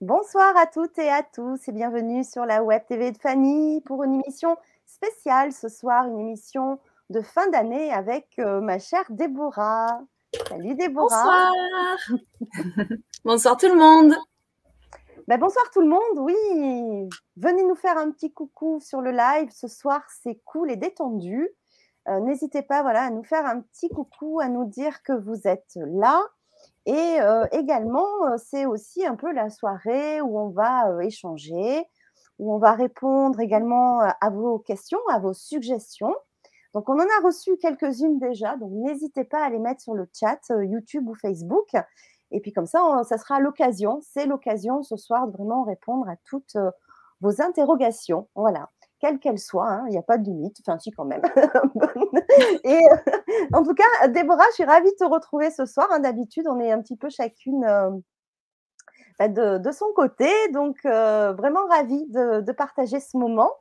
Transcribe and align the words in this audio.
Bonsoir 0.00 0.56
à 0.56 0.66
toutes 0.66 0.96
et 1.00 1.10
à 1.10 1.24
tous 1.24 1.66
et 1.66 1.72
bienvenue 1.72 2.22
sur 2.22 2.46
la 2.46 2.62
Web 2.62 2.82
TV 2.86 3.10
de 3.10 3.18
Fanny 3.18 3.80
pour 3.80 4.04
une 4.04 4.14
émission 4.14 4.56
spéciale 4.86 5.52
ce 5.52 5.68
soir, 5.68 6.06
une 6.06 6.20
émission 6.20 6.78
de 7.10 7.20
fin 7.20 7.48
d'année 7.50 7.92
avec 7.92 8.28
euh, 8.38 8.60
ma 8.60 8.78
chère 8.78 9.06
Déborah. 9.10 10.00
Salut 10.48 10.76
Déborah. 10.76 11.50
Bonsoir. 11.50 12.18
bonsoir 13.24 13.56
tout 13.56 13.66
le 13.66 13.74
monde. 13.74 14.14
Ben, 15.26 15.36
bonsoir 15.36 15.68
tout 15.72 15.80
le 15.80 15.88
monde, 15.88 16.18
oui. 16.18 17.08
Venez 17.36 17.64
nous 17.64 17.74
faire 17.74 17.98
un 17.98 18.12
petit 18.12 18.32
coucou 18.32 18.78
sur 18.80 19.00
le 19.00 19.10
live. 19.10 19.50
Ce 19.50 19.66
soir, 19.66 20.02
c'est 20.22 20.38
cool 20.44 20.70
et 20.70 20.76
détendu. 20.76 21.48
Euh, 22.06 22.20
n'hésitez 22.20 22.62
pas 22.62 22.82
voilà, 22.82 23.02
à 23.02 23.10
nous 23.10 23.24
faire 23.24 23.44
un 23.44 23.62
petit 23.62 23.88
coucou, 23.88 24.38
à 24.38 24.48
nous 24.48 24.64
dire 24.64 25.02
que 25.02 25.12
vous 25.12 25.48
êtes 25.48 25.72
là. 25.74 26.22
Et 26.88 27.20
euh, 27.20 27.44
également, 27.52 28.06
c'est 28.38 28.64
aussi 28.64 29.04
un 29.04 29.14
peu 29.14 29.30
la 29.30 29.50
soirée 29.50 30.22
où 30.22 30.38
on 30.40 30.48
va 30.48 31.04
échanger, 31.04 31.84
où 32.38 32.54
on 32.54 32.56
va 32.56 32.72
répondre 32.72 33.40
également 33.40 34.00
à 34.00 34.30
vos 34.30 34.58
questions, 34.58 34.98
à 35.10 35.18
vos 35.18 35.34
suggestions. 35.34 36.14
Donc, 36.72 36.88
on 36.88 36.94
en 36.94 37.02
a 37.02 37.24
reçu 37.24 37.58
quelques-unes 37.58 38.18
déjà, 38.18 38.56
donc 38.56 38.70
n'hésitez 38.72 39.24
pas 39.24 39.44
à 39.44 39.50
les 39.50 39.58
mettre 39.58 39.82
sur 39.82 39.92
le 39.92 40.08
chat 40.18 40.40
YouTube 40.48 41.06
ou 41.10 41.14
Facebook. 41.14 41.68
Et 42.30 42.40
puis 42.40 42.54
comme 42.54 42.66
ça, 42.66 42.80
ça 43.04 43.18
sera 43.18 43.38
l'occasion, 43.38 44.00
c'est 44.00 44.24
l'occasion 44.24 44.82
ce 44.82 44.96
soir 44.96 45.26
de 45.26 45.32
vraiment 45.32 45.64
répondre 45.64 46.08
à 46.08 46.16
toutes 46.24 46.56
vos 47.20 47.42
interrogations. 47.42 48.28
Voilà 48.34 48.70
quelles 49.00 49.18
qu'elles 49.18 49.38
soient, 49.38 49.68
hein, 49.68 49.84
il 49.86 49.90
n'y 49.90 49.98
a 49.98 50.02
pas 50.02 50.18
de 50.18 50.24
limite, 50.24 50.56
enfin 50.60 50.78
si 50.78 50.90
quand 50.90 51.04
même. 51.04 51.22
et 52.64 52.80
en 53.52 53.62
tout 53.62 53.74
cas, 53.74 54.08
Déborah, 54.08 54.44
je 54.50 54.54
suis 54.54 54.64
ravie 54.64 54.90
de 54.90 54.96
te 54.96 55.04
retrouver 55.04 55.50
ce 55.50 55.66
soir. 55.66 55.88
Hein. 55.90 56.00
D'habitude, 56.00 56.46
on 56.48 56.58
est 56.60 56.72
un 56.72 56.80
petit 56.80 56.96
peu 56.96 57.08
chacune 57.08 57.64
bah, 59.18 59.28
de, 59.28 59.70
son 59.72 59.86
côté, 59.94 60.28
donc 60.52 60.78
vraiment 60.84 61.66
ravie 61.68 62.06
de, 62.08 62.52
partager 62.52 63.00
ce 63.00 63.16
moment. 63.16 63.52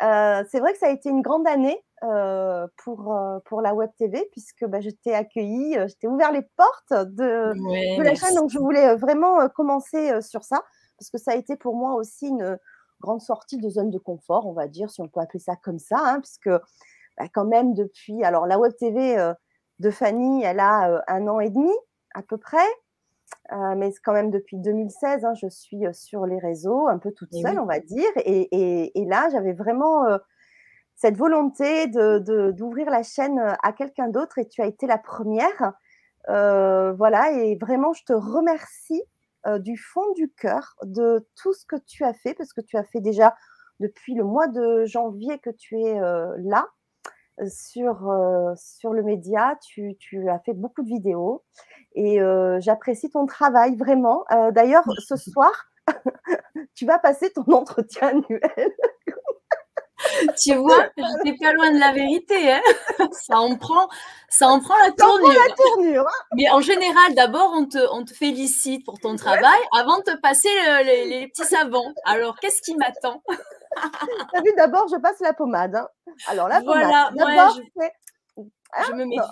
c'est 0.00 0.60
vrai 0.60 0.72
que 0.72 0.78
ça 0.78 0.86
a 0.86 0.90
été 0.90 1.08
une 1.08 1.22
grande 1.22 1.46
année 1.46 1.82
euh, 2.02 2.66
pour, 2.78 3.14
euh, 3.14 3.40
pour 3.44 3.60
la 3.60 3.74
Web 3.74 3.90
TV, 3.98 4.26
puisque 4.32 4.64
bah, 4.64 4.80
je 4.80 4.88
t'ai 4.88 5.14
accueilli, 5.14 5.76
euh, 5.76 5.86
je 5.86 5.94
t'ai 5.96 6.08
ouvert 6.08 6.32
les 6.32 6.40
portes 6.56 6.94
de, 6.94 7.52
de 7.52 8.02
la 8.02 8.14
chaîne. 8.14 8.34
Donc, 8.36 8.48
je 8.48 8.58
voulais 8.58 8.96
vraiment 8.96 9.46
commencer 9.50 10.22
sur 10.22 10.42
ça, 10.42 10.64
parce 10.98 11.10
que 11.10 11.18
ça 11.18 11.32
a 11.32 11.34
été 11.34 11.56
pour 11.56 11.76
moi 11.76 11.96
aussi 11.96 12.28
une 12.28 12.56
grande 13.00 13.20
sortie 13.20 13.58
de 13.58 13.68
zone 13.68 13.90
de 13.90 13.98
confort, 13.98 14.46
on 14.46 14.52
va 14.52 14.68
dire, 14.68 14.90
si 14.90 15.00
on 15.00 15.08
peut 15.08 15.20
appeler 15.20 15.40
ça 15.40 15.56
comme 15.56 15.78
ça, 15.78 15.98
hein, 16.00 16.20
puisque 16.20 16.50
bah, 16.50 17.26
quand 17.32 17.44
même 17.44 17.74
depuis, 17.74 18.22
alors 18.24 18.46
la 18.46 18.58
Web 18.58 18.72
TV 18.78 19.16
de 19.78 19.90
Fanny, 19.90 20.42
elle 20.44 20.60
a 20.60 21.02
un 21.08 21.26
an 21.28 21.40
et 21.40 21.50
demi 21.50 21.72
à 22.14 22.22
peu 22.22 22.38
près. 22.38 22.58
mais 23.76 23.92
quand 24.04 24.12
même 24.12 24.30
depuis 24.30 24.58
2016, 24.58 25.24
hein, 25.24 25.34
je 25.34 25.48
suis 25.48 25.82
sur 25.92 26.26
les 26.26 26.38
réseaux, 26.38 26.88
un 26.88 26.98
peu 26.98 27.12
toute 27.12 27.32
seule, 27.34 27.58
on 27.58 27.66
va 27.66 27.80
dire. 27.80 28.10
Et, 28.16 28.48
et, 28.52 29.00
et 29.00 29.04
là, 29.06 29.28
j'avais 29.30 29.52
vraiment 29.52 30.04
cette 31.00 31.16
volonté 31.16 31.86
d'ouvrir 31.86 32.86
de, 32.86 32.90
la 32.90 33.02
chaîne 33.02 33.38
euh, 33.38 33.54
à 33.62 33.72
quelqu'un 33.72 34.08
d'autre 34.08 34.38
et 34.38 34.46
tu 34.46 34.60
as 34.60 34.66
été 34.66 34.86
la 34.86 34.98
première. 34.98 35.72
Euh, 36.28 36.92
voilà, 36.92 37.32
et 37.32 37.56
vraiment, 37.56 37.94
je 37.94 38.04
te 38.04 38.12
remercie 38.12 39.02
euh, 39.46 39.58
du 39.58 39.76
fond 39.76 40.12
du 40.14 40.30
cœur 40.32 40.76
de 40.82 41.26
tout 41.36 41.52
ce 41.52 41.64
que 41.66 41.76
tu 41.86 42.04
as 42.04 42.14
fait, 42.14 42.34
parce 42.34 42.52
que 42.52 42.60
tu 42.60 42.76
as 42.76 42.84
fait 42.84 43.00
déjà 43.00 43.34
depuis 43.80 44.14
le 44.14 44.24
mois 44.24 44.48
de 44.48 44.84
janvier 44.84 45.38
que 45.38 45.50
tu 45.50 45.80
es 45.80 45.98
là 46.38 46.68
sur, 47.48 48.06
sur 48.54 48.92
le 48.92 49.02
média. 49.02 49.56
Tu, 49.62 49.96
tu, 49.98 50.28
as 50.28 50.38
fait 50.40 50.52
beaucoup 50.52 50.82
de 50.82 50.88
vidéos 50.88 51.42
et 51.94 52.18
j'apprécie 52.58 53.08
ton 53.08 53.24
travail 53.24 53.76
vraiment. 53.76 54.26
D'ailleurs, 54.52 54.84
ce 54.98 55.16
soir, 55.16 55.70
tu 56.74 56.86
vas 56.86 56.98
passer 56.98 57.32
ton 57.32 57.44
entretien 57.52 58.08
annuel 58.08 58.72
tu 60.40 60.54
vois, 60.54 60.88
j'étais 60.96 61.36
pas 61.38 61.52
loin 61.52 61.70
de 61.70 61.78
la 61.78 61.92
vérité. 61.92 62.52
Hein 62.52 62.60
ça 63.12 63.38
en 63.38 63.56
prend, 63.56 63.88
ça 64.28 64.48
en 64.48 64.60
prend 64.60 64.74
la 64.78 64.92
tournure. 64.92 65.28
la 65.28 65.54
tournure 65.54 66.06
hein. 66.06 66.24
Mais 66.36 66.50
en 66.50 66.60
général, 66.60 67.14
d'abord, 67.14 67.52
on 67.54 67.66
te, 67.66 67.78
on 67.92 68.04
te 68.04 68.12
félicite 68.12 68.84
pour 68.84 68.98
ton 68.98 69.16
travail 69.16 69.58
avant 69.76 69.98
de 69.98 70.04
te 70.04 70.16
passer 70.20 70.48
les, 70.84 71.28
petits 71.28 71.44
savons. 71.44 71.94
Alors, 72.04 72.38
qu'est-ce 72.38 72.62
qui 72.62 72.76
m'attend? 72.76 73.22
T'as 74.32 74.42
vu, 74.42 74.52
d'abord, 74.56 74.88
je 74.88 74.96
passe 74.96 75.20
la 75.20 75.32
pommade. 75.32 75.76
Hein. 75.76 75.88
Alors, 76.26 76.48
la 76.48 76.60
voilà, 76.60 77.10
d'abord, 77.14 77.56
je... 77.56 78.44
je 78.86 78.92
me 78.92 79.04
méfie. 79.04 79.22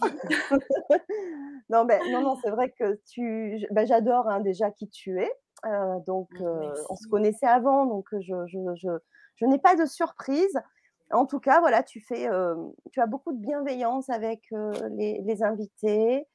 non, 1.71 1.85
mais 1.85 2.01
non, 2.11 2.23
non, 2.23 2.37
c'est 2.43 2.51
vrai 2.51 2.73
que 2.79 3.01
tu, 3.11 3.67
ben, 3.71 3.87
j'adore 3.87 4.29
déjà 4.41 4.71
qui 4.71 4.89
tu 4.89 5.21
es. 5.21 5.31
Euh, 5.67 5.99
donc, 6.07 6.29
ah, 6.39 6.45
euh, 6.45 6.75
on 6.89 6.97
se 6.97 7.09
connaissait 7.09 7.47
avant, 7.47 7.85
donc 7.87 8.07
je, 8.13 8.47
je, 8.47 8.59
je 8.77 8.91
je 9.39 9.47
n'ai 9.47 9.59
pas 9.59 9.75
de 9.77 9.87
surprise. 9.87 10.61
En 11.11 11.27
tout 11.27 11.41
cas, 11.41 11.61
voilà, 11.61 11.83
tu 11.83 12.01
fais, 12.01 12.29
euh, 12.29 12.55
tu 12.93 13.01
as 13.01 13.07
beaucoup 13.07 13.33
de 13.33 13.39
bienveillance 13.39 14.11
avec 14.11 14.43
euh, 14.53 14.73
les, 14.91 15.43
invités, 15.43 16.27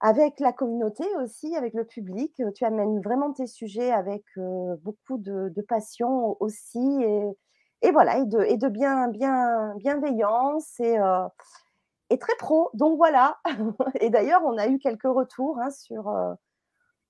avec 0.00 0.40
la 0.40 0.52
communauté 0.52 1.04
aussi, 1.22 1.54
avec 1.54 1.74
le 1.74 1.84
public. 1.84 2.40
Tu 2.54 2.64
amènes 2.64 3.00
vraiment 3.00 3.32
tes 3.32 3.46
sujets 3.46 3.90
avec 3.92 4.24
euh, 4.38 4.76
beaucoup 4.82 5.18
de, 5.18 5.52
passion 5.68 6.36
aussi, 6.40 7.04
et, 7.82 7.90
voilà, 7.90 8.18
et 8.18 8.56
de, 8.56 8.68
bien, 8.68 9.08
bien, 9.08 9.74
bienveillance 9.76 10.80
et, 10.80 10.96
et 12.08 12.18
très 12.18 12.36
pro. 12.38 12.70
Donc 12.72 12.96
voilà. 12.96 13.38
et 14.00 14.08
d'ailleurs, 14.08 14.42
on 14.46 14.56
a 14.56 14.68
eu 14.68 14.78
quelques 14.78 15.02
retours 15.02 15.58
hein, 15.60 15.70
sur, 15.70 16.10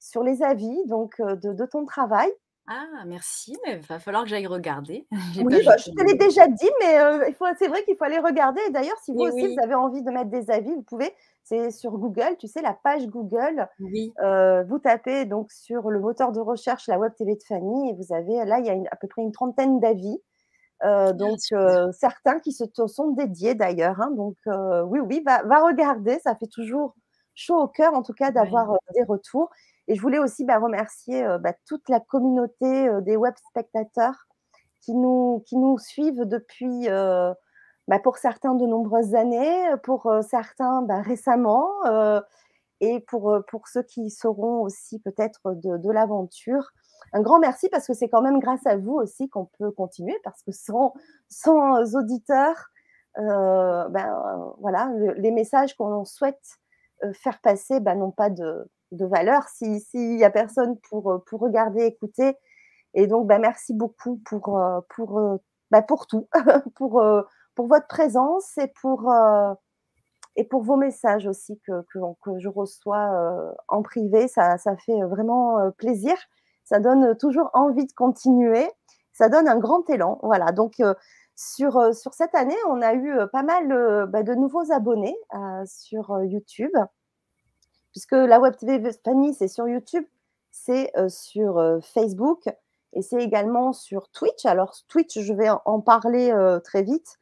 sur 0.01 0.25
les 0.25 0.43
avis 0.43 0.85
donc 0.87 1.21
de 1.21 1.67
ton 1.67 1.85
travail. 1.85 2.33
Ah, 2.67 3.05
merci, 3.07 3.55
mais 3.65 3.75
il 3.75 3.87
va 3.87 3.99
falloir 3.99 4.23
que 4.23 4.31
j'aille 4.31 4.47
regarder. 4.47 5.07
Oui, 5.45 5.63
bah, 5.65 5.77
je 5.77 5.91
te 5.91 6.03
l'ai 6.03 6.15
déjà 6.15 6.47
dit, 6.47 6.71
mais 6.81 7.35
c'est 7.59 7.69
vrai 7.69 7.85
qu'il 7.85 7.97
faut 7.97 8.05
aller 8.05 8.19
regarder. 8.19 8.61
Et 8.69 8.71
d'ailleurs, 8.71 8.97
si 9.03 9.13
vous 9.13 9.21
aussi, 9.21 9.55
vous 9.55 9.63
avez 9.63 9.75
envie 9.75 10.03
de 10.03 10.11
mettre 10.11 10.31
des 10.31 10.51
avis, 10.51 10.75
vous 10.75 10.83
pouvez. 10.83 11.13
C'est 11.43 11.71
sur 11.71 11.99
Google, 11.99 12.37
tu 12.39 12.49
sais, 12.49 12.63
la 12.63 12.73
page 12.73 13.07
Google. 13.07 13.69
Oui. 13.81 14.15
vous 14.67 14.79
tapez 14.79 15.27
donc 15.27 15.53
sur 15.53 15.91
le 15.91 16.01
moteur 16.01 16.33
de 16.33 16.41
recherche 16.41 16.87
la 16.89 16.99
Web 16.99 17.13
TV 17.17 17.35
de 17.35 17.43
Fanny 17.43 17.91
et 17.91 17.95
vous 17.95 18.15
avez 18.15 18.45
là, 18.47 18.61
il 18.61 18.67
y 18.67 18.71
a 18.71 18.77
à 18.91 18.97
peu 18.97 19.09
près 19.09 19.23
une 19.23 19.33
trentaine 19.33 19.79
d'avis. 19.79 20.19
Ah, 20.81 21.13
donc, 21.13 21.41
certains 21.93 22.41
qui 22.41 22.53
se 22.53 22.65
sont 22.87 23.11
dédiés 23.11 23.55
d'ailleurs. 23.55 24.01
Hein. 24.01 24.11
donc, 24.13 24.37
oui, 24.87 25.01
oui, 25.01 25.23
va, 25.27 25.43
va, 25.43 25.63
regarder. 25.63 26.19
Ça 26.21 26.35
fait 26.35 26.47
toujours 26.47 26.95
chaud 27.35 27.61
au 27.61 27.69
cœur, 27.69 27.93
en 27.93 28.03
tout 28.03 28.15
cas, 28.15 28.31
d'avoir 28.31 28.79
des 28.95 29.05
retours. 29.05 29.51
Et 29.89 29.95
je 29.95 30.01
voulais 30.01 30.19
aussi 30.19 30.45
bah, 30.45 30.59
remercier 30.59 31.25
euh, 31.25 31.39
bah, 31.39 31.53
toute 31.67 31.89
la 31.89 32.01
communauté 32.01 32.89
euh, 32.89 33.01
des 33.01 33.17
web 33.17 33.35
spectateurs 33.49 34.27
qui 34.81 34.95
nous, 34.95 35.43
qui 35.47 35.57
nous 35.57 35.79
suivent 35.79 36.25
depuis, 36.25 36.89
euh, 36.89 37.33
bah, 37.89 37.99
pour 37.99 38.17
certains, 38.19 38.55
de 38.55 38.67
nombreuses 38.67 39.15
années, 39.15 39.63
pour 39.83 40.13
certains, 40.29 40.87
récemment, 41.03 41.69
et 42.81 43.01
pour, 43.01 43.35
pour 43.49 43.67
ceux 43.69 43.83
qui 43.83 44.11
seront 44.11 44.61
aussi 44.61 45.01
peut-être 45.01 45.55
de, 45.55 45.91
l'aventure. 45.91 46.71
Un 47.15 47.23
grand 47.23 47.39
merci 47.39 47.71
parce 47.71 47.87
que 47.87 47.95
c'est 47.95 48.09
quand 48.09 48.21
même 48.21 48.41
grâce 48.41 48.67
à 48.67 48.77
vous 48.77 48.93
aussi 48.93 49.31
qu'on 49.31 49.49
peut 49.59 49.71
continuer, 49.71 50.19
parce 50.23 50.43
que 50.43 50.53
sans, 50.53 50.93
sans 51.31 51.95
auditeurs, 51.95 52.67
ben, 53.17 54.55
voilà, 54.59 54.91
les 55.17 55.31
messages 55.31 55.75
qu'on 55.77 56.05
souhaite 56.05 56.59
faire 57.15 57.41
passer 57.41 57.81
ben, 57.81 57.95
n'ont 57.95 58.13
pas 58.13 58.29
de, 58.29 58.69
de 58.95 59.07
valeur 59.07 59.49
s'il 59.49 60.17
n'y 60.17 60.25
a 60.25 60.31
personne 60.31 60.79
pour, 60.89 61.11
euh, 61.11 61.19
pour 61.27 61.41
regarder, 61.41 61.85
écouter. 61.85 62.37
Et 62.95 63.07
donc, 63.07 63.27
bah, 63.27 63.39
merci 63.39 63.75
beaucoup 63.75 64.21
pour, 64.25 64.59
euh, 64.59 64.81
pour, 64.95 65.19
euh, 65.19 65.37
bah, 65.71 65.83
pour 65.83 66.07
tout, 66.07 66.29
pour, 66.77 67.03
pour 67.55 67.67
votre 67.67 67.87
présence 67.87 68.57
et 68.59 68.69
pour, 68.81 69.13
et 70.37 70.45
pour 70.45 70.63
vos 70.63 70.77
messages 70.77 71.27
aussi 71.27 71.61
que, 71.67 71.85
que, 71.93 72.39
je 72.39 72.49
reçois 72.49 73.55
en 73.69 73.83
privé. 73.83 74.29
Ça, 74.29 74.59
ça 74.59 74.77
fait 74.77 75.01
vraiment 75.03 75.71
plaisir. 75.73 76.17
Ça 76.65 76.81
donne 76.81 77.17
toujours 77.17 77.51
envie 77.55 77.87
de 77.87 77.93
continuer. 77.93 78.69
Ça 79.13 79.29
donne 79.29 79.49
un 79.49 79.59
grand 79.59 79.89
élan. 79.91 80.19
Voilà. 80.23 80.53
Donc, 80.53 80.81
sur, 81.37 81.95
sur 81.95 82.15
cette 82.15 82.35
année, 82.35 82.57
on 82.69 82.83
a 82.83 82.95
eu 82.95 83.17
pas 83.33 83.43
mal 83.43 84.07
bah, 84.09 84.23
de 84.23 84.35
nouveaux 84.35 84.73
abonnés 84.73 85.17
sur 85.65 86.23
YouTube 86.25 86.73
puisque 87.95 88.13
la 88.13 88.41
Web 88.41 88.57
TV 88.57 88.91
Fanny, 89.05 89.35
c'est 89.35 89.49
sur 89.49 89.69
YouTube, 89.69 90.05
c'est 90.51 90.91
euh, 90.97 91.09
sur 91.09 91.59
euh, 91.59 91.79
Facebook 91.81 92.49
et 92.93 93.03
c'est 93.03 93.23
également 93.23 93.73
sur 93.73 94.09
Twitch. 94.11 94.45
Alors, 94.45 94.75
Twitch, 94.89 95.21
je 95.21 95.33
vais 95.33 95.49
en 95.65 95.81
parler 95.81 96.33
euh, 96.33 96.59
très 96.59 96.83
vite. 96.83 97.19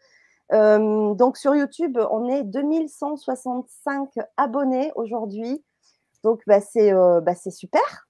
donc, 0.51 1.37
sur 1.37 1.55
YouTube, 1.55 1.99
on 2.11 2.29
est 2.29 2.43
2165 2.43 4.11
abonnés 4.37 4.93
aujourd'hui. 4.97 5.63
Donc, 6.25 6.43
bah, 6.47 6.59
bah, 7.21 7.35
c'est 7.35 7.51
super. 7.51 8.09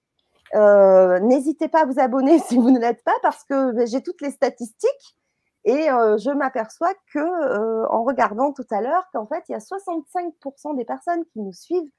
N'hésitez 1.21 1.69
pas 1.69 1.83
à 1.83 1.85
vous 1.85 1.99
abonner 1.99 2.39
si 2.47 2.57
vous 2.57 2.71
ne 2.71 2.79
l'êtes 2.79 3.03
pas 3.05 3.15
parce 3.23 3.43
que 3.45 3.73
bah, 3.73 3.87
j'ai 3.87 4.03
toutes 4.03 4.21
les 4.21 4.31
statistiques 4.31 5.17
et 5.65 5.87
je 5.87 6.31
m'aperçois 6.33 6.93
que 7.13 7.87
en 7.89 8.03
regardant 8.03 8.53
tout 8.53 8.67
à 8.71 8.81
l'heure 8.81 9.09
qu'en 9.13 9.27
fait 9.27 9.45
il 9.49 9.53
y 9.53 9.55
a 9.55 9.59
65% 9.59 10.77
des 10.77 10.85
personnes 10.85 11.25
qui 11.27 11.39
nous 11.41 11.53
suivent 11.53 11.91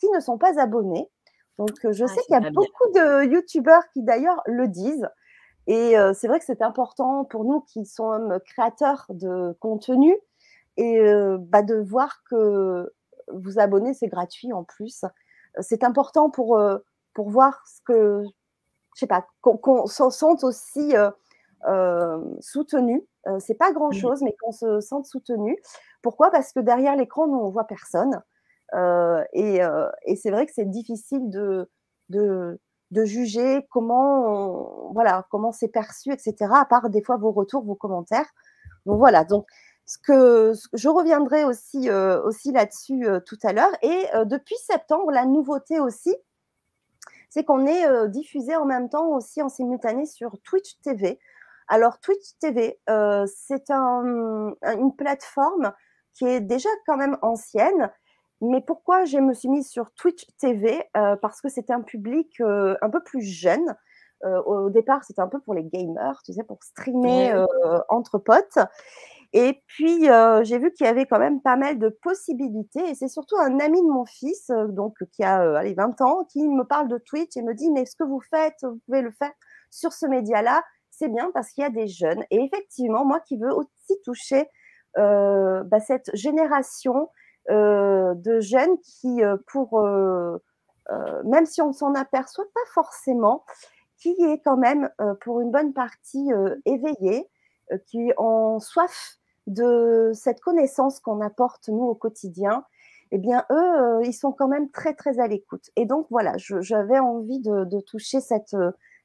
qui 0.00 0.10
ne 0.10 0.18
sont 0.20 0.38
pas 0.38 0.58
abonnés. 0.58 1.08
Donc, 1.58 1.70
je 1.84 2.06
sais 2.06 2.20
qu'il 2.22 2.32
y 2.32 2.46
a 2.46 2.50
beaucoup 2.50 2.88
de 2.94 3.24
youtubeurs 3.26 3.86
qui 3.92 4.02
d'ailleurs 4.02 4.42
le 4.46 4.66
disent. 4.66 5.08
Et 5.66 5.94
c'est 6.14 6.26
vrai 6.26 6.38
que 6.38 6.44
c'est 6.44 6.62
important 6.62 7.24
pour 7.24 7.44
nous 7.44 7.60
qui 7.60 7.84
sommes 7.84 8.40
créateurs 8.46 9.04
de 9.10 9.54
contenu 9.60 10.16
et 10.78 11.00
bah, 11.38 11.62
de 11.62 11.76
voir 11.76 12.22
que 12.30 12.90
vous 13.32 13.58
abonner, 13.58 13.92
c'est 13.92 14.08
gratuit 14.08 14.52
en 14.54 14.64
plus. 14.64 15.04
C'est 15.60 15.84
important 15.84 16.30
pour, 16.30 16.58
pour 17.12 17.28
voir 17.28 17.62
ce 17.66 17.82
que, 17.84 18.22
je 18.94 19.00
sais 19.00 19.06
pas, 19.06 19.26
qu'on 19.42 19.86
s'en 19.86 20.10
sente 20.10 20.44
aussi 20.44 20.94
soutenu. 22.40 23.06
c'est 23.38 23.54
pas 23.54 23.70
grand 23.72 23.92
chose, 23.92 24.22
mais 24.22 24.34
qu'on 24.40 24.52
se 24.52 24.80
sente 24.80 25.04
soutenu. 25.04 25.58
Pourquoi? 26.00 26.30
Parce 26.30 26.52
que 26.52 26.60
derrière 26.60 26.96
l'écran, 26.96 27.26
nous, 27.26 27.38
on 27.38 27.50
voit 27.50 27.64
personne. 27.64 28.22
Et, 28.72 29.60
et 30.04 30.16
c'est 30.16 30.30
vrai 30.30 30.46
que 30.46 30.52
c'est 30.54 30.70
difficile 30.70 31.30
de, 31.30 31.70
de, 32.08 32.58
de 32.90 33.04
juger 33.04 33.66
comment, 33.70 34.90
voilà, 34.92 35.26
comment 35.30 35.52
c'est 35.52 35.68
perçu, 35.68 36.12
etc. 36.12 36.36
À 36.54 36.64
part 36.64 36.90
des 36.90 37.02
fois 37.02 37.16
vos 37.16 37.32
retours, 37.32 37.64
vos 37.64 37.74
commentaires. 37.74 38.30
Donc 38.86 38.98
voilà. 38.98 39.24
Donc 39.24 39.46
ce 39.90 39.98
que 39.98 40.52
je 40.72 40.88
reviendrai 40.88 41.44
aussi, 41.44 41.90
euh, 41.90 42.22
aussi 42.22 42.52
là-dessus 42.52 43.06
euh, 43.06 43.18
tout 43.18 43.38
à 43.42 43.52
l'heure. 43.52 43.72
Et 43.82 44.06
euh, 44.14 44.24
depuis 44.24 44.56
septembre, 44.56 45.10
la 45.10 45.26
nouveauté 45.26 45.80
aussi, 45.80 46.14
c'est 47.28 47.44
qu'on 47.44 47.66
est, 47.66 48.08
diffusé 48.08 48.56
en 48.56 48.64
même 48.64 48.88
temps 48.88 49.08
aussi 49.08 49.40
en 49.40 49.48
simultané 49.48 50.04
sur 50.06 50.36
Twitch 50.42 50.80
TV. 50.82 51.18
Alors 51.68 52.00
Twitch 52.00 52.36
TV, 52.40 52.80
c'est 53.26 53.70
un, 53.70 54.52
une 54.64 54.96
plateforme 54.96 55.72
qui 56.12 56.26
est 56.26 56.40
déjà 56.40 56.68
quand 56.86 56.96
même 56.96 57.16
ancienne, 57.22 57.92
mais 58.40 58.62
pourquoi 58.62 59.04
je 59.04 59.18
me 59.18 59.34
suis 59.34 59.48
mise 59.48 59.68
sur 59.68 59.92
Twitch 59.92 60.26
TV 60.38 60.82
euh, 60.96 61.16
Parce 61.16 61.40
que 61.40 61.48
c'était 61.48 61.74
un 61.74 61.82
public 61.82 62.40
euh, 62.40 62.74
un 62.80 62.88
peu 62.88 63.02
plus 63.02 63.22
jeune. 63.22 63.76
Euh, 64.24 64.42
au 64.42 64.70
départ, 64.70 65.04
c'était 65.04 65.20
un 65.20 65.28
peu 65.28 65.40
pour 65.40 65.54
les 65.54 65.64
gamers, 65.64 66.22
tu 66.24 66.32
sais, 66.32 66.42
pour 66.42 66.62
streamer 66.62 67.44
entre 67.88 68.18
potes. 68.18 68.58
Et 69.32 69.62
puis, 69.66 70.08
j'ai 70.42 70.58
vu 70.58 70.72
qu'il 70.72 70.86
y 70.86 70.88
avait 70.88 71.06
quand 71.06 71.18
même 71.18 71.40
pas 71.40 71.56
mal 71.56 71.78
de 71.78 71.88
possibilités. 71.88 72.90
Et 72.90 72.94
c'est 72.94 73.08
surtout 73.08 73.36
un 73.36 73.58
ami 73.60 73.80
de 73.80 73.88
mon 73.88 74.04
fils, 74.04 74.50
donc 74.68 74.96
qui 75.12 75.22
a 75.22 75.58
allez, 75.58 75.74
20 75.74 76.00
ans, 76.00 76.24
qui 76.24 76.46
me 76.48 76.64
parle 76.64 76.88
de 76.88 76.98
Twitch 76.98 77.36
et 77.36 77.42
me 77.42 77.54
dit 77.54 77.70
Mais 77.70 77.86
ce 77.86 77.96
que 77.96 78.04
vous 78.04 78.20
faites, 78.20 78.58
vous 78.62 78.80
pouvez 78.86 79.02
le 79.02 79.10
faire 79.10 79.32
sur 79.70 79.92
ce 79.92 80.06
média-là. 80.06 80.62
C'est 80.90 81.08
bien 81.08 81.30
parce 81.32 81.50
qu'il 81.50 81.62
y 81.62 81.66
a 81.66 81.70
des 81.70 81.88
jeunes. 81.88 82.22
Et 82.30 82.42
effectivement, 82.42 83.04
moi 83.04 83.20
qui 83.20 83.38
veux 83.38 83.54
aussi 83.54 84.00
toucher 84.04 84.48
bah, 84.96 85.80
cette 85.80 86.10
génération 86.14 87.08
de 87.50 88.40
jeunes 88.40 88.78
qui, 88.80 89.22
euh, 89.22 89.36
pour, 89.46 89.80
euh, 89.80 90.38
même 91.24 91.46
si 91.46 91.62
on 91.62 91.68
ne 91.68 91.72
s'en 91.72 91.94
aperçoit 91.94 92.46
pas 92.54 92.66
forcément, 92.74 93.44
qui 93.96 94.16
est 94.22 94.40
quand 94.42 94.56
même 94.56 94.88
pour 95.20 95.40
une 95.40 95.50
bonne 95.50 95.74
partie 95.74 96.30
éveillé, 96.64 97.28
qui 97.86 98.12
ont 98.16 98.58
soif 98.58 99.18
de 99.46 100.10
cette 100.14 100.40
connaissance 100.40 101.00
qu'on 101.00 101.20
apporte 101.20 101.68
nous 101.68 101.84
au 101.84 101.94
quotidien, 101.94 102.64
eh 103.12 103.18
bien, 103.18 103.44
eux, 103.50 104.00
ils 104.04 104.14
sont 104.14 104.32
quand 104.32 104.48
même 104.48 104.70
très, 104.70 104.94
très 104.94 105.20
à 105.20 105.26
l'écoute. 105.26 105.70
Et 105.76 105.84
donc, 105.84 106.06
voilà, 106.10 106.32
j'avais 106.38 106.98
envie 106.98 107.40
de, 107.40 107.80
toucher 107.80 108.20
cette, 108.20 108.56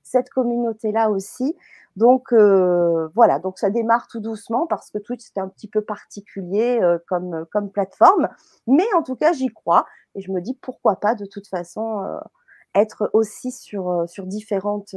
cette 0.06 0.30
communauté-là 0.30 1.10
aussi. 1.10 1.58
Donc 1.96 2.32
euh, 2.32 3.10
voilà, 3.16 3.40
donc 3.40 3.58
ça 3.58 3.70
démarre 3.70 4.08
tout 4.08 4.20
doucement 4.20 4.68
parce 4.68 4.92
que 4.92 4.98
Twitch 4.98 5.22
c'est 5.22 5.40
un 5.40 5.48
petit 5.48 5.68
peu 5.68 5.82
particulier 5.82 6.80
euh, 6.82 6.98
comme, 7.08 7.46
comme 7.52 7.72
plateforme, 7.72 8.30
mais 8.68 8.86
en 8.96 9.02
tout 9.02 9.16
cas 9.16 9.34
j'y 9.34 9.48
crois 9.48 9.86
et 10.14 10.22
je 10.22 10.32
me 10.32 10.42
dis 10.42 10.54
pourquoi 10.62 10.98
pas 10.98 11.16
de 11.16 11.26
toute 11.26 11.48
façon 11.48 12.02
euh, 12.04 12.20
être 12.76 13.10
aussi 13.14 13.52
sur, 13.52 14.04
sur, 14.08 14.26
différentes, 14.26 14.94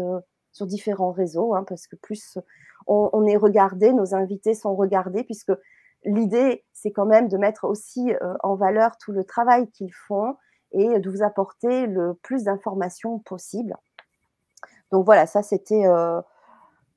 sur 0.52 0.66
différents 0.66 1.12
réseaux 1.12 1.54
hein, 1.54 1.64
parce 1.68 1.86
que 1.86 1.94
plus 1.96 2.38
on, 2.88 3.08
on, 3.12 3.24
est 3.24 3.36
regardé, 3.36 3.92
nos 3.92 4.14
invités 4.14 4.54
sont 4.54 4.74
regardés 4.74 5.22
puisque 5.22 5.52
l'idée 6.04 6.64
c'est 6.72 6.90
quand 6.90 7.06
même 7.06 7.28
de 7.28 7.38
mettre 7.38 7.64
aussi 7.64 8.12
en 8.42 8.56
valeur 8.56 8.98
tout 8.98 9.12
le 9.12 9.22
travail 9.22 9.70
qu'ils 9.70 9.94
font 9.94 10.34
et 10.72 10.98
de 10.98 11.10
vous 11.10 11.22
apporter 11.22 11.86
le 11.86 12.14
plus 12.14 12.42
d'informations 12.42 13.20
possible. 13.20 13.76
Donc 14.92 15.04
voilà, 15.04 15.26
ça 15.26 15.42
c'était 15.42 15.84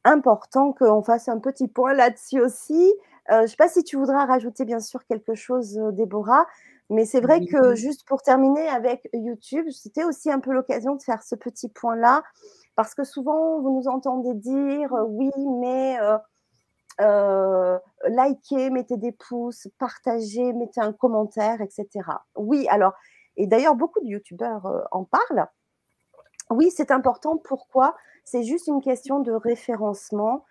important 0.03 0.73
qu'on 0.73 1.03
fasse 1.03 1.27
un 1.27 1.39
petit 1.39 1.67
point 1.67 1.93
là-dessus 1.93 2.41
aussi. 2.41 2.93
Euh, 3.31 3.37
je 3.39 3.41
ne 3.43 3.47
sais 3.47 3.55
pas 3.55 3.69
si 3.69 3.83
tu 3.83 3.97
voudras 3.97 4.25
rajouter 4.25 4.65
bien 4.65 4.79
sûr 4.79 5.05
quelque 5.05 5.35
chose, 5.35 5.77
euh, 5.77 5.91
Déborah, 5.91 6.45
mais 6.89 7.05
c'est 7.05 7.21
vrai 7.21 7.45
que 7.45 7.75
juste 7.75 8.05
pour 8.07 8.21
terminer 8.23 8.67
avec 8.67 9.07
YouTube, 9.13 9.67
c'était 9.69 10.03
aussi 10.03 10.31
un 10.31 10.39
peu 10.39 10.51
l'occasion 10.51 10.95
de 10.95 11.03
faire 11.03 11.21
ce 11.23 11.35
petit 11.35 11.69
point-là, 11.69 12.23
parce 12.75 12.95
que 12.95 13.03
souvent 13.03 13.61
vous 13.61 13.71
nous 13.71 13.87
entendez 13.87 14.33
dire 14.33 14.93
euh, 14.93 15.03
oui, 15.07 15.31
mais 15.59 15.97
likez, 18.07 18.69
mettez 18.69 18.97
des 18.97 19.11
pouces, 19.11 19.67
partagez, 19.79 20.53
mettez 20.53 20.81
un 20.81 20.93
commentaire, 20.93 21.61
etc. 21.61 21.87
Oui, 22.35 22.67
alors, 22.69 22.93
et 23.37 23.47
d'ailleurs 23.47 23.75
beaucoup 23.75 24.01
de 24.01 24.07
YouTubeurs 24.07 24.87
en 24.91 25.05
parlent. 25.05 25.47
Oui, 26.51 26.69
c'est 26.69 26.91
important. 26.91 27.37
Pourquoi? 27.37 27.95
C'est 28.25 28.43
juste 28.43 28.67
une 28.67 28.81
question 28.81 29.21
de 29.21 29.31
référencement 29.31 30.45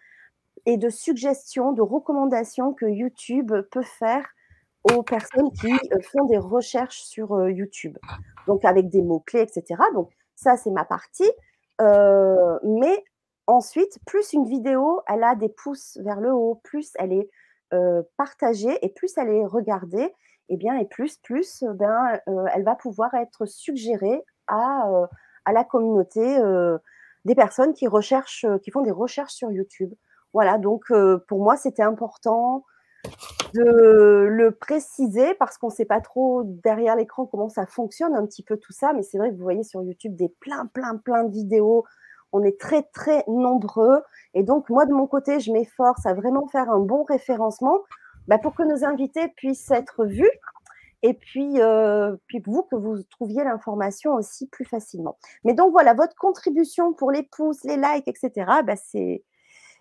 et 0.66 0.76
de 0.76 0.88
suggestions, 0.88 1.72
de 1.72 1.82
recommandations 1.82 2.72
que 2.72 2.86
YouTube 2.86 3.52
peut 3.70 3.82
faire 3.82 4.26
aux 4.84 5.02
personnes 5.02 5.50
qui 5.52 5.72
euh, 5.72 6.00
font 6.02 6.24
des 6.24 6.38
recherches 6.38 7.02
sur 7.02 7.34
euh, 7.34 7.50
YouTube. 7.50 7.98
Donc 8.46 8.64
avec 8.64 8.88
des 8.88 9.02
mots-clés, 9.02 9.42
etc. 9.42 9.82
Donc 9.92 10.10
ça, 10.36 10.56
c'est 10.56 10.70
ma 10.70 10.86
partie. 10.86 11.30
Euh, 11.82 12.58
mais 12.64 13.04
ensuite, 13.46 13.98
plus 14.06 14.32
une 14.32 14.46
vidéo, 14.46 15.02
elle 15.06 15.22
a 15.22 15.34
des 15.34 15.50
pouces 15.50 15.98
vers 16.02 16.20
le 16.20 16.32
haut, 16.32 16.60
plus 16.64 16.92
elle 16.98 17.12
est 17.12 17.28
partagée 18.16 18.84
et 18.84 18.88
plus 18.88 19.16
elle 19.16 19.28
est 19.28 19.46
regardée, 19.46 20.02
et 20.02 20.54
eh 20.54 20.56
bien, 20.56 20.76
et 20.76 20.84
plus, 20.84 21.18
plus, 21.18 21.62
ben, 21.74 22.18
elle 22.52 22.64
va 22.64 22.74
pouvoir 22.74 23.14
être 23.14 23.46
suggérée 23.46 24.24
à, 24.48 24.90
à 25.44 25.52
la 25.52 25.64
communauté 25.64 26.38
des 27.24 27.34
personnes 27.34 27.74
qui 27.74 27.86
recherchent, 27.86 28.44
euh, 28.44 28.58
qui 28.58 28.70
font 28.70 28.82
des 28.82 28.90
recherches 28.90 29.34
sur 29.34 29.50
YouTube. 29.50 29.92
Voilà, 30.32 30.58
donc 30.58 30.84
euh, 30.90 31.18
pour 31.28 31.42
moi, 31.42 31.56
c'était 31.56 31.82
important 31.82 32.64
de 33.54 34.26
le 34.30 34.50
préciser 34.52 35.34
parce 35.34 35.58
qu'on 35.58 35.68
ne 35.68 35.72
sait 35.72 35.86
pas 35.86 36.00
trop 36.00 36.42
derrière 36.44 36.96
l'écran 36.96 37.26
comment 37.26 37.48
ça 37.48 37.66
fonctionne 37.66 38.14
un 38.14 38.24
petit 38.26 38.42
peu 38.42 38.56
tout 38.56 38.72
ça, 38.72 38.92
mais 38.92 39.02
c'est 39.02 39.18
vrai 39.18 39.30
que 39.30 39.36
vous 39.36 39.42
voyez 39.42 39.64
sur 39.64 39.82
YouTube 39.82 40.14
des 40.14 40.28
plein, 40.28 40.66
plein, 40.66 40.96
plein 40.96 41.24
de 41.24 41.32
vidéos. 41.32 41.84
On 42.32 42.44
est 42.44 42.60
très, 42.60 42.84
très 42.94 43.24
nombreux. 43.26 44.02
Et 44.34 44.44
donc, 44.44 44.70
moi, 44.70 44.86
de 44.86 44.92
mon 44.92 45.08
côté, 45.08 45.40
je 45.40 45.50
m'efforce 45.50 46.06
à 46.06 46.14
vraiment 46.14 46.46
faire 46.46 46.70
un 46.70 46.78
bon 46.78 47.02
référencement 47.02 47.80
bah, 48.28 48.38
pour 48.38 48.54
que 48.54 48.62
nos 48.62 48.84
invités 48.84 49.28
puissent 49.28 49.70
être 49.72 50.04
vus 50.04 50.30
et 51.02 51.14
puis, 51.14 51.60
euh, 51.60 52.16
puis 52.26 52.42
vous, 52.44 52.62
que 52.62 52.76
vous 52.76 53.02
trouviez 53.04 53.44
l'information 53.44 54.14
aussi 54.14 54.46
plus 54.48 54.64
facilement. 54.64 55.16
Mais 55.44 55.54
donc 55.54 55.72
voilà, 55.72 55.94
votre 55.94 56.14
contribution 56.14 56.92
pour 56.92 57.10
les 57.10 57.22
pouces, 57.22 57.64
les 57.64 57.76
likes, 57.76 58.06
etc., 58.06 58.30
bah, 58.64 58.76
c'est, 58.76 59.24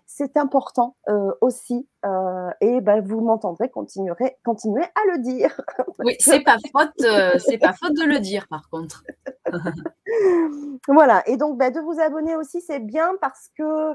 c'est 0.06 0.36
important 0.36 0.96
euh, 1.08 1.32
aussi. 1.40 1.86
Euh, 2.04 2.50
et 2.60 2.80
bah, 2.80 3.00
vous 3.00 3.20
m'entendrez 3.20 3.68
continuer, 3.68 4.12
continuer 4.44 4.82
à 4.82 5.12
le 5.12 5.18
dire. 5.18 5.60
Oui, 6.02 6.16
c'est 6.18 6.40
pas 6.40 6.56
faute, 6.72 7.04
euh, 7.04 7.38
c'est 7.38 7.58
pas 7.58 7.74
faute 7.74 7.92
de 7.92 8.04
le 8.04 8.20
dire 8.20 8.48
par 8.48 8.70
contre. 8.70 9.04
voilà, 10.88 11.22
et 11.28 11.36
donc 11.36 11.58
bah, 11.58 11.70
de 11.70 11.78
vous 11.80 12.00
abonner 12.00 12.36
aussi, 12.36 12.62
c'est 12.62 12.78
bien 12.78 13.12
parce 13.20 13.50
que 13.54 13.94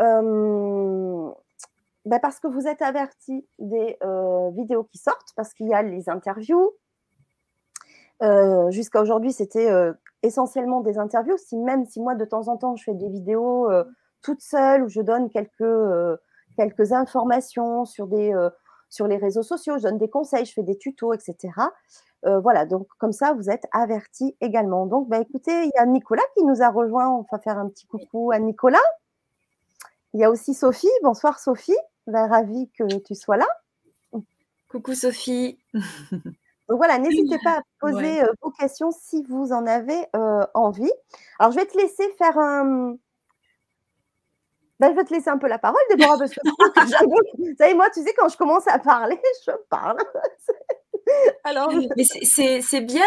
euh, 0.00 1.30
ben 2.06 2.20
Parce 2.20 2.38
que 2.38 2.46
vous 2.46 2.68
êtes 2.68 2.82
averti 2.82 3.44
des 3.58 3.98
euh, 4.04 4.50
vidéos 4.50 4.84
qui 4.84 4.96
sortent, 4.96 5.32
parce 5.34 5.52
qu'il 5.52 5.66
y 5.66 5.74
a 5.74 5.82
les 5.82 6.08
interviews. 6.08 6.72
Euh, 8.22 8.70
Jusqu'à 8.70 9.02
aujourd'hui, 9.02 9.32
c'était 9.32 9.68
euh, 9.68 9.92
essentiellement 10.22 10.80
des 10.80 10.98
interviews. 10.98 11.36
Même 11.52 11.84
si 11.84 12.00
moi, 12.00 12.14
de 12.14 12.24
temps 12.24 12.46
en 12.46 12.56
temps, 12.56 12.76
je 12.76 12.84
fais 12.84 12.94
des 12.94 13.08
vidéos 13.08 13.68
toute 14.22 14.40
seule 14.40 14.84
où 14.84 14.88
je 14.88 15.00
donne 15.00 15.30
quelques, 15.30 16.18
quelques 16.56 16.92
informations 16.92 17.84
sur, 17.84 18.06
des, 18.06 18.32
sur 18.88 19.08
les 19.08 19.16
réseaux 19.16 19.42
sociaux, 19.42 19.76
je 19.78 19.82
donne 19.82 19.98
des 19.98 20.08
conseils, 20.08 20.44
je 20.46 20.52
fais 20.52 20.62
des 20.62 20.78
tutos, 20.78 21.12
etc. 21.12 21.52
voilà, 22.22 22.66
donc 22.66 22.86
comme 22.98 23.12
ça, 23.12 23.34
vous 23.34 23.50
êtes 23.50 23.66
averti 23.72 24.36
également. 24.40 24.86
Donc, 24.86 25.08
bah, 25.08 25.18
écoutez, 25.18 25.64
il 25.64 25.72
y 25.74 25.78
a 25.78 25.86
Nicolas 25.86 26.22
qui 26.36 26.44
nous 26.44 26.62
a 26.62 26.70
rejoint. 26.70 27.08
On 27.08 27.26
va 27.30 27.38
faire 27.40 27.58
un 27.58 27.68
petit 27.68 27.86
coucou 27.86 28.30
à 28.32 28.38
Nicolas. 28.38 28.78
Il 30.14 30.20
y 30.20 30.24
a 30.24 30.30
aussi 30.30 30.54
Sophie. 30.54 30.88
Bonsoir 31.02 31.38
Sophie. 31.38 31.76
Ben, 32.06 32.28
ravie 32.28 32.70
que 32.78 32.98
tu 32.98 33.14
sois 33.14 33.36
là. 33.36 33.48
Coucou 34.68 34.94
Sophie. 34.94 35.58
Donc 36.68 36.78
voilà, 36.78 36.98
n'hésitez 36.98 37.38
pas 37.42 37.58
à 37.58 37.62
poser 37.80 38.22
euh, 38.22 38.26
vos 38.42 38.50
questions 38.50 38.90
si 38.90 39.22
vous 39.28 39.52
en 39.52 39.66
avez 39.66 40.06
euh, 40.14 40.44
envie. 40.54 40.92
Alors, 41.38 41.52
je 41.52 41.58
vais 41.58 41.66
te 41.66 41.76
laisser 41.76 42.08
faire 42.18 42.36
un. 42.38 42.96
Ben, 44.78 44.90
je 44.90 44.96
vais 44.96 45.04
te 45.04 45.14
laisser 45.14 45.30
un 45.30 45.38
peu 45.38 45.48
la 45.48 45.58
parole, 45.58 45.80
Déborah, 45.90 46.18
parce 46.18 46.32
que 46.32 46.40
vous 47.38 47.54
savez, 47.58 47.74
moi, 47.74 47.88
tu 47.90 48.02
sais, 48.02 48.12
quand 48.14 48.28
je 48.28 48.36
commence 48.36 48.66
à 48.68 48.78
parler, 48.78 49.18
je 49.46 49.52
parle. 49.70 49.98
Alors... 51.44 51.72
C'est 52.20 52.80
bien. 52.80 53.06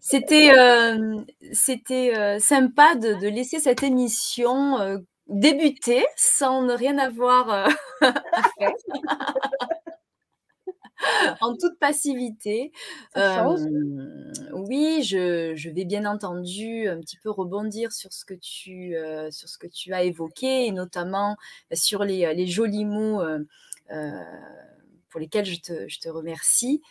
C'était 0.00 0.50
c'était 1.52 2.38
sympa 2.40 2.94
de, 2.94 3.14
de, 3.14 3.28
laisser 3.28 3.60
cette 3.60 3.82
émission 3.82 4.98
débuter 5.28 6.04
sans 6.16 6.62
ne 6.62 6.74
rien 6.74 6.98
avoir 6.98 7.50
à 8.00 8.12
faire. 8.58 8.72
en 11.40 11.56
toute 11.56 11.78
passivité. 11.78 12.72
oui, 13.14 15.02
je, 15.02 15.70
vais 15.70 15.84
bien 15.84 16.06
entendu 16.06 16.88
un 16.88 17.00
petit 17.00 17.18
peu 17.18 17.30
rebondir 17.30 17.92
sur 17.92 18.12
ce 18.12 18.24
que 18.24 18.34
tu, 18.34 18.96
sur 19.30 19.48
ce 19.48 19.58
que 19.58 19.66
tu 19.66 19.92
as 19.92 20.02
évoqué, 20.02 20.66
et 20.66 20.72
notamment 20.72 21.36
sur 21.72 22.04
les, 22.04 22.46
jolis 22.46 22.84
mots 22.84 23.22
pour 25.10 25.20
lesquels 25.20 25.46
je 25.46 25.60
te, 25.60 26.08
remercie. 26.08 26.82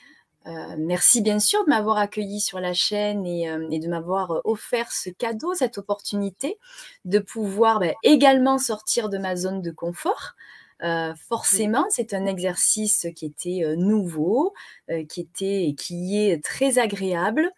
Merci 0.77 1.21
bien 1.21 1.39
sûr 1.39 1.63
de 1.63 1.69
m'avoir 1.69 1.97
accueilli 1.97 2.39
sur 2.39 2.59
la 2.59 2.73
chaîne 2.73 3.25
et, 3.25 3.79
de 3.79 3.87
m'avoir 3.87 4.41
offert 4.43 4.91
ce 4.91 5.09
cadeau, 5.09 5.53
cette 5.53 5.77
opportunité 5.77 6.57
de 7.05 7.19
pouvoir 7.19 7.79
bah, 7.79 7.93
également 8.03 8.57
sortir 8.57 9.09
de 9.09 9.17
ma 9.17 9.35
zone 9.35 9.61
de 9.61 9.71
confort. 9.71 10.35
Euh, 10.83 11.13
forcément, 11.29 11.85
c'est 11.89 12.13
un 12.13 12.25
exercice 12.25 13.07
qui 13.15 13.25
était 13.25 13.61
euh, 13.63 13.75
nouveau, 13.75 14.53
euh, 14.89 15.05
qui 15.05 15.21
était 15.21 15.75
qui 15.77 16.19
est 16.19 16.43
très 16.43 16.77
agréable. 16.77 17.49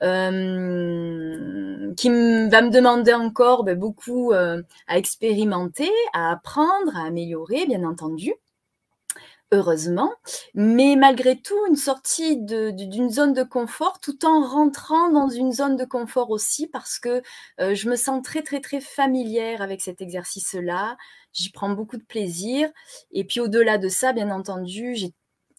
qui 0.00 0.06
va 2.08 2.62
me 2.62 2.70
demander 2.70 3.12
encore 3.12 3.64
ben, 3.64 3.78
beaucoup 3.78 4.32
à 4.32 4.62
expérimenter, 4.96 5.90
à 6.14 6.32
apprendre, 6.32 6.96
à 6.96 7.04
améliorer, 7.06 7.66
bien 7.66 7.84
entendu 7.84 8.32
heureusement, 9.52 10.12
mais 10.54 10.96
malgré 10.96 11.36
tout 11.40 11.56
une 11.68 11.76
sortie 11.76 12.36
d'une 12.40 13.10
zone 13.10 13.32
de 13.34 13.42
confort 13.42 13.98
tout 14.00 14.24
en 14.24 14.42
rentrant 14.46 15.10
dans 15.10 15.28
une 15.28 15.52
zone 15.52 15.76
de 15.76 15.84
confort 15.84 16.30
aussi 16.30 16.66
parce 16.68 16.98
que 16.98 17.22
je 17.58 17.88
me 17.88 17.96
sens 17.96 18.22
très 18.22 18.42
très 18.42 18.60
très 18.60 18.80
familière 18.80 19.62
avec 19.62 19.80
cet 19.80 20.00
exercice-là. 20.00 20.96
J'y 21.32 21.50
prends 21.52 21.70
beaucoup 21.70 21.96
de 21.96 22.04
plaisir. 22.04 22.70
Et 23.12 23.24
puis 23.24 23.40
au-delà 23.40 23.78
de 23.78 23.88
ça, 23.88 24.12
bien 24.12 24.30
entendu, 24.30 24.94
j'ai 24.94 25.12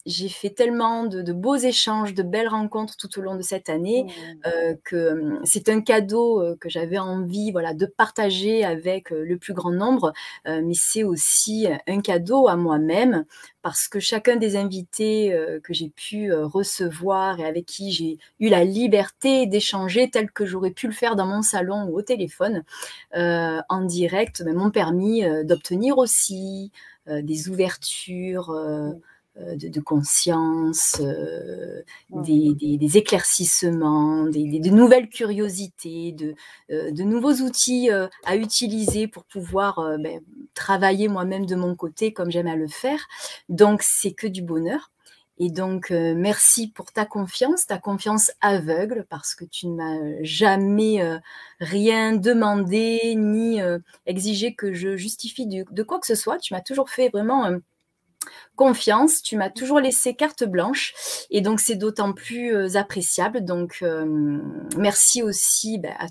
j'ai 0.04 0.28
fait 0.28 0.50
tellement 0.50 1.04
de, 1.04 1.32
beaux 1.32 1.56
échanges, 1.56 2.14
de 2.14 2.22
belles 2.22 2.48
rencontres 2.48 2.96
tout 2.96 3.18
au 3.18 3.22
long 3.22 3.36
de 3.36 3.42
cette 3.42 3.68
année 3.68 4.04
mmh. 4.04 4.10
euh, 4.46 4.74
que 4.84 5.12
hum, 5.12 5.40
c'est 5.44 5.68
un 5.68 5.80
cadeau 5.80 6.40
euh, 6.40 6.56
que 6.60 6.68
j'avais 6.68 6.98
envie 6.98 7.52
voilà, 7.52 7.72
de 7.72 7.86
partager 7.86 8.64
avec 8.64 9.12
euh, 9.12 9.24
le 9.24 9.38
plus 9.38 9.54
grand 9.54 9.70
nombre, 9.70 10.12
mais 10.46 10.74
c'est 10.74 11.04
aussi 11.04 11.66
un 11.86 12.00
cadeau 12.00 12.48
à 12.48 12.56
moi-même 12.56 13.24
parce 13.62 13.88
que 13.88 14.00
chacun 14.00 14.36
des 14.36 14.56
invités 14.56 15.36
que 15.62 15.72
j'ai 15.72 15.88
pu 15.88 16.32
recevoir 16.32 17.38
et 17.40 17.44
avec 17.44 17.66
qui 17.66 17.92
j'ai 17.92 18.18
eu 18.40 18.48
la 18.48 18.64
liberté 18.64 19.46
d'échanger 19.46 20.10
tel 20.10 20.30
que 20.30 20.44
j'aurais 20.44 20.72
pu 20.72 20.86
le 20.86 20.92
faire 20.92 21.16
dans 21.16 21.26
mon 21.26 21.42
salon 21.42 21.84
ou 21.84 21.98
au 21.98 22.02
téléphone 22.02 22.64
en 23.14 23.84
direct 23.84 24.42
ben, 24.44 24.54
m'ont 24.54 24.70
permis 24.70 25.22
d'obtenir 25.44 25.98
aussi 25.98 26.72
des 27.06 27.48
ouvertures. 27.48 28.50
Mmh. 28.50 29.00
Euh, 29.38 29.56
de, 29.56 29.80
conscience, 29.80 31.00
euh, 31.00 31.80
des, 32.10 32.98
éclaircissements, 32.98 34.24
des, 34.24 34.60
de 34.60 34.68
nouvelles 34.68 35.08
curiosités, 35.08 36.12
de, 36.12 36.34
euh, 36.70 36.90
de 36.90 37.02
nouveaux 37.02 37.32
outils 37.36 37.88
à 38.24 38.36
utiliser 38.36 39.08
pour 39.08 39.24
pouvoir 39.24 39.96
ben, 39.98 40.20
travailler 40.52 41.08
moi-même 41.08 41.46
de 41.46 41.56
mon 41.56 41.74
côté 41.74 42.12
comme 42.12 42.30
j'aime 42.30 42.46
à 42.46 42.56
le 42.56 42.68
faire. 42.68 43.08
Donc 43.48 43.80
c'est 43.82 44.12
que 44.12 44.26
du 44.26 44.42
bonheur. 44.42 44.90
Et 45.38 45.48
donc, 45.48 45.90
merci 45.90 46.68
pour 46.68 46.92
ta 46.92 47.06
confiance, 47.06 47.66
ta 47.66 47.78
confiance 47.78 48.30
aveugle, 48.42 49.06
parce 49.08 49.34
que 49.34 49.46
tu 49.46 49.66
ne 49.66 49.74
m'as 49.74 50.22
jamais 50.22 51.02
rien 51.58 52.14
demandé 52.14 53.14
ni 53.16 53.60
exigé 54.04 54.54
que 54.54 54.74
je 54.74 54.96
justifie 54.96 55.46
de, 55.46 55.82
quoi 55.82 55.98
que 55.98 56.06
ce 56.06 56.14
soit. 56.14 56.38
Tu 56.38 56.52
m'as 56.52 56.60
toujours 56.60 56.90
fait 56.90 57.08
vraiment 57.08 57.50
confiance. 58.56 59.22
Tu 59.22 59.36
m'as 59.36 59.50
toujours 59.50 59.80
laissé 59.80 60.14
carte 60.14 60.44
blanche 60.44 60.94
et 61.30 61.40
donc 61.40 61.60
c'est 61.60 61.76
d'autant 61.76 62.12
plus 62.12 62.54
euh, 62.54 62.76
appréciable. 62.76 63.44
Donc 63.44 63.78
euh, 63.82 64.38
merci 64.76 65.22
aussi 65.22 65.78
bah, 65.78 65.90
à 65.98 66.06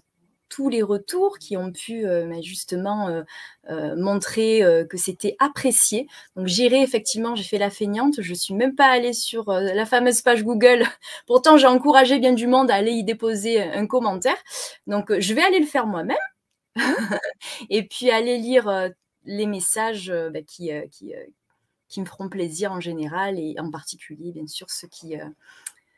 tous 0.50 0.68
les 0.68 0.82
retours 0.82 1.40
qui 1.40 1.56
ont 1.56 1.72
pu 1.72 2.06
euh, 2.06 2.28
bah, 2.28 2.42
justement 2.42 3.24
montrer 3.70 4.62
que 4.90 4.98
c'était 4.98 5.36
apprécié. 5.40 6.08
Donc 6.36 6.48
j'irai 6.48 6.82
effectivement, 6.82 7.36
j'ai 7.36 7.44
fait 7.44 7.58
la 7.58 7.70
feignante, 7.70 8.16
je 8.20 8.34
suis 8.34 8.54
même 8.54 8.76
pas 8.76 8.88
allée 8.88 9.14
sur 9.14 9.50
la 9.52 9.86
fameuse 9.86 10.22
page 10.22 10.44
Google. 10.44 10.84
Pourtant 11.28 11.56
j'ai 11.56 11.68
encouragé 11.68 12.20
bien 12.20 12.34
du 12.34 12.48
monde 12.48 12.70
à 12.70 12.76
aller 12.76 12.92
y 12.92 13.04
déposer 13.06 13.62
un 13.62 13.88
commentaire. 13.88 14.38
Donc 14.88 15.18
je 15.18 15.34
vais 15.34 15.42
aller 15.44 15.60
le 15.60 15.66
faire 15.66 15.88
moi-même. 15.88 16.18
et 17.70 17.84
puis 17.84 18.12
aller 18.12 18.38
lire 18.38 18.90
les 19.24 19.46
messages 19.46 20.12
bah, 20.34 20.42
qui, 20.42 20.72
qui, 20.92 21.14
qui 21.92 22.02
me 22.02 22.06
feront 22.06 22.30
plaisir 22.30 22.72
en 22.72 22.80
général 22.80 23.38
et 23.38 23.56
en 23.60 23.70
particulier, 23.70 24.32
bien 24.32 24.48
sûr, 24.48 24.70
ceux 24.70 24.88
qui, 24.88 25.20
euh, 25.20 25.26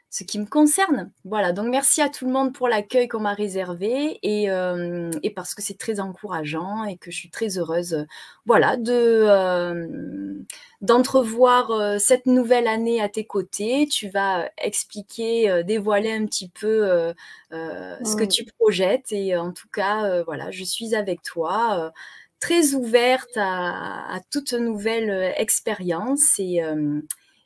ce 0.09 0.23
qui 0.23 0.39
me 0.39 0.45
concerne. 0.45 1.11
Voilà, 1.23 1.53
donc 1.53 1.67
merci 1.69 2.01
à 2.01 2.09
tout 2.09 2.25
le 2.25 2.31
monde 2.31 2.51
pour 2.53 2.67
l'accueil 2.67 3.07
qu'on 3.07 3.19
m'a 3.19 3.33
réservé 3.33 4.19
et, 4.23 4.49
euh, 4.49 5.11
et, 5.21 5.29
parce 5.29 5.53
que 5.53 5.61
c'est 5.61 5.77
très 5.77 5.99
encourageant 5.99 6.83
et 6.83 6.97
que 6.97 7.11
je 7.11 7.17
suis 7.17 7.29
très 7.29 7.59
heureuse 7.59 8.05
voilà, 8.45 8.75
de, 8.75 8.91
euh, 8.91 10.35
d'entrevoir 10.81 11.99
cette 11.99 12.25
nouvelle 12.25 12.67
année 12.67 12.99
à 13.01 13.09
tes 13.09 13.25
côtés. 13.25 13.87
Tu 13.87 14.09
vas 14.09 14.49
expliquer, 14.57 15.63
dévoiler 15.63 16.11
un 16.11 16.25
petit 16.25 16.49
peu 16.49 17.13
ce 17.51 18.15
que 18.15 18.25
tu 18.25 18.45
projettes 18.45 19.11
et 19.11 19.35
en 19.37 19.51
tout 19.51 19.69
cas, 19.71 20.23
voilà, 20.23 20.49
je 20.51 20.63
suis 20.63 20.95
avec 20.95 21.21
toi 21.21 21.91
très 22.43 22.73
ouverte 22.73 23.37
à, 23.37 24.19
toute 24.29 24.51
nouvelle 24.51 25.09
euh, 25.09 25.31
expérience 25.37 26.37
et, 26.39 26.61
euh, 26.61 26.99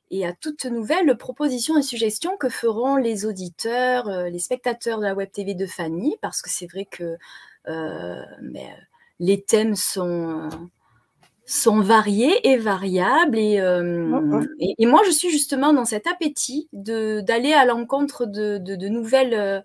et, 0.10 0.26
à 0.26 0.34
toute 0.34 0.66
nouvelle 0.66 1.16
proposition 1.18 1.78
et 1.78 1.84
suggestion 1.84 2.36
que 2.36 2.50
feront 2.50 2.96
les 2.96 3.24
auditeurs, 3.28 4.08
euh, 4.08 4.30
les 4.30 4.40
spectateurs 4.40 4.98
de 4.98 5.04
la 5.04 5.14
Web 5.14 5.30
TV 5.32 5.54
de 5.54 5.68
Fanny, 5.68 6.16
parce 6.24 6.42
que 6.42 6.50
c'est 6.50 6.66
vrai 6.66 6.86
que 6.90 7.16
mais, 8.42 8.74
les 9.20 9.42
thèmes 9.42 9.76
sont 9.76 10.50
sont 11.46 11.80
variés 11.80 12.50
et 12.50 12.58
variables 12.58 13.38
et, 13.38 13.56
et, 14.80 14.86
moi 14.86 15.02
je 15.06 15.12
suis 15.12 15.30
justement 15.30 15.74
dans 15.74 15.86
cet 15.86 16.08
appétit 16.08 16.70
d'aller 16.72 17.54
à 17.54 17.66
l'encontre 17.66 18.26
de, 18.26 18.58
de, 18.58 18.76
de, 18.76 18.88
nouvelles 18.88 19.64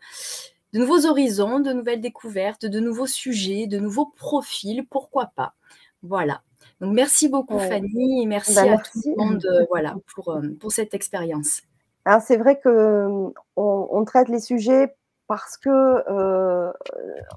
de 0.73 0.79
nouveaux 0.79 1.07
horizons, 1.07 1.61
de 1.61 1.73
nouvelles 1.73 2.00
découvertes, 2.00 2.64
de 2.64 2.81
nouveaux 2.81 3.07
sujets, 3.07 3.67
de 3.67 3.79
nouveaux 3.79 4.07
profils, 4.07 4.87
pourquoi 4.88 5.33
pas. 5.35 5.55
Voilà. 6.02 6.43
Donc 6.81 6.95
merci 6.95 7.29
beaucoup 7.29 7.59
Fanny 7.59 8.23
et 8.23 8.26
merci, 8.26 8.55
bah, 8.55 8.62
à 8.62 8.79
tout 8.79 9.00
le 9.05 9.17
monde 9.17 9.45
euh, 9.45 9.67
voilà, 9.69 9.95
pour, 10.14 10.31
euh, 10.31 10.43
pour 10.61 10.73
cette 10.73 10.95
expérience. 10.95 11.62
Alors 12.05 12.23
c'est 12.23 12.37
vrai 12.37 12.59
que 12.59 13.33
on, 13.57 14.05
traite 14.05 14.29
les 14.29 14.41
sujets 14.41 14.97
parce 15.29 15.57
que 15.57 15.69
euh, 15.69 16.73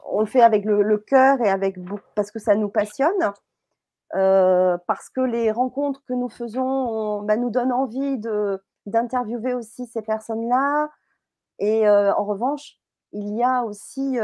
on 0.10 0.22
le 0.22 0.26
fait 0.26 0.42
avec 0.42 0.66
le, 0.66 0.98
cœur 0.98 1.40
et 1.42 1.50
avec 1.50 1.78
parce 2.16 2.32
que 2.32 2.40
ça 2.40 2.56
nous 2.56 2.70
passionne, 2.70 3.34
parce 4.12 5.10
que 5.10 5.22
les 5.22 5.52
rencontres 5.52 6.04
que 6.08 6.14
nous 6.14 6.30
faisons 6.30 7.22
bah, 7.22 7.38
nous 7.38 7.52
donnent 7.52 7.74
envie 7.74 8.20
d'interviewer 8.88 9.54
aussi 9.54 9.86
ces 9.86 10.02
personnes-là. 10.02 10.90
Et 11.60 11.88
en 11.88 12.26
revanche, 12.26 12.80
il 13.16 13.36
y 13.36 13.44
a 13.44 13.64
aussi 13.64 14.18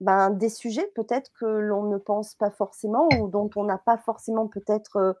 ben, 0.00 0.30
des 0.30 0.48
sujets 0.48 0.90
peut-être 0.94 1.30
que 1.40 1.46
l'on 1.46 1.84
ne 1.84 1.96
pense 1.96 2.34
pas 2.34 2.50
forcément 2.50 3.08
ou 3.18 3.28
dont 3.28 3.50
on 3.56 3.64
n'a 3.64 3.78
pas 3.78 3.96
forcément 3.98 4.46
peut-être 4.46 5.16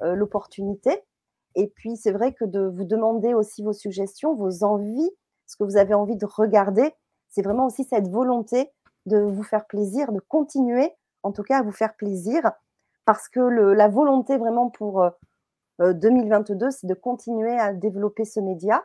l'opportunité. 0.00 1.04
Et 1.54 1.68
puis, 1.68 1.96
c'est 1.96 2.10
vrai 2.10 2.32
que 2.32 2.44
de 2.44 2.66
vous 2.66 2.84
demander 2.84 3.32
aussi 3.34 3.62
vos 3.62 3.72
suggestions, 3.72 4.34
vos 4.34 4.64
envies, 4.64 5.10
ce 5.46 5.56
que 5.56 5.64
vous 5.64 5.76
avez 5.76 5.94
envie 5.94 6.16
de 6.16 6.26
regarder, 6.26 6.92
c'est 7.28 7.42
vraiment 7.42 7.66
aussi 7.66 7.84
cette 7.84 8.08
volonté 8.08 8.70
de 9.06 9.18
vous 9.18 9.42
faire 9.42 9.66
plaisir, 9.66 10.10
de 10.12 10.20
continuer 10.20 10.92
en 11.22 11.32
tout 11.32 11.42
cas 11.42 11.58
à 11.58 11.62
vous 11.62 11.72
faire 11.72 11.94
plaisir, 11.94 12.52
parce 13.04 13.28
que 13.28 13.40
la 13.40 13.88
volonté 13.88 14.36
vraiment 14.36 14.70
pour 14.70 15.04
2022, 15.78 16.70
c'est 16.70 16.86
de 16.86 16.94
continuer 16.94 17.58
à 17.58 17.72
développer 17.72 18.24
ce 18.24 18.40
média. 18.40 18.84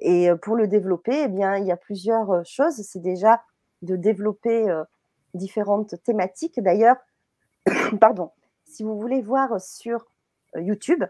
Et 0.00 0.28
pour 0.42 0.56
le 0.56 0.66
développer, 0.66 1.22
eh 1.24 1.28
bien, 1.28 1.56
il 1.56 1.66
y 1.66 1.72
a 1.72 1.76
plusieurs 1.76 2.44
choses. 2.44 2.74
C'est 2.82 3.00
déjà 3.00 3.42
de 3.82 3.96
développer 3.96 4.66
différentes 5.34 6.02
thématiques. 6.02 6.60
D'ailleurs, 6.60 6.96
pardon, 8.00 8.30
si 8.64 8.82
vous 8.82 8.98
voulez 8.98 9.22
voir 9.22 9.60
sur 9.60 10.06
YouTube, 10.56 11.04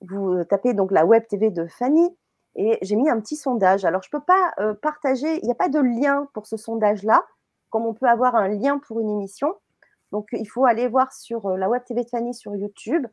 vous 0.00 0.44
tapez 0.44 0.74
donc 0.74 0.90
la 0.90 1.04
web 1.04 1.26
TV 1.28 1.50
de 1.50 1.66
Fanny 1.66 2.16
et 2.56 2.78
j'ai 2.82 2.96
mis 2.96 3.08
un 3.08 3.20
petit 3.20 3.36
sondage. 3.36 3.84
Alors, 3.84 4.02
je 4.02 4.08
ne 4.12 4.18
peux 4.18 4.24
pas 4.24 4.74
partager, 4.82 5.38
il 5.38 5.44
n'y 5.44 5.52
a 5.52 5.56
pas 5.56 5.68
de 5.68 5.78
lien 5.78 6.28
pour 6.32 6.46
ce 6.46 6.56
sondage-là, 6.56 7.24
comme 7.70 7.86
on 7.86 7.94
peut 7.94 8.08
avoir 8.08 8.34
un 8.34 8.48
lien 8.48 8.78
pour 8.78 9.00
une 9.00 9.10
émission. 9.10 9.54
Donc, 10.12 10.28
il 10.32 10.48
faut 10.48 10.64
aller 10.64 10.88
voir 10.88 11.12
sur 11.12 11.50
la 11.50 11.68
web 11.68 11.84
TV 11.84 12.02
de 12.02 12.08
Fanny 12.08 12.34
sur 12.34 12.56
YouTube. 12.56 13.06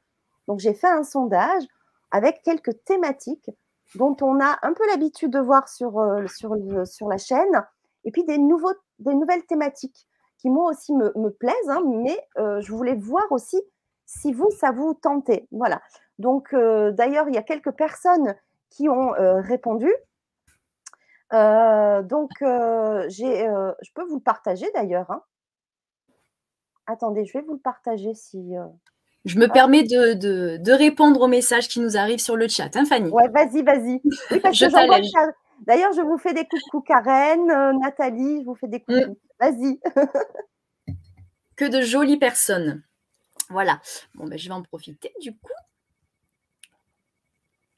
Donc, 0.48 0.60
j'ai 0.60 0.74
fait 0.74 0.88
un 0.88 1.04
sondage 1.04 1.64
avec 2.12 2.42
quelques 2.44 2.84
thématiques 2.86 3.52
dont 3.96 4.16
on 4.22 4.40
a 4.40 4.58
un 4.62 4.74
peu 4.74 4.86
l'habitude 4.88 5.32
de 5.32 5.40
voir 5.40 5.70
sur, 5.70 6.04
sur, 6.28 6.56
sur 6.86 7.08
la 7.08 7.18
chaîne, 7.18 7.66
et 8.06 8.12
puis 8.12 8.24
des, 8.24 8.38
nouveaux, 8.38 8.74
des 9.00 9.14
nouvelles 9.14 9.46
thématiques 9.46 10.08
qui 10.38 10.50
moi 10.50 10.70
aussi 10.70 10.94
me, 10.94 11.12
me 11.16 11.30
plaisent, 11.30 11.70
hein, 11.70 11.82
mais 11.86 12.18
je 12.36 12.72
voulais 12.72 12.96
voir 12.96 13.26
aussi 13.32 13.62
si 14.06 14.34
vous, 14.34 14.50
ça 14.52 14.72
vous 14.72 14.94
tentait. 14.94 15.48
Voilà. 15.52 15.82
Donc, 16.20 16.54
d'ailleurs, 16.54 17.28
il 17.30 17.36
y 17.36 17.38
a 17.38 17.44
quelques 17.44 17.72
personnes 17.72 18.36
qui 18.70 18.90
ont 18.90 19.12
répondu. 19.18 19.92
donc, 21.32 22.32
je 22.40 23.92
peux 23.94 24.04
vous 24.04 24.16
le 24.16 24.24
partager 24.24 24.70
d'ailleurs. 24.74 25.12
Hein. 25.12 25.24
Attendez, 26.88 27.26
je 27.26 27.38
vais 27.38 27.44
vous 27.44 27.54
le 27.54 27.60
partager 27.60 28.14
si. 28.14 28.56
Je 29.28 29.38
me 29.38 29.48
permets 29.48 29.84
de, 29.84 30.72
répondre 30.72 31.22
aux 31.22 31.28
messages 31.28 31.68
qui 31.68 31.80
nous 31.80 31.98
arrivent 31.98 32.20
sur 32.20 32.38
le 32.38 32.48
chat, 32.48 32.76
hein, 32.76 32.86
Fanny? 32.86 33.10
Ouais, 33.10 33.28
vas-y, 33.30 33.62
vas-y. 33.62 34.02
D'ailleurs, 35.66 35.92
je 35.94 36.02
vous 36.02 36.18
fais 36.18 36.34
des 36.34 36.46
coucou, 36.46 36.82
Karen, 36.82 37.46
Nathalie, 37.80 38.42
je 38.42 38.46
vous 38.46 38.56
fais 38.56 38.68
des 38.68 38.80
coucou. 38.80 39.12
Mm. 39.12 39.16
Vas-y. 39.40 39.80
que 41.58 41.66
de 41.66 41.82
jolies 41.82 42.18
personnes. 42.18 42.84
Voilà. 43.50 43.82
Bon, 44.16 44.26
ben, 44.28 44.38
je 44.38 44.48
vais 44.48 44.54
en 44.54 44.62
profiter 44.64 45.12
du 45.22 45.34
coup. 45.34 45.52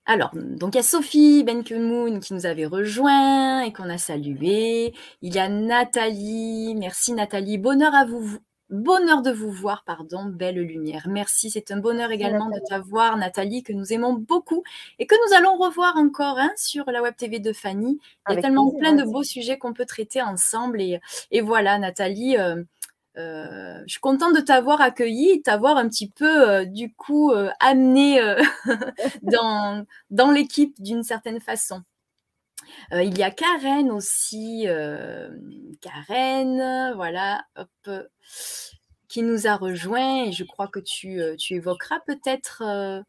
Alors, 0.05 0.31
donc 0.33 0.73
il 0.73 0.77
y 0.77 0.79
a 0.79 0.83
Sophie 0.83 1.43
Benkemoun 1.43 2.19
qui 2.19 2.33
nous 2.33 2.47
avait 2.47 2.65
rejoint 2.65 3.61
et 3.61 3.71
qu'on 3.71 3.89
a 3.89 3.99
salué. 3.99 4.93
Il 5.21 5.35
y 5.35 5.39
a 5.39 5.49
Nathalie. 5.49 6.73
Merci 6.75 7.13
Nathalie. 7.13 7.59
Bonheur 7.59 7.93
à 7.93 8.05
vous. 8.05 8.39
Bonheur 8.69 9.23
de 9.23 9.31
vous 9.31 9.51
voir, 9.51 9.83
pardon, 9.83 10.25
belle 10.25 10.59
lumière. 10.59 11.07
Merci, 11.07 11.49
c'est 11.49 11.71
un 11.71 11.77
bonheur 11.77 12.11
également 12.11 12.49
de 12.49 12.59
t'avoir, 12.69 13.17
Nathalie, 13.17 13.63
que 13.63 13.73
nous 13.73 13.93
aimons 13.93 14.13
beaucoup 14.13 14.63
et 14.99 15.07
que 15.07 15.15
nous 15.15 15.35
allons 15.35 15.57
revoir 15.57 15.97
encore 15.97 16.37
hein, 16.37 16.51
sur 16.55 16.85
la 16.91 17.01
Web 17.01 17.15
TV 17.15 17.39
de 17.39 17.51
Fanny. 17.51 17.99
Il 18.29 18.35
y 18.35 18.37
a 18.37 18.41
tellement 18.41 18.71
plein 18.71 18.93
de 18.93 19.03
beaux 19.03 19.23
sujets 19.23 19.57
qu'on 19.57 19.73
peut 19.73 19.85
traiter 19.85 20.21
ensemble. 20.21 20.81
Et, 20.81 21.41
voilà, 21.41 21.79
Nathalie, 21.79 22.37
euh, 22.37 22.63
euh, 23.17 23.81
je 23.87 23.93
suis 23.93 24.01
contente 24.01 24.35
de 24.35 24.41
t'avoir 24.41 24.81
accueilli, 24.81 25.41
t'avoir 25.41 25.77
un 25.77 25.89
petit 25.89 26.09
peu, 26.09 26.49
euh, 26.49 26.65
du 26.65 26.93
coup, 26.93 27.31
euh, 27.31 27.49
amené 27.59 28.21
dans, 29.23 29.83
dans 30.11 30.29
l'équipe 30.29 30.79
d'une 30.79 31.01
certaine 31.03 31.39
façon. 31.39 31.81
Il 32.91 33.17
y 33.17 33.23
a 33.23 33.31
Karen 33.31 33.91
aussi, 33.91 34.65
Karen, 35.81 36.93
voilà, 36.95 37.43
qui 39.07 39.23
nous 39.23 39.47
a 39.47 39.55
rejoint 39.55 40.25
et 40.25 40.31
je 40.31 40.43
crois 40.43 40.67
que 40.67 40.79
tu, 40.79 41.19
tu 41.37 41.55
évoqueras 41.55 41.99
peut-être 42.05 42.63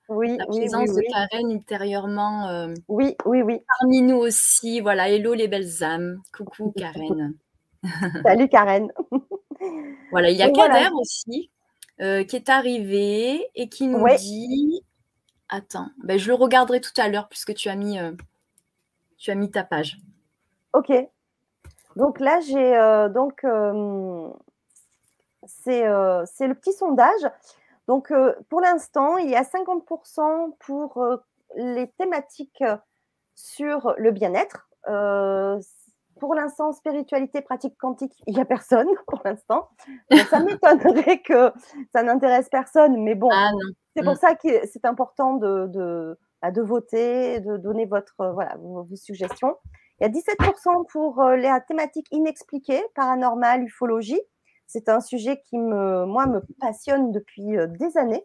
la 0.09 0.47
présence 0.47 0.95
de 0.95 1.03
Karen 1.13 1.51
ultérieurement. 1.51 2.69
oui, 2.89 3.17
oui, 3.25 3.43
oui. 3.43 3.61
Parmi 3.81 4.03
nous 4.03 4.17
aussi, 4.17 4.81
voilà, 4.81 5.09
hello 5.09 5.35
les 5.35 5.49
belles 5.49 5.83
âmes, 5.83 6.21
coucou 6.33 6.73
Karen. 6.77 7.35
Salut 8.25 8.49
Karen. 8.49 8.93
Voilà, 10.11 10.31
il 10.31 10.37
y 10.37 10.43
a 10.43 10.51
Kader 10.51 10.89
aussi 10.95 11.51
euh, 12.01 12.25
qui 12.25 12.37
est 12.37 12.49
arrivé 12.49 13.47
et 13.55 13.69
qui 13.69 13.87
nous 13.87 14.05
dit 14.17 14.83
Attends, 15.49 15.89
ben, 16.03 16.19
je 16.19 16.29
le 16.29 16.35
regarderai 16.35 16.81
tout 16.81 16.93
à 16.97 17.09
l'heure 17.09 17.29
puisque 17.29 17.55
tu 17.55 17.69
as 17.69 17.77
mis, 17.77 17.99
euh, 17.99 18.13
tu 19.21 19.31
as 19.31 19.37
mis 19.37 19.51
ta 19.51 19.63
page. 19.63 19.99
Ok. 20.73 20.93
Donc 21.97 22.19
là, 22.21 22.41
j'ai 22.41 22.77
euh, 22.77 23.09
donc 23.09 23.45
c'est 25.47 25.83
le 25.83 26.55
petit 26.55 26.73
sondage. 26.73 27.31
Donc 27.87 28.13
pour 28.49 28.61
l'instant, 28.61 29.17
il 29.17 29.31
y 29.31 29.37
a 29.37 29.43
50% 29.43 30.57
pour 30.59 31.05
les 31.57 31.89
thématiques 31.99 32.65
sur 33.35 33.95
le 33.97 34.11
bien-être 34.11 34.69
pour 36.21 36.35
l'instant, 36.35 36.73
spiritualité, 36.73 37.41
pratique 37.41 37.77
quantique, 37.79 38.13
il 38.27 38.35
n'y 38.35 38.41
a 38.41 38.45
personne 38.45 38.87
pour 39.09 39.21
l'instant. 39.25 39.71
Ça 40.29 40.41
m'étonnerait 40.41 41.23
que 41.23 41.51
ça 41.93 42.05
n'intéresse 42.05 42.49
personne, 42.49 43.03
mais 43.03 43.17
bon, 43.17 43.31
ah, 43.33 43.51
c'est 43.97 44.05
pour 44.05 44.13
mm. 44.13 44.19
ça 44.19 44.35
que 44.37 44.67
c'est 44.71 44.85
important 44.85 45.35
de, 45.35 45.67
de, 45.69 46.19
de, 46.49 46.63
voter, 46.63 47.41
de 47.41 47.57
donner 47.59 47.85
votre, 47.85 48.15
euh, 48.21 48.33
voilà, 48.33 48.57
vos, 48.57 48.87
suggestions. 48.95 49.57
Il 50.01 50.05
y 50.05 50.07
a 50.07 50.09
17% 50.09 50.87
pour 50.91 51.21
euh, 51.21 51.37
la 51.37 51.61
thématique 51.61 52.07
inexpliquée, 52.11 52.83
paranormal, 52.95 53.63
ufologie. 53.63 54.21
C'est 54.67 54.89
un 54.89 55.01
sujet 55.01 55.43
qui, 55.43 55.59
me, 55.59 56.07
moi, 56.07 56.27
me 56.27 56.41
passionne 56.59 57.13
depuis 57.13 57.59
euh, 57.59 57.67
des 57.67 57.99
années. 57.99 58.25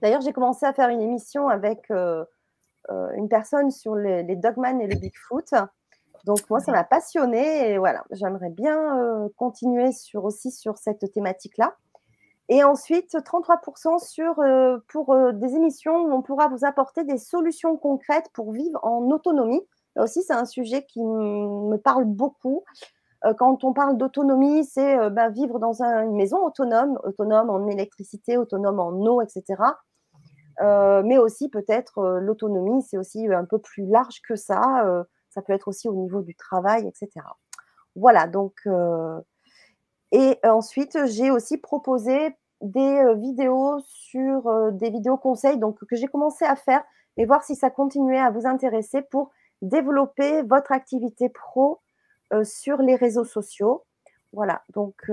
D'ailleurs, 0.00 0.20
j'ai 0.20 0.32
commencé 0.32 0.64
à 0.64 0.72
faire 0.72 0.88
une 0.88 1.00
émission 1.00 1.48
avec 1.48 1.88
une 1.90 3.28
personne 3.30 3.70
sur 3.70 3.94
les, 3.94 4.24
les 4.24 4.34
Dogman 4.34 4.80
et 4.80 4.88
les 4.88 4.96
Bigfoot. 4.96 5.54
Donc 6.24 6.38
moi, 6.50 6.58
ça 6.58 6.72
m'a 6.72 6.82
passionné 6.82 7.70
et 7.70 7.78
voilà, 7.78 8.02
j'aimerais 8.10 8.50
bien 8.50 9.28
continuer 9.36 9.92
sur, 9.92 10.24
aussi 10.24 10.50
sur 10.50 10.76
cette 10.76 11.12
thématique-là. 11.12 11.76
Et 12.52 12.64
ensuite, 12.64 13.14
33% 13.14 13.98
sur, 13.98 14.38
euh, 14.40 14.76
pour 14.88 15.14
euh, 15.14 15.32
des 15.32 15.54
émissions 15.54 15.96
où 16.02 16.12
on 16.12 16.20
pourra 16.20 16.48
vous 16.48 16.66
apporter 16.66 17.02
des 17.02 17.16
solutions 17.16 17.78
concrètes 17.78 18.28
pour 18.34 18.52
vivre 18.52 18.78
en 18.82 19.10
autonomie. 19.10 19.62
Là 19.96 20.02
aussi, 20.04 20.22
c'est 20.22 20.34
un 20.34 20.44
sujet 20.44 20.84
qui 20.84 21.02
me 21.02 21.76
parle 21.76 22.04
beaucoup. 22.04 22.64
quand 23.38 23.62
on 23.64 23.72
parle 23.72 23.96
d'autonomie, 23.96 24.64
c'est 24.64 25.10
ben, 25.10 25.30
vivre 25.30 25.58
dans 25.58 25.82
une 25.82 26.16
maison 26.16 26.44
autonome, 26.44 26.98
autonome 27.04 27.50
en 27.50 27.66
électricité, 27.68 28.36
autonome 28.36 28.80
en 28.80 28.90
eau, 28.90 29.20
etc. 29.20 29.62
mais 31.04 31.18
aussi 31.18 31.48
peut-être 31.48 32.18
l'autonomie, 32.20 32.82
c'est 32.82 32.98
aussi 32.98 33.26
un 33.32 33.44
peu 33.44 33.58
plus 33.58 33.86
large 33.86 34.20
que 34.26 34.34
ça 34.34 35.04
ça 35.32 35.42
peut 35.42 35.52
être 35.52 35.68
aussi 35.68 35.88
au 35.88 35.94
niveau 35.94 36.22
du 36.22 36.34
travail, 36.34 36.86
etc. 36.86 37.26
Voilà, 37.96 38.26
donc, 38.26 38.54
euh, 38.66 39.20
et 40.12 40.38
ensuite, 40.44 40.98
j'ai 41.06 41.30
aussi 41.30 41.56
proposé 41.56 42.36
des 42.62 42.98
euh, 42.98 43.14
vidéos 43.14 43.80
sur 43.84 44.46
euh, 44.46 44.70
des 44.70 44.90
vidéos 44.90 45.16
conseils 45.16 45.58
donc, 45.58 45.84
que 45.84 45.96
j'ai 45.96 46.06
commencé 46.06 46.44
à 46.44 46.56
faire 46.56 46.82
et 47.16 47.26
voir 47.26 47.42
si 47.42 47.56
ça 47.56 47.70
continuait 47.70 48.18
à 48.20 48.30
vous 48.30 48.46
intéresser 48.46 49.02
pour 49.02 49.30
développer 49.60 50.42
votre 50.42 50.72
activité 50.72 51.28
pro 51.28 51.80
sur 52.42 52.78
les 52.78 52.96
réseaux 52.96 53.26
sociaux. 53.26 53.84
Voilà, 54.32 54.62
donc 54.72 55.10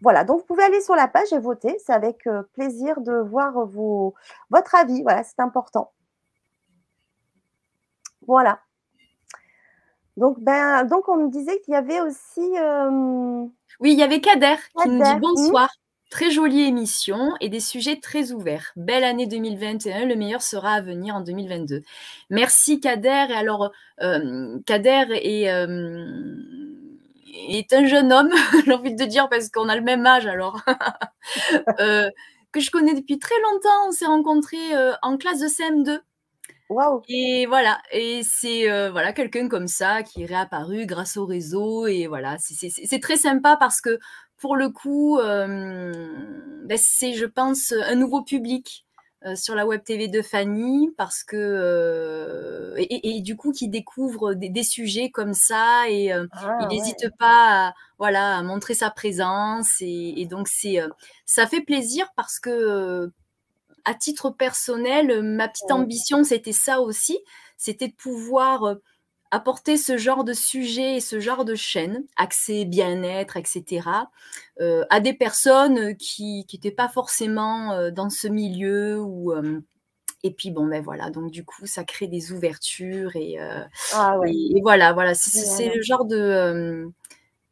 voilà, 0.00 0.24
donc 0.24 0.40
vous 0.40 0.46
pouvez 0.46 0.62
aller 0.62 0.80
sur 0.80 0.96
la 0.96 1.06
page 1.06 1.30
et 1.34 1.38
voter. 1.38 1.76
C'est 1.84 1.92
avec 1.92 2.26
plaisir 2.54 3.02
de 3.02 3.12
voir 3.12 3.66
vos, 3.66 4.14
votre 4.48 4.74
avis. 4.74 5.02
Voilà, 5.02 5.22
c'est 5.24 5.40
important. 5.40 5.92
Voilà. 8.26 8.60
Donc, 10.16 10.38
ben, 10.40 10.84
donc, 10.84 11.08
on 11.08 11.16
me 11.16 11.30
disait 11.30 11.58
qu'il 11.60 11.72
y 11.72 11.76
avait 11.76 12.00
aussi. 12.00 12.40
Euh, 12.58 13.46
oui, 13.80 13.92
il 13.92 13.98
y 13.98 14.02
avait 14.02 14.20
Kader, 14.20 14.56
qui 14.82 14.88
nous 14.88 15.02
dit 15.02 15.20
bonsoir. 15.20 15.68
Très 16.12 16.30
jolie 16.30 16.60
émission 16.60 17.32
et 17.40 17.48
des 17.48 17.58
sujets 17.58 17.98
très 17.98 18.32
ouverts. 18.32 18.74
Belle 18.76 19.02
année 19.02 19.26
2021, 19.26 20.04
le 20.04 20.14
meilleur 20.14 20.42
sera 20.42 20.74
à 20.74 20.82
venir 20.82 21.14
en 21.16 21.22
2022. 21.22 21.80
Merci 22.28 22.80
Kader. 22.80 23.28
Et 23.30 23.32
alors, 23.32 23.72
euh, 24.02 24.58
Kader 24.66 25.06
est, 25.10 25.50
euh, 25.50 26.36
est 27.48 27.72
un 27.72 27.86
jeune 27.86 28.12
homme, 28.12 28.28
j'ai 28.66 28.72
envie 28.74 28.94
de 28.94 29.04
dire, 29.06 29.30
parce 29.30 29.48
qu'on 29.48 29.70
a 29.70 29.74
le 29.74 29.80
même 29.80 30.04
âge 30.04 30.26
alors, 30.26 30.60
que 31.78 32.60
je 32.60 32.70
connais 32.70 32.92
depuis 32.92 33.18
très 33.18 33.40
longtemps. 33.50 33.88
On 33.88 33.92
s'est 33.92 34.04
rencontrés 34.04 34.76
en 35.00 35.16
classe 35.16 35.40
de 35.40 35.46
CM2. 35.46 35.98
Et 37.08 37.46
voilà, 37.46 37.78
et 37.90 38.22
c'est 38.22 38.70
euh, 38.70 38.90
voilà 38.90 39.12
quelqu'un 39.12 39.48
comme 39.48 39.68
ça 39.68 40.02
qui 40.02 40.22
est 40.22 40.26
réapparu 40.26 40.86
grâce 40.86 41.16
au 41.16 41.26
réseau 41.26 41.86
et 41.86 42.06
voilà, 42.06 42.36
c'est 42.38 43.00
très 43.00 43.16
sympa 43.16 43.56
parce 43.58 43.80
que 43.80 43.98
pour 44.42 44.56
le 44.56 44.70
coup, 44.70 45.18
euh, 45.20 45.92
ben, 46.64 46.76
c'est 46.76 47.14
je 47.14 47.26
pense 47.26 47.72
un 47.72 47.94
nouveau 47.94 48.22
public 48.22 48.84
euh, 49.24 49.36
sur 49.36 49.54
la 49.54 49.64
web 49.66 49.84
TV 49.84 50.08
de 50.08 50.20
Fanny 50.20 50.90
parce 50.98 51.22
que 51.22 52.74
et, 52.76 53.20
du 53.20 53.36
coup 53.36 53.52
qui 53.52 53.68
découvre 53.68 54.34
des, 54.34 54.62
sujets 54.64 55.10
comme 55.10 55.32
ça 55.32 55.88
et 55.88 56.10
ah, 56.10 56.26
il 56.62 56.66
n'hésite 56.68 57.08
pas 57.20 57.68
à, 57.68 57.74
voilà 57.98 58.36
à 58.36 58.42
montrer 58.42 58.74
sa 58.74 58.90
présence 58.90 59.76
et, 59.80 60.14
et 60.16 60.26
donc 60.26 60.48
c'est 60.48 60.80
ça 61.24 61.46
fait 61.46 61.60
plaisir 61.60 62.08
parce 62.16 62.40
que 62.40 63.12
à 63.84 63.94
titre 63.94 64.30
personnel, 64.30 65.22
ma 65.22 65.48
petite 65.48 65.70
ambition, 65.70 66.24
c'était 66.24 66.52
ça 66.52 66.80
aussi, 66.80 67.18
c'était 67.56 67.88
de 67.88 67.94
pouvoir 67.94 68.64
euh, 68.64 68.74
apporter 69.32 69.76
ce 69.76 69.96
genre 69.96 70.22
de 70.22 70.32
sujet 70.32 70.96
et 70.96 71.00
ce 71.00 71.18
genre 71.18 71.44
de 71.44 71.56
chaîne, 71.56 72.04
accès 72.16 72.64
bien-être, 72.64 73.36
etc., 73.36 73.88
euh, 74.60 74.84
à 74.90 75.00
des 75.00 75.12
personnes 75.14 75.96
qui 75.96 76.46
n'étaient 76.52 76.70
pas 76.70 76.88
forcément 76.88 77.72
euh, 77.72 77.90
dans 77.90 78.10
ce 78.10 78.28
milieu 78.28 79.00
ou 79.00 79.32
et 80.24 80.30
puis 80.30 80.52
bon 80.52 80.68
ben 80.68 80.80
voilà 80.80 81.10
donc 81.10 81.32
du 81.32 81.44
coup 81.44 81.66
ça 81.66 81.82
crée 81.82 82.06
des 82.06 82.30
ouvertures 82.30 83.16
et, 83.16 83.38
ah 83.92 84.20
et 84.24 84.60
voilà 84.62 84.92
voilà 84.92 85.14
c'est 85.14 85.74
le 85.74 85.82
genre 85.82 86.04
de 86.04 86.92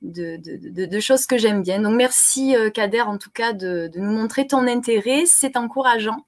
de, 0.03 1.01
choses 1.01 1.27
que 1.27 1.39
j'aime 1.39 1.63
bien. 1.63 1.81
Donc 1.81 1.95
merci 1.95 2.57
euh, 2.57 2.71
Kader 2.71 3.03
en 3.03 3.19
tout 3.19 3.31
cas 3.31 3.53
de, 3.53 3.91
nous 3.95 4.13
montrer 4.13 4.47
ton 4.47 4.67
intérêt, 4.67 5.25
c'est 5.27 5.57
encourageant. 5.57 6.27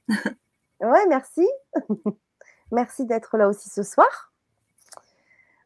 ouais, 0.81 1.07
merci. 1.09 1.47
Merci 2.75 3.05
d'être 3.05 3.37
là 3.37 3.49
aussi 3.49 3.69
ce 3.69 3.83
soir. 3.83 4.32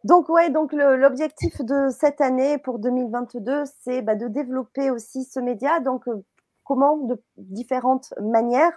Donc, 0.06 0.28
ouais, 0.28 0.50
donc 0.50 0.72
l'objectif 0.72 1.60
de 1.62 1.88
cette 1.90 2.20
année 2.20 2.58
pour 2.58 2.78
2022, 2.78 3.64
c'est 3.80 4.02
bah, 4.02 4.14
de 4.14 4.28
développer 4.28 4.88
aussi 4.92 5.24
ce 5.24 5.40
média. 5.40 5.80
Donc, 5.80 6.06
euh, 6.06 6.22
comment? 6.62 6.96
De 6.96 7.20
différentes 7.36 8.14
manières. 8.20 8.70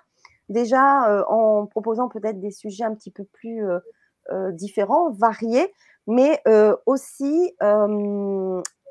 Déjà, 0.49 1.07
euh, 1.07 1.23
en 1.27 1.67
proposant 1.67 2.09
peut-être 2.09 2.39
des 2.39 2.49
sujets 2.49 2.83
un 2.83 2.95
petit 2.95 3.11
peu 3.11 3.25
plus 3.25 3.63
euh, 4.31 4.51
différents, 4.53 5.11
variés, 5.11 5.71
mais 6.07 6.41
aussi 6.87 7.55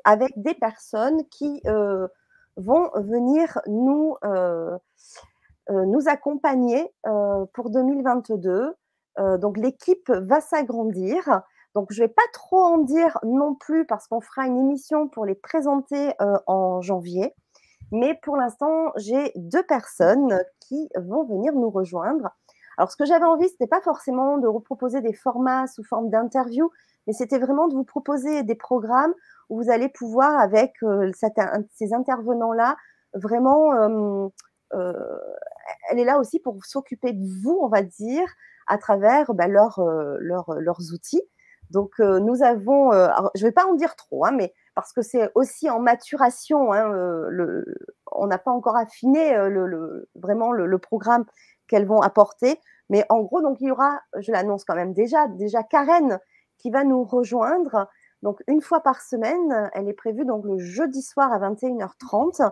avec 0.05 0.31
des 0.37 0.53
personnes 0.53 1.25
qui 1.29 1.61
vont 2.55 2.89
venir 2.95 3.59
nous, 3.67 4.15
nous 5.69 6.07
accompagner 6.07 6.89
pour 7.53 7.69
2022. 7.69 8.73
donc, 9.39 9.57
l'équipe 9.57 10.09
va 10.09 10.39
s'agrandir. 10.39 11.41
Donc, 11.75 11.91
je 11.91 12.01
ne 12.01 12.07
vais 12.07 12.13
pas 12.13 12.23
trop 12.33 12.63
en 12.63 12.77
dire 12.79 13.17
non 13.23 13.55
plus 13.55 13.85
parce 13.85 14.07
qu'on 14.07 14.21
fera 14.21 14.47
une 14.47 14.57
émission 14.57 15.07
pour 15.07 15.25
les 15.25 15.35
présenter 15.35 16.13
euh, 16.21 16.37
en 16.47 16.81
janvier. 16.81 17.33
Mais 17.91 18.19
pour 18.23 18.37
l'instant, 18.37 18.91
j'ai 18.97 19.31
deux 19.35 19.63
personnes 19.63 20.39
qui 20.59 20.89
vont 20.95 21.23
venir 21.25 21.53
nous 21.53 21.69
rejoindre. 21.69 22.29
Alors, 22.77 22.91
ce 22.91 22.95
que 22.95 23.05
j'avais 23.05 23.25
envie, 23.25 23.47
ce 23.47 23.53
n'était 23.53 23.67
pas 23.67 23.81
forcément 23.81 24.37
de 24.37 24.47
reproposer 24.47 25.01
des 25.01 25.13
formats 25.13 25.67
sous 25.67 25.83
forme 25.83 26.09
d'interview, 26.09 26.71
mais 27.07 27.13
c'était 27.13 27.39
vraiment 27.39 27.67
de 27.67 27.73
vous 27.73 27.83
proposer 27.83 28.43
des 28.43 28.55
programmes 28.55 29.13
où 29.49 29.61
vous 29.61 29.71
allez 29.71 29.89
pouvoir, 29.89 30.39
avec 30.39 30.73
euh, 30.83 31.11
ces 31.73 31.93
intervenants-là, 31.93 32.77
vraiment, 33.13 33.73
euh, 33.73 35.17
elle 35.89 35.99
est 35.99 36.05
là 36.05 36.19
aussi 36.19 36.39
pour 36.39 36.63
s'occuper 36.65 37.13
de 37.13 37.27
vous, 37.41 37.59
on 37.61 37.67
va 37.67 37.81
dire, 37.81 38.27
à 38.67 38.77
travers 38.77 39.33
bah, 39.33 39.47
leurs 39.47 39.79
outils. 40.93 41.23
Donc, 41.69 41.93
euh, 41.99 42.19
nous 42.19 42.41
avons, 42.43 42.91
euh, 42.93 43.07
je 43.35 43.43
ne 43.43 43.49
vais 43.49 43.53
pas 43.53 43.65
en 43.65 43.73
dire 43.73 43.95
trop, 43.95 44.25
hein, 44.25 44.31
mais 44.31 44.53
parce 44.75 44.91
que 44.93 45.01
c'est 45.01 45.29
aussi 45.35 45.69
en 45.69 45.79
maturation, 45.79 46.73
hein, 46.73 46.91
euh, 46.93 47.63
on 48.11 48.27
n'a 48.27 48.37
pas 48.37 48.51
encore 48.51 48.75
affiné 48.75 49.35
vraiment 50.15 50.51
le, 50.51 50.77
programme 50.79 51.25
qu'elles 51.67 51.85
vont 51.85 52.01
apporter. 52.01 52.59
Mais 52.89 53.05
en 53.09 53.19
gros, 53.19 53.41
donc 53.41 53.61
il 53.61 53.67
y 53.67 53.71
aura, 53.71 53.99
je 54.17 54.31
l'annonce 54.31 54.63
quand 54.65 54.75
même 54.75 54.93
déjà, 54.93 55.27
déjà 55.27 55.61
Karen 55.63 56.19
qui 56.57 56.71
va 56.71 56.83
nous 56.83 57.03
rejoindre. 57.03 57.87
Donc 58.23 58.41
une 58.47 58.61
fois 58.61 58.81
par 58.81 59.01
semaine, 59.01 59.69
elle 59.73 59.87
est 59.87 59.93
prévue 59.93 60.25
donc 60.25 60.43
le 60.45 60.57
jeudi 60.57 61.01
soir 61.01 61.31
à 61.31 61.39
21h30. 61.39 62.51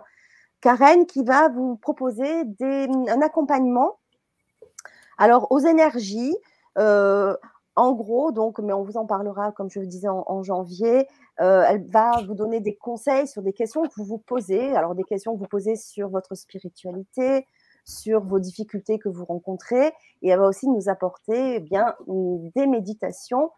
Karen 0.60 1.06
qui 1.06 1.24
va 1.24 1.48
vous 1.48 1.76
proposer 1.76 2.44
un 2.60 3.20
accompagnement 3.20 3.98
alors 5.18 5.50
aux 5.50 5.58
énergies, 5.58 6.36
en 7.78 7.92
gros, 7.92 8.32
donc, 8.32 8.58
mais 8.58 8.72
on 8.72 8.82
vous 8.82 8.96
en 8.96 9.06
parlera, 9.06 9.52
comme 9.52 9.70
je 9.70 9.78
vous 9.78 9.86
disais, 9.86 10.08
en, 10.08 10.42
janvier. 10.42 11.06
Euh, 11.40 11.64
elle 11.68 11.86
va 11.88 12.20
vous 12.26 12.34
donner 12.34 12.60
des 12.60 12.74
conseils 12.74 13.28
sur 13.28 13.40
des 13.42 13.52
questions 13.52 13.82
que 13.82 13.94
vous 13.96 14.04
vous 14.04 14.18
posez. 14.18 14.74
Alors, 14.74 14.96
des 14.96 15.04
questions 15.04 15.34
que 15.34 15.38
vous 15.38 15.46
posez 15.46 15.76
sur 15.76 16.08
votre 16.08 16.34
spiritualité, 16.34 17.46
sur 17.84 18.24
vos 18.24 18.40
difficultés 18.40 18.98
que 18.98 19.08
vous 19.08 19.24
rencontrez. 19.24 19.92
Et 20.22 20.30
elle 20.30 20.40
va 20.40 20.46
aussi 20.46 20.68
nous 20.68 20.88
apporter 20.88 21.56
eh 21.56 21.60
bien 21.60 21.94
des 22.08 22.66
méditations. 22.66 23.52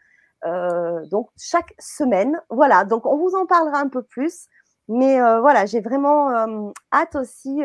Euh, 0.44 1.06
donc, 1.06 1.30
chaque 1.38 1.74
semaine. 1.78 2.38
Voilà, 2.50 2.84
donc 2.84 3.06
on 3.06 3.16
vous 3.16 3.34
en 3.34 3.46
parlera 3.46 3.78
un 3.78 3.88
peu 3.88 4.02
plus. 4.02 4.48
Mais 4.88 5.20
euh, 5.20 5.40
voilà, 5.40 5.64
j'ai 5.64 5.80
vraiment 5.80 6.28
hâte 6.92 7.16
aussi 7.16 7.62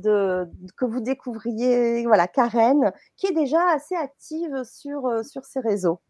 que 0.00 0.84
vous 0.84 1.00
découvriez 1.00 2.06
voilà, 2.06 2.28
Karen, 2.28 2.92
qui 3.16 3.26
est 3.26 3.34
déjà 3.34 3.60
assez 3.70 3.94
active 3.94 4.64
sur, 4.64 5.06
euh, 5.06 5.22
sur 5.22 5.44
ses 5.44 5.60
réseaux. 5.60 6.00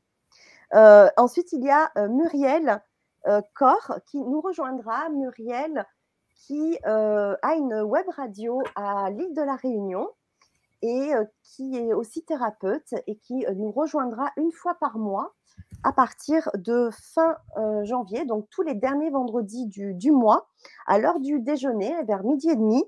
Euh, 0.75 1.09
ensuite, 1.17 1.53
il 1.53 1.65
y 1.65 1.71
a 1.71 1.91
euh, 1.99 2.09
Muriel 2.09 2.83
Cor 3.55 4.01
qui 4.07 4.19
nous 4.19 4.41
rejoindra. 4.41 5.09
Muriel 5.11 5.87
qui 6.35 6.77
a 6.85 7.55
une 7.55 7.83
web 7.83 8.05
radio 8.17 8.61
à 8.75 9.11
l'île 9.11 9.33
de 9.33 9.43
la 9.43 9.55
Réunion 9.55 10.09
et 10.83 11.13
qui 11.45 11.77
est 11.77 11.93
aussi 11.93 12.25
thérapeute 12.25 12.95
et 13.07 13.15
qui 13.19 13.47
nous 13.55 13.71
rejoindra 13.71 14.33
une 14.37 14.51
fois 14.51 14.75
par 14.75 14.99
mois 14.99 15.35
à 15.85 15.93
partir 15.93 16.51
de 16.55 16.91
fin 17.15 17.37
janvier, 17.85 18.25
donc 18.25 18.49
tous 18.51 18.63
les 18.63 18.75
derniers 18.75 19.11
vendredis 19.11 19.67
du, 19.67 19.95
du 19.95 20.11
mois, 20.11 20.49
à 20.89 20.99
l'heure 20.99 21.21
du 21.21 21.39
déjeuner, 21.39 21.95
vers 22.09 22.25
midi 22.25 22.51
et 22.51 22.57
demi. 22.57 22.83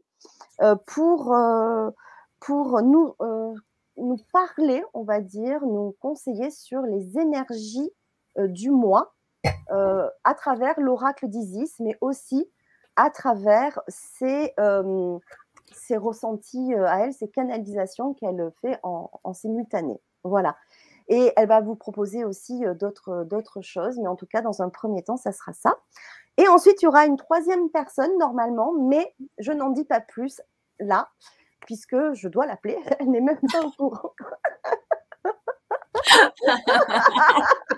Euh, 0.63 0.77
pour, 0.87 1.35
euh, 1.35 1.91
pour 2.41 2.81
nous, 2.83 3.15
euh, 3.21 3.55
nous 3.97 4.19
parler, 4.33 4.83
on 4.95 5.03
va 5.03 5.21
dire, 5.21 5.61
nous 5.63 5.97
conseiller 6.01 6.51
sur 6.51 6.83
les 6.83 7.19
énergies 7.19 7.91
du 8.37 8.71
mois 8.71 9.15
à 9.69 10.35
travers 10.35 10.81
l'oracle 10.81 11.29
d'Isis, 11.29 11.79
mais 11.79 11.97
aussi 12.01 12.51
à 12.97 13.11
travers 13.11 13.81
ses, 13.89 14.53
ses 15.73 15.97
ressentis 15.97 16.75
à 16.75 17.05
elle, 17.05 17.13
ses 17.13 17.29
canalisations 17.29 18.15
qu'elle 18.15 18.51
fait 18.61 18.81
en, 18.83 19.11
en, 19.23 19.33
simultané. 19.33 20.01
Voilà. 20.25 20.57
Et 21.09 21.33
elle 21.37 21.49
va 21.49 21.61
vous 21.61 21.77
proposer 21.77 22.25
aussi 22.25 22.63
d'autres 22.81 23.61
choses, 23.63 23.99
mais 23.99 24.09
en 24.09 24.17
tout 24.17 24.27
cas, 24.27 24.41
dans 24.41 24.63
un 24.63 24.71
premier 24.71 25.03
temps, 25.03 25.17
ça 25.17 25.33
sera 25.33 25.53
ça. 25.53 25.77
Et 26.37 26.49
ensuite, 26.49 26.83
il 26.83 26.87
y 26.87 26.89
aura 26.89 27.07
une 27.07 27.17
troisième 27.17 27.71
personne 27.71 28.17
normalement, 28.19 28.73
mais 28.73 29.15
je 29.39 29.53
n'en 29.53 29.71
dis 29.71 29.85
pas 29.85 30.01
plus 30.01 30.41
là, 30.81 31.09
puisque 31.61 31.97
je 32.15 32.29
dois 32.29 32.47
l'appeler. 32.47 32.79
Elle 33.01 33.11
n'est 33.11 33.21
même 33.21 33.41
pas 33.53 33.61
au 33.61 33.71
courant. 33.71 34.13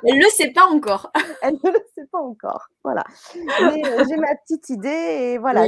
Elle 0.05 0.17
ne 0.17 0.23
le 0.23 0.31
sait 0.31 0.51
pas 0.51 0.67
encore. 0.67 1.11
Elle 1.43 1.55
ne 1.63 1.71
le 1.71 1.79
sait 1.95 2.07
pas 2.11 2.19
encore. 2.19 2.69
Voilà. 2.83 3.05
Mais 3.61 3.87
euh, 3.87 4.05
j'ai 4.09 4.17
ma 4.17 4.35
petite 4.37 4.69
idée 4.71 4.89
et 4.89 5.39
voilà. 5.39 5.67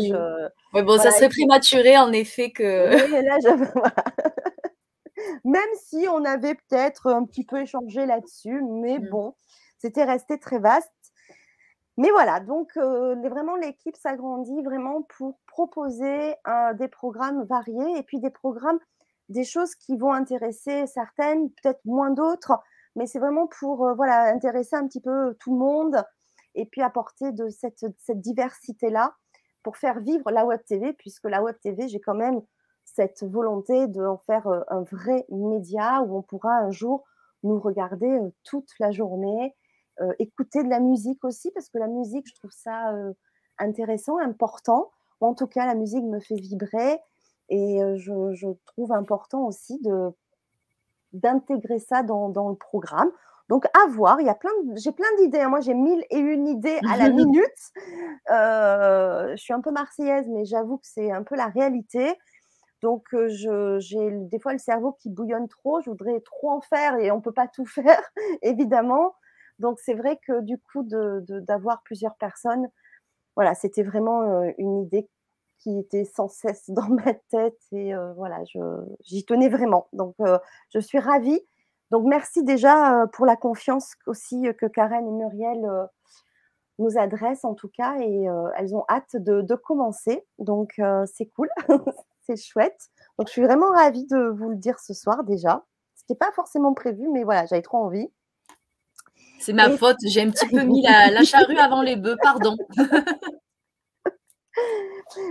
bon, 0.72 0.98
ça 0.98 1.10
serait 1.10 1.28
prématuré 1.28 1.98
en 1.98 2.12
effet 2.12 2.50
que. 2.50 2.90
Même 5.44 5.68
si 5.76 6.06
on 6.08 6.24
avait 6.24 6.54
peut-être 6.54 7.08
un 7.12 7.24
petit 7.24 7.44
peu 7.44 7.60
échangé 7.60 8.06
là-dessus, 8.06 8.62
mais 8.62 8.98
mmh. 8.98 9.08
bon, 9.10 9.34
c'était 9.78 10.04
resté 10.04 10.38
très 10.38 10.58
vaste. 10.58 10.92
Mais 11.98 12.10
voilà, 12.10 12.38
donc 12.38 12.76
euh, 12.76 13.16
vraiment 13.28 13.56
l'équipe 13.56 13.96
s'agrandit 13.96 14.62
vraiment 14.62 15.02
pour 15.16 15.40
proposer 15.48 16.36
euh, 16.46 16.72
des 16.74 16.86
programmes 16.86 17.42
variés 17.44 17.98
et 17.98 18.04
puis 18.04 18.20
des 18.20 18.30
programmes, 18.30 18.78
des 19.28 19.44
choses 19.44 19.74
qui 19.74 19.96
vont 19.96 20.12
intéresser 20.12 20.86
certaines, 20.86 21.50
peut-être 21.50 21.80
moins 21.84 22.10
d'autres, 22.10 22.52
mais 22.94 23.06
c'est 23.06 23.18
vraiment 23.18 23.48
pour 23.48 23.84
euh, 23.84 23.94
voilà, 23.94 24.32
intéresser 24.32 24.76
un 24.76 24.86
petit 24.86 25.00
peu 25.00 25.34
tout 25.40 25.52
le 25.52 25.58
monde 25.58 26.04
et 26.54 26.66
puis 26.66 26.82
apporter 26.82 27.32
de 27.32 27.48
cette, 27.48 27.84
cette 27.98 28.20
diversité-là 28.20 29.16
pour 29.64 29.76
faire 29.76 29.98
vivre 29.98 30.30
la 30.30 30.46
Web 30.46 30.60
TV, 30.66 30.92
puisque 30.92 31.24
la 31.24 31.42
Web 31.42 31.56
TV, 31.60 31.88
j'ai 31.88 32.00
quand 32.00 32.14
même 32.14 32.40
cette 32.94 33.22
volonté 33.24 33.86
d'en 33.86 34.18
faire 34.18 34.46
un 34.68 34.82
vrai 34.82 35.26
média 35.30 36.02
où 36.02 36.16
on 36.16 36.22
pourra 36.22 36.58
un 36.58 36.70
jour 36.70 37.04
nous 37.42 37.58
regarder 37.58 38.18
toute 38.44 38.70
la 38.80 38.90
journée, 38.90 39.54
euh, 40.00 40.12
écouter 40.18 40.62
de 40.62 40.68
la 40.68 40.80
musique 40.80 41.24
aussi, 41.24 41.50
parce 41.52 41.68
que 41.68 41.78
la 41.78 41.88
musique, 41.88 42.26
je 42.28 42.34
trouve 42.34 42.52
ça 42.52 42.92
euh, 42.92 43.12
intéressant, 43.58 44.18
important. 44.18 44.90
En 45.20 45.34
tout 45.34 45.46
cas, 45.48 45.66
la 45.66 45.74
musique 45.74 46.04
me 46.04 46.20
fait 46.20 46.36
vibrer 46.36 47.00
et 47.48 47.82
euh, 47.82 47.96
je, 47.96 48.46
trouve 48.66 48.92
important 48.92 49.46
aussi 49.46 49.80
de 49.80 50.10
d'intégrer 51.14 51.78
ça 51.78 52.02
dans, 52.02 52.28
dans, 52.28 52.50
le 52.50 52.54
programme. 52.54 53.10
Donc, 53.48 53.64
à 53.66 53.88
voir, 53.88 54.20
il 54.20 54.26
y 54.26 54.30
a 54.30 54.34
plein 54.34 54.50
j'ai 54.76 54.92
plein 54.92 55.08
d'idées. 55.18 55.40
Hein. 55.40 55.48
Moi, 55.48 55.60
j'ai 55.60 55.72
mille 55.72 56.04
et 56.10 56.18
une 56.18 56.46
idées 56.46 56.78
à 56.88 56.98
la 56.98 57.08
minute. 57.10 57.72
je 58.28 59.36
suis 59.36 59.54
un 59.54 59.60
peu 59.62 59.70
marseillaise, 59.70 60.28
mais 60.28 60.44
j'avoue 60.44 60.76
que 60.76 60.86
c'est 60.86 61.10
un 61.10 61.22
peu 61.22 61.34
la 61.34 61.46
réalité. 61.46 62.14
Donc, 62.82 63.08
j'ai 63.78 64.10
des 64.10 64.38
fois 64.38 64.52
le 64.52 64.58
cerveau 64.58 64.92
qui 64.92 65.10
bouillonne 65.10 65.48
trop. 65.48 65.80
Je 65.80 65.90
voudrais 65.90 66.20
trop 66.20 66.50
en 66.50 66.60
faire 66.60 66.96
et 66.98 67.10
on 67.10 67.16
ne 67.16 67.22
peut 67.22 67.32
pas 67.32 67.48
tout 67.48 67.66
faire, 67.66 68.02
évidemment. 68.42 69.14
Donc 69.58 69.80
c'est 69.80 69.94
vrai 69.94 70.18
que 70.26 70.40
du 70.40 70.58
coup, 70.58 70.84
d'avoir 70.86 71.82
plusieurs 71.82 72.14
personnes, 72.16 72.68
voilà, 73.36 73.54
c'était 73.54 73.82
vraiment 73.82 74.22
euh, 74.22 74.50
une 74.58 74.82
idée 74.82 75.08
qui 75.58 75.78
était 75.78 76.04
sans 76.04 76.28
cesse 76.28 76.64
dans 76.70 76.88
ma 76.88 77.14
tête 77.30 77.58
et 77.72 77.94
euh, 77.94 78.84
j'y 79.00 79.24
tenais 79.24 79.48
vraiment. 79.48 79.88
Donc 79.92 80.14
euh, 80.20 80.38
je 80.70 80.78
suis 80.78 80.98
ravie. 80.98 81.40
Donc 81.90 82.04
merci 82.06 82.44
déjà 82.44 83.06
pour 83.14 83.24
la 83.24 83.36
confiance 83.36 83.94
aussi 84.06 84.46
que 84.58 84.66
Karen 84.66 85.06
et 85.06 85.10
Muriel 85.10 85.66
nous 86.78 86.98
adressent 86.98 87.46
en 87.46 87.54
tout 87.54 87.70
cas 87.70 87.96
et 87.98 88.26
elles 88.56 88.76
ont 88.76 88.84
hâte 88.90 89.16
de, 89.16 89.40
de 89.40 89.54
commencer. 89.54 90.26
Donc 90.38 90.78
c'est 91.06 91.30
cool, 91.34 91.48
c'est 92.28 92.36
chouette. 92.36 92.78
Donc 93.18 93.28
je 93.28 93.32
suis 93.32 93.42
vraiment 93.42 93.70
ravie 93.70 94.06
de 94.06 94.28
vous 94.28 94.50
le 94.50 94.56
dire 94.56 94.78
ce 94.80 94.94
soir 94.94 95.24
déjà. 95.24 95.64
Ce 95.96 96.02
n'était 96.04 96.18
pas 96.18 96.32
forcément 96.32 96.74
prévu, 96.74 97.08
mais 97.12 97.24
voilà, 97.24 97.46
j'avais 97.46 97.62
trop 97.62 97.78
envie. 97.78 98.08
C'est 99.40 99.52
ma 99.52 99.70
faute, 99.76 99.96
j'ai 100.06 100.22
un 100.22 100.30
petit 100.30 100.48
peu 100.48 100.62
mis 100.62 100.82
la, 100.82 101.22
charrue 101.24 101.58
avant 101.58 101.82
les 101.82 101.96
bœufs, 101.96 102.16
pardon. 102.22 102.56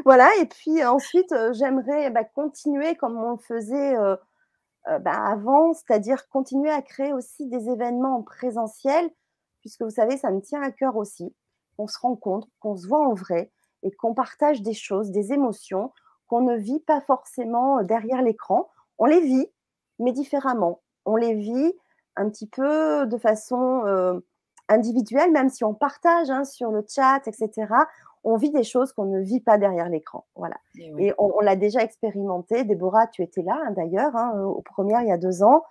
voilà, 0.05 0.29
et 0.39 0.45
puis 0.45 0.83
ensuite, 0.83 1.31
euh, 1.33 1.53
j'aimerais 1.53 2.09
bah, 2.09 2.23
continuer 2.23 2.95
comme 2.95 3.17
on 3.17 3.31
le 3.31 3.37
faisait 3.37 3.97
euh, 3.97 4.15
bah, 4.99 5.21
avant, 5.25 5.73
c'est-à-dire 5.73 6.27
continuer 6.29 6.69
à 6.69 6.81
créer 6.81 7.13
aussi 7.13 7.47
des 7.47 7.69
événements 7.69 8.17
en 8.17 8.23
présentiel, 8.23 9.09
puisque 9.59 9.81
vous 9.81 9.89
savez, 9.89 10.17
ça 10.17 10.31
me 10.31 10.41
tient 10.41 10.61
à 10.61 10.71
cœur 10.71 10.95
aussi, 10.95 11.35
qu'on 11.75 11.87
se 11.87 11.99
rencontre, 11.99 12.47
qu'on 12.59 12.77
se 12.77 12.87
voit 12.87 13.05
en 13.05 13.13
vrai 13.13 13.51
et 13.83 13.91
qu'on 13.91 14.13
partage 14.13 14.61
des 14.61 14.73
choses, 14.73 15.11
des 15.11 15.33
émotions 15.33 15.91
qu'on 16.27 16.41
ne 16.41 16.55
vit 16.55 16.79
pas 16.79 17.01
forcément 17.01 17.81
derrière 17.83 18.21
l'écran. 18.21 18.69
On 18.97 19.05
les 19.05 19.21
vit, 19.21 19.47
mais 19.99 20.11
différemment. 20.11 20.81
On 21.05 21.15
les 21.15 21.33
vit 21.33 21.73
un 22.15 22.29
petit 22.29 22.47
peu 22.47 23.05
de 23.05 23.17
façon 23.17 24.21
individuelle, 24.67 25.31
même 25.31 25.49
si 25.49 25.63
on 25.63 25.73
partage 25.73 26.29
hein, 26.29 26.43
sur 26.43 26.71
le 26.71 26.83
chat, 26.87 27.27
etc 27.27 27.67
on 28.27 28.35
vit 28.35 28.51
des 28.51 28.63
choses 28.63 28.91
qu'on 28.91 29.05
ne 29.05 29.21
vit 29.21 29.39
pas 29.39 29.57
derrière 29.57 29.87
l'écran. 29.87 30.25
Voilà. 30.35 30.57
Et, 30.75 31.13
on, 31.17 31.39
l'a 31.39 31.55
déjà 31.55 31.81
expérimenté. 31.81 32.65
Déborah, 32.65 33.07
tu 33.07 33.23
étais 33.23 33.41
là 33.41 33.57
hein, 33.65 33.71
d'ailleurs, 33.71 34.15
hein, 34.17 34.43
aux 34.43 34.61
premières 34.61 35.01
il 35.01 35.07
y 35.07 35.11
a 35.11 35.17
deux 35.17 35.43
ans. 35.43 35.63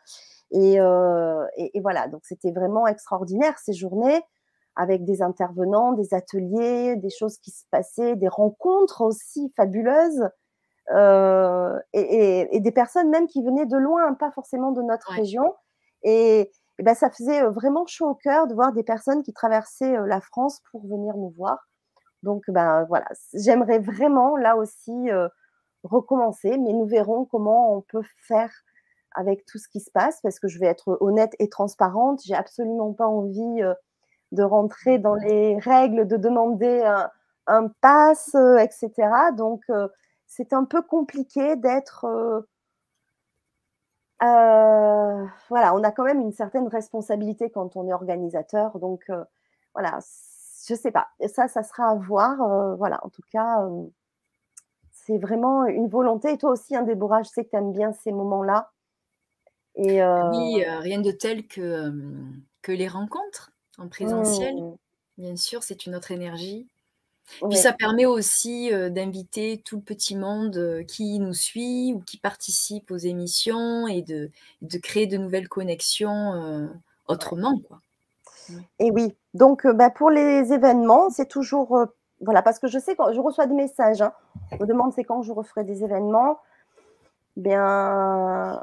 Euh, 0.54 1.46
et, 1.56 1.78
voilà, 1.80 2.08
donc 2.08 2.22
c'était 2.24 2.52
vraiment 2.52 2.86
extraordinaire 2.86 3.58
ces 3.58 3.74
journées 3.74 4.22
avec 4.74 5.04
des 5.04 5.20
intervenants, 5.20 5.92
des 5.92 6.14
ateliers, 6.14 6.96
des 6.96 7.10
choses 7.10 7.36
qui 7.36 7.50
se 7.50 7.64
passaient, 7.70 8.16
des 8.16 8.28
rencontres 8.28 9.02
aussi 9.02 9.52
fabuleuses. 9.54 10.26
Euh, 10.94 11.78
et, 11.92 12.60
des 12.60 12.72
personnes 12.72 13.10
même 13.10 13.26
qui 13.26 13.42
venaient 13.42 13.66
de 13.66 13.76
loin, 13.76 14.14
pas 14.14 14.30
forcément 14.30 14.72
de 14.72 14.82
notre 14.82 15.10
région. 15.10 15.54
Et, 16.02 16.50
ben, 16.78 16.94
ça 16.94 17.10
faisait 17.10 17.42
vraiment 17.44 17.86
chaud 17.86 18.10
au 18.10 18.14
cœur 18.14 18.46
de 18.46 18.54
voir 18.54 18.72
des 18.72 18.82
personnes 18.82 19.22
qui 19.22 19.32
traversaient 19.32 19.96
euh, 19.96 20.06
la 20.06 20.20
France 20.20 20.60
pour 20.70 20.86
venir 20.86 21.16
nous 21.16 21.30
voir. 21.30 21.58
Donc, 22.22 22.44
ben 22.48 22.84
voilà, 22.88 23.06
j'aimerais 23.34 23.78
vraiment 23.78 24.36
là 24.36 24.56
aussi 24.56 25.10
recommencer, 25.84 26.58
mais 26.58 26.72
nous 26.72 26.86
verrons 26.86 27.24
comment 27.24 27.76
on 27.76 27.82
peut 27.82 28.02
faire 28.26 28.50
avec 29.14 29.44
tout 29.46 29.58
ce 29.58 29.68
qui 29.68 29.80
se 29.80 29.90
passe, 29.92 30.20
parce 30.22 30.40
que 30.40 30.48
je 30.48 30.58
vais 30.58 30.66
être 30.66 30.98
honnête 31.00 31.36
et 31.38 31.48
transparente. 31.48 32.22
J'ai 32.24 32.34
absolument 32.34 32.92
pas 32.94 33.06
envie 33.06 33.62
de 34.32 34.42
rentrer 34.42 34.98
dans 34.98 35.14
les 35.14 35.58
règles, 35.60 36.08
de 36.08 36.16
demander 36.16 36.82
un, 37.46 37.68
pass, 37.80 38.34
etc. 38.34 38.90
Donc, 39.36 39.62
c'est 40.26 40.52
un 40.52 40.64
peu 40.64 40.82
compliqué 40.82 41.56
d'être. 41.56 42.06
voilà, 44.20 45.74
on 45.74 45.82
a 45.82 45.90
quand 45.90 46.04
même 46.04 46.20
une 46.20 46.32
certaine 46.32 46.68
responsabilité 46.68 47.50
quand 47.50 47.76
on 47.76 47.88
est 47.88 47.92
organisateur. 47.92 48.78
Donc, 48.78 49.10
voilà, 49.74 50.00
je 50.66 50.74
sais 50.74 50.90
pas. 50.90 51.08
Ça, 51.28 51.48
ça 51.48 51.62
sera 51.62 51.90
à 51.90 51.94
voir. 51.94 52.40
Euh, 52.42 52.74
voilà, 52.76 52.98
en 53.04 53.08
tout 53.08 53.22
cas, 53.30 53.62
euh, 53.62 53.84
c'est 54.92 55.18
vraiment 55.18 55.64
une 55.66 55.88
volonté. 55.88 56.32
Et 56.32 56.38
toi 56.38 56.50
aussi, 56.50 56.74
un 56.74 56.80
hein, 56.80 56.84
Déborah, 56.84 57.22
je 57.22 57.28
sais 57.28 57.44
que 57.44 57.50
tu 57.50 57.56
aimes 57.56 57.72
bien 57.72 57.92
ces 57.92 58.12
moments-là. 58.12 58.72
Et, 59.76 60.02
euh, 60.02 60.30
Oui, 60.30 60.64
rien 60.64 61.00
de 61.00 61.10
tel 61.10 61.46
que, 61.46 61.92
que 62.62 62.72
les 62.72 62.88
rencontres 62.88 63.52
en 63.78 63.88
présentiel. 63.88 64.56
Mmh. 64.56 64.76
Bien 65.18 65.36
sûr, 65.36 65.62
c'est 65.62 65.86
une 65.86 65.94
autre 65.94 66.10
énergie. 66.10 66.66
Puis 67.48 67.58
ça 67.58 67.72
permet 67.72 68.06
aussi 68.06 68.70
d'inviter 68.70 69.60
tout 69.64 69.76
le 69.76 69.82
petit 69.82 70.16
monde 70.16 70.84
qui 70.88 71.18
nous 71.18 71.34
suit 71.34 71.92
ou 71.94 72.00
qui 72.00 72.18
participe 72.18 72.90
aux 72.90 72.96
émissions 72.96 73.86
et 73.88 74.02
de, 74.02 74.30
de 74.62 74.78
créer 74.78 75.06
de 75.06 75.16
nouvelles 75.16 75.48
connexions 75.48 76.70
autrement. 77.08 77.58
Quoi. 77.66 77.80
Et 78.78 78.90
oui, 78.90 79.16
donc 79.34 79.66
bah, 79.66 79.90
pour 79.90 80.10
les 80.10 80.52
événements, 80.52 81.10
c'est 81.10 81.26
toujours, 81.28 81.86
voilà, 82.20 82.42
parce 82.42 82.58
que 82.58 82.68
je 82.68 82.78
sais 82.78 82.94
quand 82.94 83.12
je 83.12 83.20
reçois 83.20 83.46
des 83.46 83.54
messages, 83.54 84.02
hein, 84.02 84.12
on 84.52 84.58
me 84.58 84.66
demande 84.66 84.92
c'est 84.94 85.04
quand 85.04 85.22
je 85.22 85.32
referai 85.32 85.64
des 85.64 85.82
événements? 85.84 86.38
Bien, 87.36 88.62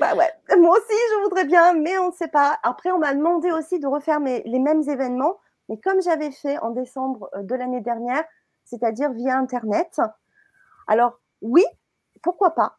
bah 0.00 0.14
ouais, 0.16 0.30
moi 0.58 0.76
aussi 0.76 0.96
je 1.10 1.22
voudrais 1.22 1.44
bien, 1.44 1.74
mais 1.74 1.98
on 1.98 2.08
ne 2.08 2.12
sait 2.12 2.28
pas. 2.28 2.58
Après, 2.62 2.90
on 2.90 2.98
m'a 2.98 3.14
demandé 3.14 3.50
aussi 3.52 3.78
de 3.78 3.86
refaire 3.86 4.20
les 4.20 4.58
mêmes 4.58 4.82
événements, 4.88 5.36
mais 5.68 5.78
comme 5.78 6.00
j'avais 6.02 6.30
fait 6.30 6.58
en 6.58 6.70
décembre 6.70 7.30
de 7.42 7.54
l'année 7.54 7.80
dernière, 7.80 8.24
c'est-à-dire 8.64 9.12
via 9.12 9.36
Internet. 9.36 10.00
Alors 10.86 11.18
oui, 11.42 11.64
pourquoi 12.22 12.54
pas 12.54 12.78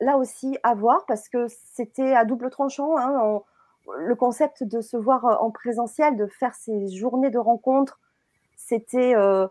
là 0.00 0.16
aussi 0.16 0.58
à 0.62 0.74
voir 0.74 1.04
parce 1.06 1.28
que 1.28 1.46
c'était 1.48 2.14
à 2.14 2.24
double 2.24 2.50
tranchant. 2.50 2.96
Hein, 2.96 3.40
le 3.98 4.14
concept 4.14 4.62
de 4.62 4.80
se 4.80 4.96
voir 4.96 5.24
euh, 5.24 5.34
en 5.36 5.50
présentiel, 5.50 6.16
de 6.16 6.26
faire 6.26 6.54
ces 6.54 6.88
journées 6.88 7.30
de 7.30 7.38
rencontres, 7.38 8.00
c'était 8.56 9.14
euh, 9.14 9.46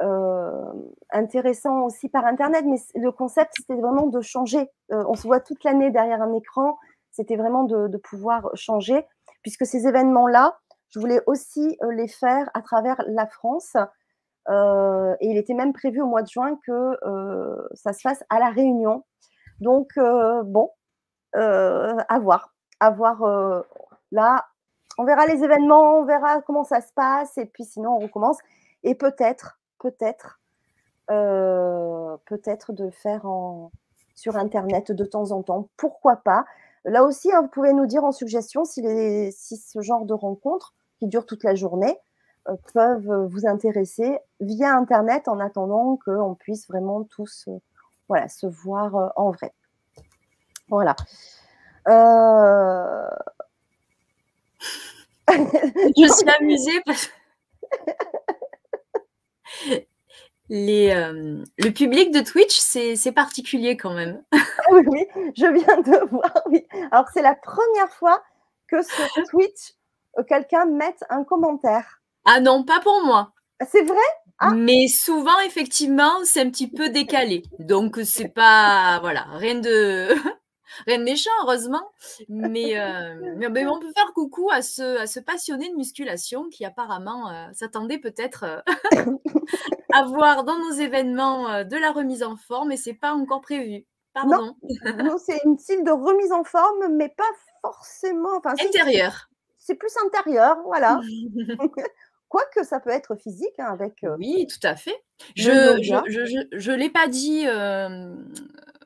euh, 0.00 0.72
intéressant 1.10 1.84
aussi 1.84 2.08
par 2.08 2.26
Internet, 2.26 2.64
mais 2.66 2.78
le 2.94 3.10
concept, 3.10 3.52
c'était 3.56 3.80
vraiment 3.80 4.06
de 4.06 4.20
changer. 4.20 4.70
on 4.90 5.14
se 5.14 5.26
voit 5.26 5.40
toute 5.40 5.64
l'année 5.64 5.90
derrière 5.90 6.22
un 6.22 6.32
écran, 6.34 6.78
c'était 7.10 7.36
vraiment 7.36 7.64
de, 7.64 7.96
pouvoir 7.96 8.50
changer, 8.54 9.06
puisque 9.42 9.66
ces 9.66 9.86
événements-là, 9.86 10.58
je 10.90 10.98
voulais 10.98 11.20
aussi 11.26 11.78
les 11.90 12.08
faire 12.08 12.48
à 12.54 12.62
travers 12.62 13.02
la 13.06 13.26
France. 13.26 13.76
et 14.48 15.28
il 15.28 15.36
était 15.36 15.54
même 15.54 15.72
prévu 15.72 16.00
au 16.00 16.06
mois 16.06 16.22
de 16.22 16.28
juin 16.28 16.58
que 16.66 16.96
ça 17.74 17.92
se 17.92 18.00
fasse 18.00 18.24
à 18.30 18.38
La 18.38 18.50
Réunion, 18.50 19.04
donc, 19.60 19.92
euh, 19.98 20.42
bon, 20.44 20.70
euh, 21.36 21.96
à 22.08 22.18
voir. 22.18 22.54
À 22.80 22.90
voir 22.90 23.22
euh, 23.22 23.62
là. 24.12 24.46
On 24.98 25.04
verra 25.04 25.26
les 25.26 25.44
événements, 25.44 25.98
on 25.98 26.04
verra 26.04 26.40
comment 26.42 26.64
ça 26.64 26.80
se 26.80 26.92
passe, 26.92 27.36
et 27.38 27.46
puis 27.46 27.64
sinon, 27.64 27.96
on 27.96 27.98
recommence. 27.98 28.38
Et 28.82 28.94
peut-être, 28.94 29.60
peut-être, 29.78 30.40
peut-être 31.08 32.72
de 32.72 32.90
faire 32.90 33.26
sur 34.14 34.36
Internet 34.36 34.92
de 34.92 35.04
temps 35.04 35.32
en 35.32 35.42
temps. 35.42 35.68
Pourquoi 35.76 36.16
pas 36.16 36.46
Là 36.86 37.04
aussi, 37.04 37.30
hein, 37.32 37.42
vous 37.42 37.48
pouvez 37.48 37.72
nous 37.72 37.86
dire 37.86 38.04
en 38.04 38.12
suggestion 38.12 38.64
si, 38.64 38.80
les, 38.80 39.30
si 39.32 39.56
ce 39.56 39.80
genre 39.80 40.06
de 40.06 40.14
rencontres 40.14 40.74
qui 40.98 41.06
durent 41.06 41.26
toute 41.26 41.44
la 41.44 41.54
journée 41.54 41.98
peuvent 42.72 43.26
vous 43.28 43.46
intéresser 43.46 44.18
via 44.40 44.74
Internet 44.74 45.26
en 45.26 45.40
attendant 45.40 45.98
qu'on 46.04 46.36
puisse 46.36 46.68
vraiment 46.68 47.02
tous 47.02 47.48
voilà, 48.08 48.28
se 48.28 48.46
voir 48.46 48.94
euh, 48.96 49.08
en 49.16 49.30
vrai. 49.30 49.52
Voilà. 50.68 50.96
Euh... 51.88 53.08
Je 55.28 56.12
suis 56.12 56.30
amusée 56.38 56.80
parce 56.84 57.06
que 57.06 57.12
Les, 60.48 60.90
euh, 60.90 61.42
le 61.58 61.70
public 61.70 62.12
de 62.12 62.20
Twitch, 62.20 62.56
c'est 62.58 63.12
particulier 63.12 63.76
quand 63.76 63.94
même. 63.94 64.22
Ah 64.68 64.72
oui, 64.72 64.82
oui, 64.86 65.06
je 65.36 65.46
viens 65.46 65.80
de 65.80 66.06
voir. 66.10 66.32
Oui. 66.46 66.66
Alors, 66.90 67.06
c'est 67.14 67.22
la 67.22 67.36
première 67.36 67.90
fois 67.90 68.20
que 68.68 68.82
sur 68.82 69.04
Twitch, 69.30 69.74
euh, 70.18 70.24
quelqu'un 70.24 70.64
mette 70.64 71.04
un 71.08 71.22
commentaire. 71.22 72.00
Ah 72.24 72.40
non, 72.40 72.64
pas 72.64 72.80
pour 72.80 73.04
moi. 73.04 73.32
C'est 73.70 73.82
vrai? 73.82 73.96
Ah. 74.38 74.52
Mais 74.54 74.88
souvent, 74.88 75.38
effectivement, 75.46 76.12
c'est 76.24 76.40
un 76.40 76.50
petit 76.50 76.68
peu 76.68 76.88
décalé. 76.88 77.42
Donc, 77.60 78.00
c'est 78.04 78.28
pas. 78.28 78.98
Voilà, 79.00 79.26
rien 79.34 79.54
de. 79.54 80.08
Rien 80.86 80.98
de 80.98 81.04
méchant, 81.04 81.30
heureusement. 81.42 81.90
Mais, 82.28 82.78
euh, 82.78 83.34
mais, 83.36 83.66
on 83.66 83.78
peut 83.78 83.92
faire 83.96 84.12
coucou 84.14 84.50
à 84.50 84.62
ce, 84.62 84.98
à 84.98 85.06
ce 85.06 85.20
passionné 85.20 85.70
de 85.70 85.76
musculation 85.76 86.48
qui 86.50 86.64
apparemment 86.64 87.30
euh, 87.30 87.46
s'attendait 87.52 87.98
peut-être 87.98 88.44
euh, 88.44 88.60
à 89.96 90.04
voir 90.04 90.44
dans 90.44 90.58
nos 90.58 90.72
événements 90.72 91.64
de 91.64 91.76
la 91.76 91.92
remise 91.92 92.22
en 92.22 92.36
forme 92.36 92.72
et 92.72 92.76
c'est 92.76 92.94
pas 92.94 93.12
encore 93.12 93.40
prévu. 93.40 93.86
Pardon. 94.16 94.56
Non, 95.04 95.18
c'est 95.18 95.38
une 95.44 95.58
style 95.58 95.84
de 95.84 95.90
remise 95.90 96.32
en 96.32 96.42
forme, 96.42 96.94
mais 96.94 97.10
pas 97.10 97.24
forcément. 97.60 98.38
Enfin, 98.38 98.54
intérieur. 98.58 99.28
C'est 99.58 99.74
plus 99.74 99.92
intérieur, 100.06 100.56
voilà. 100.64 101.00
Quoique 102.28 102.64
ça 102.64 102.80
peut 102.80 102.90
être 102.90 103.14
physique 103.16 103.58
hein, 103.58 103.68
avec. 103.72 104.04
oui, 104.18 104.46
tout 104.46 104.66
à 104.66 104.74
fait. 104.74 104.96
Je 105.36 105.50
ne 105.50 106.58
je, 106.58 106.72
l'ai 106.72 106.90
pas 106.90 107.08
dit, 107.08 107.46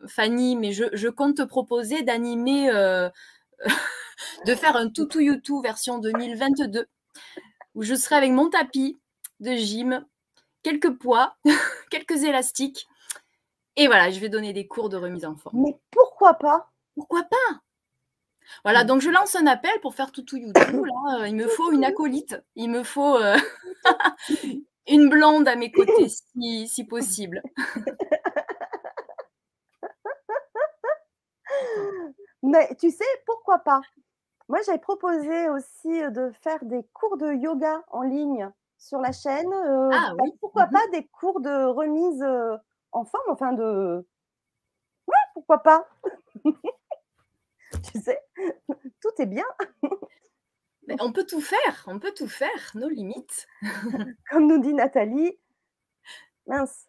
Fanny, 0.06 0.56
mais 0.56 0.72
je, 0.72 1.08
compte 1.08 1.36
te 1.36 1.42
proposer 1.42 2.02
d'animer, 2.02 2.70
de 4.46 4.54
faire 4.54 4.76
un 4.76 4.88
toutou 4.88 5.20
YouTube 5.20 5.62
version 5.62 5.98
2022, 5.98 6.86
où 7.74 7.82
je 7.82 7.94
serai 7.94 8.16
avec 8.16 8.32
mon 8.32 8.50
tapis 8.50 9.00
de 9.38 9.52
gym, 9.52 10.04
quelques 10.62 10.96
poids, 10.98 11.36
quelques 11.90 12.24
élastiques. 12.24 12.88
Et 13.76 13.86
voilà, 13.86 14.10
je 14.10 14.20
vais 14.20 14.28
donner 14.28 14.52
des 14.52 14.66
cours 14.66 14.88
de 14.88 14.96
remise 14.96 15.24
en 15.24 15.36
forme. 15.36 15.62
Mais 15.62 15.78
pourquoi 15.90 16.34
pas? 16.34 16.70
Pourquoi 16.94 17.22
pas? 17.24 17.60
Voilà, 18.64 18.84
donc 18.84 19.00
je 19.00 19.10
lance 19.10 19.34
un 19.36 19.46
appel 19.46 19.72
pour 19.80 19.94
faire 19.94 20.12
tout 20.12 20.24
YouTube. 20.32 20.84
Là. 20.84 21.26
Il 21.28 21.36
me 21.36 21.46
faut 21.46 21.72
une 21.72 21.84
acolyte. 21.84 22.36
Il 22.56 22.70
me 22.70 22.82
faut 22.82 23.16
euh, 23.16 23.36
une 24.88 25.08
blonde 25.08 25.46
à 25.48 25.56
mes 25.56 25.70
côtés, 25.70 26.08
si, 26.08 26.84
possible. 26.84 27.42
Mais 32.42 32.74
tu 32.80 32.90
sais, 32.90 33.04
pourquoi 33.26 33.58
pas? 33.60 33.80
Moi, 34.48 34.58
j'avais 34.66 34.78
proposé 34.78 35.48
aussi 35.50 36.00
de 36.10 36.32
faire 36.42 36.58
des 36.64 36.82
cours 36.92 37.16
de 37.18 37.32
yoga 37.32 37.84
en 37.88 38.02
ligne 38.02 38.50
sur 38.80 38.98
la 38.98 39.12
chaîne. 39.12 39.52
Euh, 39.52 39.90
ah, 39.92 40.14
bah, 40.16 40.24
oui. 40.24 40.32
Pourquoi 40.40 40.66
mmh 40.66 40.70
pas 40.70 40.86
des 40.92 41.06
cours 41.06 41.40
de 41.40 41.66
remise 41.66 42.22
euh, 42.22 42.56
en 42.92 43.04
forme, 43.04 43.30
enfin 43.30 43.52
de 43.52 44.04
pourquoi 45.34 45.58
pas 45.58 45.86
Tu 47.84 48.00
sais, 48.00 48.18
tout 49.00 49.10
est 49.18 49.26
bien. 49.26 49.44
Mais 50.86 50.96
on 51.00 51.12
peut 51.12 51.24
tout 51.24 51.40
faire, 51.40 51.84
on 51.86 51.98
peut 51.98 52.12
tout 52.12 52.28
faire, 52.28 52.72
nos 52.74 52.88
limites. 52.88 53.46
Comme 54.30 54.48
nous 54.48 54.58
dit 54.58 54.74
Nathalie, 54.74 55.38
mince. 56.46 56.86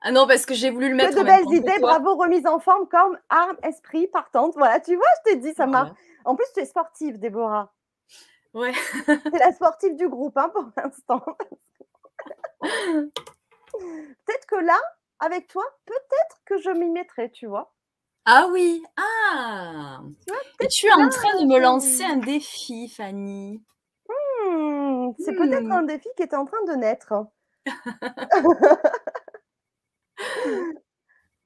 Ah 0.00 0.10
non, 0.10 0.26
parce 0.26 0.46
que 0.46 0.54
j'ai 0.54 0.70
voulu 0.70 0.88
le 0.88 0.96
mettre. 0.96 1.14
Que 1.14 1.20
de 1.20 1.24
belles 1.24 1.54
idées, 1.54 1.78
bravo, 1.80 2.16
remise 2.16 2.46
en 2.46 2.58
forme, 2.58 2.88
comme 2.88 3.16
arme, 3.28 3.56
esprit, 3.62 4.08
partante. 4.08 4.54
Voilà, 4.56 4.80
tu 4.80 4.96
vois, 4.96 5.06
je 5.18 5.30
t'ai 5.30 5.36
dit, 5.36 5.54
ça 5.54 5.66
marche. 5.66 5.92
En 6.24 6.34
plus, 6.34 6.46
tu 6.54 6.60
es 6.60 6.64
sportive, 6.64 7.20
Déborah. 7.20 7.72
Ouais. 8.54 8.72
C'est 9.06 9.38
la 9.38 9.52
sportive 9.52 9.96
du 9.96 10.08
groupe, 10.08 10.36
hein, 10.36 10.50
pour 10.50 10.66
l'instant. 10.76 11.24
peut-être 12.62 14.46
que 14.46 14.56
là, 14.56 14.78
avec 15.20 15.46
toi, 15.48 15.64
peut-être 15.86 16.42
que 16.44 16.58
je 16.58 16.70
m'y 16.70 16.90
mettrai, 16.90 17.30
tu 17.30 17.46
vois. 17.46 17.72
Ah 18.24 18.48
oui, 18.52 18.84
ah 18.96 20.00
Et 20.60 20.68
tu 20.68 20.86
es 20.86 20.92
en 20.92 21.08
train 21.08 21.40
de 21.40 21.46
me 21.46 21.58
lancer 21.58 22.04
un 22.04 22.18
défi, 22.18 22.88
Fanny. 22.88 23.64
Hmm, 24.08 25.10
c'est 25.18 25.34
peut-être 25.34 25.64
hmm. 25.64 25.72
un 25.72 25.82
défi 25.82 26.08
qui 26.16 26.22
est 26.22 26.34
en 26.34 26.44
train 26.44 26.62
de 26.66 26.72
naître. 26.74 27.14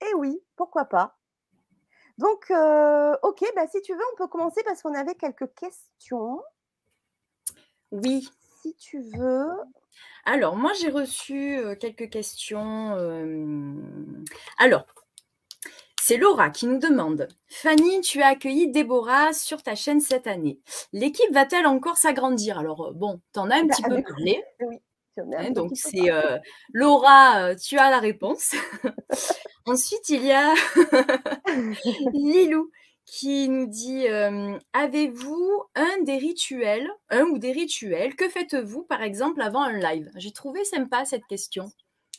Eh 0.03 0.14
oui, 0.14 0.38
pourquoi 0.57 0.85
pas. 0.85 1.16
Donc, 2.19 2.51
euh, 2.51 3.16
ok, 3.23 3.45
bah, 3.55 3.66
si 3.66 3.81
tu 3.83 3.95
veux, 3.95 4.03
on 4.12 4.16
peut 4.16 4.29
commencer 4.29 4.62
parce 4.64 4.83
qu'on 4.83 4.95
avait 4.95 5.14
quelques 5.14 5.53
questions. 5.55 6.42
Oui. 7.92 8.29
Si 8.62 8.75
tu 8.77 9.01
veux. 9.01 9.51
Alors, 10.25 10.57
moi, 10.57 10.72
j'ai 10.81 10.90
reçu 10.90 11.57
euh, 11.57 11.77
quelques 11.77 12.11
questions. 12.11 12.94
Euh, 12.96 13.75
alors, 14.59 14.87
c'est 16.01 16.16
Laura 16.16 16.51
qui 16.51 16.66
nous 16.66 16.79
demande 16.79 17.29
Fanny, 17.49 18.01
tu 18.01 18.22
as 18.22 18.29
accueilli 18.29 18.70
Déborah 18.70 19.33
sur 19.33 19.62
ta 19.62 19.75
chaîne 19.75 20.01
cette 20.01 20.27
année. 20.27 20.59
L'équipe 20.92 21.33
va-t-elle 21.33 21.66
encore 21.66 21.96
s'agrandir? 21.96 22.59
Alors, 22.59 22.92
bon, 22.94 23.20
tu 23.33 23.40
en 23.40 23.51
as 23.51 23.57
un 23.57 23.64
bah, 23.64 23.75
petit 23.75 23.83
peu 23.83 24.03
parlé. 24.03 24.42
Oui. 24.61 24.79
Hein, 25.18 25.51
donc, 25.53 25.70
c'est 25.75 26.11
Laura, 26.72 27.55
tu 27.55 27.79
as 27.79 27.90
la 27.90 28.01
réponse. 28.01 28.55
Ensuite, 29.66 30.09
il 30.11 30.25
y 30.25 30.33
a 30.33 30.53
Lilou 32.12 32.70
qui 33.07 33.49
nous 33.49 33.66
dit 33.66 34.07
Avez-vous 34.73 35.64
un 35.75 36.03
des 36.03 36.19
rituels, 36.19 36.90
un 37.11 37.23
ou 37.23 37.38
des 37.38 37.53
rituels 37.53 38.14
Que 38.16 38.29
faites-vous, 38.29 38.83
par 38.83 39.03
exemple, 39.03 39.40
avant 39.40 39.62
un 39.62 39.79
live? 39.79 40.11
J'ai 40.16 40.33
trouvé 40.33 40.64
sympa 40.64 41.05
cette 41.05 41.25
question. 41.27 41.71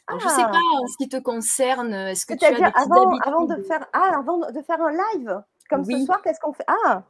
Je 0.09 0.15
ne 0.15 0.19
sais 0.19 0.43
ah! 0.43 0.49
pas 0.51 0.57
en 0.57 0.87
ce 0.87 0.97
qui 0.97 1.09
te 1.09 1.17
concerne. 1.17 1.93
Est-ce 1.93 2.25
que 2.25 2.33
tu 2.33 2.45
as 2.45 2.51
des 2.51 2.63
avant, 2.63 3.17
avant 3.19 3.43
de 3.43 3.61
faire 3.63 3.85
ah, 3.93 4.17
avant 4.17 4.39
de 4.39 4.61
faire 4.61 4.81
un 4.81 4.91
live 4.91 5.43
comme 5.69 5.83
ce 5.83 6.05
soir, 6.05 6.21
qu'est-ce 6.21 6.39
qu'on 6.39 6.53
fait? 6.53 6.63
Ah 6.67 7.03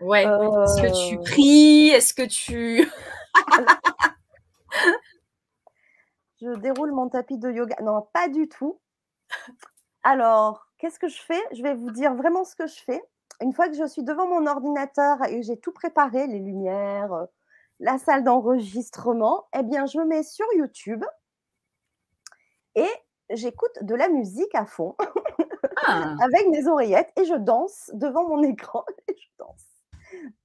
Ouais. 0.00 0.24
Est-ce 0.24 0.82
que 0.82 1.08
tu 1.08 1.16
euh. 1.16 1.22
pries? 1.22 1.88
Est-ce 1.88 2.12
que 2.12 2.26
tu 2.26 2.86
je 6.40 6.54
déroule 6.58 6.92
mon 6.92 7.08
tapis 7.08 7.38
de 7.38 7.50
yoga. 7.50 7.76
Non, 7.82 8.06
pas 8.12 8.28
du 8.28 8.48
tout. 8.48 8.78
Alors, 10.02 10.65
qu'est-ce 10.78 10.98
que 10.98 11.08
je 11.08 11.20
fais? 11.20 11.42
Je 11.52 11.62
vais 11.62 11.74
vous 11.74 11.90
dire 11.90 12.14
vraiment 12.14 12.44
ce 12.44 12.54
que 12.54 12.66
je 12.66 12.76
fais. 12.76 13.02
Une 13.40 13.52
fois 13.52 13.68
que 13.68 13.74
je 13.76 13.86
suis 13.86 14.02
devant 14.02 14.26
mon 14.26 14.46
ordinateur 14.46 15.22
et 15.24 15.40
que 15.40 15.46
j'ai 15.46 15.58
tout 15.58 15.72
préparé, 15.72 16.26
les 16.26 16.38
lumières, 16.38 17.12
euh, 17.12 17.26
la 17.80 17.98
salle 17.98 18.24
d'enregistrement, 18.24 19.46
eh 19.58 19.62
bien, 19.62 19.86
je 19.86 19.98
me 19.98 20.06
mets 20.06 20.22
sur 20.22 20.46
YouTube 20.54 21.04
et 22.74 22.88
j'écoute 23.30 23.78
de 23.82 23.94
la 23.94 24.08
musique 24.08 24.54
à 24.54 24.66
fond 24.66 24.94
ah. 25.86 26.14
avec 26.20 26.48
mes 26.48 26.66
oreillettes 26.66 27.12
et 27.16 27.24
je 27.24 27.34
danse 27.34 27.90
devant 27.94 28.26
mon 28.28 28.42
écran 28.42 28.84
et 29.08 29.16
je 29.16 29.28
danse. 29.38 29.64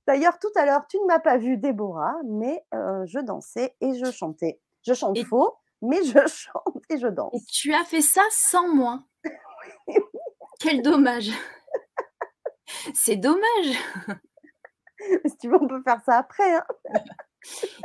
D'ailleurs, 0.08 0.40
tout 0.40 0.52
à 0.56 0.66
l'heure, 0.66 0.86
tu 0.88 0.98
ne 1.00 1.06
m'as 1.06 1.20
pas 1.20 1.38
vu, 1.38 1.58
Déborah, 1.58 2.16
mais 2.26 2.66
euh, 2.74 3.06
je 3.06 3.20
dansais 3.20 3.76
et 3.80 3.94
je 3.94 4.12
chantais. 4.12 4.60
Je 4.82 4.94
chante 4.94 5.24
faux, 5.26 5.56
mais 5.82 6.04
je 6.04 6.20
chante 6.28 6.84
et 6.90 6.98
je 6.98 7.08
danse. 7.08 7.34
Et 7.34 7.44
tu 7.46 7.74
as 7.74 7.86
fait 7.86 8.02
ça 8.02 8.24
sans 8.32 8.68
moi. 8.74 9.04
Quel 10.60 10.82
dommage. 10.82 11.32
C'est 12.94 13.16
dommage. 13.16 13.78
si 15.26 15.38
tu 15.40 15.50
veux, 15.50 15.62
on 15.62 15.68
peut 15.68 15.82
faire 15.84 16.02
ça 16.06 16.18
après. 16.18 16.56
Hein. 16.56 16.66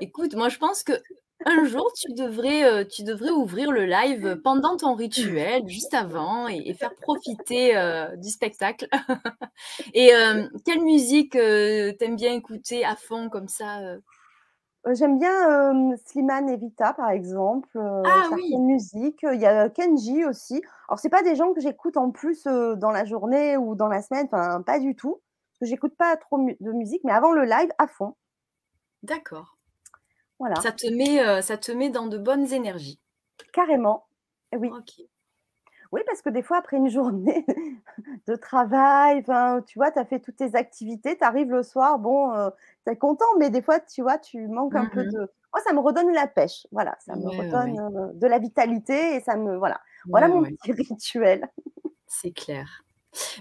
Écoute, 0.00 0.34
moi 0.34 0.48
je 0.48 0.58
pense 0.58 0.82
que 0.82 0.92
un 1.44 1.64
jour 1.64 1.92
tu 1.94 2.12
devrais, 2.14 2.64
euh, 2.64 2.84
tu 2.84 3.02
devrais 3.02 3.30
ouvrir 3.30 3.70
le 3.70 3.84
live 3.84 4.40
pendant 4.42 4.76
ton 4.76 4.94
rituel, 4.94 5.68
juste 5.68 5.94
avant, 5.94 6.48
et, 6.48 6.72
faire 6.74 6.94
profiter 6.94 7.76
euh, 7.76 8.16
du 8.16 8.30
spectacle. 8.30 8.88
et 9.94 10.14
euh, 10.14 10.48
quelle 10.64 10.82
musique 10.82 11.32
t'aimes 11.32 12.16
bien 12.16 12.32
écouter 12.32 12.84
à 12.84 12.96
fond 12.96 13.28
comme 13.28 13.48
ça 13.48 13.80
euh, 13.80 13.98
j'aime 14.94 15.18
bien 15.18 15.96
Slimane 16.04 16.48
et 16.48 16.56
Vita, 16.56 16.92
par 16.92 17.10
exemple, 17.10 17.68
ah, 17.76 18.28
oui. 18.32 18.56
musique. 18.58 19.20
Il 19.22 19.40
y 19.40 19.46
a 19.46 19.68
Kenji 19.68 20.24
aussi. 20.24 20.62
Alors, 20.88 20.98
c'est 20.98 21.08
pas 21.08 21.22
des 21.22 21.36
gens 21.36 21.52
que 21.52 21.60
j'écoute 21.60 21.96
en 21.96 22.10
plus 22.10 22.44
dans 22.44 22.90
la 22.90 23.04
journée 23.04 23.56
ou 23.56 23.74
dans 23.74 23.88
la 23.88 24.02
semaine, 24.02 24.26
enfin, 24.30 24.62
pas 24.62 24.78
du 24.78 24.94
tout. 24.94 25.20
Parce 25.52 25.60
que 25.60 25.66
j'écoute 25.66 25.96
pas 25.96 26.16
trop 26.16 26.38
de 26.38 26.72
musique, 26.72 27.02
mais 27.04 27.12
avant 27.12 27.32
le 27.32 27.44
live, 27.44 27.70
à 27.78 27.86
fond. 27.86 28.14
D'accord. 29.02 29.56
Voilà. 30.38 30.56
Ça 30.56 30.72
te, 30.72 30.86
met, 30.86 31.42
ça 31.42 31.56
te 31.56 31.72
met 31.72 31.90
dans 31.90 32.06
de 32.06 32.18
bonnes 32.18 32.52
énergies. 32.52 33.00
Carrément. 33.52 34.06
Oui. 34.52 34.70
Oui, 35.92 36.00
parce 36.06 36.22
que 36.22 36.30
des 36.30 36.42
fois, 36.42 36.58
après 36.58 36.76
une 36.76 36.88
journée 36.88 37.46
de 38.26 38.34
travail, 38.34 39.22
tu 39.66 39.78
vois, 39.78 39.90
tu 39.90 39.98
as 39.98 40.04
fait 40.04 40.20
toutes 40.20 40.36
tes 40.36 40.54
activités, 40.54 41.16
tu 41.16 41.24
arrives 41.24 41.50
le 41.50 41.62
soir, 41.62 41.98
bon, 41.98 42.32
tu 42.86 42.92
es 42.92 42.96
content, 42.96 43.26
mais 43.38 43.50
des 43.50 43.62
fois, 43.62 43.80
tu 43.80 44.02
vois, 44.02 44.18
tu 44.18 44.46
manques 44.48 44.74
un 44.74 44.86
peu 44.86 45.04
mmh 45.04 45.12
de. 45.12 45.18
Moi, 45.52 45.62
ça 45.64 45.72
me 45.72 45.80
redonne 45.80 46.12
la 46.12 46.26
pêche. 46.26 46.66
Voilà, 46.70 46.96
ça 47.00 47.16
me 47.16 47.28
redonne 47.28 48.12
de 48.18 48.26
la 48.26 48.38
vitalité 48.38 49.16
et 49.16 49.20
ça 49.20 49.36
me. 49.36 49.56
Voilà, 49.56 49.80
voilà 50.06 50.28
mon 50.28 50.42
petit 50.42 50.72
rituel. 50.72 51.48
C'est 52.06 52.32
clair. 52.32 52.84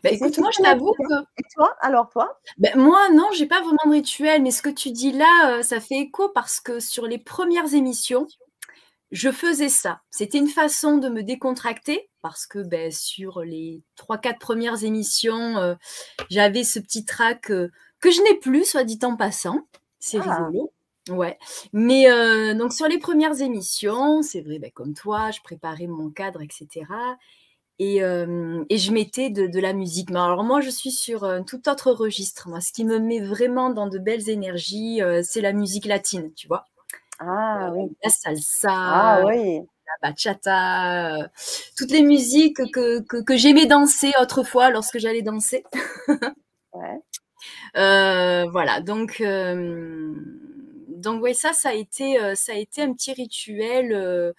Bah, 0.04 0.10
écoute, 0.12 0.38
moi, 0.38 0.50
je 0.58 0.64
t'avoue 0.64 0.94
que. 0.94 1.22
Et 1.38 1.44
toi, 1.54 1.76
alors 1.82 2.10
toi? 2.10 2.40
Ben, 2.58 2.78
Moi, 2.78 3.10
non, 3.14 3.28
j'ai 3.34 3.46
pas 3.46 3.60
vraiment 3.62 3.78
de 3.86 3.92
rituel, 3.92 4.42
mais 4.42 4.52
ce 4.52 4.62
que 4.62 4.70
tu 4.70 4.92
dis 4.92 5.12
là, 5.12 5.62
ça 5.64 5.80
fait 5.80 5.96
écho 5.96 6.30
parce 6.30 6.60
que 6.60 6.80
sur 6.80 7.06
les 7.08 7.18
premières 7.18 7.74
émissions, 7.74 8.28
je 9.12 9.32
faisais 9.32 9.70
ça. 9.70 10.02
C'était 10.10 10.38
une 10.38 10.48
façon 10.48 10.98
de 10.98 11.10
me 11.10 11.24
décontracter 11.24 12.10
parce 12.22 12.48
que 12.48 12.60
ben, 12.60 12.92
sur 12.92 13.42
les 13.42 13.84
trois, 13.96 14.18
quatre 14.18 14.40
premières 14.40 14.84
émissions, 14.84 15.58
euh, 15.58 15.76
j'avais 16.30 16.64
ce 16.64 16.80
petit 16.80 17.06
trac 17.06 17.52
euh, 17.52 17.70
que 18.00 18.10
je 18.10 18.22
n'ai 18.22 18.40
plus, 18.40 18.66
soit 18.66 18.84
dit 18.84 19.00
en 19.04 19.16
passant. 19.16 19.60
C'est 20.00 20.18
ah. 20.20 20.46
rigolo. 20.46 20.74
Ouais. 21.10 21.38
Mais 21.72 22.10
euh, 22.10 22.56
donc 22.56 22.74
sur 22.74 22.88
les 22.88 22.98
premières 22.98 23.40
émissions, 23.42 24.24
c'est 24.24 24.42
vrai, 24.42 24.58
ben, 24.58 24.72
comme 24.72 24.96
toi, 24.96 25.30
je 25.30 25.42
préparais 25.42 25.86
mon 25.86 26.10
cadre, 26.10 26.42
etc. 26.42 26.86
Et, 27.78 27.98
et 27.98 28.78
je 28.78 28.92
mettais 28.94 29.30
de, 29.30 29.48
de, 29.48 29.60
la 29.60 29.74
musique. 29.74 30.10
Mais 30.10 30.20
alors 30.20 30.46
moi, 30.46 30.62
je 30.62 30.70
suis 30.70 30.92
sur 30.92 31.26
un 31.26 31.44
tout 31.44 31.68
autre 31.70 31.92
registre. 31.92 32.48
Moi, 32.48 32.62
ce 32.62 32.72
qui 32.72 32.86
me 32.86 33.00
met 33.00 33.20
vraiment 33.20 33.70
dans 33.70 33.88
de 33.88 34.00
belles 34.00 34.30
énergies, 34.30 35.02
c'est 35.24 35.42
la 35.42 35.52
musique 35.52 35.86
latine, 35.86 36.34
tu 36.36 36.48
vois. 36.48 36.66
Ah 37.20 37.72
oui. 37.74 37.96
La 38.04 38.10
salsa. 38.10 38.70
Ah 38.72 39.22
oui 39.26 39.62
la 39.86 40.10
bachata, 40.10 41.16
euh, 41.16 41.28
toutes 41.78 41.92
les 41.92 42.02
musiques 42.02 42.58
que, 42.72 43.02
que, 43.02 43.38
j'aimais 43.38 43.66
danser 43.66 44.14
autrefois 44.22 44.70
lorsque 44.70 45.00
j'allais 45.00 45.22
danser. 45.22 45.64
ouais. 46.74 47.00
Euh, 47.78 48.46
voilà, 48.52 48.82
donc, 48.82 49.22
euh, 49.22 50.16
donc 50.88 51.22
ouais, 51.22 51.36
ça, 51.36 51.54
ça 51.54 51.70
a, 51.70 51.74
été, 51.74 52.18
ça 52.36 52.54
a 52.54 52.56
été 52.56 52.82
un 52.82 52.94
petit 52.94 53.14
rituel. 53.14 54.34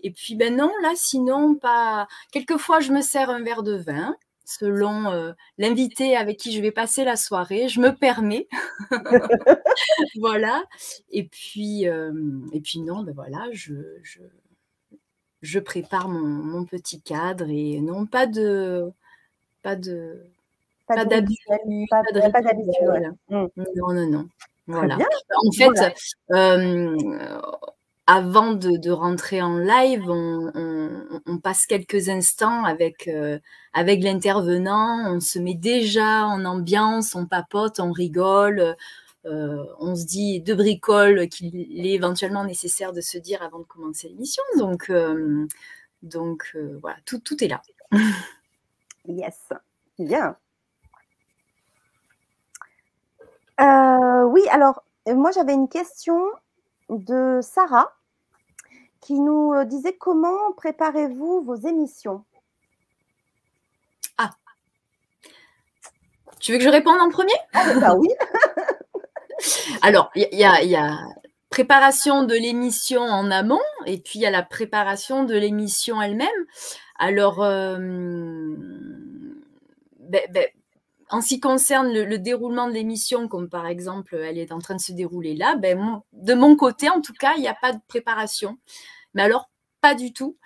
et 0.00 0.10
puis, 0.10 0.34
ben 0.34 0.56
non, 0.56 0.72
là, 0.82 0.92
sinon, 0.96 1.54
pas. 1.54 2.08
Quelquefois, 2.32 2.80
je 2.80 2.92
me 2.92 3.00
sers 3.00 3.30
un 3.30 3.42
verre 3.42 3.62
de 3.62 3.76
vin 3.76 4.16
selon 4.48 5.34
l'invité 5.58 6.16
avec 6.16 6.38
qui 6.38 6.52
je 6.52 6.60
vais 6.62 6.72
passer 6.72 7.04
la 7.04 7.16
soirée. 7.16 7.68
Je 7.68 7.80
me 7.80 7.94
permets. 7.94 8.48
voilà. 10.20 10.64
Et 11.10 11.24
puis, 11.24 11.84
et 11.84 12.60
puis 12.60 12.80
non, 12.80 13.02
ben 13.02 13.14
voilà, 13.14 13.46
je, 13.52 13.74
je 15.42 15.58
prépare 15.58 16.08
mon, 16.08 16.64
petit 16.64 17.00
cadre 17.00 17.46
et 17.48 17.80
non 17.80 18.06
pas 18.06 18.26
de 18.26 18.90
pas 19.62 19.76
de 19.76 20.26
pas, 20.86 21.04
d'habitude 21.04 21.38
pas, 21.90 22.02
mmh. 23.28 23.46
non 23.76 23.92
non 23.92 24.10
non 24.10 24.28
voilà 24.66 24.96
en 24.96 25.52
fait 25.52 25.94
euh, 26.32 26.96
avant 28.10 28.54
de, 28.54 28.90
rentrer 28.90 29.42
en 29.42 29.58
live 29.58 30.08
on, 30.08 31.38
passe 31.42 31.66
quelques 31.66 32.08
instants 32.08 32.64
avec 32.64 33.06
euh, 33.06 33.38
avec 33.74 34.02
l'intervenant 34.02 35.14
on 35.14 35.20
se 35.20 35.38
met 35.38 35.54
déjà 35.54 36.24
en 36.24 36.46
ambiance 36.46 37.14
on 37.14 37.26
papote 37.26 37.80
on 37.80 37.92
rigole 37.92 38.76
euh, 39.26 39.62
on 39.78 39.94
se 39.94 40.06
dit 40.06 40.40
de 40.40 40.54
bricoles 40.54 41.28
qu'il 41.28 41.54
est 41.86 41.92
éventuellement 41.92 42.44
nécessaire 42.44 42.94
de 42.94 43.02
se 43.02 43.18
dire 43.18 43.42
avant 43.42 43.58
de 43.58 43.64
commencer 43.64 44.08
l'émission. 44.08 44.42
Donc, 44.56 44.88
euh, 44.88 45.46
donc 46.02 46.56
voilà, 46.80 46.96
tout, 47.04 47.18
tout, 47.18 47.42
est 47.42 47.48
là. 47.48 47.60
yes. 49.06 49.48
Bien. 49.98 50.36
Oui, 53.58 54.42
alors, 54.50 54.82
moi, 55.08 55.30
j'avais 55.32 55.52
une 55.52 55.68
question 55.68 56.22
de 56.88 57.40
Sarah 57.42 57.97
qui 59.00 59.14
nous 59.14 59.52
euh, 59.54 59.64
disait 59.64 59.96
comment 59.96 60.52
préparez-vous 60.56 61.42
vos 61.42 61.56
émissions? 61.56 62.24
Ah. 64.18 64.30
Tu 66.40 66.52
veux 66.52 66.58
que 66.58 66.64
je 66.64 66.68
réponde 66.68 67.00
en 67.00 67.10
premier? 67.10 67.34
Ah, 67.52 67.74
Bah 67.80 67.94
oui. 67.96 68.08
Alors, 69.82 70.10
il 70.14 70.28
y, 70.32 70.44
a 70.76 70.98
préparation 71.50 72.24
de 72.24 72.34
l'émission 72.34 73.02
en 73.02 73.30
amont 73.30 73.60
et 73.86 73.98
puis 73.98 74.18
il 74.18 74.22
y 74.22 74.26
a 74.26 74.30
la 74.30 74.42
préparation 74.42 75.24
de 75.24 75.34
l'émission 75.34 76.02
elle-même. 76.02 76.28
Alors, 76.98 77.42
euh, 77.42 77.76
ben, 80.00 80.22
ben, 80.30 80.48
en 81.10 81.20
ce 81.20 81.28
qui 81.28 81.40
concerne 81.40 81.92
le, 81.92 82.18
déroulement 82.18 82.68
de 82.68 82.72
l'émission, 82.72 83.28
comme 83.28 83.48
par 83.48 83.66
exemple 83.66 84.16
elle 84.16 84.38
est 84.38 84.52
en 84.52 84.58
train 84.58 84.76
de 84.76 84.80
se 84.80 84.92
dérouler 84.92 85.34
là, 85.34 85.56
ben, 85.56 86.02
de 86.12 86.34
mon 86.34 86.56
côté, 86.56 86.88
en 86.88 87.00
tout 87.00 87.14
cas, 87.14 87.34
il 87.36 87.40
n'y 87.40 87.48
a 87.48 87.54
pas 87.54 87.72
de 87.72 87.80
préparation. 87.88 88.58
Mais 89.14 89.22
alors, 89.22 89.50
pas 89.80 89.94
du 89.94 90.12
tout. 90.12 90.36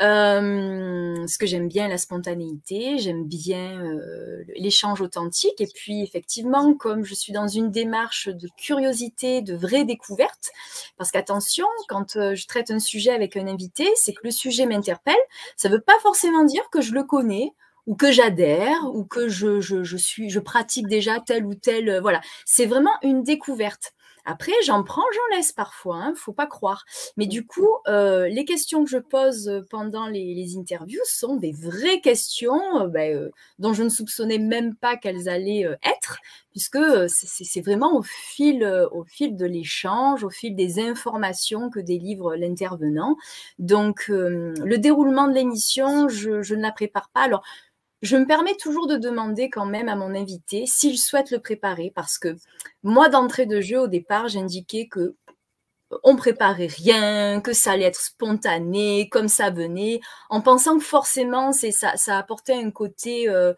Euh, 0.00 1.26
ce 1.26 1.38
que 1.38 1.46
j'aime 1.46 1.68
bien, 1.68 1.86
la 1.88 1.98
spontanéité, 1.98 2.98
j'aime 2.98 3.24
bien 3.24 3.80
euh, 3.80 4.42
l'échange 4.56 5.00
authentique. 5.00 5.60
Et 5.60 5.68
puis, 5.72 6.02
effectivement, 6.02 6.74
comme 6.74 7.04
je 7.04 7.14
suis 7.14 7.32
dans 7.32 7.46
une 7.46 7.70
démarche 7.70 8.28
de 8.28 8.48
curiosité, 8.56 9.40
de 9.42 9.54
vraie 9.54 9.84
découverte, 9.84 10.50
parce 10.96 11.10
qu'attention, 11.12 11.66
quand 11.88 12.16
euh, 12.16 12.34
je 12.34 12.46
traite 12.46 12.70
un 12.70 12.80
sujet 12.80 13.12
avec 13.12 13.36
un 13.36 13.46
invité, 13.46 13.88
c'est 13.94 14.12
que 14.12 14.22
le 14.24 14.32
sujet 14.32 14.66
m'interpelle. 14.66 15.14
Ça 15.56 15.68
ne 15.68 15.74
veut 15.74 15.80
pas 15.80 15.98
forcément 16.00 16.44
dire 16.44 16.68
que 16.70 16.80
je 16.80 16.92
le 16.92 17.04
connais 17.04 17.52
ou 17.86 17.96
que 17.96 18.12
j'adhère 18.12 18.84
ou 18.94 19.04
que 19.04 19.28
je, 19.28 19.60
je, 19.60 19.96
suis, 19.96 20.30
je 20.30 20.40
pratique 20.40 20.86
déjà 20.86 21.20
tel 21.20 21.44
ou 21.46 21.54
tel. 21.54 22.00
voilà, 22.00 22.20
c'est 22.44 22.66
vraiment 22.66 22.92
une 23.02 23.22
découverte. 23.22 23.92
Après, 24.24 24.52
j'en 24.64 24.84
prends, 24.84 25.02
j'en 25.12 25.36
laisse 25.36 25.52
parfois, 25.52 25.96
hein, 25.96 26.14
faut 26.14 26.32
pas 26.32 26.46
croire. 26.46 26.84
Mais 27.16 27.26
du 27.26 27.44
coup, 27.44 27.68
euh, 27.88 28.28
les 28.28 28.44
questions 28.44 28.84
que 28.84 28.90
je 28.90 28.98
pose 28.98 29.48
euh, 29.48 29.62
pendant 29.68 30.06
les, 30.06 30.56
interviews 30.56 31.00
sont 31.04 31.36
des 31.36 31.52
vraies 31.52 32.00
questions 32.00 32.82
euh, 32.82 32.86
ben, 32.86 33.30
dont 33.58 33.72
je 33.72 33.82
ne 33.82 33.88
soupçonnais 33.88 34.38
même 34.38 34.76
pas 34.76 34.96
qu'elles 34.96 35.28
allaient 35.28 35.66
être, 35.82 36.18
puisque 36.50 36.78
c'est 37.08 37.60
vraiment 37.60 37.96
au 37.96 38.02
fil, 38.02 38.64
au 38.92 39.04
fil 39.04 39.36
de 39.36 39.46
l'échange, 39.46 40.22
au 40.22 40.30
fil 40.30 40.54
des 40.54 40.78
informations 40.78 41.68
que 41.68 41.80
délivre 41.80 42.36
l'intervenant. 42.36 43.16
Donc, 43.58 44.06
le 44.08 44.76
déroulement 44.76 45.26
de 45.26 45.34
l'émission, 45.34 46.08
je, 46.08 46.42
je 46.42 46.54
ne 46.54 46.62
la 46.62 46.72
prépare 46.72 47.10
pas. 47.12 47.22
Alors, 47.22 47.42
je 48.02 48.16
me 48.16 48.26
permets 48.26 48.56
toujours 48.56 48.88
de 48.88 48.96
demander 48.96 49.48
quand 49.48 49.64
même 49.64 49.88
à 49.88 49.96
mon 49.96 50.14
invité 50.14 50.66
s'il 50.66 50.98
souhaite 50.98 51.30
le 51.30 51.38
préparer 51.38 51.92
parce 51.94 52.18
que 52.18 52.36
moi, 52.82 53.08
d'entrée 53.08 53.46
de 53.46 53.60
jeu, 53.60 53.80
au 53.80 53.86
départ, 53.86 54.28
j'indiquais 54.28 54.88
que 54.88 55.14
on 56.04 56.16
préparait 56.16 56.66
rien, 56.66 57.40
que 57.40 57.52
ça 57.52 57.72
allait 57.72 57.84
être 57.84 58.00
spontané, 58.00 59.08
comme 59.10 59.28
ça 59.28 59.50
venait, 59.50 60.00
en 60.30 60.40
pensant 60.40 60.78
que 60.78 60.84
forcément 60.84 61.52
c'est 61.52 61.70
ça, 61.70 61.96
ça 61.96 62.18
apportait 62.18 62.54
un 62.54 62.70
côté 62.70 63.28
euh, 63.28 63.52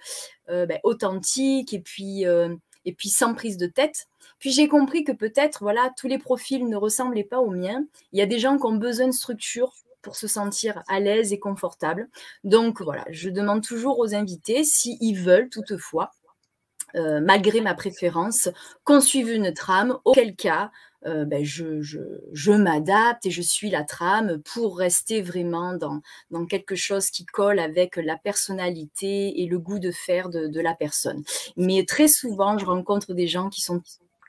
euh, 0.51 0.67
ben, 0.67 0.81
authentique 0.83 1.73
et 1.73 1.81
puis 1.81 2.27
euh, 2.27 2.55
et 2.85 2.93
puis 2.93 3.09
sans 3.09 3.35
prise 3.35 3.57
de 3.57 3.67
tête. 3.67 4.07
Puis 4.39 4.51
j'ai 4.51 4.69
compris 4.69 5.05
que 5.05 5.13
peut-être 5.13 5.63
voilà 5.63 5.91
tous 5.97 6.09
les 6.09 6.19
profils 6.19 6.69
ne 6.69 6.77
ressemblaient 6.77 7.25
pas 7.25 7.39
aux 7.39 7.51
miens. 7.51 7.85
Il 8.13 8.19
y 8.19 8.23
a 8.23 8.27
des 8.27 8.39
gens 8.39 8.59
qui 8.59 8.67
ont 8.67 8.77
besoin 8.77 9.07
de 9.07 9.13
structure, 9.13 9.73
pour 10.05 10.15
se 10.15 10.29
sentir 10.29 10.85
à 10.87 11.01
l'aise 11.01 11.33
et 11.33 11.41
confortable. 11.41 12.09
Donc 12.45 12.81
voilà, 12.81 13.05
je 13.11 13.31
demande 13.31 13.65
toujours 13.65 13.99
aux 13.99 14.15
invités 14.15 14.63
s'ils 14.63 15.19
veulent 15.19 15.49
toutefois, 15.49 16.13
euh, 16.95 17.21
malgré 17.21 17.61
ma 17.61 17.75
préférence, 17.75 18.49
qu'on 18.85 19.01
suive 19.01 19.31
une 19.31 19.53
trame, 19.53 19.99
auquel 20.05 20.37
cas 20.37 20.71
euh, 21.07 21.25
ben, 21.25 21.45
je, 21.45 21.83
je, 21.83 22.53
m'adapte 22.53 23.27
et 23.27 23.31
je 23.31 23.43
suis 23.43 23.69
la 23.69 23.85
trame 23.85 24.41
pour 24.43 24.79
rester 24.79 25.21
vraiment 25.21 25.75
dans, 25.75 26.01
dans, 26.31 26.47
quelque 26.47 26.77
chose 26.77 27.11
qui 27.11 27.27
colle 27.27 27.59
avec 27.59 27.97
la 27.97 28.17
personnalité 28.17 29.43
et 29.43 29.47
le 29.47 29.59
goût 29.59 29.79
de 29.79 29.91
faire 29.91 30.31
de 30.31 30.61
la 30.61 30.75
personne. 30.75 31.23
Mais 31.57 31.85
très 31.85 32.09
souvent, 32.09 32.57
je 32.57 32.65
rencontre 32.65 33.13
des 33.13 33.27
gens 33.27 33.51
qui 33.51 33.61
sont 33.61 33.83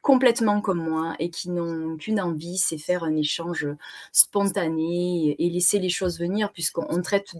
complètement 0.06 0.62
comme 0.62 0.88
moi 0.88 1.16
et 1.18 1.32
qui 1.32 1.50
n'ont 1.50 1.98
qu'une 1.98 2.22
envie, 2.22 2.60
c'est 2.60 2.78
faire 2.78 3.04
un 3.04 3.16
échange 3.16 3.68
spontané 4.12 5.36
et 5.40 5.50
laisser 5.50 5.80
les 5.80 5.90
choses 5.90 6.20
venir, 6.20 6.52
puisqu'on 6.52 7.02
traite 7.02 7.34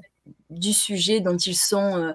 du 0.50 0.74
sujet 0.74 1.20
dont 1.20 1.38
ils 1.38 1.56
sont 1.56 1.96
euh, 1.96 2.14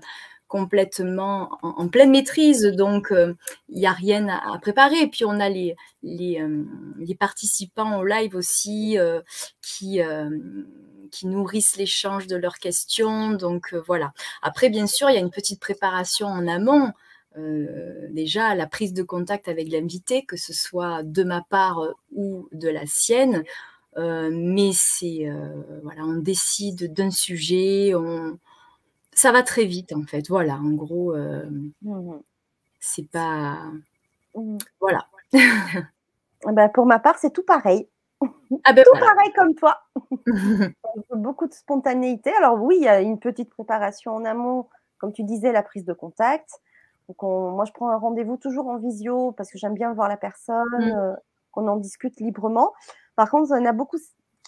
complètement 0.49 1.57
en, 1.63 1.87
pleine 1.87 2.11
maîtrise, 2.11 2.65
donc 2.65 3.13
euh, 3.13 3.35
il 3.69 3.79
n'y 3.79 3.87
a 3.87 3.93
rien 3.93 4.27
à, 4.27 4.59
préparer. 4.59 5.07
Puis 5.07 5.25
on 5.25 5.39
a 5.39 5.49
les, 5.49 5.77
euh, 6.05 7.15
participants 7.21 8.01
au 8.01 8.05
live 8.05 8.35
aussi 8.35 8.99
qui 9.63 10.01
qui 11.13 11.27
nourrissent 11.27 11.77
l'échange 11.77 12.27
de 12.27 12.35
leurs 12.35 12.59
questions. 12.59 13.31
Donc 13.31 13.73
voilà. 13.87 14.13
Après, 14.43 14.69
bien 14.69 14.89
sûr, 14.89 15.11
il 15.11 15.15
y 15.15 15.17
a 15.17 15.21
une 15.21 15.31
petite 15.31 15.61
préparation 15.61 16.27
en 16.27 16.49
amont. 16.49 16.93
Euh, 17.39 18.09
déjà 18.11 18.57
la 18.57 18.67
prise 18.67 18.93
de 18.93 19.05
contact 19.05 19.47
avec 19.47 19.69
l'invité, 19.71 20.25
que 20.25 20.37
ce 20.37 20.53
soit 20.53 21.05
de 21.05 21.23
ma 21.23 21.43
part 21.43 21.81
euh, 21.81 21.93
ou 22.13 22.49
de 22.53 22.69
la 22.69 22.87
sienne. 22.87 23.45
Euh, 23.97 24.31
mais 24.33 24.71
c'est 24.73 25.29
voilà, 25.83 26.05
on 26.05 26.17
décide 26.17 26.93
d'un 26.93 27.11
sujet, 27.11 27.93
on... 27.95 28.39
ça 29.13 29.33
va 29.33 29.43
très 29.43 29.65
vite 29.65 29.93
en 29.93 30.05
fait. 30.05 30.29
Voilà, 30.29 30.55
en 30.55 30.71
gros, 30.71 31.15
mmh 31.17 32.21
c'est 32.83 33.09
pas 33.11 33.59
mmh 34.35 34.59
voilà. 34.81 35.07
bah, 36.53 36.69
pour 36.71 36.87
ma 36.87 36.99
part, 36.99 37.19
c'est 37.19 37.33
tout 37.33 37.45
pareil. 37.45 37.89
Ah 38.65 38.73
ben 38.73 38.85
tout 38.85 38.99
pareil 38.99 39.33
comme 39.35 39.55
toi. 39.55 39.79
Beaucoup 41.15 41.47
de 41.47 41.53
spontanéité. 41.53 42.33
Alors 42.35 42.61
oui, 42.61 42.77
il 42.79 42.85
y 42.85 42.89
a 42.89 43.01
une 43.01 43.19
petite 43.19 43.49
préparation 43.49 44.13
en 44.13 44.25
amont, 44.25 44.69
comme 44.99 45.13
tu 45.13 45.23
disais, 45.23 45.53
la 45.53 45.63
prise 45.63 45.85
de 45.85 45.93
contact 45.93 46.61
moi, 47.23 47.65
je 47.65 47.73
prends 47.73 47.91
un 47.91 47.99
rendez-vous 47.99 48.37
toujours 48.37 48.69
en 48.69 48.79
visio 48.79 49.33
parce 49.33 49.51
que 49.51 49.59
j'aime 49.59 49.75
bien 49.75 49.93
voir 49.93 50.09
la 50.09 50.17
personne, 50.17 50.67
mmh. 50.79 50.93
euh, 50.97 51.15
qu'on 51.53 51.67
en 51.69 51.77
discute 51.77 52.21
librement. 52.21 52.73
Par 53.17 53.31
contre, 53.31 53.51
il 53.57 53.61
y 53.61 53.63
en 53.63 53.71
a 53.71 53.73
beaucoup 53.73 53.99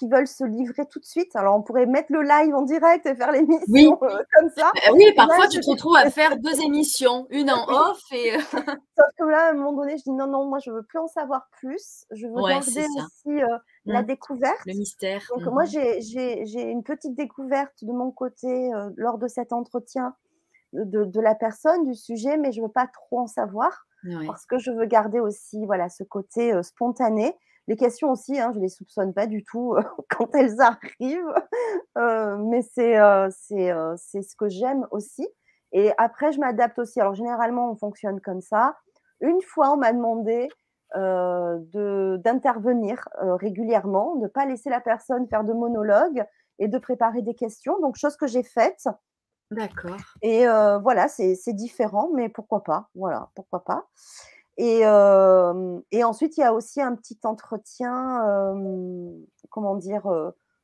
qui 0.02 0.08
veulent 0.08 0.26
se 0.26 0.44
livrer 0.44 0.86
tout 0.86 0.98
de 0.98 1.04
suite. 1.04 1.36
Alors, 1.36 1.56
on 1.56 1.62
pourrait 1.62 1.86
mettre 1.86 2.10
le 2.10 2.22
live 2.22 2.54
en 2.54 2.62
direct 2.62 3.06
et 3.06 3.14
faire 3.14 3.30
l'émission 3.30 3.98
euh, 4.02 4.18
comme 4.34 4.50
ça. 4.56 4.70
Bah 4.74 4.92
oui, 4.94 5.12
parfois, 5.14 5.46
tu 5.46 5.60
te 5.60 5.70
retrouves 5.70 5.96
à 5.96 6.10
faire 6.10 6.36
deux 6.40 6.60
émissions, 6.60 7.26
une 7.30 7.50
en 7.50 7.64
off 7.68 8.00
et. 8.10 8.34
Euh, 8.34 8.38
Sauf 8.98 9.06
que 9.18 9.24
là, 9.24 9.46
à 9.46 9.50
un 9.50 9.54
moment 9.54 9.72
donné, 9.72 9.96
je 9.98 10.02
dis 10.02 10.10
non, 10.10 10.26
non, 10.26 10.46
moi, 10.46 10.58
je 10.58 10.70
veux 10.70 10.82
plus 10.82 10.98
en 10.98 11.06
savoir 11.06 11.48
plus. 11.60 12.04
Je 12.10 12.26
veux 12.26 12.48
garder 12.48 12.86
aussi 12.96 13.40
la 13.84 14.02
mmh. 14.02 14.06
découverte. 14.06 14.66
Le 14.66 14.74
mystère. 14.74 15.22
Donc, 15.36 15.46
moi, 15.52 15.64
mmh 15.64 15.68
j'ai 16.02 16.62
une 16.62 16.82
petite 16.82 17.14
découverte 17.14 17.74
de 17.82 17.92
mon 17.92 18.10
côté 18.10 18.70
lors 18.96 19.18
de 19.18 19.28
cet 19.28 19.52
entretien 19.52 20.14
de, 20.72 21.20
la 21.20 21.34
personne, 21.34 21.84
du 21.84 21.94
sujet, 21.94 22.36
mais 22.36 22.52
je 22.52 22.60
ne 22.60 22.66
veux 22.66 22.72
pas 22.72 22.86
trop 22.86 23.20
en 23.20 23.26
savoir 23.26 23.86
parce 24.26 24.46
que 24.46 24.58
je 24.58 24.70
veux 24.70 24.86
garder 24.86 25.20
aussi 25.20 25.64
voilà, 25.66 25.88
ce 25.88 26.02
côté 26.02 26.52
euh, 26.52 26.62
spontané. 26.62 27.36
Les 27.68 27.76
questions 27.76 28.10
aussi, 28.10 28.40
hein, 28.40 28.50
je 28.52 28.58
ne 28.58 28.64
les 28.64 28.68
soupçonne 28.68 29.14
pas 29.14 29.26
du 29.26 29.44
tout 29.44 29.74
euh, 29.74 29.82
quand 30.10 30.34
elles 30.34 30.60
arrivent, 30.60 31.34
euh, 31.98 32.36
mais 32.38 32.62
c'est 32.62 32.96
c'est 33.26 34.22
ce 34.22 34.36
que 34.36 34.48
j'aime 34.48 34.86
aussi. 34.90 35.28
Et 35.72 35.92
après, 35.96 36.32
je 36.32 36.40
m'adapte 36.40 36.78
aussi. 36.78 37.00
Alors, 37.00 37.14
généralement, 37.14 37.70
on 37.70 37.76
fonctionne 37.76 38.20
comme 38.20 38.42
ça. 38.42 38.76
Une 39.20 39.40
fois, 39.40 39.72
on 39.72 39.76
m'a 39.76 39.92
demandé 39.92 40.48
d'intervenir 40.94 43.08
régulièrement, 43.22 44.16
de 44.16 44.24
ne 44.24 44.28
pas 44.28 44.44
laisser 44.44 44.68
la 44.68 44.80
personne 44.80 45.26
faire 45.28 45.44
de 45.44 45.54
monologue 45.54 46.26
et 46.58 46.68
de 46.68 46.76
préparer 46.76 47.22
des 47.22 47.34
questions. 47.34 47.80
Donc, 47.80 47.96
chose 47.96 48.16
que 48.16 48.26
j'ai 48.26 48.42
faite. 48.42 48.86
D'accord. 49.52 49.96
Et 50.22 50.44
voilà, 50.82 51.08
c'est 51.08 51.52
différent, 51.52 52.10
mais 52.14 52.28
pourquoi 52.28 52.62
pas 52.62 52.88
Voilà, 52.94 53.30
pourquoi 53.34 53.64
pas 53.64 53.88
et, 54.58 54.84
ensuite, 54.84 56.36
il 56.36 56.40
y 56.40 56.44
a 56.44 56.52
aussi 56.52 56.80
un 56.80 56.94
petit 56.94 57.18
entretien, 57.24 58.22
comment 59.50 59.76
dire, 59.76 60.02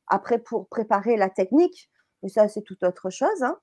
après 0.07 0.39
pour 0.39 0.67
préparer 0.67 1.17
la 1.17 1.29
technique. 1.29 1.89
Mais 2.21 2.29
ça, 2.29 2.47
c'est 2.47 2.61
toute 2.61 2.83
autre 2.83 3.09
chose. 3.09 3.43
Hein. 3.43 3.57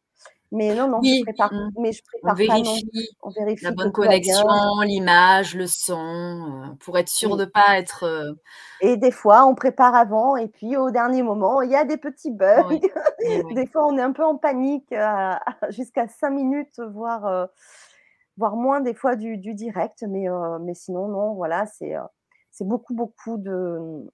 Mais 0.53 0.75
non, 0.75 0.89
non, 0.89 1.03
je 1.03 1.23
prépare, 1.25 1.53
mmh. 1.53 1.71
mais 1.81 1.93
je 1.93 2.03
prépare 2.05 2.33
on 2.33 2.37
vérifie, 2.37 3.11
On 3.23 3.31
vérifie 3.31 3.65
la 3.65 3.73
bonne 3.73 3.91
connexion, 3.91 4.47
l'image, 4.85 5.57
le 5.57 5.67
son, 5.67 5.97
euh, 5.99 6.75
pour 6.79 6.97
être 6.99 7.09
sûr 7.09 7.37
de 7.37 7.45
ne 7.45 7.51
pas 7.51 7.79
être. 7.79 8.05
Euh 8.05 8.33
et 8.81 8.97
des 8.97 9.11
fois, 9.11 9.45
on 9.47 9.57
prépare 9.57 9.95
avant, 9.95 10.37
et 10.37 10.47
puis 10.47 10.77
au 10.77 10.91
dernier 10.91 11.23
moment, 11.23 11.63
il 11.63 11.71
y 11.71 11.75
a 11.75 11.85
des 11.85 11.97
petits 11.97 12.31
bugs. 12.31 12.63
des 13.55 13.67
fois, 13.67 13.87
on 13.87 13.99
est 13.99 14.03
un 14.03 14.13
peu 14.13 14.25
en 14.25 14.37
panique 14.37 14.95
jusqu'à 15.71 16.07
cinq 16.07 16.31
minutes, 16.31 16.81
voire, 16.93 17.27
euh, 17.27 17.47
voire 18.37 18.55
moins 18.55 18.81
des 18.81 18.95
fois 18.95 19.17
du, 19.17 19.39
du 19.39 19.53
direct. 19.53 20.05
Mais, 20.09 20.27
mais 20.61 20.75
sinon, 20.75 21.09
non, 21.09 21.35
voilà, 21.35 21.67
c'est 21.67 21.97
c'est 22.57 22.67
beaucoup, 22.67 22.95
beaucoup 22.95 23.37
de, 23.37 24.11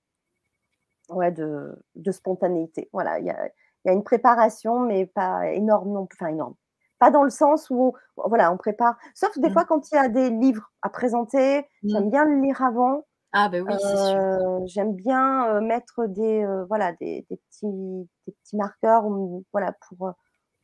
ouais, 1.11 1.31
de, 1.31 1.77
de 1.95 2.11
spontanéité. 2.11 2.89
Voilà, 2.93 3.21
il 3.21 3.27
y 3.27 3.31
a, 3.31 3.49
il 3.85 3.89
y 3.89 3.91
a 3.93 3.95
une 3.95 4.05
préparation, 4.05 4.81
mais 4.81 5.07
pas 5.07 5.49
énorme 5.53 5.93
non 5.93 6.09
enfin 6.13 6.29
énorme. 6.29 6.55
pas 6.99 7.11
dans 7.11 7.25
le 7.25 7.31
sens 7.31 7.69
où 7.71 7.95
voilà, 8.17 8.53
on 8.53 8.57
prépare. 8.59 8.97
Sauf 9.15 9.39
des 9.39 9.51
Mmh. 9.51 9.51
fois 9.51 9.65
quand 9.65 9.91
il 9.93 9.97
y 9.97 9.99
a 9.99 10.09
des 10.09 10.31
livres 10.31 10.71
à 10.83 10.91
présenter, 10.91 11.67
j'aime 11.89 12.09
Mmh. 12.09 12.11
bien 12.11 12.25
le 12.25 12.41
lire 12.41 12.63
avant. 12.63 13.05
Ah 13.33 13.49
ben 13.51 13.61
oui, 13.63 13.79
c'est 13.79 13.97
sûr. 13.99 14.23
Heu, 14.31 14.65
j'aime 14.67 14.95
bien, 14.95 15.49
heu, 15.57 15.61
mettre 15.61 16.07
des, 16.07 16.43
heu, 16.45 16.65
voilà, 16.69 16.93
des 16.95 17.27
des 17.31 17.37
petits 17.39 17.67
des 18.27 18.33
petits 18.45 18.57
marqueurs 18.57 19.05
voilà 19.53 19.73
pour, 19.89 20.13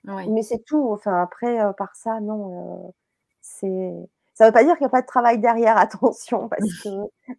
Oui. 0.05 0.35
mais 0.35 0.43
c'est 0.43 0.63
tout. 0.67 0.91
Enfin 0.93 1.23
après, 1.23 1.59
par 1.77 1.95
ça, 1.97 2.21
non, 2.21 2.95
c'est 3.41 3.93
ça 4.35 4.47
veut 4.47 4.53
pas 4.53 4.65
dire 4.65 4.75
qu'il 4.77 4.85
y 4.85 4.87
a 4.87 4.91
pas 4.91 5.03
de 5.03 5.07
travail 5.07 5.39
derrière, 5.41 5.77
attention, 5.79 6.49
parce 6.49 6.75
qu'il 6.75 6.93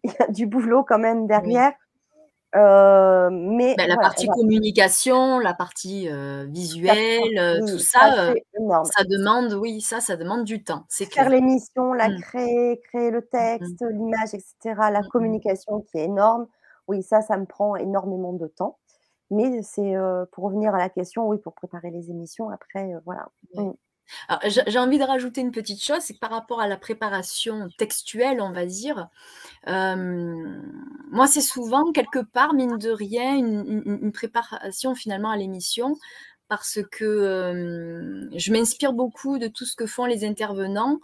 y 0.04 0.22
a 0.22 0.28
du 0.28 0.46
boulot 0.46 0.84
quand 0.84 0.98
même 0.98 1.26
Oui. 1.34 1.64
Heu, 2.52 3.30
mais 3.30 3.76
Bah, 3.76 3.86
la 3.86 3.96
voilà, 3.96 3.98
partie 3.98 4.28
communication, 4.30 5.38
la 5.38 5.54
partie, 5.54 6.08
heu, 6.08 6.44
visuelle, 6.50 7.38
heu, 7.38 7.62
tout 7.64 7.78
oui, 7.78 7.78
ça 7.78 8.34
énorme. 8.54 8.92
ça 8.92 9.04
demande 9.04 9.52
oui, 9.52 9.80
ça, 9.82 10.00
ça 10.00 10.16
demande 10.16 10.44
du 10.44 10.64
temps, 10.64 10.86
c'est 10.88 11.06
Faire 11.16 11.28
l'émission, 11.28 11.92
la 11.92 12.08
Mmh. 12.08 12.22
créer, 12.22 12.80
créer 12.82 13.10
le 13.10 13.22
Mmh 13.38 13.48
mh. 13.60 13.76
texte, 13.76 13.84
l'image 13.90 14.32
et 14.34 14.38
cetera, 14.40 14.90
la 14.92 15.02
Mmh 15.02 15.02
communication 15.02 15.80
qui 15.82 15.98
est 15.98 16.04
énorme, 16.04 16.46
oui, 16.86 17.02
ça, 17.02 17.20
ça 17.20 17.36
me 17.36 17.46
prend 17.46 17.74
énormément 17.76 18.32
de 18.32 18.46
temps. 18.46 18.78
Mais 19.30 19.62
c'est, 19.62 19.94
pour 20.32 20.44
revenir 20.44 20.74
à 20.74 20.78
la 20.78 20.88
question, 20.88 21.28
oui, 21.28 21.38
pour 21.38 21.54
préparer 21.54 21.90
les 21.90 22.10
émissions 22.10 22.48
après, 22.50 22.92
voilà. 23.04 23.28
J'ai 24.46 24.78
envie 24.78 24.98
de 24.98 25.04
rajouter 25.04 25.40
une 25.40 25.52
petite 25.52 25.82
chose, 25.82 26.00
c'est 26.00 26.14
que 26.14 26.18
par 26.18 26.30
rapport 26.30 26.60
à 26.60 26.68
la 26.68 26.76
préparation 26.76 27.68
textuelle, 27.78 28.40
on 28.40 28.52
va 28.52 28.66
dire, 28.66 29.08
hem, 29.66 30.62
moi, 31.10 31.26
c'est 31.26 31.40
souvent 31.42 31.92
quelque 31.92 32.20
part, 32.20 32.54
mine 32.54 32.78
de 32.78 32.90
rien, 32.90 33.36
une 33.36 34.12
préparation 34.12 34.94
finalement 34.94 35.30
à 35.30 35.36
l'émission 35.36 35.96
parce 36.48 36.80
que, 36.92 37.50
hem, 37.52 38.30
je 38.38 38.52
m'inspire 38.52 38.92
beaucoup 38.94 39.38
de 39.38 39.48
tout 39.48 39.66
ce 39.66 39.76
que 39.76 39.86
font 39.86 40.06
les 40.06 40.24
intervenants 40.24 41.00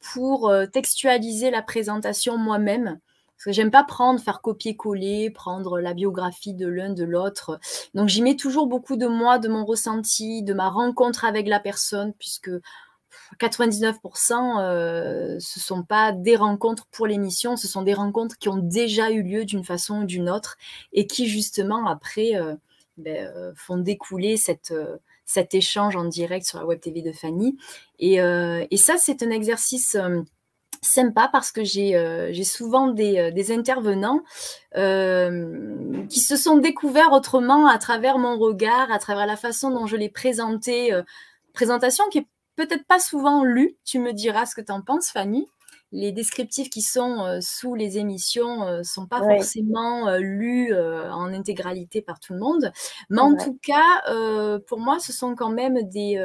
pour, 0.00 0.50
heu, 0.50 0.66
textualiser 0.68 1.50
la 1.50 1.62
présentation 1.62 2.38
moi-même. 2.38 2.98
Parce 3.36 3.44
que 3.46 3.52
j'aime 3.52 3.70
pas 3.70 3.84
prendre, 3.84 4.20
faire 4.20 4.40
copier-coller, 4.40 5.30
prendre 5.30 5.78
la 5.80 5.92
biographie 5.94 6.54
de 6.54 6.66
l'un, 6.68 6.90
de 6.90 7.04
l'autre. 7.04 7.58
Donc 7.94 8.08
j'y 8.08 8.22
mets 8.22 8.36
toujours 8.36 8.66
beaucoup 8.66 8.96
de 8.96 9.06
moi, 9.06 9.38
de 9.38 9.48
mon 9.48 9.64
ressenti, 9.64 10.42
de 10.42 10.54
ma 10.54 10.68
rencontre 10.70 11.24
avec 11.24 11.48
la 11.48 11.60
personne 11.60 12.12
puisque 12.18 12.50
99 13.38 13.96
heu, 14.60 15.36
ce 15.40 15.60
sont 15.60 15.82
pas 15.84 16.12
des 16.12 16.36
rencontres 16.36 16.86
pour 16.92 17.06
l'émission, 17.06 17.56
ce 17.56 17.68
sont 17.68 17.82
des 17.82 17.94
rencontres 17.94 18.38
qui 18.38 18.48
ont 18.48 18.56
déjà 18.58 19.10
eu 19.10 19.22
lieu 19.22 19.44
d'une 19.44 19.64
façon 19.64 20.02
ou 20.02 20.04
d'une 20.04 20.30
autre 20.30 20.56
et 20.92 21.06
qui 21.06 21.26
justement 21.28 21.86
après, 21.86 22.34
heu, 22.36 22.56
beh, 22.98 23.22
heu, 23.24 23.52
font 23.56 23.78
découler 23.78 24.36
cet 24.36 25.54
échange 25.54 25.96
en 25.96 26.04
direct 26.04 26.46
sur 26.46 26.58
la 26.58 26.66
web 26.66 26.80
TV 26.80 27.02
de 27.02 27.12
Fanny 27.12 27.56
et 27.98 28.76
ça, 28.76 28.96
c'est 28.98 29.22
un 29.22 29.30
exercice, 29.30 29.96
sympa 30.82 31.28
parce 31.32 31.52
que 31.52 31.64
j'ai, 31.64 32.28
j'ai 32.30 32.44
souvent 32.44 32.88
des, 32.88 33.18
heu, 33.18 33.32
des 33.32 33.52
intervenants, 33.52 34.22
hem, 34.72 36.06
qui 36.08 36.20
se 36.20 36.36
sont 36.36 36.58
découverts 36.58 37.12
autrement 37.12 37.66
à 37.66 37.78
travers 37.78 38.18
mon 38.18 38.38
regard, 38.38 38.90
à 38.90 38.98
travers 38.98 39.26
la 39.26 39.36
façon 39.36 39.70
dont 39.70 39.86
je 39.86 39.96
l'ai 39.96 40.08
présenté, 40.08 40.92
heu, 40.92 41.04
présentation 41.52 42.04
qui 42.10 42.18
est 42.18 42.26
peut-être 42.56 42.86
pas 42.86 42.98
souvent 42.98 43.44
lue. 43.44 43.76
Tu 43.84 43.98
me 43.98 44.12
diras 44.12 44.46
ce 44.46 44.54
que 44.54 44.60
tu 44.60 44.72
en 44.72 44.80
penses, 44.80 45.10
Fanny. 45.10 45.46
Les 45.92 46.10
descriptifs 46.10 46.70
qui 46.70 46.82
sont, 46.82 47.38
sous 47.40 47.74
les 47.76 47.98
émissions, 47.98 48.66
heu, 48.68 48.82
sont 48.82 49.06
pas 49.06 49.20
forcément, 49.20 50.16
lus, 50.16 50.74
en 50.74 51.32
intégralité 51.32 52.02
par 52.02 52.18
tout 52.18 52.32
le 52.32 52.40
monde. 52.40 52.72
Mais 53.10 53.20
en 53.20 53.36
tout 53.36 53.58
cas, 53.62 54.02
pour 54.66 54.80
moi, 54.80 54.98
ce 54.98 55.12
sont 55.12 55.36
quand 55.36 55.50
même 55.50 55.88
des, 55.88 56.18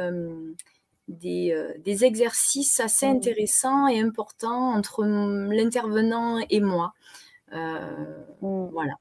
des, 1.10 1.52
heu, 1.54 1.74
des 1.84 2.04
exercices 2.04 2.80
assez 2.80 3.06
Mmh. 3.06 3.10
intéressants 3.16 3.88
et 3.88 4.00
importants 4.00 4.72
entre, 4.74 5.04
l'intervenant 5.04 6.38
et 6.50 6.60
moi. 6.60 6.94
Heu, 7.54 8.26
Mmh. 8.42 8.68
voilà. 8.72 8.94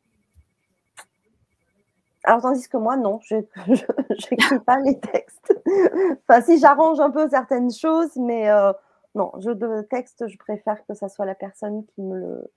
Alors 2.24 2.42
tandis 2.42 2.68
que 2.68 2.78
moi, 2.78 2.98
non, 2.98 3.20
je 3.24 3.36
j'écris 4.20 4.60
pas 4.60 4.80
les 4.80 5.00
textes. 5.00 5.54
Enfin 6.28 6.42
si, 6.42 6.60
j'arrange 6.60 7.00
un 7.00 7.12
peu 7.12 7.30
certaines 7.30 7.72
choses, 7.72 8.16
mais 8.18 8.50
heu, 8.52 8.74
non, 9.16 9.32
je 9.40 9.52
de 9.52 9.82
texte, 9.90 10.28
je 10.28 10.38
préfère 10.38 10.86
que 10.86 10.94
ça 10.94 11.10
soit 11.10 11.26
la 11.26 11.36
personne 11.36 11.86
qui 11.88 12.02
me 12.02 12.18
le 12.18 12.52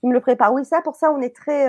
qui 0.00 0.06
me 0.08 0.14
le 0.14 0.20
prépare. 0.20 0.52
Oui, 0.54 0.64
ça, 0.64 0.82
pour 0.82 0.96
ça, 0.96 1.12
on 1.12 1.20
est 1.22 1.34
très, 1.36 1.68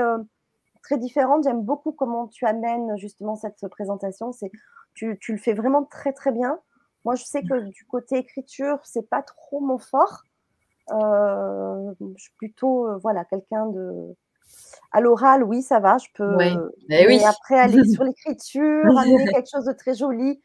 très 0.84 0.98
différentes. 0.98 1.44
J'aime 1.46 1.62
beaucoup 1.64 1.92
comment 1.94 2.28
tu 2.28 2.46
amènes 2.46 2.98
justement 2.98 3.36
cette 3.36 3.68
présentation. 3.70 4.32
C'est 4.34 4.52
tu 4.96 5.18
tu 5.22 5.34
le 5.34 5.40
fais 5.40 5.54
vraiment 5.54 5.84
très, 5.86 6.14
très 6.14 6.32
bien. 6.32 6.60
Moi, 7.06 7.16
je 7.16 7.24
sais 7.24 7.42
que 7.44 7.60
du 7.70 7.86
côté 7.86 8.18
écriture, 8.18 8.80
c'est 8.84 9.10
pas 9.10 9.24
trop 9.24 9.60
mon 9.60 9.78
fort. 9.78 10.24
Heu, 10.92 11.96
je 12.00 12.22
suis 12.24 12.34
plutôt, 12.38 12.88
heu, 12.88 12.98
voilà, 13.02 13.26
quelqu'un 13.26 13.68
de 13.68 14.16
à 14.92 15.02
l'oral, 15.02 15.44
oui, 15.44 15.62
ça 15.62 15.80
va, 15.80 15.98
je 15.98 16.08
peux 16.14 16.38
beh 16.38 16.58
oui. 17.08 17.18
mais 17.18 17.24
après 17.24 17.58
aller 17.58 17.84
sur 17.94 18.04
l'écriture, 18.04 18.98
amener 18.98 19.26
quelque 19.32 19.50
chose 19.52 19.66
de 19.66 19.74
très 19.74 19.96
joli, 19.96 20.42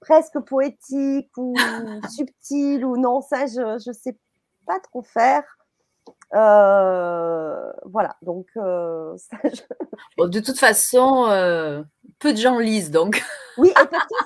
presque 0.00 0.38
poétique 0.40 1.30
ou 1.36 1.54
subtil 2.08 2.84
ou 2.84 2.96
non, 2.96 3.20
ça, 3.20 3.46
je 3.46 3.82
je 3.84 3.92
sais 3.92 4.16
pas 4.66 4.80
trop 4.80 5.02
faire. 5.02 5.44
Heu, 6.32 7.72
voilà, 7.86 8.16
donc 8.22 8.46
ça 8.54 9.36
je 9.44 9.62
Bon, 10.16 10.28
de 10.28 10.40
toute 10.40 10.58
façon, 10.58 11.26
heu, 11.30 11.84
peu 12.18 12.32
de 12.32 12.38
gens 12.38 12.58
lisent 12.58 12.90
donc. 12.90 13.22
Oui 13.56 13.70
et 13.80 13.86
pourtant 13.86 14.16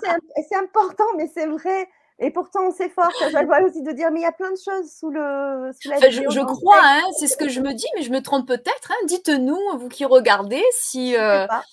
c'est 0.48 0.56
important, 0.56 1.04
mais 1.16 1.28
c'est 1.32 1.46
vrai 1.46 1.88
et 2.20 2.30
pourtant 2.30 2.68
on 2.68 2.72
s'efforce 2.72 3.18
chaque 3.32 3.46
fois 3.46 3.62
aussi 3.62 3.82
de 3.82 3.90
dire: 3.92 4.10
«Mais 4.12 4.20
il 4.20 4.22
y 4.22 4.26
a 4.26 4.32
plein 4.32 4.52
de 4.52 4.56
choses 4.58 4.92
sous 4.92 5.10
le 5.10 5.72
sous 5.74 5.88
la 5.88 5.96
Enfin, 5.96 6.10
je 6.10 6.20
vidéo, 6.20 6.30
je 6.30 6.40
crois, 6.40 6.76
texte». 6.76 6.84
hein, 6.84 7.02
c'est 7.18 7.26
ce 7.26 7.36
que 7.36 7.48
je 7.48 7.60
me 7.60 7.72
dis, 7.74 7.86
mais 7.96 8.02
je 8.02 8.10
me 8.10 8.20
trompe 8.22 8.46
peut-être, 8.46 8.90
hein. 8.92 9.06
Dites-nous, 9.06 9.58
vous 9.78 9.88
qui 9.88 10.04
regardez, 10.04 10.62
si, 10.72 11.12
Je 11.12 11.46
pas. 11.46 11.64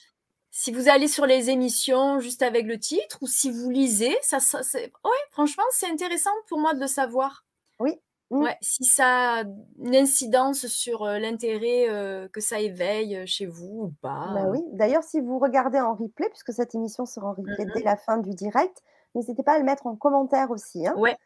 si 0.52 0.72
vous 0.72 0.90
allez 0.90 1.08
sur 1.08 1.26
les 1.26 1.50
émissions 1.50 2.20
juste 2.20 2.42
avec 2.42 2.66
le 2.68 2.80
titre 2.80 3.18
ou 3.22 3.28
si 3.28 3.52
vous 3.52 3.70
lisez, 3.70 4.18
ça 4.22 4.40
ça 4.40 4.62
ouais, 4.80 5.12
franchement, 5.32 5.64
c'est 5.72 5.88
intéressant 5.90 6.32
pour 6.48 6.60
moi 6.60 6.74
de 6.74 6.80
le 6.82 6.88
savoir. 6.88 7.44
Oui. 7.80 8.02
Mmh. 8.32 8.46
Ouais, 8.46 8.58
si 8.62 8.86
ça 8.86 9.42
a 9.42 9.44
une 9.44 9.96
incidence 9.96 10.66
sur, 10.68 11.06
heu, 11.06 11.20
l'intérêt, 11.20 11.88
heu, 11.90 12.28
que 12.30 12.40
ça 12.42 12.60
éveille, 12.60 13.16
heu, 13.18 13.26
chez 13.26 13.46
vous 13.46 13.66
ou 13.90 13.94
Bah 14.28 14.42
pas, 14.42 14.48
oui. 14.48 14.62
D'ailleurs, 14.74 15.04
si 15.04 15.20
vous 15.20 15.40
regardez 15.40 15.80
en 15.80 15.96
replay, 15.96 16.30
puisque 16.30 16.54
cette 16.54 16.76
émission 16.76 17.06
sera 17.06 17.28
en 17.30 17.34
Mmh 17.46 17.54
replay 17.54 17.66
dès 17.66 17.82
mh. 17.82 17.84
la 17.84 17.98
fin 17.98 18.18
du 18.18 18.30
direct, 18.36 18.84
n'hésitez 19.16 19.42
pas 19.44 19.54
à 19.54 19.58
le 19.60 19.64
mettre 19.66 19.88
en 19.88 19.96
commentaire 19.96 20.52
aussi, 20.52 20.86
hein. 20.88 21.00
Ouais. 21.00 21.18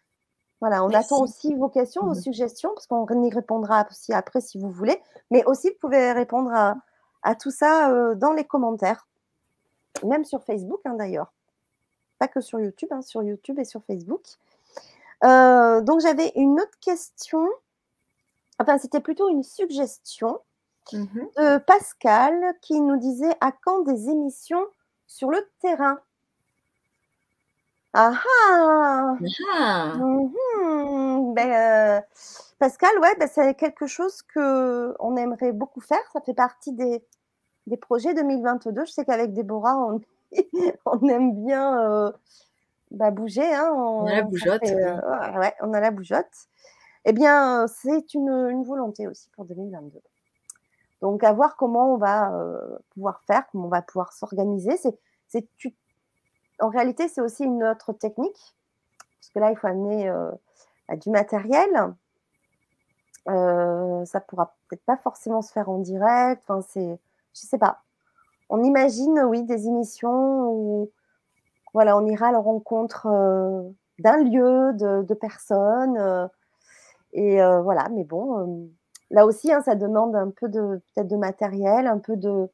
Voilà, 0.61 0.83
on 0.85 0.93
attend 0.93 1.21
aussi 1.23 1.55
vos 1.55 1.69
questions, 1.69 2.05
vos 2.07 2.13
Mmh 2.13 2.19
mh. 2.19 2.25
suggestions, 2.25 2.71
parce 2.75 2.87
qu'on 2.87 3.23
y 3.23 3.31
répondra 3.33 3.85
aussi 3.91 4.13
après 4.13 4.41
si 4.41 4.59
vous 4.59 4.69
voulez, 4.71 5.01
mais 5.31 5.45
aussi 5.45 5.69
vous 5.71 5.77
pouvez 5.81 6.11
répondre 6.13 6.51
à 6.53 6.77
à 7.23 7.35
tout 7.35 7.51
ça, 7.51 8.15
dans 8.15 8.33
les 8.33 8.45
commentaires. 8.45 9.07
Même 10.03 10.25
sur 10.25 10.43
Facebook, 10.43 10.81
hein, 10.85 10.95
d'ailleurs. 10.95 11.33
Pas 12.19 12.27
que 12.29 12.41
sur 12.41 12.59
YouTube, 12.61 12.89
hein, 12.91 13.01
sur 13.01 13.23
YouTube 13.23 13.59
et 13.59 13.65
sur 13.65 13.83
Facebook. 13.85 14.23
Heu, 15.23 15.81
donc 15.83 16.01
j'avais 16.01 16.31
une 16.35 16.59
autre 16.59 16.77
question. 16.81 17.47
Enfin, 18.59 18.77
c'était 18.77 18.99
plutôt 19.01 19.29
une 19.29 19.43
suggestion 19.43 20.39
Mmh 20.91 21.05
mh. 21.15 21.27
de 21.37 21.57
Pascal 21.59 22.55
qui 22.61 22.81
nous 22.81 22.97
disait: 22.97 23.35
«À 23.41 23.51
quand 23.51 23.81
des 23.83 24.09
émissions 24.09 24.65
sur 25.07 25.29
le 25.31 25.39
terrain?» 25.61 25.99
Ah 27.93 28.21
ah! 28.49 29.17
Ah! 29.47 29.93
Mmh 29.93 30.31
mh. 30.61 31.33
Beh, 31.35 31.43
heu, 31.99 32.01
Pascal, 32.59 32.91
ouais, 33.01 33.15
bah, 33.19 33.27
c'est 33.27 33.55
quelque 33.55 33.87
chose 33.87 34.21
qu'on 34.33 35.17
aimerait 35.17 35.53
beaucoup 35.53 35.81
faire. 35.81 35.99
Ça 36.13 36.21
fait 36.21 36.33
partie 36.35 36.73
des 36.73 37.03
des 37.67 37.77
projets 37.77 38.13
2022. 38.15 38.85
Je 38.85 38.91
sais 38.93 39.05
qu'avec 39.05 39.33
Déborah, 39.33 39.77
on 39.77 40.01
on 40.87 41.07
aime 41.09 41.33
bien, 41.45 41.81
heu, 42.09 42.13
bah, 42.91 43.11
bouger, 43.11 43.53
hein, 43.53 43.71
On 43.75 44.05
a 44.05 44.15
la 44.15 44.21
bougeotte, 44.23 44.65
fait, 44.65 44.75
ouais, 44.75 45.37
ouais, 45.37 45.53
on 45.61 45.73
a 45.73 45.79
la 45.79 45.91
bougeotte. 45.91 46.47
Et 47.05 47.13
bien, 47.13 47.63
heu, 47.63 47.67
c'est 47.67 48.13
une, 48.13 48.63
volonté 48.63 49.07
aussi 49.07 49.29
pour 49.29 49.45
2022. 49.45 49.99
Donc 51.01 51.23
à 51.23 51.33
voir 51.33 51.55
comment 51.55 51.93
on 51.93 51.97
va, 51.97 52.31
heu, 52.31 52.79
pouvoir 52.91 53.21
faire, 53.27 53.43
comment 53.51 53.65
on 53.65 53.69
va 53.69 53.81
pouvoir 53.81 54.13
s'organiser. 54.13 54.77
C'est 54.77 54.97
en 56.59 56.69
réalité, 56.69 57.09
c'est 57.09 57.21
aussi 57.21 57.43
une 57.43 57.63
autre 57.63 57.91
technique, 57.91 58.55
parce 59.19 59.29
que 59.33 59.39
là, 59.39 59.51
il 59.51 59.57
faut 59.57 59.67
amener, 59.67 60.09
bah, 60.87 60.95
du 60.95 61.09
matériel. 61.09 61.93
Ça 63.25 64.21
pourra 64.21 64.55
peut-être 64.69 64.85
pas 64.85 64.97
forcément 64.97 65.41
se 65.41 65.51
faire 65.51 65.69
en 65.69 65.79
direct, 65.79 66.41
enfin, 66.47 66.65
c'est 66.69 66.99
je 67.35 67.41
sais 67.41 67.57
pas. 67.57 67.81
On 68.49 68.63
imagine, 68.63 69.19
oui, 69.27 69.43
des 69.43 69.67
émissions 69.67 70.49
où, 70.49 70.91
voilà, 71.75 71.97
on 71.97 72.05
ira 72.05 72.29
à 72.29 72.31
la 72.31 72.39
rencontre, 72.39 73.05
heu, 73.07 73.75
d'un 73.99 74.23
lieu, 74.23 74.71
de 74.75 75.03
de 75.03 75.13
personnes, 75.13 75.97
heu 75.97 76.27
et 77.13 77.41
heu, 77.41 77.59
voilà, 77.61 77.89
mais 77.91 78.05
bon, 78.05 78.69
là 79.11 79.25
aussi, 79.25 79.51
hein, 79.51 79.61
ça 79.61 79.75
demande 79.75 80.15
un 80.15 80.31
peu 80.31 80.47
de 80.47 80.81
peut-être 80.93 81.09
de 81.09 81.17
matériel, 81.17 81.87
un 81.87 81.99
peu 81.99 82.15
de 82.15 82.47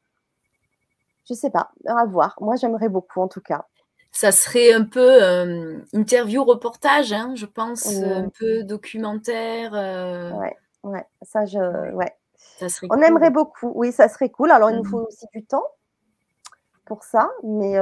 je 1.28 1.34
sais 1.34 1.50
pas, 1.50 1.70
à 1.86 2.04
voir. 2.04 2.36
Moi, 2.40 2.56
j'aimerais 2.56 2.88
beaucoup 2.88 3.20
en 3.20 3.28
tout 3.28 3.40
cas. 3.40 3.64
ça 4.10 4.32
serait 4.32 4.72
un 4.72 4.84
peu 4.84 5.84
interview 5.92 6.42
reportage, 6.42 7.12
hein, 7.12 7.32
je 7.36 7.46
pense, 7.46 7.86
un 7.86 8.28
peu 8.28 8.64
documentaire. 8.64 9.72
Ouais, 9.72 10.56
ouais, 10.82 11.06
ça 11.22 11.46
je, 11.46 11.92
ouais. 11.94 12.12
Ça 12.58 12.68
serait 12.68 12.88
On 12.90 13.00
aimerait 13.00 13.30
beaucoup, 13.30 13.70
oui, 13.76 13.92
ça 13.92 14.08
serait 14.08 14.30
cool. 14.30 14.50
Alors 14.50 14.70
il 14.70 14.76
nous 14.78 14.82
mmh. 14.82 14.86
faut 14.86 15.06
aussi 15.06 15.26
du 15.32 15.44
temps 15.44 15.68
pour 16.92 17.04
ça, 17.04 17.30
mais 17.42 17.76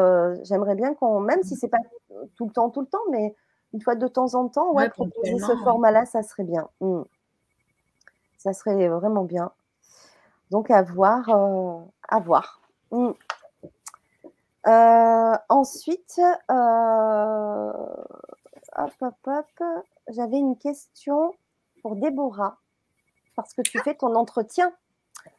j'aimerais 0.44 0.76
bien 0.76 0.94
qu'on, 0.94 1.18
même 1.18 1.42
si 1.42 1.56
c'est 1.56 1.66
pas 1.66 1.78
tout 2.36 2.44
le 2.44 2.52
temps, 2.52 2.70
tout 2.70 2.80
le 2.80 2.86
temps, 2.86 3.02
mais 3.10 3.34
une 3.72 3.82
fois 3.82 3.96
de 3.96 4.06
temps 4.06 4.36
en 4.36 4.48
temps, 4.48 4.72
ouais, 4.72 4.88
proposer 4.88 5.36
ce 5.36 5.56
format-là, 5.64 6.06
ça 6.06 6.22
serait 6.22 6.44
bien. 6.44 6.68
Mmh. 6.80 7.02
Ça 8.38 8.52
serait 8.52 8.86
vraiment 8.86 9.24
bien. 9.24 9.50
Donc 10.52 10.70
à 10.70 10.82
voir, 10.82 11.28
à 12.08 12.20
voir. 12.20 12.60
Mmh. 12.92 13.10
Euh, 14.68 15.36
ensuite, 15.48 16.20
euh, 16.52 17.72
hop, 18.76 18.92
hop, 19.00 19.14
hop, 19.26 19.62
j'avais 20.06 20.38
une 20.38 20.56
question 20.56 21.34
pour 21.82 21.96
Déborah, 21.96 22.58
parce 23.34 23.54
que 23.54 23.62
tu 23.62 23.80
fais 23.80 23.96
ton 23.96 24.14
entretien. 24.14 24.72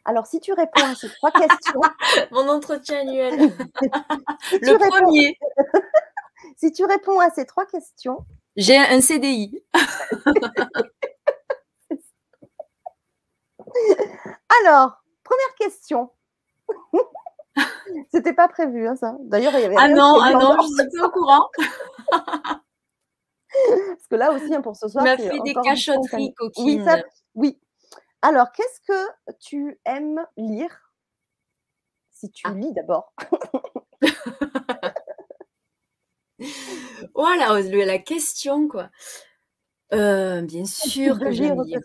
Alors, 0.05 0.25
si 0.25 0.39
tu 0.39 0.53
réponds 0.53 0.85
à 0.85 0.95
ces 0.95 1.09
trois 1.09 1.31
questions. 1.31 1.81
Mon 2.31 2.47
entretien 2.49 3.01
annuel. 3.01 3.37
Le 4.51 4.77
premier. 4.89 5.37
si 6.57 6.71
tu 6.71 6.85
réponds 6.85 7.19
à 7.19 7.29
ces 7.29 7.45
trois 7.45 7.65
questions. 7.65 8.25
J'ai 8.55 8.77
un 8.77 8.99
CDI. 9.01 9.63
Alors, 14.63 15.01
première 15.23 15.55
question. 15.57 16.11
C'était 18.11 18.33
pas 18.33 18.47
prévu, 18.47 18.87
hein, 18.87 18.95
ça. 18.95 19.15
D'ailleurs, 19.21 19.53
il 19.55 19.61
y 19.61 19.65
avait. 19.65 19.75
Ah 19.77 19.87
non, 19.87 20.19
ah 20.21 20.33
non, 20.33 20.57
je 20.61 20.67
suis 20.67 20.99
pas 20.99 21.07
au 21.07 21.11
courant. 21.11 21.49
Parce 22.09 24.07
que 24.09 24.15
là 24.15 24.31
aussi, 24.31 24.53
hein, 24.53 24.61
pour 24.61 24.75
ce 24.75 24.87
soir. 24.87 25.03
Tu 25.03 25.09
m'as 25.09 25.17
fait 25.17 25.39
des 25.43 25.53
cachotteries 25.53 26.33
coquines. 26.33 26.83
Oui, 26.83 27.01
oui. 27.35 27.59
Alors, 28.21 28.51
qu'est-ce 28.51 28.81
que 28.81 29.33
tu 29.39 29.79
aimes 29.85 30.25
lire? 30.37 30.91
Si 32.11 32.29
tu 32.29 32.43
ah. 32.45 32.53
lis 32.53 32.73
d'abord. 32.73 33.13
voilà, 37.15 37.59
la 37.61 37.99
question, 37.99 38.67
quoi. 38.67 38.89
Euh, 39.93 40.41
bien 40.43 40.65
sûr 40.65 41.19
que 41.19 41.31
j'aime 41.31 41.61
lire. 41.63 41.81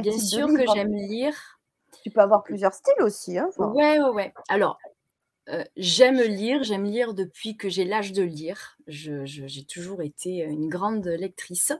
bien 0.00 0.18
sûr 0.18 0.48
que 0.48 0.64
j'aime 0.74 0.94
lire. 0.94 1.60
Tu 2.02 2.10
peux 2.10 2.20
avoir 2.20 2.42
plusieurs 2.42 2.74
styles 2.74 3.02
aussi. 3.02 3.38
Hein, 3.38 3.48
ouais, 3.58 3.98
ouais, 3.98 4.10
ouais. 4.10 4.34
Alors, 4.48 4.78
euh, 5.48 5.64
j'aime 5.76 6.20
lire, 6.20 6.62
j'aime 6.62 6.84
lire 6.84 7.14
depuis 7.14 7.56
que 7.56 7.68
j'ai 7.68 7.84
l'âge 7.84 8.12
de 8.12 8.22
lire. 8.22 8.76
j'ai 8.86 9.64
toujours 9.64 10.02
été 10.02 10.40
une 10.40 10.68
grande 10.68 11.06
lectrice. 11.06 11.72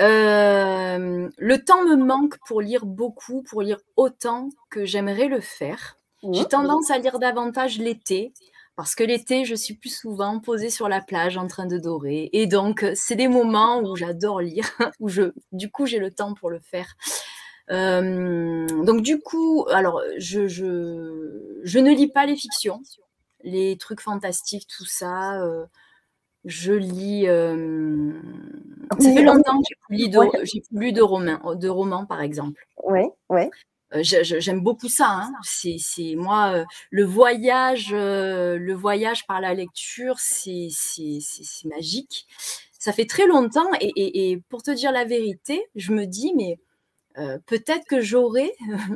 Euh, 0.00 1.28
le 1.36 1.64
temps 1.64 1.84
me 1.84 1.96
manque 1.96 2.38
pour 2.46 2.60
lire 2.60 2.86
beaucoup, 2.86 3.42
pour 3.42 3.62
lire 3.62 3.78
autant 3.96 4.48
que 4.70 4.84
j'aimerais 4.84 5.28
le 5.28 5.40
faire. 5.40 5.96
J'ai 6.32 6.44
tendance 6.44 6.90
à 6.90 6.98
lire 6.98 7.18
davantage 7.18 7.78
l'été, 7.78 8.32
parce 8.76 8.94
que 8.94 9.02
l'été, 9.02 9.44
je 9.44 9.56
suis 9.56 9.74
plus 9.74 9.94
souvent 9.94 10.38
posée 10.38 10.70
sur 10.70 10.88
la 10.88 11.00
plage 11.00 11.36
en 11.36 11.48
train 11.48 11.66
de 11.66 11.78
dorer. 11.78 12.30
Et 12.32 12.46
donc, 12.46 12.86
c'est 12.94 13.16
des 13.16 13.28
moments 13.28 13.80
où 13.80 13.96
j'adore 13.96 14.40
lire, 14.40 14.70
où 15.00 15.08
je, 15.08 15.32
du 15.50 15.70
coup, 15.70 15.84
j'ai 15.86 15.98
le 15.98 16.12
temps 16.12 16.34
pour 16.34 16.48
le 16.48 16.60
faire. 16.60 16.96
Euh, 17.70 18.66
donc 18.84 19.02
du 19.02 19.20
coup, 19.20 19.66
alors 19.70 20.02
je, 20.18 20.48
je, 20.48 21.60
je, 21.62 21.78
ne 21.78 21.90
lis 21.90 22.08
pas 22.08 22.26
les 22.26 22.36
fictions, 22.36 22.82
les 23.44 23.78
trucs 23.78 24.00
fantastiques, 24.00 24.66
tout 24.66 24.84
ça. 24.84 25.40
Euh, 25.42 25.64
je 26.44 26.72
lis. 26.72 27.28
Euh, 27.28 28.12
ça 28.98 29.12
fait 29.12 29.22
longtemps 29.22 29.58
que 29.58 29.64
j'ai 29.68 29.76
plus, 29.86 29.96
lu 30.72 30.92
de, 30.92 31.00
romans, 31.00 31.54
de 31.54 31.68
romans, 31.68 32.06
par 32.06 32.20
exemple. 32.20 32.66
Oui, 32.84 33.02
oui. 33.28 33.42
J'aime 34.02 34.60
beaucoup 34.60 34.88
ça. 34.88 35.06
Hein. 35.08 35.32
C'est 35.42 36.14
moi 36.16 36.64
le 36.90 37.04
voyage, 37.04 37.92
le 37.92 38.72
voyage 38.72 39.26
par 39.26 39.40
la 39.40 39.54
lecture, 39.54 40.18
c'est 40.18 40.68
magique. 41.64 42.26
Ça 42.78 42.92
fait 42.92 43.06
très 43.06 43.26
longtemps 43.26 43.68
et, 43.80 43.92
et, 43.94 44.32
et, 44.32 44.42
pour 44.48 44.62
te 44.62 44.70
dire 44.72 44.90
la 44.90 45.04
vérité, 45.04 45.62
je 45.76 45.92
me 45.92 46.04
dis 46.04 46.32
mais 46.34 46.58
euh, 47.18 47.38
peut-être 47.46 47.86
que 47.86 48.00
j'aurai 48.00 48.52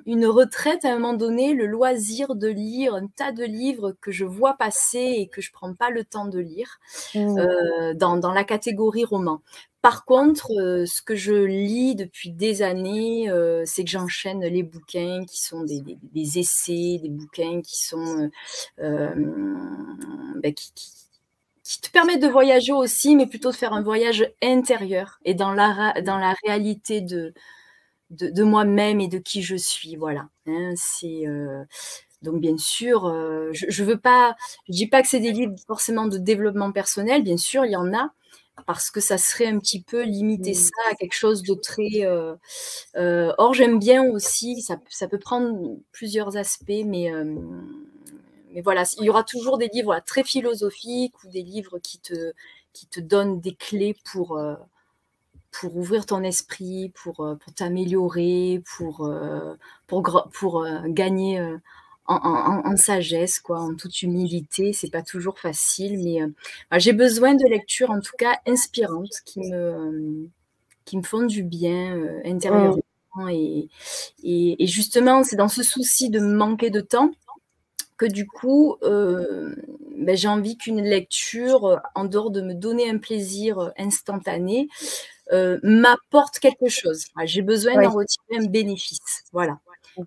une 0.06 0.26
retraite 0.26 0.84
à 0.84 0.92
un 0.92 0.98
moment 0.98 1.14
donné, 1.14 1.54
le 1.54 1.66
loisir 1.66 2.34
de 2.34 2.48
lire 2.48 2.94
un 2.94 3.06
tas 3.08 3.32
de 3.32 3.44
livres 3.44 3.94
que 4.00 4.10
je 4.10 4.24
vois 4.24 4.54
passer 4.54 5.16
et 5.18 5.28
que 5.28 5.40
je 5.40 5.52
prends 5.52 5.74
pas 5.74 5.90
le 5.90 6.04
temps 6.04 6.26
de 6.26 6.38
lire 6.38 6.78
mmh. 7.14 7.38
euh, 7.38 7.94
dans, 7.94 8.16
dans, 8.16 8.32
la 8.32 8.44
catégorie 8.44 9.04
roman. 9.04 9.42
Par 9.82 10.04
contre, 10.04 10.50
euh, 10.58 10.86
ce 10.86 11.02
que 11.02 11.14
je 11.14 11.34
lis 11.34 11.94
depuis 11.94 12.30
des 12.30 12.62
années, 12.62 13.30
c'est 13.64 13.84
que 13.84 13.90
j'enchaîne 13.90 14.40
les 14.40 14.62
bouquins 14.62 15.24
qui 15.26 15.42
sont 15.42 15.62
des, 15.64 15.82
des, 16.12 16.38
essais, 16.38 16.98
des 17.02 17.10
bouquins 17.10 17.60
qui 17.62 17.84
sont 17.84 18.30
ben, 18.78 20.54
qui, 20.54 20.72
qui, 20.74 20.90
qui 21.62 21.80
te 21.80 21.90
permettent 21.90 22.22
de 22.22 22.28
voyager 22.28 22.72
aussi, 22.72 23.16
mais 23.16 23.26
plutôt 23.26 23.50
de 23.50 23.56
faire 23.56 23.72
un 23.72 23.82
voyage 23.82 24.32
intérieur 24.42 25.18
et 25.24 25.34
dans 25.34 25.52
la, 25.52 26.00
dans 26.00 26.18
la 26.18 26.34
réalité 26.44 27.00
de, 27.00 27.34
de, 28.10 28.42
moi-même 28.42 29.00
et 29.00 29.08
de 29.08 29.18
qui 29.18 29.42
je 29.42 29.56
suis. 29.56 29.96
Voilà. 29.96 30.28
Hein, 30.46 30.74
c'est 30.76 31.26
euh, 31.26 31.64
donc 32.22 32.40
bien 32.40 32.56
sûr, 32.58 33.06
euh, 33.06 33.50
je, 33.52 33.66
je 33.68 33.84
veux 33.84 33.98
pas, 33.98 34.36
je 34.68 34.72
dis 34.72 34.88
pas 34.88 35.02
que 35.02 35.08
c'est 35.08 35.20
des 35.20 35.32
livres 35.32 35.54
forcément 35.66 36.06
de 36.06 36.18
développement 36.18 36.72
personnel. 36.72 37.22
Bien 37.22 37.36
sûr, 37.36 37.64
il 37.64 37.72
y 37.72 37.76
en 37.76 37.92
a 37.94 38.12
parce 38.66 38.90
que 38.90 39.00
ça 39.00 39.18
serait 39.18 39.46
un 39.46 39.58
petit 39.58 39.82
peu 39.82 40.02
limiter 40.02 40.54
ça 40.54 40.70
à 40.90 40.94
quelque 40.94 41.14
chose 41.14 41.42
de 41.42 41.54
très. 41.54 42.04
Euh, 42.04 43.32
or, 43.38 43.54
j'aime 43.54 43.78
bien 43.78 44.02
aussi. 44.04 44.62
Ça, 44.62 44.78
ça, 44.88 45.08
peut 45.08 45.18
prendre 45.18 45.76
plusieurs 45.92 46.36
aspects, 46.36 46.84
mais 46.86 47.12
mais 48.52 48.62
voilà, 48.62 48.84
il 48.98 49.04
y 49.04 49.10
aura 49.10 49.22
toujours 49.22 49.58
des 49.58 49.68
livres 49.68 50.00
très 50.06 50.24
philosophiques 50.24 51.22
ou 51.22 51.28
des 51.28 51.42
livres 51.42 51.78
qui 51.78 51.98
te 51.98 52.32
qui 52.72 52.86
te 52.86 53.00
donnent 53.00 53.40
des 53.40 53.54
clés 53.54 53.94
pour 54.10 54.38
pour 55.60 55.76
ouvrir 55.76 56.06
ton 56.06 56.22
esprit, 56.22 56.92
pour, 57.02 57.20
euh, 57.20 57.34
pour 57.36 57.52
t'améliorer, 57.54 58.62
pour, 58.76 59.06
euh, 59.06 59.54
pour, 59.86 60.28
pour 60.32 60.62
euh, 60.62 60.80
gagner 60.86 61.40
en, 62.06 62.76
sagesse, 62.76 63.40
quoi, 63.40 63.60
en 63.60 63.74
toute 63.74 64.02
humilité. 64.02 64.72
C'est 64.72 64.90
pas 64.90 65.02
toujours 65.02 65.38
facile, 65.38 65.98
mais 65.98 66.20
j'ai 66.78 66.92
besoin 66.92 67.34
de 67.34 67.44
lectures, 67.48 67.90
en 67.90 68.00
tout 68.00 68.14
cas 68.16 68.38
inspirantes, 68.46 69.20
qui 69.24 69.40
me, 69.40 70.28
qui 70.84 70.96
me 70.98 71.02
font 71.02 71.22
du 71.26 71.42
bien 71.42 72.00
intérieurement. 72.24 72.82
Et, 73.30 73.68
et, 74.22 74.66
justement, 74.66 75.24
c'est 75.24 75.36
dans 75.36 75.48
ce 75.48 75.62
souci 75.62 76.10
de 76.10 76.20
manquer 76.20 76.70
de 76.70 76.80
temps 76.80 77.10
que 77.96 78.06
du 78.06 78.26
coup, 78.26 78.76
ben, 78.82 80.16
j'ai 80.16 80.28
envie 80.28 80.56
qu'une 80.56 80.82
lecture, 80.82 81.80
en 81.96 82.04
dehors 82.04 82.30
de 82.30 82.42
me 82.42 82.54
donner 82.54 82.88
un 82.88 82.98
plaisir 82.98 83.72
instantané, 83.78 84.68
euh, 85.32 85.58
m'apporte 85.62 86.38
quelque 86.38 86.68
chose. 86.68 87.04
J'ai 87.24 87.42
besoin 87.42 87.74
d'en 87.74 87.90
retirer 87.90 88.38
un 88.38 88.46
bénéfice. 88.46 89.24
Voilà. 89.32 89.58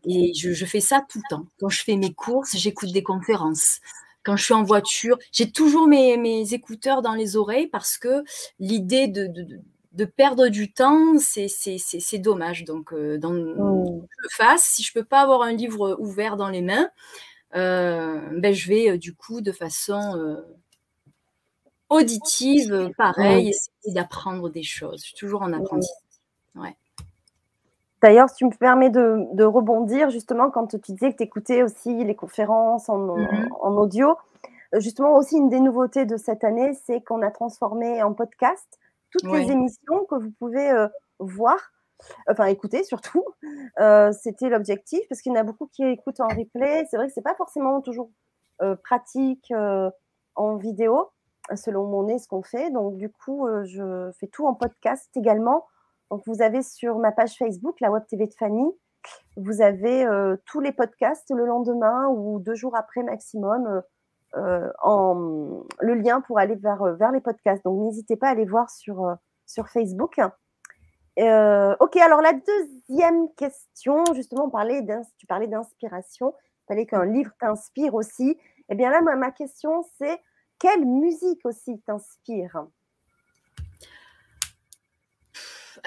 Et 0.05 0.33
je, 0.33 0.65
fais 0.65 0.79
ça 0.79 1.03
tout 1.09 1.19
le 1.19 1.35
temps. 1.35 1.45
Quand 1.59 1.69
je 1.69 1.83
fais 1.83 1.95
mes 1.95 2.13
courses, 2.13 2.55
j'écoute 2.55 2.91
des 2.91 3.03
conférences. 3.03 3.79
Quand 4.23 4.37
je 4.37 4.45
suis 4.45 4.53
en 4.53 4.63
voiture, 4.63 5.17
j'ai 5.31 5.51
toujours 5.51 5.87
mes, 5.87 6.53
écouteurs 6.53 7.01
dans 7.01 7.15
les 7.15 7.35
oreilles 7.35 7.67
parce 7.67 7.97
que 7.97 8.23
l'idée 8.59 9.07
de, 9.07 10.05
perdre 10.05 10.47
du 10.47 10.71
temps, 10.71 11.17
c'est 11.17 12.19
dommage. 12.19 12.63
Donc, 12.63 12.93
euh, 12.93 13.17
dans, 13.17 13.33
mmh. 13.33 14.07
je 14.09 14.23
le 14.23 14.29
fasse. 14.31 14.63
Si 14.63 14.83
je 14.83 14.93
peux 14.93 15.03
pas 15.03 15.21
avoir 15.21 15.41
un 15.41 15.53
livre 15.53 15.97
ouvert 15.99 16.37
dans 16.37 16.49
les 16.49 16.61
mains, 16.61 16.89
euh, 17.55 18.21
ben, 18.37 18.53
je 18.53 18.69
vais 18.69 18.97
du 18.97 19.15
coup 19.15 19.41
de 19.41 19.51
façon 19.51 20.37
auditive, 21.89 22.91
pareil, 22.97 23.49
essayer 23.49 23.93
d'apprendre 23.93 24.49
des 24.49 24.63
choses. 24.63 25.01
Je 25.01 25.07
suis 25.07 25.15
toujours 25.15 25.41
en 25.41 25.53
apprentissage. 25.53 25.95
Ouais. 26.55 26.75
D'ailleurs, 28.01 28.29
si 28.29 28.35
tu 28.37 28.45
me 28.45 28.51
permets 28.51 28.89
de, 28.89 29.43
rebondir, 29.43 30.09
justement, 30.09 30.49
quand 30.51 30.67
tu 30.67 30.77
disais 30.93 31.11
que 31.11 31.17
tu 31.17 31.23
écoutais 31.23 31.63
aussi 31.63 32.03
les 32.03 32.15
conférences 32.15 32.87
en, 32.89 33.17
mm-hmm. 33.17 33.77
audio, 33.77 34.15
justement, 34.73 35.17
aussi 35.17 35.35
une 35.35 35.49
des 35.49 35.59
nouveautés 35.59 36.05
de 36.05 36.15
cette 36.15 36.43
année, 36.43 36.73
c'est 36.85 37.01
qu'on 37.01 37.21
a 37.21 37.31
transformé 37.31 38.01
en 38.01 38.13
podcast 38.13 38.79
toutes 39.11 39.31
les 39.31 39.51
émissions 39.51 40.05
que 40.09 40.15
vous 40.15 40.31
pouvez 40.39 40.69
euh, 40.69 40.87
voir, 41.17 41.57
enfin 42.29 42.45
écouter 42.45 42.83
surtout. 42.83 43.25
Euh, 43.79 44.11
c'était 44.11 44.49
l'objectif, 44.49 44.99
parce 45.07 45.21
qu'il 45.21 45.31
y 45.31 45.37
en 45.37 45.39
a 45.39 45.43
beaucoup 45.43 45.67
qui 45.67 45.83
écoutent 45.83 46.19
en 46.19 46.27
replay. 46.27 46.85
C'est 46.89 46.97
vrai 46.97 47.07
que 47.07 47.13
ce 47.13 47.19
n'est 47.19 47.23
pas 47.23 47.35
forcément 47.35 47.79
toujours 47.79 48.11
euh, 48.61 48.75
pratique 48.75 49.53
en 50.35 50.55
vidéo 50.57 51.11
selon 51.55 51.85
mon 51.85 52.03
nez 52.03 52.19
ce 52.19 52.27
qu'on 52.27 52.43
fait. 52.43 52.71
Donc, 52.71 52.97
du 52.97 53.09
coup, 53.09 53.47
euh, 53.47 53.63
je 53.65 54.11
fais 54.19 54.27
tout 54.27 54.45
en 54.45 54.53
podcast 54.53 55.09
également. 55.15 55.65
Donc, 56.11 56.23
vous 56.25 56.41
avez 56.41 56.61
sur 56.61 56.97
ma 56.97 57.11
page 57.11 57.37
Facebook, 57.37 57.79
la 57.81 57.91
Web 57.91 58.03
TV 58.07 58.27
de 58.27 58.33
Fanny, 58.33 58.65
vous 59.37 59.61
avez 59.61 60.05
euh, 60.05 60.35
tous 60.45 60.59
les 60.59 60.71
podcasts 60.71 61.29
le 61.29 61.45
lendemain 61.45 62.07
ou 62.07 62.39
deux 62.39 62.55
jours 62.55 62.75
après 62.75 63.03
maximum. 63.03 63.81
Euh, 64.35 64.69
en, 64.83 65.63
le 65.79 65.95
lien 65.95 66.21
pour 66.21 66.37
aller 66.37 66.55
vers, 66.55 66.83
vers 66.95 67.11
les 67.11 67.21
podcasts. 67.21 67.63
Donc 67.63 67.81
n'hésitez 67.83 68.15
pas 68.15 68.27
à 68.27 68.31
aller 68.31 68.45
voir 68.45 68.69
sur, 68.69 69.15
sur 69.47 69.69
Facebook. 69.69 70.19
ok, 71.17 71.97
alors 71.97 72.21
la 72.21 72.33
deuxième 72.33 73.33
question, 73.33 74.03
justement, 74.13 74.45
on 74.45 74.49
parlait 74.51 74.85
tu 75.17 75.25
parlais 75.25 75.47
d'inspiration. 75.47 76.35
Il 76.37 76.65
fallait 76.67 76.85
qu'un 76.85 77.05
livre 77.05 77.31
t'inspire 77.39 77.95
aussi. 77.95 78.37
Eh 78.69 78.75
bien 78.75 78.91
là, 78.91 79.01
ma 79.01 79.31
question, 79.31 79.83
c'est 79.97 80.19
quelle 80.59 80.85
musique 80.85 81.45
aussi 81.45 81.79
t'inspire? 81.85 82.65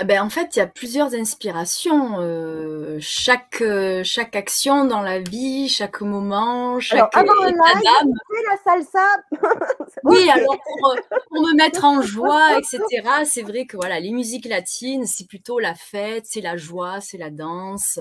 Eh 0.00 0.04
ben, 0.04 0.22
en 0.22 0.30
fait, 0.30 0.56
il 0.56 0.58
y 0.58 0.62
a 0.62 0.66
plusieurs 0.66 1.14
inspirations. 1.14 2.18
Euh, 2.18 2.96
chaque, 3.00 3.60
euh, 3.60 4.02
chaque 4.04 4.34
action 4.36 4.86
dans 4.86 5.02
la 5.02 5.18
vie, 5.18 5.68
chaque 5.68 6.00
moment, 6.00 6.80
chaque 6.80 7.14
alors, 7.14 7.34
avant 7.34 7.44
live, 7.44 8.14
la 8.48 8.56
salsa? 8.64 9.06
oui, 10.04 10.30
alors 10.30 10.56
pour, 10.80 10.96
pour, 11.28 11.42
me 11.42 11.54
mettre 11.54 11.84
en 11.84 12.00
joie, 12.00 12.58
etc. 12.58 13.06
C'est 13.24 13.42
vrai 13.42 13.66
que 13.66 13.76
voilà, 13.76 14.00
les 14.00 14.12
musiques 14.12 14.46
latines, 14.46 15.06
c'est 15.06 15.26
plutôt 15.26 15.58
la 15.58 15.74
fête, 15.74 16.24
c'est 16.26 16.40
la 16.40 16.56
joie, 16.56 17.00
c'est 17.00 17.18
la 17.18 17.30
danse. 17.30 17.98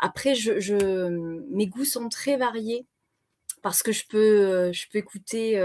Après, 0.00 0.34
je, 0.34 0.58
je, 0.58 1.08
mes 1.50 1.68
goûts 1.68 1.84
sont 1.84 2.08
très 2.08 2.36
variés 2.36 2.86
parce 3.62 3.82
que 3.82 3.92
je 3.92 4.06
peux, 4.06 4.72
je 4.72 4.86
peux 4.90 4.98
écouter 4.98 5.56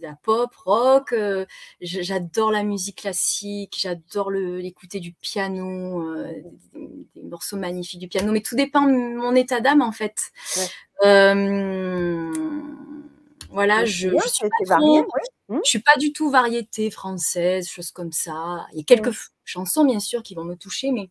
de 0.00 0.02
la 0.02 0.14
pop, 0.22 0.54
rock. 0.56 1.12
Euh, 1.12 1.46
j'adore 1.80 2.50
la 2.50 2.62
musique 2.62 2.98
classique, 2.98 3.76
j'adore 3.78 4.30
l'écouter 4.30 4.98
du 5.00 5.12
piano, 5.12 6.14
des, 6.74 7.22
morceaux 7.22 7.56
magnifiques 7.56 8.00
du 8.00 8.08
piano. 8.08 8.32
Mais 8.32 8.40
tout 8.40 8.56
dépend 8.56 8.82
de 8.82 9.16
mon 9.16 9.34
état 9.34 9.60
d'âme 9.60 9.82
en 9.82 9.92
fait. 9.92 10.16
voilà, 13.50 13.84
je, 13.84 14.08
je 14.08 14.28
suis 14.28 14.48
pas 14.68 14.76
trop, 14.76 15.06
mmh. 15.48 15.58
suis 15.64 15.80
pas 15.80 15.96
du 15.98 16.12
tout 16.12 16.30
variété 16.30 16.90
française, 16.90 17.68
choses 17.68 17.90
comme 17.90 18.12
ça. 18.12 18.66
Il 18.72 18.78
y 18.78 18.80
a 18.80 18.84
quelques 18.84 19.08
mmh. 19.08 19.30
chansons 19.44 19.84
bien 19.84 20.00
sûr 20.00 20.22
qui 20.22 20.34
vont 20.34 20.44
me 20.44 20.54
toucher, 20.54 20.92
mais 20.92 21.10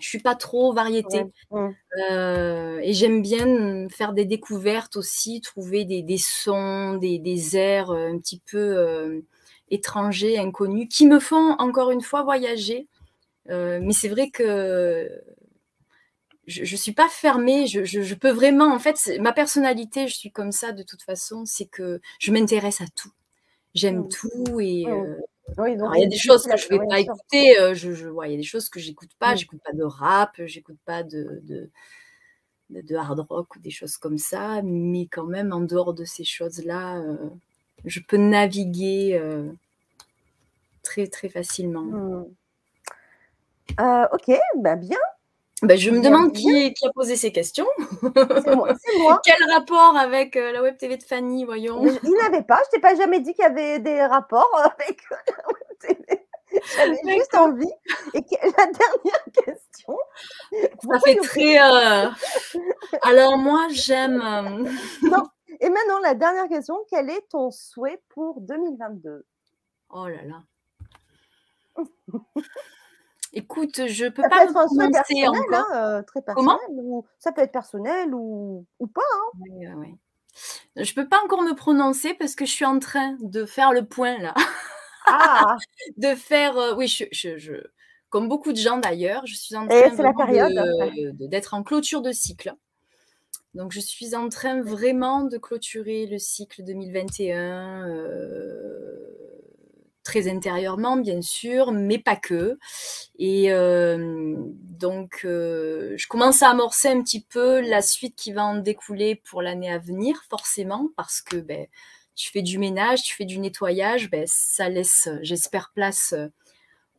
je 0.00 0.08
suis 0.08 0.20
pas 0.20 0.34
trop 0.34 0.72
variété. 0.72 1.24
Euh, 1.52 2.80
et 2.82 2.92
j'aime 2.92 3.22
bien 3.22 3.88
faire 3.88 4.12
des 4.12 4.24
découvertes 4.24 4.96
aussi, 4.96 5.40
trouver 5.40 5.84
des, 5.84 6.02
des 6.02 6.18
sons, 6.18 6.94
des, 6.94 7.18
des, 7.18 7.56
airs 7.56 7.90
euh, 7.90 8.08
un 8.12 8.18
petit 8.18 8.40
peu 8.50 8.58
euh, 8.58 9.20
étrangers, 9.70 10.38
inconnus, 10.38 10.88
qui 10.90 11.06
me 11.06 11.18
font 11.18 11.54
encore 11.58 11.90
une 11.90 12.02
fois 12.02 12.22
voyager. 12.22 12.88
mais 13.48 13.92
c'est 13.92 14.08
vrai 14.08 14.30
que 14.30 15.10
je 16.46 16.62
ne 16.62 16.76
suis 16.76 16.92
pas 16.92 17.08
fermée, 17.08 17.66
je, 17.66 17.84
je, 17.84 18.02
je, 18.02 18.14
peux 18.14 18.30
vraiment, 18.30 18.74
en 18.74 18.78
fait, 18.80 18.96
ma 19.20 19.32
personnalité, 19.32 20.08
je 20.08 20.16
suis 20.16 20.32
comme 20.32 20.50
ça 20.50 20.72
de 20.72 20.82
toute 20.82 21.02
façon, 21.02 21.44
c'est 21.46 21.66
que 21.66 22.00
je 22.18 22.32
m'intéresse 22.32 22.80
à 22.80 22.86
tout. 22.96 23.12
J'aime 23.74 24.00
mmh. 24.00 24.08
tout 24.08 24.60
et 24.60 24.86
il 25.58 26.00
y 26.00 26.04
a 26.04 26.08
des 26.08 26.16
choses 26.16 26.46
que 26.46 26.56
je 26.56 26.72
ne 26.72 26.78
vais 26.78 26.86
pas 26.86 27.00
écouter. 27.00 27.58
Euh, 27.58 27.74
je, 27.74 27.92
je, 27.92 28.08
il 28.08 28.30
y 28.30 28.34
a 28.34 28.36
des 28.36 28.42
choses 28.42 28.68
que 28.68 28.80
j'écoute 28.80 29.10
pas. 29.18 29.34
Mmh. 29.34 29.38
J'écoute 29.38 29.60
pas 29.64 29.72
de 29.72 29.82
rap, 29.82 30.40
j'écoute 30.46 30.78
pas 30.84 31.02
de, 31.02 31.40
de, 31.44 31.70
de, 32.70 32.96
hard 32.96 33.20
rock 33.28 33.56
ou 33.56 33.58
des 33.60 33.70
choses 33.70 33.96
comme 33.96 34.18
ça. 34.18 34.62
Mais 34.62 35.06
quand 35.06 35.26
même, 35.26 35.52
en 35.52 35.60
dehors 35.60 35.94
de 35.94 36.04
ces 36.04 36.24
choses-là, 36.24 36.98
euh, 36.98 37.16
je 37.84 38.00
peux 38.00 38.16
naviguer 38.16 39.18
euh, 39.20 39.50
très 40.82 41.06
très 41.06 41.28
facilement. 41.28 41.82
Mmh. 41.82 42.26
ok, 43.78 44.38
bah 44.56 44.76
bien. 44.76 44.98
Ben, 45.62 45.76
je 45.76 45.90
me 45.90 46.00
demande 46.00 46.32
qui, 46.32 46.72
qui, 46.72 46.86
a 46.86 46.92
posé 46.92 47.16
ces 47.16 47.32
questions. 47.32 47.66
C'est 48.02 48.54
moi. 48.54 48.74
moi. 48.98 49.20
Quel 49.22 49.50
rapport 49.50 49.94
avec 49.96 50.36
euh, 50.36 50.52
la 50.52 50.62
Web 50.62 50.78
TV 50.78 50.96
de 50.96 51.02
Fanny, 51.02 51.44
voyons? 51.44 51.84
Il 52.02 52.14
n'avait 52.22 52.42
pas. 52.42 52.60
Je 52.66 52.70
t'ai 52.70 52.80
pas 52.80 52.94
jamais 52.94 53.20
dit 53.20 53.34
qu'il 53.34 53.42
y 53.42 53.46
avait 53.46 53.78
des 53.78 54.02
rapports 54.02 54.50
avec 54.78 55.02
la 55.10 55.16
Web 55.48 55.78
TV. 55.80 56.26
J'avais 56.76 57.14
juste 57.14 57.34
envie. 57.34 57.72
Et 58.14 58.24
la 58.42 58.66
dernière 58.66 59.24
question. 59.44 59.98
Ça 60.82 61.00
fait 61.00 61.16
très. 61.16 61.60
Euh, 61.60 62.08
alors 63.02 63.36
moi, 63.36 63.66
j'aime. 63.70 64.20
Euh, 64.22 64.70
non. 65.02 65.24
Et 65.60 65.68
maintenant, 65.68 65.98
la 66.02 66.14
dernière 66.14 66.48
question. 66.48 66.78
Quel 66.88 67.10
est 67.10 67.28
ton 67.28 67.50
souhait 67.50 68.02
pour 68.08 68.40
2022 68.40 69.26
Oh 69.90 70.08
là 70.08 70.22
là. 70.24 70.42
Écoute, 73.32 73.86
je 73.86 74.06
peux 74.06 74.22
ça 74.22 74.28
pas 74.28 74.36
peut 74.38 74.50
être 74.50 74.56
un 74.56 74.68
souhait 74.68 74.90
personnel, 74.90 75.30
hein, 75.52 75.66
euh, 75.74 76.02
très 76.02 76.20
personnel. 76.22 76.56
Ou, 76.70 77.04
ça 77.18 77.32
peut 77.32 77.42
être 77.42 77.52
personnel 77.52 78.12
ou, 78.14 78.66
ou 78.78 78.86
pas. 78.86 79.00
Hein. 79.00 79.38
Oui, 79.40 79.66
oui. 79.76 79.94
Je 80.76 80.94
peux 80.94 81.08
pas 81.08 81.20
encore 81.24 81.42
me 81.42 81.54
prononcer 81.54 82.14
parce 82.14 82.34
que 82.34 82.44
je 82.44 82.50
suis 82.50 82.64
en 82.64 82.78
train 82.78 83.16
de 83.20 83.44
faire 83.44 83.72
le 83.72 83.84
point 83.84 84.18
là. 84.18 84.34
Ah. 85.06 85.56
de 85.96 86.14
faire, 86.14 86.56
euh, 86.56 86.74
oui, 86.74 86.88
je, 86.88 87.04
je, 87.12 87.38
je, 87.38 87.54
comme 88.10 88.28
beaucoup 88.28 88.52
de 88.52 88.58
gens 88.58 88.78
d'ailleurs, 88.78 89.24
je 89.26 89.34
suis 89.34 89.56
en 89.56 89.66
train 89.66 89.90
d'être 91.20 91.54
en 91.54 91.62
clôture 91.62 92.02
de 92.02 92.12
cycle. 92.12 92.54
Donc, 93.54 93.72
je 93.72 93.80
suis 93.80 94.14
en 94.14 94.28
train 94.28 94.62
vraiment 94.62 95.22
de 95.22 95.38
clôturer 95.38 96.06
le 96.06 96.18
cycle 96.18 96.62
2021. 96.62 97.88
Euh, 97.88 99.29
très 100.10 100.28
intérieurement, 100.28 100.96
bien 100.96 101.22
sûr, 101.22 101.70
mais 101.70 101.98
pas 101.98 102.16
que. 102.16 102.58
Et 103.16 103.52
euh, 103.52 104.34
donc, 104.36 105.20
euh, 105.24 105.94
je 105.96 106.08
commence 106.08 106.42
à 106.42 106.50
amorcer 106.50 106.88
un 106.88 107.00
petit 107.00 107.20
peu 107.22 107.60
la 107.60 107.80
suite 107.80 108.16
qui 108.16 108.32
va 108.32 108.44
en 108.44 108.56
découler 108.56 109.22
pour 109.30 109.40
l'année 109.40 109.70
à 109.70 109.78
venir, 109.78 110.20
forcément, 110.28 110.88
parce 110.96 111.20
que 111.20 111.36
ben, 111.36 111.66
tu 112.16 112.28
fais 112.32 112.42
du 112.42 112.58
ménage, 112.58 113.02
tu 113.04 113.14
fais 113.14 113.24
du 113.24 113.38
nettoyage, 113.38 114.10
ben, 114.10 114.24
ça 114.26 114.68
laisse, 114.68 115.08
j'espère, 115.22 115.70
place 115.76 116.12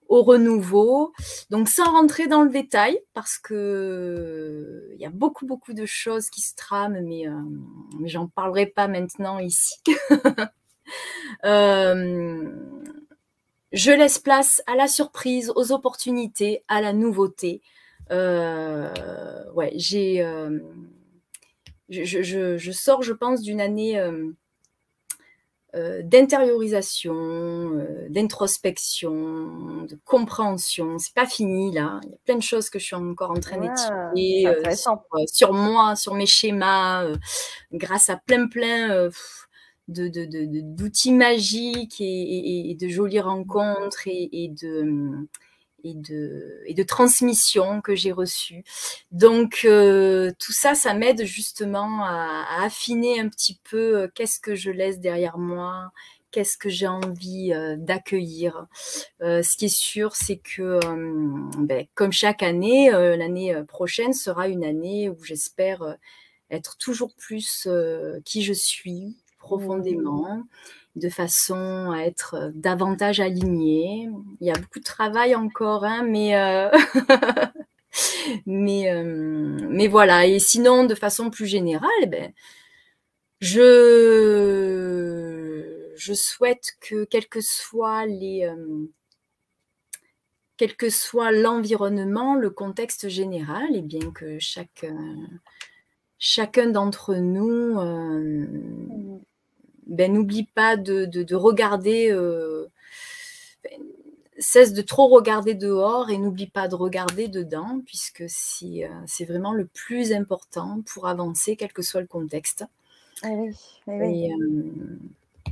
au 0.07 0.23
renouveau. 0.23 1.11
Donc, 1.49 1.67
sans 1.67 1.91
rentrer 1.91 2.27
dans 2.27 2.43
le 2.43 2.49
détail, 2.49 2.97
parce 3.13 3.37
que 3.37 4.89
il 4.93 5.01
y 5.01 5.05
a 5.05 5.09
beaucoup, 5.09 5.45
beaucoup 5.45 5.73
de 5.73 5.85
choses 5.85 6.29
qui 6.29 6.39
se 6.39 6.55
trament, 6.55 7.01
mais, 7.03 7.27
euh, 7.27 7.33
j'en 8.05 8.27
parlerai 8.27 8.67
pas 8.67 8.87
maintenant 8.87 9.39
ici. 9.39 9.75
euh, 11.45 12.51
je 13.71 13.91
laisse 13.91 14.19
place 14.19 14.61
à 14.67 14.75
la 14.75 14.87
surprise, 14.87 15.51
aux 15.55 15.71
opportunités, 15.71 16.63
à 16.67 16.81
la 16.81 16.93
nouveauté. 16.93 17.61
Euh, 18.11 18.89
ouais, 19.53 19.71
j'ai, 19.75 20.21
euh, 20.21 20.59
je, 21.89 22.71
sors, 22.71 23.01
je 23.01 23.13
pense, 23.13 23.41
d'une 23.41 23.61
année 23.61 23.97
euh, 25.73 26.01
d'intériorisation, 26.03 27.71
d'introspection, 28.09 29.85
de 29.85 29.97
compréhension. 30.03 30.97
C'est 30.99 31.13
pas 31.13 31.25
fini 31.25 31.71
là. 31.71 32.01
Il 32.03 32.09
y 32.09 32.13
a 32.13 32.17
plein 32.25 32.35
de 32.35 32.43
choses 32.43 32.69
que 32.69 32.77
je 32.77 32.83
suis 32.83 32.95
encore 32.95 33.31
en 33.31 33.39
train 33.39 33.57
d'étudier 33.57 34.53
sur, 35.27 35.53
moi, 35.53 35.95
sur 35.95 36.13
mes 36.13 36.25
schémas, 36.25 37.05
grâce 37.71 38.09
à 38.09 38.17
plein 38.17 38.47
plein 38.47 39.09
de, 39.91 41.11
magiques 41.11 41.97
et, 41.99 42.77
de 42.79 42.87
jolies 42.87 43.19
rencontres 43.19 44.07
et, 44.07 44.51
de 44.61 45.27
et 45.83 45.93
de, 45.93 46.61
et 46.65 46.73
de 46.73 46.83
transmission 46.83 47.81
que 47.81 47.95
j'ai 47.95 48.11
reçues. 48.11 48.63
Donc 49.11 49.61
euh, 49.65 50.31
tout 50.39 50.51
ça, 50.51 50.75
ça 50.75 50.93
m'aide 50.93 51.23
justement 51.25 52.03
à, 52.03 52.63
affiner 52.63 53.19
un 53.19 53.29
petit 53.29 53.59
peu 53.69 54.01
euh, 54.01 54.07
qu'est-ce 54.13 54.39
que 54.39 54.55
je 54.55 54.71
laisse 54.71 54.99
derrière 54.99 55.37
moi, 55.37 55.91
qu'est-ce 56.31 56.57
que 56.57 56.69
j'ai 56.69 56.87
envie 56.87 57.53
euh, 57.53 57.75
d'accueillir. 57.77 58.67
ce 59.19 59.57
qui 59.57 59.65
est 59.65 59.75
sûr, 59.75 60.15
c'est 60.15 60.37
que 60.37 60.79
ben, 61.57 61.85
comme 61.93 62.11
chaque 62.11 62.43
année, 62.43 62.91
l'année 62.91 63.55
prochaine 63.67 64.13
sera 64.13 64.47
une 64.47 64.63
année 64.63 65.09
où 65.09 65.23
j'espère 65.23 65.97
être 66.49 66.77
toujours 66.77 67.15
plus 67.15 67.67
qui 68.25 68.43
je 68.43 68.53
suis, 68.53 69.17
profondément, 69.41 70.43
de 70.95 71.09
façon 71.09 71.91
à 71.91 72.03
être 72.05 72.35
euh, 72.35 72.51
davantage 72.53 73.19
aligné. 73.19 74.09
Il 74.39 74.47
y 74.47 74.51
a 74.51 74.53
beaucoup 74.53 74.79
de 74.79 74.83
travail 74.83 75.35
encore, 75.35 75.83
hein, 75.83 76.03
mais, 76.03 76.35
euh, 76.37 76.69
mais, 78.45 78.91
euh, 78.91 79.03
mais 79.69 79.87
voilà. 79.87 80.25
Et 80.27 80.39
sinon, 80.39 80.85
de 80.85 80.95
façon 80.95 81.29
plus 81.29 81.47
générale, 81.47 81.89
eh 82.03 82.07
ben, 82.07 82.31
je, 83.39 83.61
je 85.95 86.13
souhaite 86.13 86.73
que 86.79 87.05
quel 87.05 87.27
que 87.27 87.41
soit 87.41 88.05
les... 88.05 88.47
quel 90.57 90.75
que 90.75 90.89
soit 90.89 91.31
l'environnement, 91.31 92.35
le 92.35 92.49
contexte 92.51 93.09
général, 93.09 93.75
et 93.75 93.81
bien 93.81 94.11
que 94.11 94.37
chaque, 94.39 94.85
chacun 96.19 96.67
d'entre 96.69 97.15
nous 97.15 97.79
mmh 97.81 99.21
ben, 99.91 100.13
n'oublie 100.13 100.45
pas 100.45 100.77
de, 100.77 101.35
regarder, 101.35 102.11
euh, 102.11 102.67
ben, 103.63 103.79
cesse 104.39 104.73
de 104.73 104.81
trop 104.81 105.07
regarder 105.07 105.53
dehors 105.53 106.09
et 106.09 106.17
n'oublie 106.17 106.47
pas 106.47 106.67
de 106.67 106.75
regarder 106.75 107.27
dedans, 107.27 107.81
puisque 107.85 108.23
c'est, 108.27 108.85
euh, 108.85 108.89
c'est 109.05 109.25
vraiment 109.25 109.53
le 109.53 109.65
plus 109.65 110.13
important 110.13 110.81
pour 110.93 111.07
avancer, 111.07 111.55
quel 111.55 111.73
que 111.73 111.81
soit 111.81 112.01
le 112.01 112.07
contexte. 112.07 112.65
Eh 113.23 113.27
oui, 113.27 113.55
eh 113.87 113.91
oui. 113.91 114.25
Et, 114.25 114.33
euh, 114.33 115.51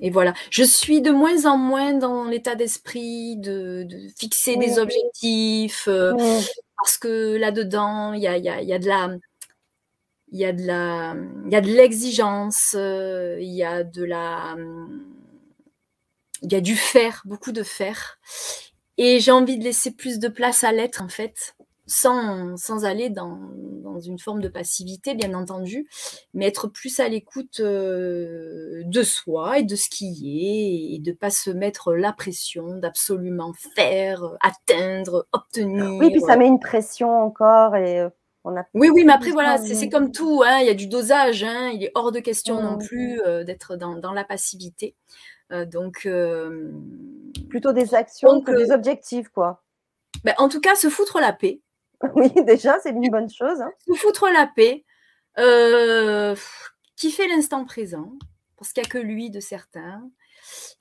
et, 0.00 0.10
voilà. 0.10 0.32
Je 0.50 0.64
suis 0.64 1.02
de 1.02 1.10
moins 1.10 1.44
en 1.44 1.58
moins 1.58 1.92
dans 1.92 2.24
l'état 2.24 2.54
d'esprit 2.54 3.36
de, 3.36 3.84
de, 3.88 4.08
fixer 4.16 4.56
des 4.56 4.78
objectifs, 4.78 5.88
parce 6.78 6.96
que 6.98 7.36
là-dedans, 7.36 8.14
il 8.14 8.22
y 8.22 8.26
a, 8.26 8.38
y, 8.38 8.48
a, 8.48 8.62
y 8.62 8.72
a 8.72 8.78
de 8.78 8.88
la 8.88 9.10
il 10.34 10.40
y 10.40 10.44
a 10.44 10.52
de 10.52 10.66
la 10.66 11.14
il 11.46 11.52
y 11.52 11.56
a 11.56 11.60
de 11.60 11.68
l'exigence 11.68 12.74
il 12.74 13.54
y 13.54 13.62
a 13.62 13.84
de 13.84 14.04
la 14.04 14.56
il 16.42 16.52
y 16.52 16.56
a 16.56 16.60
du 16.60 16.76
faire 16.76 17.22
beaucoup 17.24 17.52
de 17.52 17.62
faire 17.62 18.18
et 18.98 19.20
j'ai 19.20 19.30
envie 19.30 19.58
de 19.58 19.64
laisser 19.64 19.92
plus 19.92 20.18
de 20.18 20.28
place 20.28 20.64
à 20.64 20.72
l'être 20.72 21.00
en 21.00 21.08
fait 21.08 21.54
sans, 21.86 22.56
sans 22.56 22.84
aller 22.84 23.10
dans, 23.10 23.38
dans, 23.82 24.00
une 24.00 24.18
forme 24.18 24.40
de 24.40 24.48
passivité, 24.48 25.14
bien 25.14 25.34
entendu, 25.34 25.86
mais 26.32 26.46
être 26.46 26.66
plus 26.66 26.98
à 26.98 27.08
l'écoute 27.08 27.60
euh, 27.60 28.82
de 28.86 29.02
soi 29.02 29.58
et 29.58 29.64
de 29.64 29.76
ce 29.76 29.88
qui 29.90 30.40
est, 30.46 30.94
et 30.94 30.98
de 30.98 31.12
pas 31.12 31.30
se 31.30 31.50
mettre 31.50 31.92
la 31.94 32.12
pression 32.12 32.78
d'absolument 32.78 33.52
faire, 33.76 34.22
atteindre, 34.40 35.26
obtenir. 35.32 35.98
Oui, 35.98 36.10
puis 36.10 36.20
ça 36.20 36.36
met 36.36 36.46
une 36.46 36.60
pression 36.60 37.10
encore 37.10 37.76
et 37.76 38.00
euh, 38.00 38.08
on 38.44 38.56
a. 38.56 38.64
Oui, 38.74 38.90
oui, 38.90 39.04
mais 39.04 39.12
après 39.12 39.30
voilà, 39.30 39.58
c'est 39.58 39.88
comme 39.88 40.12
tout, 40.12 40.42
hein, 40.44 40.58
il 40.60 40.66
y 40.66 40.70
a 40.70 40.74
du 40.74 40.86
dosage, 40.86 41.42
hein, 41.42 41.70
il 41.74 41.84
est 41.84 41.92
hors 41.94 42.12
de 42.12 42.20
question 42.20 42.62
non 42.62 42.76
mmh. 42.76 42.86
plus 42.86 43.20
euh, 43.22 43.44
d'être 43.44 43.76
dans, 43.76 43.96
dans, 43.96 44.12
la 44.12 44.24
passivité. 44.24 44.94
donc. 45.50 46.08
Plutôt 47.48 47.72
des 47.72 47.94
actions 47.94 48.34
donc, 48.34 48.46
que 48.46 48.52
des 48.52 48.70
objectifs, 48.70 49.28
quoi. 49.28 49.62
Ben, 50.24 50.34
en 50.38 50.48
tout 50.48 50.60
cas, 50.60 50.74
se 50.74 50.88
foutre 50.88 51.20
la 51.20 51.32
paix. 51.32 51.60
Oui, 52.14 52.30
déjà, 52.44 52.78
c'est 52.80 52.90
une 52.90 53.08
bonne 53.10 53.30
chose. 53.30 53.60
Hein. 53.60 53.72
Se 53.86 53.94
foutre 53.94 54.26
la 54.30 54.46
paix, 54.46 54.84
euh, 55.38 56.36
kiffer 56.96 57.26
l'instant 57.28 57.64
présent, 57.64 58.12
parce 58.56 58.72
qu'il 58.72 58.82
n'y 58.82 58.88
a 58.88 58.90
que 58.90 58.98
lui 58.98 59.30
de 59.30 59.40
certains, 59.40 60.10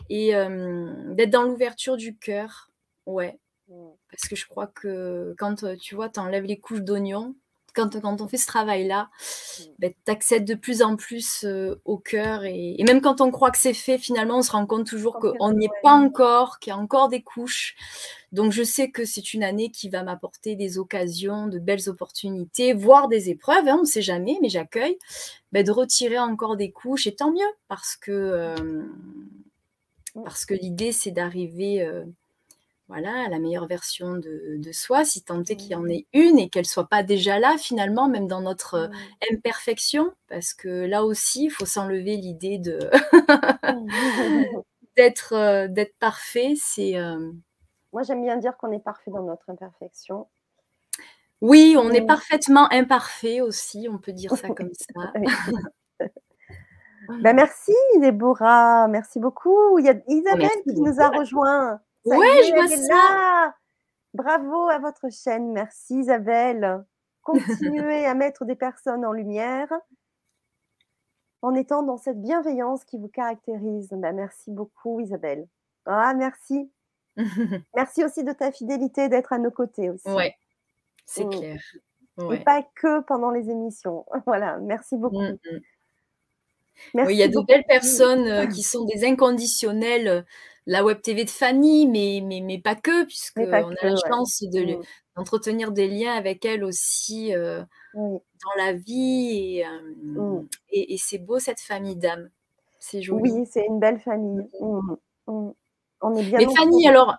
et 0.09 0.35
euh, 0.35 1.13
d'être 1.13 1.29
dans 1.29 1.43
l'ouverture 1.43 1.95
du 1.95 2.17
cœur, 2.17 2.71
ouais. 3.05 3.39
Mmh. 3.69 3.89
Parce 4.11 4.27
que 4.27 4.35
je 4.35 4.45
crois 4.47 4.67
que 4.67 5.33
quand 5.37 5.63
tu 5.79 5.95
vois, 5.95 6.09
tu 6.09 6.19
enlèves 6.19 6.43
les 6.43 6.59
couches 6.59 6.81
d'oignon, 6.81 7.35
quand, 7.73 7.99
quand, 8.01 8.21
on 8.21 8.27
fait 8.27 8.37
ce 8.37 8.47
travail-là, 8.47 9.09
mmh. 9.59 9.63
ben, 9.79 9.93
tu 10.05 10.11
accèdes 10.11 10.45
de 10.45 10.55
plus 10.55 10.81
en 10.81 10.95
plus 10.95 11.43
euh, 11.43 11.75
au 11.85 11.97
cœur. 11.97 12.45
Et, 12.45 12.75
et, 12.79 12.83
même 12.83 13.01
quand 13.01 13.21
on 13.21 13.31
croit 13.31 13.51
que 13.51 13.57
c'est 13.57 13.73
fait, 13.73 13.97
finalement, 13.97 14.39
on 14.39 14.41
se 14.41 14.51
rend 14.51 14.65
compte 14.65 14.87
toujours 14.87 15.19
qu'on 15.19 15.51
n'y 15.53 15.65
est 15.65 15.81
pas 15.81 15.93
encore, 15.93 16.59
qu'il 16.59 16.71
y 16.71 16.73
a 16.73 16.77
encore 16.77 17.09
des 17.09 17.21
couches. 17.21 17.75
Donc, 18.31 18.51
je 18.51 18.63
sais 18.63 18.89
que 18.89 19.05
c'est 19.05 19.33
une 19.33 19.43
année 19.43 19.69
qui 19.69 19.89
va 19.89 20.03
m'apporter 20.03 20.55
des 20.55 20.79
occasions, 20.79 21.47
de 21.47 21.59
belles 21.59 21.87
opportunités, 21.87 22.73
voire 22.73 23.07
des 23.07 23.29
épreuves, 23.29 23.67
hein, 23.67 23.75
on 23.77 23.81
ne 23.81 23.87
sait 23.87 24.01
jamais, 24.01 24.37
mais 24.41 24.49
j'accueille, 24.49 24.97
ben, 25.51 25.63
de 25.63 25.71
retirer 25.71 26.17
encore 26.17 26.57
des 26.57 26.71
couches. 26.71 27.05
Et 27.05 27.15
tant 27.15 27.31
mieux, 27.31 27.41
parce 27.67 27.95
que, 27.95 28.11
euh, 28.11 28.83
parce 30.15 30.45
que 30.45 30.53
l'idée, 30.53 30.91
c'est 30.91 31.11
d'arriver. 31.11 31.83
Euh, 31.83 32.03
voilà, 32.89 33.29
la 33.29 33.39
meilleure 33.39 33.65
version 33.65 34.17
de, 34.17 34.71
soi, 34.71 35.05
si 35.05 35.23
tant 35.23 35.41
est 35.41 35.55
qu'il 35.55 35.71
y 35.71 35.75
en 35.75 35.87
ait 35.87 36.05
une 36.13 36.37
et 36.37 36.49
qu'elle 36.49 36.65
soit 36.65 36.87
pas 36.87 37.01
déjà 37.01 37.39
là 37.39 37.55
finalement, 37.57 38.09
même 38.09 38.27
dans 38.27 38.41
notre 38.41 38.73
euh, 38.75 38.87
imperfection, 39.31 40.13
parce 40.27 40.53
que 40.53 40.85
là 40.85 41.03
aussi, 41.05 41.45
il 41.45 41.49
faut 41.49 41.65
s'enlever 41.65 42.17
l'idée 42.17 42.57
de 42.57 42.79
d'être 44.97 45.33
euh, 45.33 45.67
d'être 45.67 45.97
parfait. 45.97 46.53
C'est 46.57 46.97
euh, 46.97 47.31
moi 47.93 48.03
j'aime 48.03 48.21
bien 48.21 48.37
dire 48.37 48.57
qu'on 48.57 48.71
est 48.71 48.83
parfait 48.83 49.11
dans 49.11 49.23
notre 49.23 49.49
imperfection. 49.49 50.27
Oui, 51.41 51.75
on 51.77 51.89
est 51.89 52.05
parfaitement 52.05 52.71
imparfait 52.71 53.41
aussi, 53.41 53.87
on 53.89 53.97
peut 53.97 54.13
dire 54.13 54.35
ça 54.35 54.49
comme 54.49 54.71
ça. 54.73 55.13
ben, 57.21 57.33
merci 57.33 57.73
Déborah, 57.99 58.87
merci 58.87 59.19
beaucoup. 59.19 59.77
Il 59.79 59.85
y 59.85 59.89
a 59.89 59.95
Isabelle 60.07 60.49
qui 60.67 60.79
nous 60.81 60.99
a 60.99 61.09
rejoint. 61.09 61.79
Oui, 62.05 62.27
je 62.47 62.53
vois 62.53 62.67
ça. 62.67 63.55
Bravo 64.13 64.69
à 64.69 64.79
votre 64.79 65.09
chaîne. 65.09 65.51
Merci 65.51 65.99
Isabelle. 65.99 66.83
Continuez 67.21 68.05
à 68.05 68.13
mettre 68.13 68.45
des 68.45 68.55
personnes 68.55 69.05
en 69.05 69.11
lumière 69.11 69.71
en 71.41 71.53
étant 71.55 71.83
dans 71.83 71.97
cette 71.97 72.21
bienveillance 72.21 72.85
qui 72.85 72.97
vous 72.97 73.09
caractérise. 73.09 73.89
Ben, 73.91 74.15
merci 74.15 74.49
beaucoup 74.49 74.99
Isabelle. 75.01 75.47
Ah, 75.85 76.13
merci. 76.13 76.71
merci 77.75 78.03
aussi 78.03 78.23
de 78.23 78.31
ta 78.31 78.51
fidélité 78.51 79.09
d'être 79.09 79.33
à 79.33 79.37
nos 79.37 79.51
côtés 79.51 79.89
aussi. 79.89 80.09
Oui, 80.09 80.31
c'est 81.05 81.25
mmh. 81.25 81.29
clair. 81.29 81.61
Et 82.31 82.39
pas 82.39 82.63
que 82.75 83.01
pendant 83.01 83.31
les 83.31 83.49
émissions. 83.49 84.05
Voilà, 84.25 84.57
merci 84.59 84.97
beaucoup. 84.97 85.21
Mmh, 85.21 85.37
il 86.93 87.15
y 87.15 87.23
a 87.23 87.27
de 87.27 87.45
belles 87.47 87.65
personnes 87.67 88.27
euh, 88.27 88.45
qui 88.47 88.63
sont 88.63 88.85
des 88.85 89.05
inconditionnels 89.05 90.25
la 90.65 90.83
web 90.83 91.01
TV 91.01 91.25
de 91.25 91.29
Fanny, 91.29 91.87
mais, 91.87 92.21
mais, 92.23 92.41
mais 92.41 92.59
pas 92.59 92.75
que, 92.75 93.05
puisqu'on 93.05 93.51
a 93.51 93.61
la 93.61 93.95
chance 94.07 94.41
mmh. 94.41 94.81
d'entretenir 95.15 95.71
des 95.71 95.87
liens 95.87 96.13
avec 96.13 96.45
elle 96.45 96.63
aussi 96.63 97.35
euh, 97.35 97.61
dans 97.93 98.63
la 98.63 98.73
vie. 98.73 99.57
Et, 99.59 99.65
euh, 99.65 99.93
mmh. 100.03 100.47
et, 100.71 100.93
et 100.93 100.97
c'est 100.97 101.17
beau 101.17 101.39
cette 101.39 101.59
famille 101.59 101.95
d'âmes. 101.95 102.29
C'est 102.79 103.01
joli. 103.01 103.31
Oui, 103.31 103.45
c'est 103.49 103.65
une 103.65 103.79
belle 103.79 103.99
famille. 103.99 104.47
Mmh. 104.61 104.95
On 106.01 106.15
est 106.15 106.23
bien. 106.23 106.39
Et 106.39 106.47
Fanny, 106.55 106.87
alors, 106.87 107.15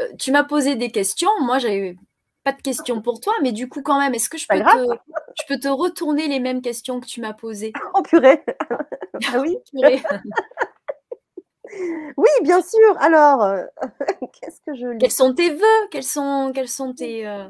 euh, 0.00 0.08
tu 0.18 0.32
m'as 0.32 0.44
posé 0.44 0.76
des 0.76 0.90
questions. 0.90 1.30
Moi, 1.42 1.58
j'avais 1.58 1.96
pas 2.44 2.52
de 2.52 2.62
questions 2.62 3.00
pour 3.02 3.20
toi, 3.20 3.32
mais 3.42 3.52
du 3.52 3.68
coup, 3.68 3.82
quand 3.82 3.98
même, 3.98 4.14
est-ce 4.14 4.28
que 4.28 4.38
je 4.38 4.46
peux, 4.48 4.58
te, 4.60 4.96
je 5.40 5.42
peux 5.48 5.58
te 5.58 5.68
retourner 5.68 6.28
les 6.28 6.40
mêmes 6.40 6.62
questions 6.62 7.00
que 7.00 7.06
tu 7.06 7.20
m'as 7.20 7.32
posées? 7.34 7.72
Oh 7.94 8.02
purée. 8.02 8.44
Ah 9.32 9.38
oui? 9.40 9.56
Purée. 9.72 10.02
Oui, 12.16 12.28
bien 12.42 12.60
sûr. 12.62 12.96
Alors, 12.98 13.42
euh, 13.42 13.64
qu'est-ce 14.32 14.60
que 14.60 14.74
je 14.74 14.86
lis? 14.88 14.98
Quels 14.98 15.10
sont 15.10 15.34
tes 15.34 15.50
vœux? 15.50 15.88
Quels 15.90 16.04
sont, 16.04 16.52
quels 16.54 16.68
sont 16.68 16.92
tes, 16.94 17.26
euh, 17.26 17.48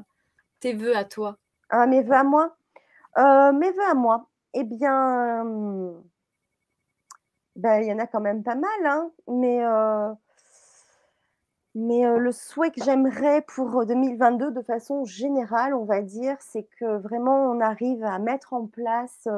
tes 0.60 0.74
vœux 0.74 0.96
à 0.96 1.04
toi? 1.04 1.38
Ah, 1.70 1.86
Mes 1.86 2.02
vœux 2.02 2.14
à 2.14 2.24
moi? 2.24 2.56
Euh, 3.18 3.52
Mes 3.52 3.72
vœux 3.72 3.88
à 3.90 3.94
moi 3.94 4.28
Eh 4.54 4.64
bien, 4.64 5.44
ben, 7.56 7.80
il 7.82 7.88
y 7.88 7.92
en 7.92 7.98
a 7.98 8.06
quand 8.06 8.20
même 8.20 8.42
pas 8.42 8.54
mal, 8.56 8.70
hein, 8.86 9.10
mais, 9.28 9.62
mais 11.74 12.04
le 12.18 12.32
souhait 12.32 12.70
que 12.70 12.82
j'aimerais 12.84 13.42
pour 13.42 13.84
2022, 13.84 14.52
de 14.52 14.62
façon 14.62 15.04
générale, 15.04 15.74
on 15.74 15.84
va 15.84 16.02
dire, 16.02 16.36
c'est 16.40 16.68
que 16.78 16.98
vraiment 16.98 17.50
on 17.50 17.60
arrive 17.60 18.04
à 18.04 18.18
mettre 18.18 18.52
en 18.52 18.66
place 18.66 19.28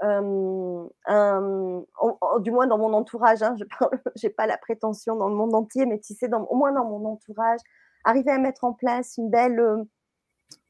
un, 0.00 0.88
du 2.40 2.50
moins 2.50 2.66
dans 2.66 2.78
mon 2.78 2.92
entourage, 2.92 3.42
hein, 3.42 3.56
je 3.56 4.26
n'ai 4.26 4.32
pas 4.36 4.46
la 4.46 4.58
prétention 4.58 5.16
dans 5.16 5.28
le 5.28 5.34
monde 5.34 5.54
entier, 5.54 5.86
mais 5.86 5.98
tu 5.98 6.14
sais, 6.14 6.32
au 6.32 6.54
moins 6.54 6.72
dans 6.72 6.84
mon 6.84 7.04
entourage, 7.06 7.60
arriver 8.04 8.30
à 8.30 8.38
mettre 8.38 8.64
en 8.64 8.72
place 8.72 9.16
une 9.16 9.30
belle, 9.30 9.86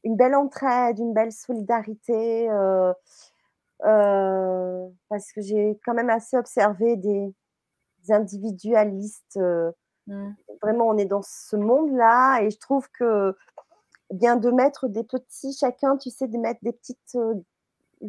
une 0.03 0.15
belle 0.15 0.35
entraide, 0.35 0.99
une 0.99 1.13
belle 1.13 1.31
solidarité, 1.31 2.49
euh, 2.49 2.93
euh, 3.85 4.87
parce 5.09 5.31
que 5.31 5.41
j'ai 5.41 5.79
quand 5.85 5.93
même 5.93 6.09
assez 6.09 6.37
observé 6.37 6.95
des, 6.95 7.33
individualistes. 8.09 9.37
Euh, 10.09 10.13
mmh. 10.13 10.35
Vraiment, 10.61 10.87
on 10.87 10.97
est 10.97 11.05
dans 11.05 11.21
ce 11.21 11.55
monde-là, 11.55 12.41
et 12.41 12.49
je 12.49 12.57
trouve 12.57 12.89
que 12.91 13.35
bien 14.11 14.37
de 14.37 14.49
mettre 14.51 14.87
des 14.87 15.03
petits, 15.03 15.53
chacun, 15.53 15.97
tu 15.97 16.09
sais, 16.09 16.27
de 16.27 16.37
mettre 16.37 16.59
des 16.63 16.73
petites 16.73 17.17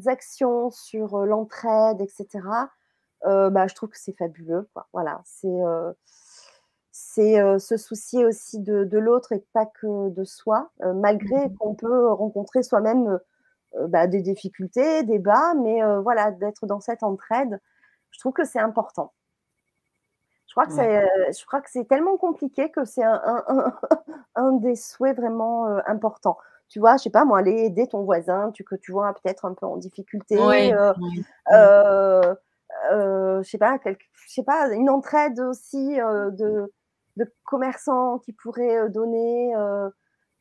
actions 0.07 0.71
sur 0.71 1.19
l'entraide, 1.27 2.01
etc., 2.01 2.41
bah, 3.25 3.67
je 3.67 3.75
trouve 3.75 3.89
que 3.91 3.99
c'est 3.99 4.17
fabuleux. 4.17 4.69
Quoi. 4.73 4.87
Voilà, 4.93 5.21
c'est 5.25 5.61
c'est 6.93 7.59
se 7.59 7.77
soucier 7.77 8.25
aussi 8.25 8.61
de, 8.61 8.85
de 8.85 8.99
l'autre 8.99 9.33
et 9.33 9.45
pas 9.53 9.67
que 9.67 10.09
de 10.11 10.25
soi, 10.25 10.71
malgré 10.81 11.49
mmh 11.49 11.57
qu'on 11.57 11.75
peut 11.75 12.13
rencontrer 12.13 12.63
soi-même 12.63 13.19
bah, 13.89 14.07
des 14.07 14.23
difficultés, 14.23 15.03
des 15.03 15.19
bas, 15.19 15.55
mais 15.55 15.81
voilà, 16.03 16.31
d'être 16.31 16.67
dans 16.67 16.81
cette 16.81 17.03
entraide, 17.03 17.61
je 18.11 18.21
trouve 18.21 18.33
que 18.33 18.45
c'est 18.45 18.61
important. 18.61 19.13
Je 20.59 20.65
crois 20.65 20.67
que 20.67 20.73
c'est, 20.73 21.33
je 21.39 21.47
crois 21.47 21.61
que 21.61 21.71
c'est 21.71 21.85
tellement 21.85 22.17
compliqué 22.17 22.71
que 22.71 22.85
c'est 22.85 23.05
un, 23.05 23.21
un, 23.25 23.73
un, 24.35 24.53
des 24.61 24.75
souhaits 24.75 25.17
vraiment 25.17 25.67
importants. 25.87 26.37
Tu 26.69 26.81
vois, 26.81 26.97
je 26.97 27.05
sais 27.05 27.11
pas 27.11 27.25
moi, 27.25 27.39
aller 27.39 27.65
aider 27.65 27.87
ton 27.87 28.03
voisin, 28.03 28.51
tu, 28.53 28.63
que 28.63 28.75
tu 28.75 28.93
vois 28.93 29.15
peut-être 29.15 29.47
un 29.47 29.55
peu 29.55 29.65
en 29.65 29.79
difficulté, 29.79 30.39
euh, 30.39 30.93
euh, 31.53 32.35
euh, 32.93 33.43
je 33.43 33.49
sais 33.49 33.59
pas, 33.59 33.79
je 33.85 33.95
sais 34.27 34.43
pas, 34.43 34.69
une 34.75 34.91
entraide 34.91 35.41
aussi 35.41 35.97
de, 35.97 36.73
de, 37.17 37.35
commerçants 37.45 38.19
qui 38.19 38.35
pourraient 38.35 38.91
donner 38.91 39.55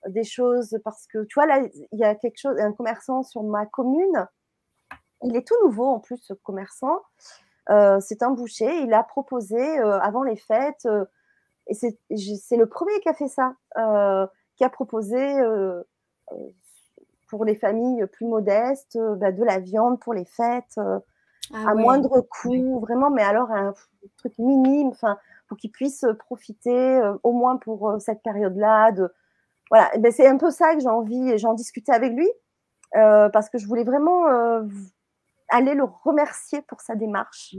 des 0.08 0.26
choses 0.26 0.78
parce 0.84 1.08
que 1.08 1.24
tu 1.24 1.36
vois 1.36 1.46
là, 1.46 1.62
il 1.92 2.00
y 2.00 2.04
a 2.04 2.14
quelque 2.16 2.38
chose, 2.38 2.60
un 2.60 2.74
commerçant 2.74 3.24
sur 3.24 3.44
ma 3.44 3.66
commune, 3.66 4.28
il 5.24 5.36
est 5.36 5.48
tout 5.48 5.56
nouveau 5.64 5.86
en 5.86 6.00
plus 6.00 6.18
ce 6.18 6.34
commerçant, 6.34 7.02
c'est 7.68 8.24
un 8.24 8.32
boucher, 8.32 8.82
il 8.82 8.94
a 8.94 9.04
proposé 9.04 9.80
avant 9.80 10.24
les 10.24 10.38
fêtes 10.38 10.88
et 11.68 11.74
c'est 11.74 12.58
le 12.58 12.66
premier 12.66 13.00
qui 13.02 13.10
a 13.10 13.14
fait 13.14 13.28
ça, 13.28 13.56
qui 14.56 14.64
a 14.64 14.70
proposé 14.70 15.18
pour 17.28 17.46
les 17.46 17.56
familles 17.56 18.06
plus 18.08 18.26
modestes, 18.26 18.96
euh, 18.96 19.16
bah, 19.16 19.32
de 19.32 19.44
la 19.44 19.60
viande 19.60 20.00
pour 20.00 20.14
les 20.14 20.26
fêtes. 20.26 20.78
Euh, 20.78 21.00
ah 21.54 21.70
à 21.70 21.76
moindre 21.76 22.22
coût, 22.22 22.80
vraiment, 22.82 23.10
mais 23.10 23.22
alors 23.22 23.52
un 23.52 23.74
truc 24.18 24.38
minime, 24.38 24.90
enfin, 24.90 25.18
pour 25.48 25.58
qu'ils 25.58 25.72
puissent 25.72 26.06
profiter 26.20 27.00
au 27.24 27.32
moins 27.32 27.56
pour 27.56 27.96
cette 28.02 28.22
période-là. 28.22 28.92
De... 28.92 29.10
Voilà, 29.70 29.90
ben, 29.98 30.12
c'est 30.12 30.28
un 30.28 30.36
peu 30.36 30.50
ça 30.50 30.74
que 30.74 30.82
j'ai 30.82 30.90
envie, 30.90 31.38
j'en 31.38 31.54
discutais 31.54 31.94
avec 31.94 32.12
lui, 32.12 32.30
parce 32.92 33.50
que 33.50 33.58
je 33.58 33.66
voulais 33.66 33.86
vraiment 33.86 34.26
aller 35.50 35.74
le 35.74 35.84
remercier 35.84 36.62
pour 36.64 36.82
sa 36.82 36.96
démarche. 36.96 37.56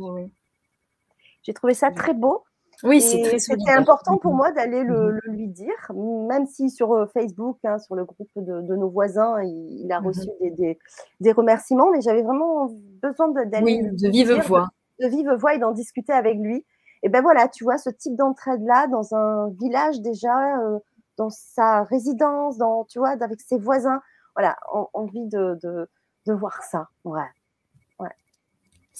J'ai 1.42 1.54
trouvé 1.54 1.74
ça 1.74 1.90
très 1.90 2.14
beau. 2.14 2.44
Oui, 2.84 3.00
c'est 3.00 3.22
très 3.22 3.38
C'était 3.40 3.72
important 3.72 4.18
pour 4.18 4.34
moi 4.34 4.52
d'aller 4.52 4.84
le, 4.84 5.14
mmh 5.14 5.32
lui 5.32 5.48
dire, 5.48 5.92
même 5.94 6.46
si 6.46 6.70
sur 6.70 6.92
euh, 6.92 7.06
Facebook, 7.06 7.58
hein, 7.64 7.78
sur 7.78 7.96
le 7.96 8.04
groupe 8.04 8.30
de, 8.36 8.76
nos 8.76 8.88
voisins, 8.88 9.42
il, 9.42 9.90
a 9.90 10.00
mmh 10.00 10.06
reçu 10.06 10.28
des, 10.40 10.78
des, 11.20 11.32
remerciements, 11.32 11.90
mais 11.90 12.00
j'avais 12.00 12.22
vraiment 12.22 12.70
besoin 13.02 13.30
d'aller. 13.30 13.64
Oui, 13.64 13.82
de 13.82 14.08
vive 14.08 14.32
voix. 14.46 14.68
De, 15.00 15.08
vive 15.08 15.28
voix 15.32 15.54
et 15.54 15.58
d'en 15.58 15.72
discuter 15.72 16.12
avec 16.12 16.38
lui. 16.38 16.64
Et 17.02 17.08
ben 17.08 17.20
voilà, 17.20 17.48
tu 17.48 17.64
vois, 17.64 17.78
ce 17.78 17.90
type 17.90 18.14
d'entraide-là, 18.14 18.86
dans 18.86 19.12
un 19.14 19.50
village 19.60 20.00
déjà, 20.00 20.60
euh, 20.60 20.78
dans 21.16 21.30
sa 21.30 21.82
résidence, 21.82 22.58
dans, 22.58 22.84
tu 22.84 23.00
vois, 23.00 23.10
avec 23.20 23.40
ses 23.40 23.58
voisins, 23.58 24.00
voilà, 24.36 24.56
envie 24.94 25.26
de, 25.26 25.58
de, 25.62 25.88
de 26.26 26.32
voir 26.32 26.62
ça. 26.62 26.88
Ouais 27.04 27.26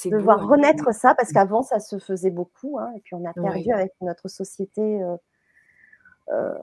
de 0.07 0.17
voir 0.17 0.43
hein. 0.43 0.47
renaître 0.47 0.95
ça, 0.95 1.15
parce 1.15 1.33
qu'avant, 1.33 1.63
ça 1.63 1.81
se 1.81 1.99
faisait 1.99 2.31
beaucoup, 2.31 2.79
hein, 2.79 2.93
et 2.97 3.01
puis 3.01 3.15
on 3.15 3.25
a 3.25 3.33
perdu 3.33 3.73
avec 3.73 3.93
notre 4.01 4.29
société 4.29 5.03
euh, 5.03 5.17
euh, 6.31 6.55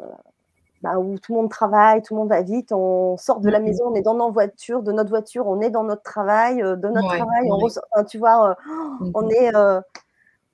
bah, 0.81 0.97
où 0.99 1.17
tout 1.19 1.33
le 1.33 1.41
monde 1.41 1.49
travaille, 1.49 2.01
tout 2.01 2.13
le 2.13 2.19
monde 2.21 2.29
va 2.29 2.41
vite, 2.41 2.71
on 2.71 3.17
sort 3.17 3.41
de 3.41 3.49
la 3.49 3.59
maison, 3.59 3.85
on 3.87 3.95
est 3.95 4.01
dans 4.01 4.13
notre 4.13 4.33
voiture, 4.33 4.83
de 4.83 4.91
notre 4.91 5.09
voiture, 5.09 5.47
on 5.47 5.59
est 5.59 5.69
dans 5.69 5.83
notre 5.83 6.03
travail, 6.03 6.61
euh, 6.61 6.75
de 6.75 6.87
notre 6.87 7.07
travail, 7.07 7.49
on 7.51 8.03
tu 8.05 8.17
vois, 8.17 8.55
on 9.13 9.23
mmh 9.23 9.31
est, 9.31 9.51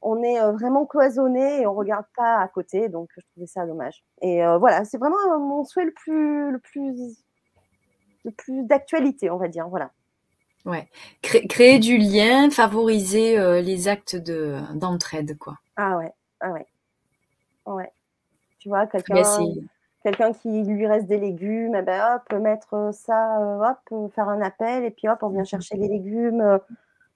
on 0.03 0.23
est 0.23 0.39
vraiment 0.53 0.87
cloisonné 0.87 1.61
et 1.61 1.67
on 1.67 1.75
regarde 1.75 2.05
pas 2.17 2.39
à 2.39 2.47
côté, 2.47 2.89
donc 2.89 3.09
je 3.15 3.21
trouvais 3.31 3.45
ça 3.45 3.67
dommage. 3.67 4.03
Et 4.21 4.41
voilà, 4.59 4.85
c'est 4.85 4.97
vraiment 4.97 5.37
mon 5.37 5.63
souhait 5.63 5.85
le 5.85 5.93
plus, 5.93 6.51
le 6.51 6.57
plus, 6.57 7.23
le 8.25 8.31
plus 8.31 8.63
d'actualité, 8.63 9.29
on 9.29 9.37
va 9.37 9.47
dire, 9.47 9.67
voilà. 9.67 9.91
Ouais. 10.65 10.87
créer 11.21 11.79
du 11.79 11.97
lien, 11.97 12.49
favoriser 12.49 13.37
euh, 13.39 13.61
les 13.61 13.87
actes 13.87 14.15
de 14.15 14.57
d'entraide, 14.75 15.37
quoi. 15.37 15.57
Ah 15.75 15.97
ouais, 15.97 16.13
ah 16.39 16.51
ouais. 16.51 16.67
Ouais. 17.65 17.91
Tu 18.59 18.69
vois, 18.69 18.85
quelqu'un 18.87 19.23
quelqu'un 20.03 20.33
qui 20.33 20.63
lui 20.63 20.87
reste 20.87 21.07
des 21.07 21.17
légumes, 21.17 21.75
eh 21.75 21.81
ben 21.81 22.15
hop, 22.15 22.39
mettre 22.39 22.91
ça, 22.93 23.39
euh, 23.39 23.69
hop, 23.69 24.11
faire 24.13 24.29
un 24.29 24.41
appel, 24.41 24.83
et 24.83 24.91
puis 24.91 25.07
hop, 25.07 25.19
on 25.21 25.29
vient 25.29 25.43
mmh 25.43 25.45
chercher 25.45 25.77
les 25.77 25.87
légumes, 25.87 26.41
euh, 26.41 26.57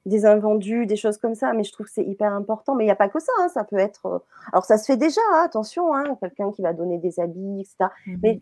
des 0.06 0.26
invendus, 0.26 0.86
des 0.86 0.96
choses 0.96 1.18
comme 1.18 1.36
ça. 1.36 1.54
Mais 1.54 1.64
je 1.64 1.72
trouve 1.72 1.88
que 1.88 1.92
c'est 1.92 2.04
hyper 2.06 2.34
important. 2.34 2.76
Mais 2.76 2.84
il 2.84 2.88
n'y 2.88 2.92
a 2.92 2.96
pas 2.96 3.10
que 3.10 3.20
ça, 3.20 3.32
hein, 3.40 3.48
ça 3.50 3.64
peut 3.64 3.78
être. 3.78 4.24
Alors 4.54 4.66
ça 4.66 4.78
se 4.78 4.86
fait 4.86 4.98
déjà, 4.98 5.22
hein, 5.34 5.44
attention, 5.46 5.94
hein, 5.96 6.16
quelqu'un 6.20 6.52
qui 6.52 6.62
va 6.62 6.74
donner 6.74 6.98
des 7.00 7.20
habits, 7.20 7.62
etc. 7.62 7.90
Mmh 8.08 8.16
mais 8.24 8.42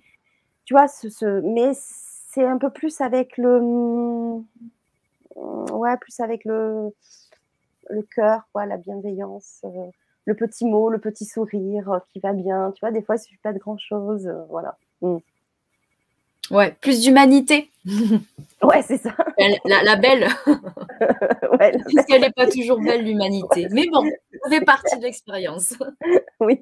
tu 0.66 0.74
vois, 0.74 0.88
ce, 0.88 1.10
ce... 1.10 1.42
mais 1.42 1.72
c'est 1.76 2.46
un 2.46 2.58
peu 2.58 2.70
plus 2.70 3.02
avec 3.02 3.38
le 3.38 3.60
ouais, 5.36 5.98
plus 5.98 6.20
avec 6.20 6.46
le, 6.46 6.92
le 7.90 8.02
cœur, 8.04 8.42
quoi, 8.52 8.66
la 8.66 8.78
bienveillance, 8.78 9.62
euh, 9.66 9.90
le 10.26 10.36
petit 10.36 10.66
mot, 10.66 10.90
le 10.90 11.00
petit 11.00 11.26
sourire 11.26 11.92
euh, 11.92 12.00
qui 12.12 12.20
va 12.20 12.34
bien. 12.34 12.72
Tu 12.72 12.80
vois, 12.82 12.92
des 12.92 13.02
fois, 13.02 13.16
il 13.16 13.20
suffit 13.20 13.38
pas 13.38 13.54
de 13.54 13.60
grand 13.60 13.78
chose. 13.78 14.28
Euh, 14.28 14.44
voilà. 14.50 14.78
Mm. 15.02 15.18
Ouais, 16.52 16.76
plus 16.82 17.02
d'humanité. 17.02 17.72
ouais, 18.64 18.82
c'est 18.84 18.98
ça. 18.98 19.16
La, 19.66 19.96
belle. 19.96 20.28
ouais, 21.60 21.78
Puisqu'elle 21.88 22.22
n'est 22.22 22.32
pas 22.32 22.48
toujours 22.48 22.80
belle, 22.80 23.04
l'humanité. 23.04 23.68
Mais 23.72 23.88
bon, 23.88 24.04
ça 24.44 24.50
fait 24.50 24.66
partie 24.66 24.98
de 24.98 25.04
l'expérience. 25.04 25.74
oui. 26.40 26.60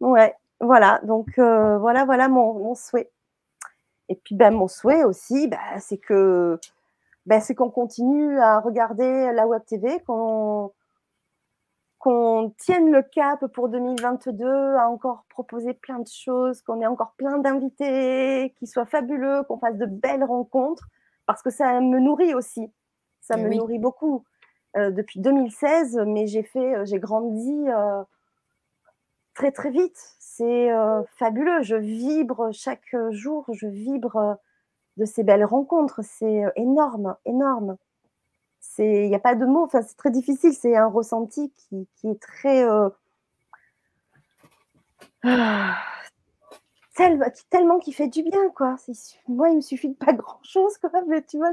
Ouais, 0.00 0.34
voilà. 0.60 1.00
Donc, 1.04 1.28
voilà, 1.36 2.04
voilà 2.04 2.28
mon, 2.28 2.54
mon, 2.54 2.74
souhait. 2.74 3.10
Et 4.08 4.14
puis, 4.14 4.34
ben, 4.34 4.52
mon 4.52 4.68
souhait 4.68 5.04
aussi, 5.04 5.46
ben, 5.48 5.58
c'est 5.78 5.98
que 5.98 6.58
ben, 7.28 7.40
c'est 7.42 7.54
qu'on 7.54 7.68
continue 7.68 8.40
à 8.40 8.58
regarder 8.58 9.30
la 9.34 9.46
Web 9.46 9.62
TV, 9.66 10.00
qu'on 10.04 10.72
tienne 12.56 12.90
le 12.90 13.02
cap 13.02 13.46
pour 13.48 13.68
2022, 13.68 14.46
à 14.76 14.88
encore 14.88 15.26
proposer 15.28 15.74
plein 15.74 15.98
de 15.98 16.08
choses, 16.08 16.62
qu'on 16.62 16.80
ait 16.80 16.86
encore 16.86 17.12
plein 17.18 17.36
d'invités, 17.36 18.54
qui 18.58 18.66
soient 18.66 18.86
fabuleux, 18.86 19.42
qu'on 19.42 19.58
fasse 19.58 19.76
de 19.76 19.84
belles 19.84 20.24
rencontres, 20.24 20.88
parce 21.26 21.42
que 21.42 21.50
ça 21.50 21.78
me 21.82 21.98
nourrit 22.00 22.32
aussi. 22.32 22.72
Ça 23.20 23.36
me 23.36 23.54
nourrit 23.54 23.78
beaucoup. 23.78 24.24
Euh, 24.78 24.90
depuis 24.90 25.20
2016, 25.20 26.00
mais 26.06 26.26
j'ai 26.26 26.42
fait, 26.42 26.76
euh, 26.76 26.84
j'ai 26.86 26.98
grandi 26.98 27.68
euh, 27.68 28.02
très 29.34 29.52
très 29.52 29.70
vite. 29.70 29.98
C'est 30.18 30.70
fabuleux. 31.18 31.60
Je 31.60 31.76
vibre 31.76 32.48
chaque 32.52 32.96
jour, 33.10 33.44
je 33.52 33.66
vibre 33.66 34.38
de 34.98 35.04
ces 35.04 35.22
belles 35.22 35.44
rencontres. 35.44 36.00
C'est 36.02 36.44
euh, 36.44 36.50
énorme, 36.56 37.16
énorme. 37.24 37.76
Il 38.78 39.08
n'y 39.08 39.14
a 39.14 39.20
pas 39.20 39.34
de 39.34 39.44
mots, 39.44 39.64
enfin, 39.64 39.82
c'est 39.82 39.96
très 39.96 40.10
difficile. 40.10 40.52
C'est 40.52 40.76
un 40.76 40.86
ressenti 40.86 41.52
qui, 41.56 41.88
est 42.04 42.20
très. 42.20 42.62
Euh, 42.62 42.90
tellement 47.50 47.78
qui 47.78 47.92
fait 47.92 48.08
du 48.08 48.22
bien, 48.22 48.50
quoi. 48.50 48.76
Moi, 49.26 49.50
il 49.50 49.56
me 49.56 49.60
suffit 49.60 49.88
de 49.88 49.94
pas 49.94 50.12
grand-chose, 50.12 50.78
quoi. 50.78 50.90
Mais 51.08 51.22
tu 51.22 51.38
vois, 51.38 51.52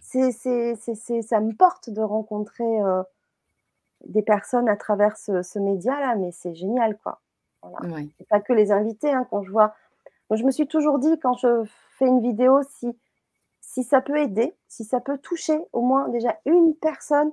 c'est, 0.00 0.32
ça 0.32 1.40
me 1.40 1.52
porte 1.54 1.90
de 1.90 2.02
rencontrer 2.02 2.82
euh, 2.82 3.02
des 4.06 4.22
personnes 4.22 4.68
à 4.68 4.76
travers 4.76 5.16
ce, 5.16 5.58
média-là, 5.58 6.16
mais 6.16 6.32
c'est 6.32 6.54
génial, 6.54 6.98
quoi. 6.98 7.20
Voilà. 7.62 7.98
pas 8.28 8.40
que 8.40 8.52
les 8.52 8.72
invités, 8.72 9.12
hein, 9.12 9.26
quand 9.30 9.42
je 9.42 9.50
vois. 9.50 9.74
Moi, 10.28 10.36
je 10.36 10.44
me 10.44 10.50
suis 10.50 10.66
toujours 10.66 10.98
dit, 10.98 11.18
quand 11.20 11.34
je 11.34 11.64
une 12.06 12.20
vidéo, 12.20 12.60
si, 12.78 12.88
si 13.60 13.84
ça 13.84 14.00
peut 14.00 14.18
aider, 14.18 14.54
si 14.68 14.84
ça 14.84 15.00
peut 15.00 15.18
toucher 15.18 15.58
au 15.72 15.82
moins 15.82 16.08
déjà 16.08 16.38
une 16.44 16.74
personne, 16.74 17.32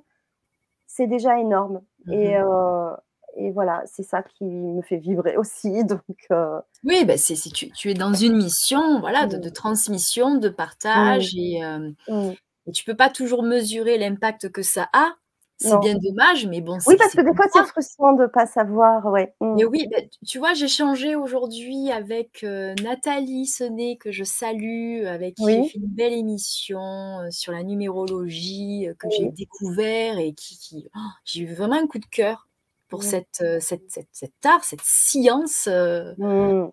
c'est 0.88 1.08
déjà 1.08 1.40
énorme. 1.40 1.82
Et, 2.12 2.38
mhm. 2.38 2.46
euh, 2.46 2.96
et, 3.38 3.52
voilà, 3.52 3.84
c'est 3.86 4.04
ça 4.04 4.24
qui 4.24 4.44
me 4.44 4.82
fait 4.82 4.98
vibrer 4.98 5.38
aussi. 5.38 5.84
Donc, 5.86 6.02
euh, 6.32 6.60
Oui, 6.84 7.06
bah 7.06 7.18
c'est, 7.18 7.36
tu, 7.36 7.72
tu, 7.72 7.92
es 7.92 7.94
dans 7.94 8.14
une 8.14 8.36
mission 8.36 9.00
voilà, 9.00 9.28
de, 9.28 9.38
mm. 9.38 9.52
transmission, 9.52 10.36
de 10.36 10.50
partage. 10.50 11.34
Mm. 11.36 11.40
Et, 11.40 11.64
euh, 11.64 11.92
mm. 12.08 12.34
et 12.68 12.72
tu 12.72 12.84
peux 12.84 12.96
pas 12.96 13.10
toujours 13.10 13.44
mesurer 13.44 13.98
l'impact 13.98 14.50
que 14.50 14.64
ça 14.64 14.90
a. 14.94 15.14
C'est 15.62 15.80
bien 15.80 15.96
dommage, 15.96 16.48
mais 16.48 16.62
bon. 16.62 16.78
Oui, 16.88 16.96
parce 16.98 17.14
que 17.14 17.22
des 17.22 17.36
fois, 17.36 17.46
c'est 17.52 17.66
frustrant 17.66 18.14
de 18.14 18.24
ne 18.24 18.28
pas 18.28 18.46
savoir. 18.46 19.06
Ouais. 19.08 19.34
Mmh. 19.42 19.56
Mais 19.56 19.66
oui, 19.66 19.88
bah, 19.92 19.98
tu 20.26 20.40
vois, 20.40 20.54
j'ai 20.54 20.70
changé 20.70 21.18
aujourd'hui 21.18 21.92
avec 21.92 22.46
euh, 22.46 22.74
Nathalie 22.82 23.46
Sonnet, 23.46 23.98
que 24.00 24.12
je 24.12 24.24
salue, 24.24 25.06
avec 25.06 25.36
qui 25.36 25.46
j'ai 25.46 25.64
fait 25.68 25.78
une 25.78 25.88
belle 25.88 26.14
émission 26.14 26.80
euh, 26.80 27.28
sur 27.30 27.52
la 27.52 27.64
numérologie 27.64 28.88
euh, 28.88 28.94
que 28.98 29.10
j'ai 29.10 29.30
découvert 29.32 30.18
et 30.18 30.34
qui. 30.34 30.88
Oh, 30.96 31.00
j'ai 31.26 31.42
eu 31.42 31.54
vraiment 31.54 31.76
un 31.76 31.88
coup 31.88 32.00
de 32.00 32.06
cœur 32.06 32.48
pour 32.88 33.04
cette, 33.04 33.44
cette, 33.60 33.92
cette, 34.12 34.46
art, 34.46 34.64
cette 34.64 34.82
science. 34.82 35.68
Mmh. 35.68 36.70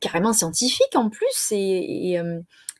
carrément 0.00 0.32
scientifique 0.32 0.94
en 0.94 1.10
plus 1.10 1.48
et, 1.50 2.12
et 2.12 2.20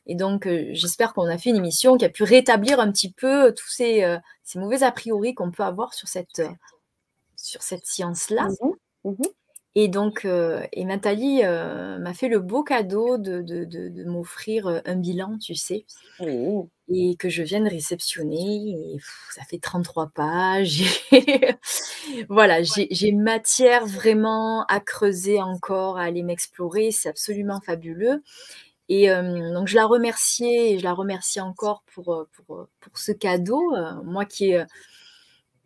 donc, 0.09 0.47
euh, 0.47 0.69
j'espère 0.71 1.13
qu'on 1.13 1.27
a 1.27 1.37
fait 1.37 1.49
une 1.49 1.55
émission 1.55 1.97
qui 1.97 2.05
a 2.05 2.09
pu 2.09 2.23
rétablir 2.23 2.79
un 2.79 2.91
petit 2.91 3.11
peu 3.11 3.47
euh, 3.47 3.51
tous 3.51 3.69
ces, 3.69 4.03
euh, 4.03 4.17
ces 4.43 4.59
mauvais 4.59 4.83
a 4.83 4.91
priori 4.91 5.33
qu'on 5.33 5.51
peut 5.51 5.63
avoir 5.63 5.93
sur 5.93 6.07
cette, 6.07 6.41
sur 7.37 7.61
cette 7.61 7.85
science-là. 7.85 8.47
Mmh 9.03 9.09
mmh 9.11 9.23
et 9.75 9.87
donc, 9.87 10.23
et 10.25 10.85
Nathalie 10.85 11.41
m'a 11.41 12.13
fait 12.13 12.27
le 12.27 12.39
beau 12.39 12.61
cadeau 12.61 13.17
de, 13.17 13.41
de, 13.41 13.65
de, 13.65 14.03
m'offrir 14.03 14.67
un 14.85 14.95
bilan, 14.95 15.39
tu 15.39 15.55
sais, 15.55 15.87
et 16.19 17.15
que 17.17 17.27
je 17.27 17.41
viens 17.41 17.59
de 17.59 17.71
réceptionner. 17.71 18.69
Et, 18.69 18.97
ça 19.31 19.41
fait 19.45 19.57
33 19.57 20.11
pages. 20.13 20.83
voilà, 22.29 22.61
j'ai 22.61 23.11
matière 23.13 23.87
vraiment 23.87 24.63
à 24.65 24.79
creuser 24.79 25.41
encore, 25.41 25.97
à 25.97 26.03
aller 26.03 26.21
m'explorer. 26.21 26.91
C'est 26.91 27.09
absolument 27.09 27.59
fabuleux. 27.59 28.21
Et 28.95 29.07
donc 29.07 29.67
je 29.67 29.75
la 29.75 29.87
remerciais 29.87 30.73
et 30.73 30.79
je 30.79 30.83
la 30.83 30.93
remercie 30.93 31.41
encore 31.41 31.81
pour, 31.93 32.27
pour, 32.33 32.67
pour 32.79 32.97
ce 32.99 33.11
cadeau. 33.11 33.73
moi 34.03 34.23
qui 34.23 34.51
ai 34.51 34.65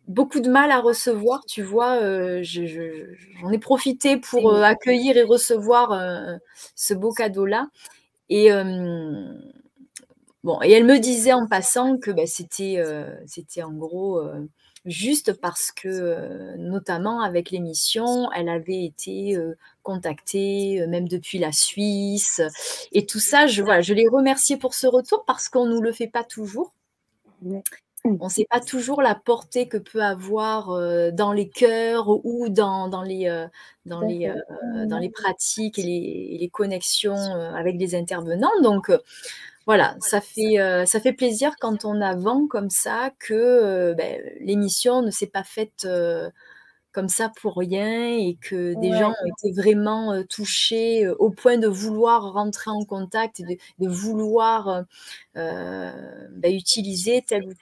beaucoup 0.06 0.40
de 0.40 0.48
mal 0.48 0.70
à 0.70 0.80
recevoir, 0.80 1.44
tu 1.44 1.62
vois, 1.62 2.00
j'en 2.40 3.52
ai 3.52 3.58
profité 3.58 4.16
pour 4.16 4.54
accueillir 4.54 5.18
et 5.18 5.24
recevoir 5.24 6.38
ce 6.74 6.94
beau 6.94 7.12
cadeau-là. 7.12 7.68
Et 8.30 8.48
bon, 10.42 10.58
et 10.62 10.72
elle 10.72 10.86
me 10.86 10.98
disait 10.98 11.34
en 11.34 11.46
passant 11.46 11.98
que 11.98 12.10
bah, 12.10 12.26
c'était, 12.26 12.82
c'était 13.26 13.62
en 13.62 13.72
gros 13.72 14.22
juste 14.88 15.32
parce 15.32 15.70
que, 15.70 16.56
notamment 16.56 17.20
avec 17.20 17.50
l'émission, 17.50 18.30
elle 18.32 18.48
avait 18.48 18.84
été 18.84 19.38
contactée, 19.82 20.84
même 20.88 21.08
depuis 21.08 21.38
la 21.38 21.52
Suisse. 21.52 22.40
Et 22.92 23.06
tout 23.06 23.20
ça, 23.20 23.46
je, 23.46 23.62
voilà, 23.62 23.80
je 23.80 23.94
l'ai 23.94 24.08
remerciée 24.08 24.56
pour 24.56 24.74
ce 24.74 24.86
retour 24.86 25.24
parce 25.26 25.48
qu'on 25.48 25.66
ne 25.66 25.74
nous 25.74 25.80
le 25.80 25.92
fait 25.92 26.08
pas 26.08 26.24
toujours. 26.24 26.72
On 27.44 27.62
ne 28.04 28.28
sait 28.28 28.46
pas 28.48 28.60
toujours 28.60 29.02
la 29.02 29.14
portée 29.14 29.68
que 29.68 29.76
peut 29.76 30.02
avoir 30.02 30.68
dans 31.12 31.32
les 31.32 31.48
cœurs 31.48 32.08
ou 32.08 32.48
dans, 32.48 32.88
dans 32.88 33.02
les, 33.02 33.46
dans, 33.86 34.00
les, 34.00 34.32
dans 34.86 34.98
les 34.98 35.10
pratiques 35.10 35.78
et 35.78 35.82
les, 35.82 36.38
les 36.40 36.48
connexions 36.48 37.34
avec 37.54 37.76
les 37.76 37.94
intervenants. 37.94 38.50
Donc, 38.62 38.90
voilà, 39.68 39.96
ça 40.00 40.22
fait, 40.22 40.56
ça 40.86 40.98
fait 40.98 41.12
plaisir 41.12 41.52
quand 41.60 41.84
on 41.84 42.00
a 42.00 42.16
vent 42.16 42.46
comme 42.46 42.70
ça 42.70 43.10
que 43.18 43.92
ben, 43.92 44.18
l'émission 44.40 45.02
ne 45.02 45.10
s'est 45.10 45.26
pas 45.26 45.44
faite 45.44 45.86
comme 46.92 47.10
ça 47.10 47.30
pour 47.38 47.58
rien 47.58 48.16
et 48.16 48.38
que 48.40 48.72
des 48.80 48.92
gens 48.92 49.10
ont 49.10 49.26
été 49.26 49.52
vraiment 49.52 50.22
touchés 50.24 51.06
au 51.18 51.28
point 51.28 51.58
de 51.58 51.68
vouloir 51.68 52.32
rentrer 52.32 52.70
en 52.70 52.82
contact 52.86 53.40
et 53.40 53.58
de, 53.78 53.88
vouloir 53.88 54.84
bah, 55.34 56.48
utiliser 56.48 57.20
telle 57.20 57.44
ou 57.44 57.52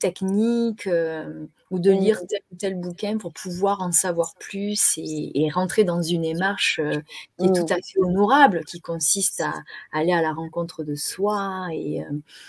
technique 0.00 0.88
ou 1.70 1.78
de 1.78 1.90
lire 1.92 2.20
tel 2.28 2.40
ou 2.50 2.56
tel 2.56 2.74
bouquin 2.74 3.18
pour 3.18 3.32
pouvoir 3.32 3.80
en 3.80 3.92
savoir 3.92 4.34
plus 4.40 4.94
et, 4.96 5.48
rentrer 5.52 5.84
dans 5.84 6.02
une 6.02 6.22
démarche 6.22 6.80
qui 7.38 7.46
est 7.46 7.52
tout 7.54 7.72
à 7.72 7.76
fait 7.76 8.00
honorable, 8.00 8.64
qui 8.64 8.80
consiste 8.80 9.40
à, 9.40 9.54
aller 9.92 10.12
à 10.12 10.22
la 10.22 10.32
rencontre 10.32 10.82
de 10.82 10.96
soi 10.96 11.68
et, 11.72 12.02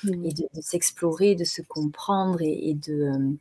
de, 0.03 0.61
s'explorer, 0.61 1.35
de 1.35 1.43
se 1.43 1.61
comprendre 1.61 2.41
et 2.41 2.73
de 2.73 3.37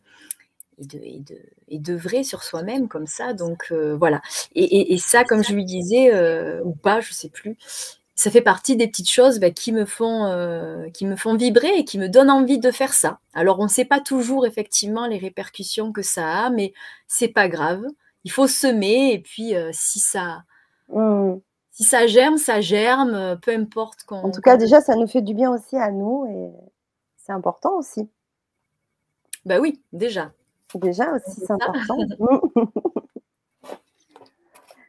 et 0.80 0.86
de, 0.86 0.98
et 0.98 1.18
de, 1.20 1.38
et 1.68 1.78
d'œuvrer 1.78 2.24
sur 2.24 2.42
soi-même 2.42 2.88
comme 2.88 3.06
ça. 3.06 3.32
Donc 3.34 3.68
euh, 3.70 3.96
voilà. 3.96 4.22
Et, 4.54 4.92
et, 4.92 4.98
ça, 4.98 5.24
comme 5.24 5.44
je 5.44 5.52
lui 5.52 5.64
disais, 5.64 6.12
euh, 6.12 6.60
ou 6.64 6.72
pas, 6.74 7.00
je 7.00 7.12
sais 7.12 7.28
plus, 7.28 7.56
ça 8.20 8.30
fait 8.30 8.42
partie 8.42 8.76
des 8.76 8.86
petites 8.86 9.08
choses 9.08 9.40
bah, 9.40 9.50
qui, 9.50 9.72
me 9.72 9.86
font, 9.86 10.26
euh, 10.26 10.90
qui 10.90 11.06
me 11.06 11.16
font 11.16 11.36
vibrer 11.36 11.72
et 11.78 11.84
qui 11.86 11.98
me 11.98 12.06
donnent 12.06 12.30
envie 12.30 12.58
de 12.58 12.70
faire 12.70 12.92
ça. 12.92 13.18
Alors 13.32 13.60
on 13.60 13.62
ne 13.62 13.68
sait 13.68 13.86
pas 13.86 13.98
toujours 13.98 14.44
effectivement 14.44 15.06
les 15.06 15.16
répercussions 15.16 15.90
que 15.90 16.02
ça 16.02 16.44
a, 16.44 16.50
mais 16.50 16.74
c'est 17.08 17.28
pas 17.28 17.48
grave. 17.48 17.82
Il 18.24 18.30
faut 18.30 18.46
semer 18.46 19.14
et 19.14 19.20
puis 19.20 19.54
si 19.72 20.00
ça. 20.00 20.42
Mmh. 20.90 21.36
Si 21.70 21.84
ça 21.84 22.06
germe, 22.06 22.36
ça 22.36 22.60
germe, 22.60 23.38
peu 23.40 23.54
importe. 23.54 24.04
En 24.10 24.30
tout 24.30 24.42
cas, 24.42 24.58
déjà, 24.58 24.82
ça 24.82 24.96
nous 24.96 25.06
fait 25.06 25.22
du 25.22 25.32
bien 25.32 25.50
aussi 25.50 25.78
à 25.78 25.90
nous 25.90 26.26
et 26.26 26.50
c'est 27.16 27.32
important 27.32 27.78
aussi. 27.78 28.06
Bah 29.46 29.60
oui, 29.60 29.80
déjà. 29.94 30.30
Déjà 30.74 31.10
aussi, 31.14 31.40
c'est 31.40 31.52
important. 31.52 31.96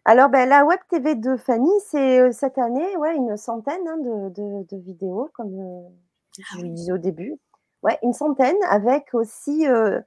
Alors, 0.03 0.29
ben, 0.29 0.49
la 0.49 0.65
Web 0.65 0.79
TV 0.89 1.13
de 1.13 1.37
Fanny, 1.37 1.69
c'est 1.85 2.19
euh, 2.19 2.31
cette 2.31 2.57
année 2.57 2.97
ouais, 2.97 3.15
une 3.15 3.37
centaine 3.37 3.87
hein, 3.87 3.97
de, 3.99 4.77
vidéos, 4.77 5.29
comme 5.33 5.53
euh, 5.59 5.89
je 6.53 6.57
vous 6.57 6.69
disais 6.69 6.91
au 6.91 6.97
début. 6.97 7.37
Ouais, 7.83 7.99
une 8.01 8.13
centaine, 8.13 8.57
avec 8.69 9.13
aussi, 9.13 9.67
euh, 9.67 9.99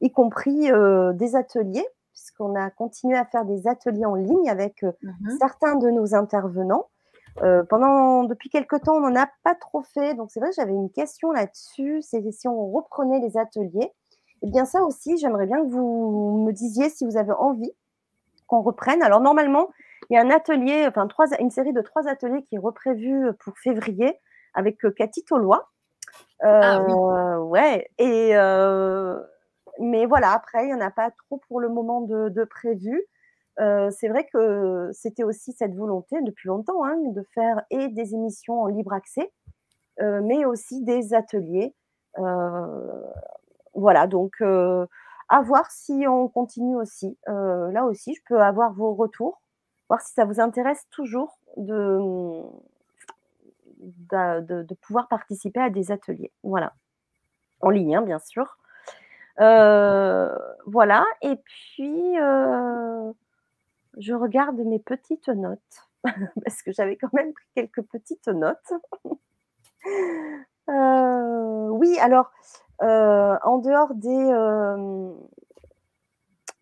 y 0.00 0.12
compris 0.12 0.70
des 1.14 1.36
ateliers, 1.36 1.86
puisqu'on 2.12 2.54
a 2.54 2.70
continué 2.70 3.16
à 3.16 3.24
faire 3.24 3.44
des 3.44 3.66
ateliers 3.66 4.04
en 4.04 4.14
ligne 4.14 4.48
avec 4.48 4.82
mmh 4.82 5.36
certains 5.38 5.76
de 5.76 5.90
nos 5.90 6.14
intervenants. 6.14 6.88
pendant, 7.68 8.24
depuis 8.24 8.48
quelques 8.48 8.80
temps, 8.82 8.96
on 8.96 9.00
n'en 9.00 9.20
a 9.20 9.28
pas 9.44 9.54
trop 9.54 9.82
fait. 9.82 10.14
Donc, 10.14 10.30
c'est 10.30 10.40
vrai, 10.40 10.50
j'avais 10.54 10.72
une 10.72 10.90
question 10.90 11.32
là-dessus. 11.32 12.00
C'est 12.02 12.22
si 12.30 12.46
on 12.48 12.70
reprenait 12.70 13.20
les 13.20 13.36
ateliers. 13.36 13.92
Eh 14.42 14.50
bien, 14.50 14.64
ça 14.64 14.82
aussi, 14.82 15.16
j'aimerais 15.18 15.46
bien 15.46 15.64
que 15.64 15.70
vous 15.70 16.42
me 16.44 16.52
disiez 16.52 16.90
si 16.90 17.04
vous 17.04 17.16
avez 17.16 17.32
envie 17.32 17.72
qu'on 18.52 18.60
reprenne. 18.60 19.02
Alors, 19.02 19.20
normalement, 19.22 19.70
il 20.10 20.14
y 20.14 20.16
a 20.18 20.20
un 20.20 20.30
atelier, 20.30 20.84
enfin, 20.86 21.06
trois, 21.06 21.26
une 21.40 21.50
série 21.50 21.72
de 21.72 21.80
trois 21.80 22.06
ateliers 22.06 22.42
qui 22.44 22.56
est 22.56 22.58
reprévue 22.58 23.32
pour 23.40 23.56
février 23.56 24.18
avec 24.52 24.84
euh, 24.84 24.90
Cathy 24.90 25.24
Tolois. 25.24 25.70
ah, 26.42 26.82
oui. 26.82 26.92
Euh, 26.92 27.38
ouais, 27.38 27.88
et 27.96 28.36
euh, 28.36 29.18
mais 29.80 30.04
voilà, 30.04 30.32
après, 30.32 30.64
il 30.64 30.66
n'y 30.66 30.74
en 30.74 30.82
a 30.82 30.90
pas 30.90 31.10
trop 31.10 31.40
pour 31.48 31.60
le 31.60 31.70
moment 31.70 32.02
de, 32.02 32.44
prévu. 32.44 33.02
c'est 33.56 34.08
vrai 34.08 34.26
que 34.30 34.90
c'était 34.92 35.24
aussi 35.24 35.52
cette 35.52 35.74
volonté 35.74 36.16
depuis 36.22 36.48
longtemps 36.48 36.84
hein, 36.84 36.96
de 36.98 37.22
faire 37.34 37.62
et 37.70 37.88
des 37.88 38.14
émissions 38.14 38.60
en 38.60 38.66
libre 38.66 38.92
accès, 38.92 39.32
mais 39.98 40.44
aussi 40.44 40.82
des 40.82 41.14
ateliers 41.14 41.74
voilà, 43.74 44.06
donc 44.06 44.32
à 45.32 45.40
voir 45.40 45.70
si 45.70 46.04
on 46.06 46.28
continue 46.28 46.76
aussi. 46.76 47.16
là 47.26 47.86
aussi, 47.86 48.14
je 48.14 48.20
peux 48.28 48.42
avoir 48.42 48.74
vos 48.74 48.92
retours, 48.92 49.40
voir 49.88 50.02
si 50.02 50.12
ça 50.12 50.26
vous 50.26 50.40
intéresse 50.40 50.86
toujours 50.90 51.38
de, 51.56 52.42
de, 53.80 54.74
pouvoir 54.74 55.08
participer 55.08 55.60
à 55.60 55.70
des 55.70 55.90
ateliers. 55.90 56.30
Voilà, 56.42 56.74
en 57.62 57.70
ligne, 57.70 57.96
hein, 57.96 58.02
bien 58.02 58.18
sûr. 58.18 58.58
voilà, 59.38 61.06
et 61.22 61.36
puis 61.36 62.14
je 63.96 64.14
regarde 64.14 64.58
mes 64.58 64.80
petites 64.80 65.28
notes 65.28 65.88
parce 66.44 66.62
que 66.62 66.72
j'avais 66.72 66.96
quand 66.96 67.12
même 67.14 67.32
pris 67.32 67.46
quelques 67.54 67.82
petites 67.84 68.28
notes. 68.28 68.74
oui, 70.68 71.98
alors 72.00 72.30
euh, 72.30 72.61
en 72.80 73.58
dehors 73.58 73.94
des, 73.94 74.08
euh, 74.08 75.12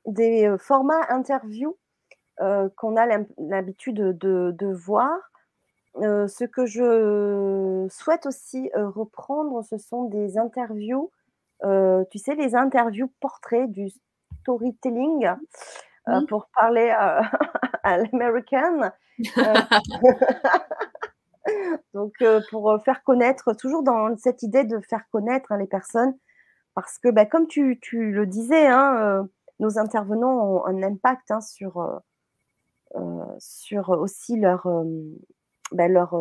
des 0.07 0.47
euh, 0.47 0.59
formats 0.59 1.07
interview 1.11 1.77
qu'on 2.77 2.97
a 2.97 3.05
l'habitude 3.37 4.17
de, 4.17 4.73
voir, 4.73 5.13
ce 5.95 6.45
que 6.45 6.65
je 6.65 7.87
souhaite 7.91 8.25
aussi 8.25 8.71
reprendre, 8.75 9.63
ce 9.63 9.77
sont 9.77 10.05
des 10.05 10.39
interviews, 10.39 11.11
tu 11.63 12.19
sais, 12.19 12.35
les 12.37 12.57
interviews 12.57 13.13
portraits 13.21 13.71
du 13.71 13.91
storytelling, 14.41 15.29
pour 16.31 16.49
parler 16.55 16.89
à 17.83 17.99
l'américaine. 17.99 18.91
Donc, 22.01 22.15
euh, 22.23 22.41
pour 22.49 22.71
euh, 22.71 22.79
faire 22.79 23.05
connaître, 23.05 23.53
toujours 23.53 23.83
dans 23.83 24.17
cette 24.17 24.43
idée 24.43 24.65
de 24.65 24.81
faire 24.81 25.03
connaître 25.13 25.53
hein, 25.53 25.59
les 25.59 25.67
personnes, 25.67 26.17
parce 26.75 26.99
que, 26.99 27.11
bah, 27.11 27.27
comme 27.27 27.47
tu, 27.47 27.79
le 27.93 28.25
disais, 28.25 28.69
hein, 28.69 28.97
euh, 29.03 29.23
nos 29.59 29.79
intervenants 29.79 30.33
ont 30.33 30.65
un 30.65 30.83
impact 30.83 31.31
hein, 31.31 31.43
sur, 31.43 32.01
sur 33.39 33.91
aussi 33.91 34.39
leur, 34.41 34.67
bah, 35.73 35.89
leur, 35.89 36.17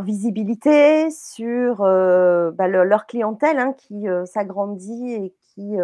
visibilité, 0.00 1.10
sur 1.10 1.80
bah, 1.80 2.66
leur 2.66 3.04
clientèle 3.04 3.74
qui 3.76 4.06
s'agrandit 4.24 5.12
et 5.12 5.34
qui 5.40 5.76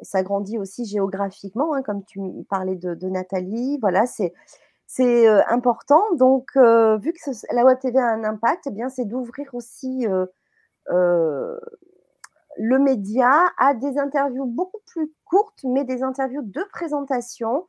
s'agrandit 0.00 0.58
aussi 0.58 0.86
géographiquement, 0.86 1.80
comme 1.82 2.04
tu 2.04 2.20
parlais 2.50 2.74
de, 2.74 2.96
de 2.96 3.08
Nathalie. 3.08 3.78
Voilà, 3.80 4.06
c'est 4.06 4.32
c'est 4.94 5.26
important. 5.48 6.02
Donc, 6.16 6.50
vu 6.54 7.12
que 7.14 7.54
la 7.54 7.64
Web 7.64 7.78
TV 7.78 7.98
a 7.98 8.08
un 8.08 8.24
impact, 8.24 8.66
eh 8.66 8.70
bien, 8.70 8.90
c'est 8.90 9.06
d'ouvrir 9.06 9.48
aussi 9.54 10.06
le 10.86 12.78
média 12.78 13.30
à 13.56 13.72
des 13.72 13.98
interviews 13.98 14.44
beaucoup 14.44 14.80
plus 14.86 15.10
courtes, 15.24 15.64
mais 15.64 15.84
des 15.84 16.02
interviews 16.02 16.42
de 16.42 16.62
présentation 16.70 17.66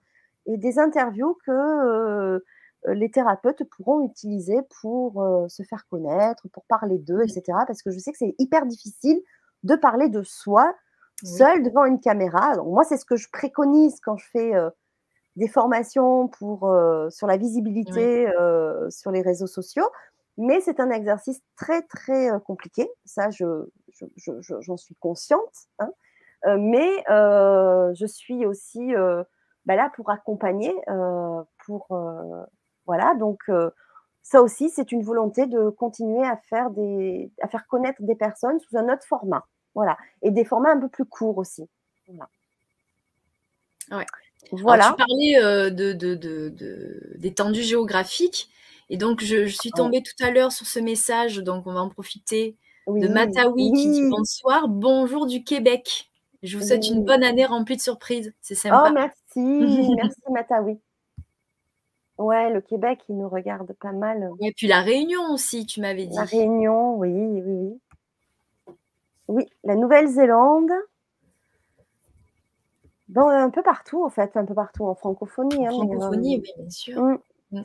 et 0.47 0.57
des 0.57 0.79
interviews 0.79 1.37
que 1.45 2.43
les 2.87 3.09
thérapeutes 3.09 3.63
pourront 3.69 4.03
utiliser 4.05 4.59
pour 4.81 5.25
se 5.47 5.63
faire 5.63 5.87
connaître, 5.89 6.49
pour 6.49 6.65
parler 6.65 6.97
d'eux, 6.97 7.21
etc. 7.23 7.57
Parce 7.65 7.81
que 7.81 7.91
je 7.91 7.99
sais 7.99 8.11
que 8.11 8.17
c'est 8.17 8.35
hyper 8.37 8.65
difficile 8.65 9.21
de 9.63 9.77
parler 9.77 10.09
de 10.09 10.23
soi 10.23 10.75
seul 11.23 11.63
devant 11.63 11.85
une 11.85 12.01
caméra. 12.01 12.57
Donc, 12.57 12.67
moi, 12.67 12.83
c'est 12.83 12.97
ce 12.97 13.05
que 13.05 13.15
je 13.15 13.29
préconise 13.31 14.01
quand 14.01 14.17
je 14.17 14.27
fais 14.29 14.51
des 15.35 15.47
formations 15.47 16.27
pour, 16.27 16.69
euh, 16.69 17.09
sur 17.09 17.27
la 17.27 17.37
visibilité 17.37 18.27
euh, 18.27 18.89
sur 18.89 19.11
les 19.11 19.21
réseaux 19.21 19.47
sociaux, 19.47 19.89
mais 20.37 20.61
c'est 20.61 20.79
un 20.79 20.89
exercice 20.89 21.41
très, 21.55 21.81
très 21.83 22.29
compliqué. 22.45 22.89
Ça, 23.05 23.29
j'en 23.29 23.65
je, 24.15 24.33
je, 24.61 24.75
suis 24.75 24.95
consciente. 24.95 25.67
Hein. 25.79 25.91
mais 26.57 27.03
je 27.07 28.05
suis 28.07 28.45
aussi 28.45 28.93
bah 29.65 29.75
là 29.75 29.91
pour 29.95 30.09
accompagner, 30.09 30.75
pour 31.65 31.87
voilà. 32.85 33.13
Donc 33.15 33.43
ça 34.23 34.41
aussi, 34.41 34.69
c'est 34.69 34.91
une 34.91 35.03
volonté 35.03 35.45
de 35.47 35.69
continuer 35.69 36.25
à 36.25 36.37
faire 36.37 36.71
des, 36.71 37.29
à 37.41 37.47
faire 37.49 37.67
connaître 37.67 38.01
des 38.01 38.15
personnes 38.15 38.59
sous 38.61 38.77
un 38.77 38.91
autre 38.91 39.05
format, 39.05 39.45
voilà, 39.75 39.97
et 40.21 40.31
des 40.31 40.45
formats 40.45 40.71
un 40.71 40.79
peu 40.79 40.87
plus 40.87 41.05
courts 41.05 41.37
aussi. 41.37 41.69
Voilà. 42.07 42.29
Ouais. 43.91 44.05
Voilà. 44.51 44.89
tu 44.89 44.95
parlais 44.97 45.37
euh, 45.37 45.69
de. 45.69 45.97
Et 48.89 48.97
donc, 48.97 49.23
je, 49.23 49.45
suis 49.47 49.71
tombée 49.71 50.03
tout 50.03 50.23
à 50.23 50.31
l'heure 50.31 50.51
sur 50.51 50.67
ce 50.67 50.79
message, 50.79 51.37
donc 51.37 51.65
on 51.65 51.73
va 51.73 51.81
en 51.81 51.89
profiter, 51.89 52.55
de 52.87 53.07
Matawi 53.07 53.71
qui 53.71 53.89
dit 53.89 54.09
bonsoir, 54.09 54.67
bonjour 54.67 55.25
du 55.25 55.43
Québec. 55.43 56.09
Je 56.43 56.57
vous 56.57 56.65
souhaite 56.65 56.87
une 56.89 57.03
bonne 57.05 57.23
année 57.23 57.45
remplie 57.45 57.77
de 57.77 57.81
surprises. 57.81 58.33
C'est 58.41 58.55
sympa. 58.55 58.87
Oh, 58.89 58.93
merci, 58.93 59.93
merci 59.95 60.21
Matawi. 60.29 60.77
Ouais, 62.17 62.51
le 62.51 62.61
Québec, 62.61 62.99
il 63.09 63.17
nous 63.17 63.29
regarde 63.29 63.73
pas 63.73 63.91
mal. 63.91 64.29
Et 64.41 64.51
puis 64.51 64.67
la 64.67 64.81
Réunion 64.81 65.31
aussi, 65.31 65.65
tu 65.65 65.81
m'avais 65.81 66.05
dit. 66.05 66.15
La 66.15 66.25
Réunion, 66.25 66.95
oui, 66.97 67.09
oui, 67.09 67.41
oui. 67.45 67.79
Oui, 69.29 69.49
la 69.63 69.75
Nouvelle-Zélande. 69.75 70.71
Bon, 73.13 73.27
un 73.29 73.49
peu 73.49 73.61
partout, 73.61 74.03
en 74.03 74.09
fait, 74.09 74.35
un 74.35 74.45
peu 74.45 74.55
partout 74.55 74.85
en 74.85 74.95
francophonie. 74.95 75.67
En 75.67 75.71
hein, 75.71 75.85
mais, 75.85 75.95
francophonie, 75.95 76.37
euh, 76.37 76.41
oui, 76.41 76.51
bien 76.57 76.69
sûr. 76.69 77.01
mm. 77.01 77.17
Mm. 77.51 77.61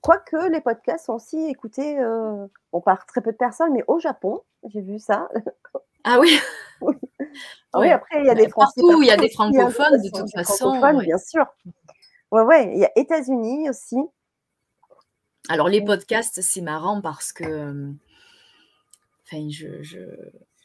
Quoique 0.00 0.50
les 0.50 0.60
podcasts 0.60 1.06
sont 1.06 1.14
aussi 1.14 1.38
écoutés, 1.46 1.98
euh, 2.00 2.46
bon, 2.72 2.80
par 2.80 3.06
très 3.06 3.20
peu 3.20 3.30
de 3.30 3.36
personnes, 3.36 3.72
mais 3.72 3.84
au 3.86 4.00
Japon, 4.00 4.42
j'ai 4.68 4.80
vu 4.80 4.98
ça. 4.98 5.28
Ah 6.02 6.18
oui 6.18 6.38
Ah 7.72 7.80
oui, 7.80 7.86
Ouais. 7.86 7.92
après, 7.92 8.20
il 8.20 8.26
y 8.26 8.30
a 8.30 8.34
des 8.34 8.48
partout, 8.48 9.02
il 9.02 9.08
y 9.08 9.10
a 9.10 9.16
des 9.16 9.28
francophones, 9.30 10.00
de 10.02 10.08
toute 10.08 10.30
façon, 10.30 10.72
francophones, 10.72 11.02
bien 11.04 11.18
sûr. 11.18 11.46
Ouais, 12.30 12.42
ouais, 12.42 12.72
il 12.72 12.78
y 12.78 12.84
a 12.84 12.90
États-Unis 12.96 13.68
aussi. 13.68 13.98
Alors, 15.48 15.68
les 15.68 15.80
Mm. 15.82 15.86
podcasts, 15.86 16.40
c'est 16.40 16.60
marrant 16.62 17.00
parce 17.00 17.32
que. 17.32 17.44
euh, 17.44 17.92
Enfin, 19.26 19.48
je, 19.50 19.82
je, 19.82 19.98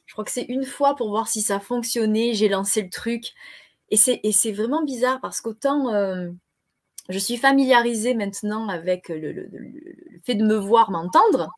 je 0.06 0.14
crois 0.14 0.26
que 0.26 0.32
c'est 0.32 0.44
une 0.44 0.66
fois 0.66 0.96
pour 0.96 1.10
voir 1.10 1.28
si 1.28 1.42
ça 1.42 1.60
fonctionnait, 1.60 2.34
j'ai 2.34 2.50
lancé 2.50 2.82
le 2.82 2.90
truc. 2.90 3.34
Et 3.91 3.98
c'est, 3.98 4.20
et 4.24 4.32
c'est 4.32 4.52
vraiment 4.52 4.84
bizarre 4.84 5.20
parce 5.22 5.41
qu'autant 5.41 5.94
euh, 5.94 6.30
je 7.10 7.18
suis 7.18 7.38
familiarisée 7.38 8.14
maintenant 8.14 8.68
avec 8.70 9.10
le, 9.10 9.18
le- 9.32 9.48
le- 9.52 9.60
le 9.60 10.20
fait 10.26 10.36
de 10.36 10.45
me 10.45 10.56
voir, 10.56 10.91
m'entendre, 10.91 11.49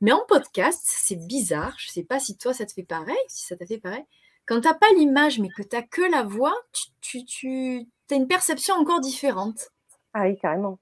mais 0.00 0.12
en 0.12 0.22
podcast, 0.28 0.80
c'est 0.84 1.26
bizarre. 1.26 1.74
Je 1.78 1.88
ne 1.88 1.92
sais 1.92 2.04
pas 2.04 2.20
si 2.20 2.36
toi, 2.36 2.52
ça 2.52 2.66
te 2.66 2.72
fait 2.72 2.82
pareil, 2.82 3.16
si 3.28 3.46
ça 3.46 3.56
t'a 3.56 3.66
fait 3.66 3.78
pareil. 3.78 4.04
Quand 4.46 4.60
tu 4.60 4.68
n'as 4.68 4.74
pas 4.74 4.90
l'image, 4.96 5.38
mais 5.38 5.48
que 5.48 5.62
tu 5.62 5.74
n'as 5.76 5.82
que 5.82 6.02
la 6.02 6.22
voix, 6.22 6.54
tu, 7.00 7.24
tu, 7.24 7.86
as 8.10 8.14
une 8.14 8.26
perception 8.28 8.74
encore 8.74 9.00
différente. 9.00 9.68
Ah 10.12 10.22
oui, 10.22 10.36
carrément. 10.38 10.78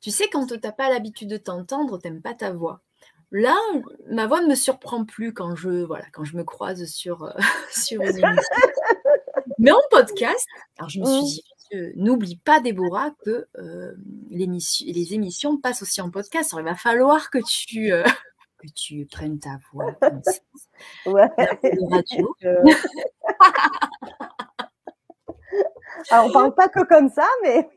Tu 0.00 0.10
sais, 0.10 0.28
quand 0.28 0.46
tu 0.46 0.58
n'as 0.62 0.72
pas 0.72 0.88
l'habitude 0.90 1.28
de 1.28 1.36
t'entendre, 1.36 1.98
tu 2.00 2.08
n'aimes 2.08 2.22
pas 2.22 2.34
ta 2.34 2.52
voix. 2.52 2.80
Là, 3.30 3.56
ma 4.10 4.26
voix 4.26 4.42
ne 4.42 4.48
me 4.48 4.54
surprend 4.54 5.04
plus 5.04 5.32
quand 5.32 5.54
je, 5.56 5.84
voilà, 5.84 6.04
quand 6.12 6.24
je 6.24 6.36
me 6.36 6.44
croise 6.44 6.84
sur, 6.86 7.22
euh, 7.24 7.32
sur 7.72 8.02
une 8.02 8.08
émission. 8.08 8.24
Mais 9.62 9.70
en 9.70 9.80
podcast, 9.90 10.46
alors 10.78 10.90
je 10.90 10.98
me 11.00 11.04
suis 11.06 11.22
dit, 11.22 11.44
n'oublie 11.96 12.36
pas, 12.36 12.60
Déborah, 12.60 13.12
que 13.24 13.46
euh, 13.58 13.94
les 14.30 15.14
émissions 15.14 15.56
passent 15.58 15.82
aussi 15.82 16.00
en 16.00 16.10
podcast. 16.10 16.52
Alors, 16.52 16.66
il 16.66 16.70
va 16.70 16.74
falloir 16.76 17.30
que 17.30 17.38
tu, 17.48 17.92
euh, 17.92 18.02
que 18.58 18.66
tu 18.74 19.06
prennes 19.10 19.38
ta 19.38 19.58
voix 19.72 19.92
comme 20.00 20.20
ça, 20.22 20.32
Ouais. 21.06 21.28
la 21.38 21.46
voix 21.62 21.70
de 21.70 21.94
radio. 21.94 22.36
Je- 26.04 26.14
Alors, 26.14 26.26
on 26.26 26.32
parle 26.32 26.54
pas 26.54 26.68
que 26.68 26.82
comme 26.84 27.08
ça, 27.10 27.26
mais. 27.42 27.68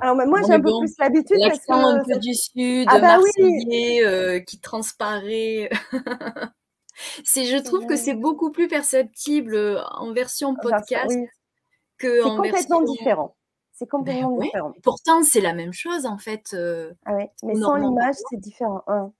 Alors, 0.00 0.16
mais 0.16 0.26
moi, 0.26 0.40
Bon, 0.40 0.46
j'ai 0.46 0.52
un 0.54 0.60
peu 0.60 0.70
plus 0.80 0.94
l'habitude 0.98 1.36
parce 1.40 1.66
L'accent 1.66 1.86
un 1.88 2.02
peu 2.04 2.18
du 2.18 2.34
sud, 2.34 2.86
Ah 2.90 2.98
bah 2.98 3.18
oui. 3.22 4.00
euh, 4.04 4.40
qui 4.40 4.58
transparaît. 4.60 5.70
c'est, 7.24 7.44
je 7.44 7.56
trouve 7.58 7.86
que 7.86 7.96
c'est 7.96 8.14
beaucoup 8.14 8.50
plus 8.50 8.68
perceptible 8.68 9.54
euh, 9.54 9.82
en 9.92 10.12
version 10.12 10.50
Enfin, 10.58 10.68
ça- 10.70 10.76
podcast 10.78 11.06
oui, 11.16 11.26
que 11.98 12.16
c'est 12.16 12.22
en 12.22 12.36
complètement 12.36 12.78
version. 12.80 12.82
différent. 12.94 13.34
C'est 13.72 13.84
Ben 13.84 13.90
complètement 13.90 14.32
ouais. 14.36 14.46
différent. 14.46 14.72
Pourtant, 14.82 15.22
c'est 15.22 15.40
la 15.40 15.52
même 15.52 15.72
chose 15.72 16.04
en 16.06 16.18
fait. 16.18 16.46
euh, 16.54 16.92
Ah 17.04 17.14
ouais, 17.14 17.30
mais 17.44 17.54
sans 17.56 17.76
l'image, 17.76 18.16
c'est 18.30 18.38
différent. 18.40 18.82
hein. 18.88 19.12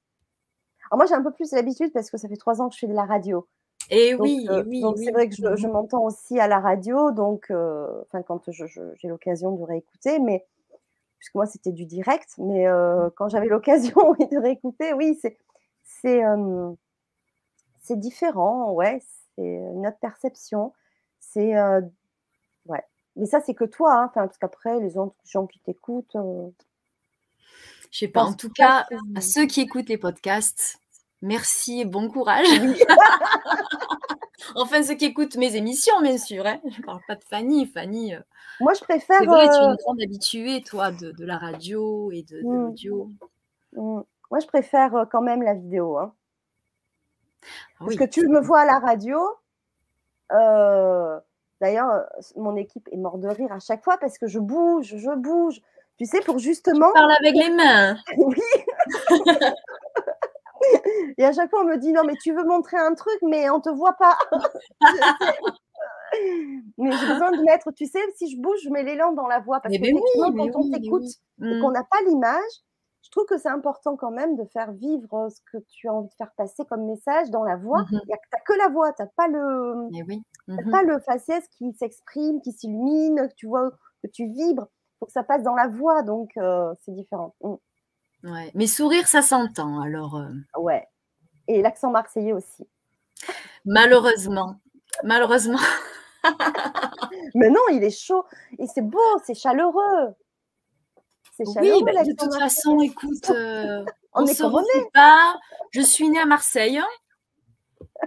Alors 0.90 0.96
moi, 0.98 1.06
j'ai 1.06 1.14
un 1.14 1.22
peu 1.22 1.32
plus 1.32 1.52
l'habitude 1.52 1.92
parce 1.92 2.10
que 2.10 2.16
ça 2.16 2.28
fait 2.28 2.36
trois 2.36 2.60
ans 2.60 2.68
que 2.68 2.74
je 2.74 2.80
fais 2.80 2.86
de 2.86 2.94
la 2.94 3.04
radio. 3.04 3.46
Et 3.90 4.12
Donc, 4.12 4.22
oui, 4.22 4.46
euh, 4.50 4.64
oui, 4.66 4.80
donc 4.80 4.96
oui. 4.98 5.04
c'est 5.04 5.12
vrai 5.12 5.28
que 5.28 5.34
je, 5.34 5.56
je 5.56 5.66
m'entends 5.68 6.02
aussi 6.04 6.38
à 6.40 6.48
la 6.48 6.60
radio, 6.60 7.10
donc 7.12 7.50
euh, 7.50 7.86
enfin 8.02 8.22
quand 8.22 8.50
je- 8.50 8.66
je- 8.66 8.94
j'ai 8.96 9.08
l'occasion 9.08 9.52
de 9.52 9.62
réécouter, 9.62 10.18
mais 10.18 10.44
puisque 11.18 11.34
moi 11.36 11.46
c'était 11.46 11.72
du 11.72 11.86
direct, 11.86 12.28
mais 12.38 12.66
euh, 12.68 13.08
quand 13.16 13.28
j'avais 13.28 13.46
l'occasion 13.94 13.94
de 14.18 14.38
réécouter, 14.42 14.92
oui, 14.94 15.18
c'est 15.22 15.38
c'est 17.88 17.94
euh, 17.94 17.96
différent, 17.96 18.72
ouais, 18.72 19.00
c'est 19.36 19.42
une 19.42 19.86
autre 19.86 19.98
perception, 20.00 20.72
c'est 21.20 21.56
euh, 21.56 21.80
ouais. 22.66 22.82
Mais 23.16 23.26
ça 23.26 23.40
c'est 23.40 23.54
que 23.54 23.64
toi, 23.64 23.94
hein, 23.94 24.10
parce 24.14 24.38
qu'après 24.38 24.78
les 24.80 24.96
autres 24.96 25.16
gens 25.24 25.46
qui 25.46 25.58
t'écoutent, 25.60 26.16
euh, 26.16 26.48
Je 27.90 27.98
sais 27.98 28.08
pas. 28.08 28.24
En 28.24 28.34
tout 28.34 28.50
cas, 28.50 28.86
à 29.16 29.20
ceux 29.20 29.46
qui 29.46 29.60
écoutent 29.60 29.88
les 29.88 29.98
podcasts, 29.98 30.78
merci 31.22 31.80
et 31.80 31.84
bon 31.84 32.08
courage. 32.10 32.46
Enfin, 34.54 34.82
ceux 34.82 34.94
qui 34.94 35.06
écoutent 35.06 35.36
mes 35.36 35.56
émissions, 35.56 36.00
bien 36.00 36.18
sûr. 36.18 36.46
Hein. 36.46 36.60
Je 36.68 36.82
parle 36.82 37.00
pas 37.06 37.16
de 37.16 37.24
Fanny. 37.24 37.66
Fanny, 37.66 38.14
euh, 38.14 38.20
moi 38.60 38.72
je 38.74 38.80
préfère 38.80 39.22
vrai, 39.24 39.48
tu 39.48 39.54
es 39.54 39.58
euh, 39.58 39.70
une 39.70 39.76
grande 39.76 40.02
habituée, 40.02 40.62
toi, 40.62 40.90
de, 40.90 41.12
de 41.12 41.24
la 41.24 41.38
radio 41.38 42.10
et 42.12 42.22
de, 42.22 42.38
de 42.38 42.42
hmm, 42.42 42.66
l'audio. 42.66 43.10
hmm, 43.72 44.00
moi 44.30 44.40
je 44.40 44.46
préfère 44.46 44.94
euh, 44.94 45.04
quand 45.04 45.22
même 45.22 45.42
la 45.42 45.54
vidéo, 45.54 45.98
hein. 45.98 46.14
Parce 47.78 47.90
oui, 47.90 47.96
que 47.96 48.04
tu 48.04 48.26
me 48.28 48.40
vois 48.40 48.60
à 48.60 48.64
la 48.66 48.78
radio. 48.78 49.18
euh, 50.32 51.18
D'ailleurs, 51.60 52.04
mon 52.36 52.54
équipe 52.56 52.88
est 52.92 52.96
morte 52.96 53.20
de 53.20 53.28
rire 53.28 53.50
à 53.52 53.58
chaque 53.58 53.82
fois 53.82 53.98
parce 53.98 54.16
que 54.18 54.26
je 54.28 54.38
bouge, 54.38 54.94
je 54.96 55.10
bouge. 55.16 55.60
Tu 55.96 56.04
sais, 56.06 56.20
pour 56.20 56.38
justement. 56.38 56.92
parles 56.92 57.12
avec 57.20 57.34
les 57.34 57.50
mains. 57.50 57.96
Oui. 58.16 58.40
Et 61.16 61.24
à 61.24 61.32
chaque 61.32 61.50
fois, 61.50 61.60
on 61.62 61.64
me 61.64 61.76
dit 61.76 61.92
non, 61.92 62.02
mais 62.04 62.14
tu 62.16 62.32
veux 62.32 62.44
montrer 62.44 62.76
un 62.76 62.94
truc, 62.94 63.18
mais 63.22 63.48
on 63.50 63.60
te 63.60 63.68
voit 63.70 63.94
pas. 63.94 64.18
mais 66.78 66.90
j'ai 66.92 67.06
besoin 67.06 67.30
de 67.32 67.42
mettre, 67.44 67.70
tu 67.72 67.86
sais, 67.86 68.00
si 68.16 68.30
je 68.30 68.40
bouge, 68.40 68.58
je 68.64 68.70
mets 68.70 68.82
l'élan 68.82 69.12
dans 69.12 69.26
la 69.28 69.40
voix 69.40 69.60
parce 69.60 69.72
Mais 69.72 69.78
ben 69.78 69.94
oui, 69.94 70.00
qu'effectivement, 70.02 70.30
mais 70.44 70.50
quand 70.50 70.58
on 70.58 70.62
oui, 70.62 70.70
mais 70.72 70.78
t'écoute 70.80 71.02
oui. 71.02 71.50
et 71.50 71.54
Mm. 71.54 71.60
qu'on 71.60 71.70
n'a 71.70 71.84
pas 71.84 71.98
l'image, 72.06 72.52
je 73.08 73.10
trouve 73.10 73.24
que 73.24 73.38
c'est 73.38 73.48
important 73.48 73.96
quand 73.96 74.10
même 74.10 74.36
de 74.36 74.44
faire 74.44 74.70
vivre 74.72 75.30
ce 75.30 75.40
que 75.50 75.56
tu 75.66 75.88
as 75.88 75.94
envie 75.94 76.08
de 76.10 76.14
faire 76.14 76.30
passer 76.36 76.62
comme 76.66 76.84
message 76.84 77.30
dans 77.30 77.42
la 77.42 77.56
voix. 77.56 77.80
Mhm. 77.90 78.00
Tu 78.02 78.08
n'as 78.10 78.40
que 78.46 78.52
la 78.58 78.68
voix, 78.68 78.92
tu 78.92 79.00
n'as 79.02 79.08
pas 79.16 79.28
le, 79.28 79.88
oui. 80.06 80.22
T'as 80.46 80.62
Mhm. 80.62 80.70
pas 80.70 80.82
le 80.82 80.98
faciès 81.00 81.46
qui 81.48 81.72
s'exprime, 81.72 82.42
qui 82.42 82.52
s'illumine, 82.52 83.28
que 83.28 83.34
tu 83.34 83.46
vois, 83.46 83.70
que 84.02 84.08
tu 84.12 84.26
vibres. 84.28 84.66
Il 84.70 84.98
faut 85.00 85.06
que 85.06 85.12
ça 85.12 85.22
passe 85.22 85.42
dans 85.42 85.54
la 85.54 85.68
voix, 85.68 86.02
donc 86.02 86.32
euh, 86.36 86.74
c'est 86.84 86.92
différent. 86.94 87.34
Mm. 87.42 87.54
Ouais. 88.24 88.50
Mais 88.54 88.66
sourire, 88.66 89.06
ça 89.08 89.22
s'entend. 89.22 89.80
Alors, 89.80 90.16
euh, 90.16 90.28
Ouais. 90.60 90.86
Et 91.46 91.62
l'accent 91.62 91.90
marseillais 91.90 92.34
aussi. 92.34 92.68
malheureusement, 93.64 94.56
malheureusement, 95.02 95.58
Mais 97.34 97.48
non, 97.48 97.60
il 97.72 97.82
est 97.84 97.96
chaud. 97.96 98.24
Et 98.58 98.66
c'est 98.66 98.82
beau, 98.82 98.98
c'est 99.24 99.34
chaleureux. 99.34 100.14
C'est 101.38 101.60
oui, 101.60 101.82
ben, 101.84 102.04
de 102.04 102.14
toute 102.16 102.34
façon, 102.34 102.80
écoute, 102.80 103.30
euh, 103.30 103.84
On 104.12 104.22
on 104.22 104.26
est 104.26 104.34
se 104.34 104.90
pas. 104.92 105.36
Je 105.70 105.80
suis 105.80 106.08
née 106.08 106.18
à 106.20 106.26
Marseille 106.26 106.80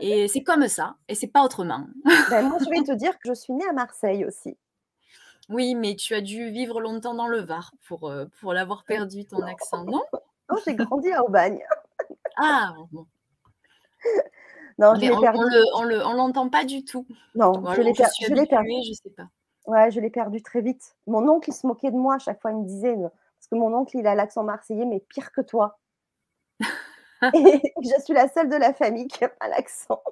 et 0.02 0.28
c'est 0.28 0.44
comme 0.44 0.68
ça 0.68 0.96
et 1.08 1.16
c'est 1.16 1.28
pas 1.28 1.44
autrement. 1.44 1.88
Ben, 2.30 2.48
moi, 2.50 2.58
je 2.60 2.70
vais 2.70 2.84
te 2.84 2.94
dire 2.94 3.14
que 3.14 3.30
je 3.30 3.34
suis 3.34 3.54
née 3.54 3.66
à 3.68 3.74
Marseille 3.74 4.26
aussi. 4.26 4.58
Oui, 5.50 5.76
mais 5.76 5.96
tu 5.96 6.14
as 6.14 6.22
dû 6.22 6.50
vivre 6.50 6.80
longtemps 6.82 7.14
dans 7.14 7.28
le 7.28 7.40
Var 7.42 7.74
pour, 7.88 8.10
euh, 8.10 8.26
pour 8.40 8.54
l'avoir 8.54 8.84
perdu 8.84 9.26
ton 9.26 9.42
accent, 9.44 9.84
non? 9.86 10.04
Oh, 10.50 10.58
j'ai 10.66 10.76
grandi 10.76 11.12
à 11.12 11.24
Aubagne. 11.24 11.60
Ah, 12.38 12.74
bon. 12.92 13.06
Non, 14.80 14.96
je 14.96 15.02
l'ai 15.02 15.12
on, 15.12 15.20
perdu. 15.20 15.38
on 15.38 15.44
le, 15.44 15.64
on 15.76 15.84
le, 15.84 16.06
on 16.06 16.14
l'entend 16.14 16.50
pas 16.50 16.64
du 16.64 16.84
tout. 16.84 17.06
Non, 17.36 17.54
je 17.76 17.82
l'ai 17.82 17.94
je 17.94 18.02
per- 18.02 18.10
je 18.20 18.28
perdu. 18.34 18.42
habituée, 18.56 18.84
je 18.88 18.94
sais 18.94 19.10
pas. 19.16 19.28
Ouais, 19.68 19.92
je 19.92 20.00
l'ai 20.00 20.10
perdu 20.10 20.42
très 20.42 20.62
vite. 20.62 20.96
Mon 21.08 21.28
oncle, 21.30 21.50
il 21.50 21.54
se 21.54 21.68
moquait 21.68 21.92
de 21.92 21.98
moi 21.98 22.16
à 22.16 22.20
chaque 22.20 22.42
fois. 22.42 22.52
Il 22.52 22.58
me 22.58 22.66
disait, 22.66 22.98
euh, 22.98 23.10
parce 23.10 23.48
que 23.50 23.56
mon 23.56 23.74
oncle, 23.74 23.98
il 23.98 24.08
a 24.08 24.16
l'accent 24.16 24.44
marseillais, 24.44 24.86
mais 24.86 25.00
pire 25.00 25.32
que 25.32 25.42
toi. 25.42 25.80
Et 27.34 27.62
je 27.84 28.02
suis 28.04 28.14
la 28.14 28.28
seule 28.30 28.50
de 28.50 28.56
la 28.56 28.74
famille 28.74 29.08
qui 29.08 29.24
n'a 29.24 29.30
pas 29.30 29.48
l'accent. 29.48 30.04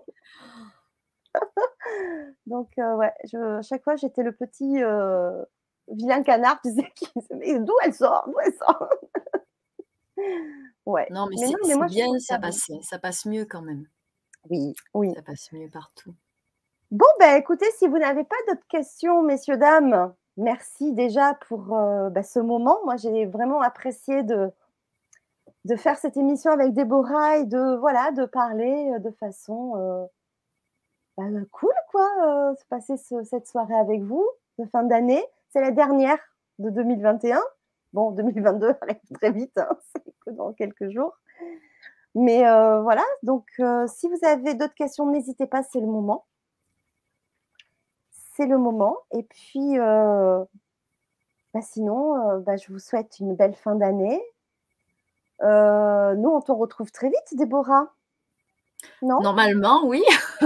Donc, 2.45 2.69
euh, 2.77 2.95
ouais, 2.95 3.13
je, 3.31 3.57
à 3.57 3.61
chaque 3.61 3.83
fois, 3.83 3.95
j'étais 3.95 4.23
le 4.23 4.31
petit 4.33 4.83
euh, 4.83 5.43
vilain 5.87 6.23
canard, 6.23 6.61
qui 6.61 6.69
disait, 6.69 6.91
mais 7.31 7.59
d'où 7.59 7.73
elle 7.83 7.93
sort 7.93 8.25
D'où 8.27 8.39
elle 8.39 8.53
sort? 8.53 8.89
Ouais. 10.85 11.07
Non, 11.11 11.27
mais, 11.27 11.35
Mais 11.39 11.47
c'est 11.63 11.75
moi, 11.75 11.87
bien, 11.87 12.07
ça 12.19 12.39
passe, 12.39 12.69
ça 12.81 12.99
passe 12.99 13.25
mieux 13.25 13.45
quand 13.45 13.61
même. 13.61 13.87
Oui, 14.49 14.73
oui. 14.93 15.13
Ça 15.15 15.21
passe 15.21 15.51
mieux 15.51 15.69
partout. 15.69 16.13
Bon, 16.91 17.05
ben 17.19 17.35
écoutez, 17.37 17.67
si 17.77 17.87
vous 17.87 17.99
n'avez 17.99 18.23
pas 18.23 18.35
d'autres 18.47 18.65
questions, 18.67 19.21
messieurs, 19.21 19.57
dames, 19.57 20.11
merci 20.37 20.91
déjà 20.93 21.35
pour 21.47 21.77
euh, 21.77 22.09
bah, 22.09 22.23
ce 22.23 22.39
moment. 22.39 22.79
Moi, 22.83 22.95
j'ai 22.97 23.25
vraiment 23.27 23.61
apprécié 23.61 24.23
de, 24.23 24.51
faire 25.77 25.99
cette 25.99 26.17
émission 26.17 26.51
avec 26.51 26.73
Déborah 26.73 27.37
et 27.37 27.45
de, 27.45 27.75
voilà, 27.77 28.11
de 28.11 28.25
parler 28.25 28.91
euh, 28.95 28.99
de 28.99 29.11
façon 29.11 29.73
euh, 29.77 30.05
bah, 31.17 31.25
cool, 31.51 31.73
quoi, 31.91 32.07
de 32.53 32.63
passer 32.69 32.97
ce- 32.97 33.23
cette 33.23 33.47
soirée 33.47 33.75
avec 33.77 34.01
vous 34.01 34.27
de 34.57 34.65
fin 34.65 34.81
d'année. 34.83 35.23
C'est 35.51 35.61
la 35.61 35.71
dernière 35.71 36.17
de 36.57 36.71
2021. 36.71 37.39
Bon, 37.93 38.09
2022 38.11 38.73
arrive 38.81 38.97
très 39.13 39.31
vite, 39.31 39.55
hein, 39.59 39.69
c'est 39.95 40.03
que 40.25 40.31
dans 40.31 40.53
quelques 40.53 40.89
jours. 40.89 41.13
Mais 42.15 42.39
voilà, 42.81 43.03
donc 43.21 43.45
si 43.87 44.07
vous 44.09 44.17
avez 44.23 44.55
d'autres 44.55 44.73
questions, 44.73 45.05
n'hésitez 45.05 45.45
pas, 45.45 45.61
c'est 45.63 45.79
le 45.79 45.85
moment. 45.87 46.25
C'est 48.39 48.47
le 48.47 48.57
moment. 48.57 48.97
Et 49.11 49.23
puis, 49.23 49.77
euh, 49.77 50.41
bah, 51.53 51.59
sinon, 51.61 52.15
euh, 52.15 52.39
bah, 52.39 52.55
je 52.55 52.71
vous 52.71 52.79
souhaite 52.79 53.17
une 53.19 53.35
belle 53.35 53.53
fin 53.53 53.75
d'année. 53.75 54.23
nous, 55.41 56.29
on 56.29 56.39
te 56.39 56.53
retrouve 56.53 56.89
très 56.89 57.09
vite, 57.09 57.33
Déborah. 57.37 57.93
Non? 59.01 59.19
Normalement, 59.19 59.81
oui. 59.83 60.01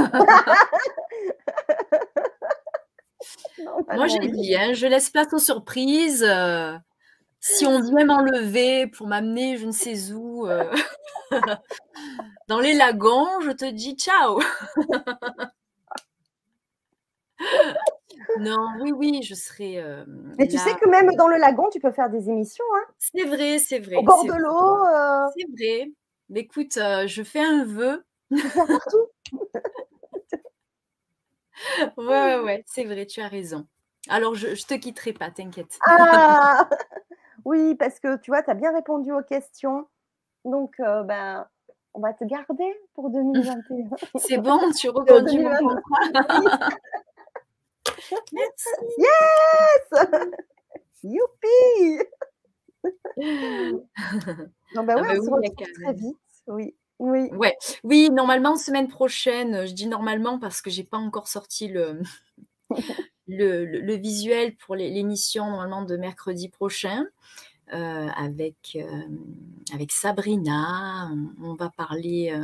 Moi, 3.94 4.08
j'ai 4.08 4.28
dit, 4.28 4.56
hein, 4.56 4.74
je 4.74 4.88
laisse 4.88 5.12
place 5.12 5.32
aux 5.32 5.38
surprises. 5.38 6.28
si 7.40 7.68
on 7.68 7.80
vient 7.80 8.06
m'enlever 8.06 8.88
pour 8.88 9.06
m'amener 9.06 9.58
je 9.58 9.68
ne 9.68 9.72
sais 9.72 10.14
où, 10.14 10.48
dans 12.48 12.60
les 12.60 12.74
lagons, 12.74 13.40
je 13.42 13.52
te 13.52 13.70
dis 13.70 13.96
ciao. 13.96 14.40
non, 18.40 18.68
oui, 18.82 18.92
oui, 18.92 19.22
je 19.24 19.36
serai. 19.36 19.80
Euh, 19.80 20.04
Mais 20.38 20.48
tu 20.48 20.58
sais 20.58 20.74
que 20.76 20.90
même 20.90 21.14
dans 21.16 21.28
le 21.28 21.38
lagon, 21.38 21.70
tu 21.72 21.80
peux 21.80 21.92
faire 21.92 22.10
des 22.10 22.30
émissions. 22.30 22.66
Hein 22.76 22.86
c'est 22.98 23.26
vrai, 23.26 23.60
c'est 23.60 23.80
vrai. 23.80 23.98
Au 23.98 24.04
bord 24.04 24.26
de 24.26 24.34
l'eau. 24.34 24.86
Euh. 24.86 25.28
C'est 25.38 25.46
vrai. 25.52 25.92
Mais 26.30 26.42
écoute, 26.42 26.78
euh, 26.78 27.08
je 27.08 27.24
fais 27.24 27.42
un 27.42 27.66
vœu. 27.66 28.06
partout. 28.30 29.08
ouais, 31.98 31.98
ouais, 31.98 32.40
ouais, 32.40 32.64
c'est 32.68 32.86
vrai, 32.86 33.06
tu 33.06 33.22
as 33.22 33.28
raison. 33.28 33.68
Alors, 34.10 34.36
je, 34.36 34.50
ne 34.50 34.56
te 34.56 34.74
quitterai 34.74 35.14
pas, 35.14 35.32
t'inquiète. 35.32 35.80
Ah 35.86 36.68
oui, 37.46 37.76
parce 37.76 38.00
que 38.00 38.18
tu 38.18 38.32
vois, 38.32 38.44
tu 38.44 38.50
as 38.50 38.56
bien 38.56 38.74
répondu 38.74 39.12
aux 39.12 39.24
questions. 39.24 39.88
Donc, 40.46 40.76
ben, 40.80 41.48
on 41.94 42.02
va 42.02 42.14
te 42.14 42.26
garder 42.26 42.76
pour 42.96 43.10
2021. 43.10 43.90
C'est 44.18 44.40
bon, 44.40 44.60
tu 44.78 44.90
reconduis 44.90 45.40
mon 45.40 45.58
contrat. 45.58 46.70
Merci. 48.32 48.70
Yes 48.98 50.06
Youpi 51.04 52.00
Non, 54.76 54.84
bah 54.84 54.96
ah 54.98 55.02
on 55.02 55.16
se 55.16 55.30
retrouve 55.30 55.66
très 55.74 55.94
vite. 55.94 56.18
Oui. 56.48 56.76
Oui. 57.00 57.30
Ouais. 57.34 57.56
oui, 57.84 58.10
normalement, 58.12 58.56
semaine 58.56 58.88
prochaine, 58.88 59.66
je 59.66 59.74
dis 59.74 59.88
normalement 59.88 60.40
parce 60.40 60.62
que 60.62 60.70
j'ai 60.70 60.84
pas 60.84 60.98
encore 60.98 61.28
sorti 61.28 61.68
le, 61.68 62.02
le, 63.28 63.66
le, 63.66 63.96
visuel 63.96 64.56
pour 64.56 64.76
l'émission 64.76 65.50
normalement 65.50 65.84
de 65.84 65.98
mercredi 65.98 66.50
prochain. 66.50 67.06
Euh, 67.74 68.08
avec, 68.16 68.76
euh, 68.76 69.08
avec 69.74 69.92
Sabrina. 69.92 71.10
On, 71.42 71.56
va 71.56 71.70
parler. 71.70 72.32
Euh, 72.32 72.44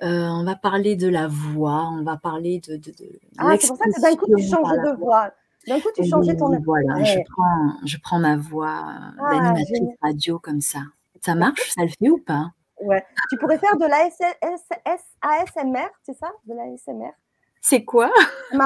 on 0.00 0.44
va 0.44 0.56
parler 0.56 0.96
de 0.96 1.08
la 1.08 1.28
voix, 1.28 1.88
on 1.92 2.02
va 2.02 2.16
parler 2.16 2.60
de. 2.60 2.76
de, 2.76 2.92
ah, 3.38 3.56
c'est 3.58 3.68
pour 3.68 3.76
ça 3.76 3.84
que 3.84 4.00
d'un 4.00 4.16
coup 4.16 4.26
tu 4.36 4.42
changes 4.42 4.72
de 4.72 4.98
voix. 4.98 5.30
D'un 5.66 5.80
coup 5.80 5.88
tu 5.94 6.08
changeais 6.08 6.36
ton. 6.36 6.58
Voilà, 6.60 7.04
je, 7.04 7.18
prends, 7.28 7.76
je 7.84 7.98
prends 7.98 8.18
ma 8.18 8.36
voix 8.36 8.84
ah, 9.18 9.30
d'animatrice 9.30 9.80
radio 10.02 10.38
comme 10.38 10.60
ça. 10.60 10.80
Ça 11.20 11.34
marche? 11.34 11.72
Ça 11.72 11.82
le 11.82 11.88
fait 11.88 12.08
ou 12.08 12.18
pas? 12.18 12.50
Ouais. 12.80 13.04
Tu 13.30 13.38
pourrais 13.38 13.58
faire 13.58 13.76
de 13.76 13.86
l'ASMR, 13.86 15.88
c'est 16.02 16.14
ça? 16.14 16.30
De 16.46 16.54
l'ASMR 16.54 17.12
C'est 17.60 17.84
quoi? 17.84 18.10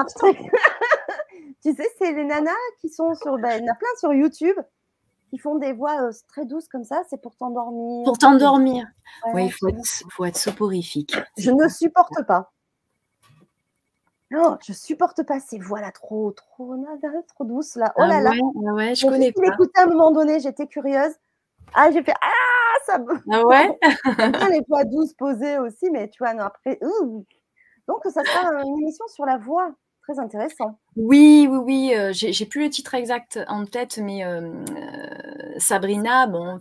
Tu 1.63 1.73
sais, 1.73 1.87
c'est 1.97 2.11
les 2.11 2.25
nanas 2.25 2.51
qui 2.81 2.89
sont 2.89 3.15
sur. 3.15 3.37
Ben, 3.37 3.57
il 3.57 3.65
y 3.65 3.69
en 3.69 3.71
a 3.71 3.75
plein 3.75 3.87
sur 3.97 4.13
YouTube 4.13 4.57
ils 5.33 5.39
font 5.39 5.55
des 5.55 5.73
voix 5.73 5.99
euh, 6.03 6.11
très 6.27 6.45
douces 6.45 6.67
comme 6.67 6.83
ça, 6.83 7.01
c'est 7.09 7.19
pour 7.19 7.35
t'endormir. 7.35 8.05
Pour 8.05 8.19
t'endormir. 8.19 8.85
oui, 9.33 9.45
il 9.45 9.51
faut 9.51 9.67
être, 9.67 9.83
faut 10.11 10.25
être 10.25 10.37
soporifique. 10.37 11.17
Je 11.37 11.49
ne 11.49 11.67
supporte 11.67 12.23
pas. 12.27 12.53
Non, 14.29 14.57
je 14.63 14.73
supporte 14.73 15.23
pas 15.23 15.39
ces 15.39 15.57
voix-là 15.57 15.91
trop, 15.91 16.31
trop, 16.31 16.75
trop 17.27 17.45
douces 17.45 17.75
là. 17.75 17.91
Oh 17.97 18.01
ah 18.03 18.07
là 18.07 18.21
là. 18.21 18.31
Ouais, 18.73 18.93
je 18.93 19.07
connais 19.07 19.31
pas. 19.31 19.47
Écouté 19.47 19.71
à 19.79 19.83
un 19.83 19.87
moment 19.87 20.11
donné, 20.11 20.39
j'étais 20.39 20.67
curieuse. 20.67 21.13
Ah, 21.73 21.89
j'ai 21.91 22.03
fait 22.03 22.13
ah 22.21 22.77
ça 22.85 22.99
me. 22.99 23.13
Ah 23.31 23.43
ouais? 23.45 23.79
les 24.51 24.61
voix 24.67 24.83
douces 24.83 25.13
posées 25.13 25.57
aussi, 25.57 25.89
mais 25.89 26.09
tu 26.09 26.19
vois, 26.19 26.35
non, 26.35 26.43
après. 26.43 26.79
Donc 27.87 28.03
ça 28.05 28.23
sera 28.23 28.63
une 28.63 28.81
émission 28.81 29.07
sur 29.07 29.25
la 29.25 29.37
voix. 29.37 29.71
Très 30.03 30.19
intéressant. 30.19 30.79
Oui, 30.97 31.47
oui, 31.49 31.57
oui. 31.57 31.95
Euh, 31.95 32.11
j'ai 32.11 32.45
plus 32.45 32.65
le 32.65 32.69
titre 32.69 32.93
exact 32.93 33.39
en 33.47 33.65
tête, 33.65 33.99
mais 34.03 34.25
euh, 34.25 34.41
euh, 34.41 35.59
Sabrina, 35.59 36.27
bon, 36.27 36.59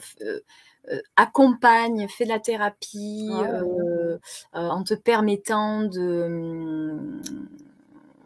accompagne, 1.16 2.06
fait 2.08 2.24
de 2.24 2.28
la 2.28 2.38
thérapie 2.38 3.30
en 4.52 4.84
te 4.84 4.94
permettant 4.94 5.82
de, 5.82 7.20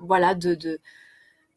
voilà, 0.01 0.35
de, 0.35 0.55
de, 0.55 0.81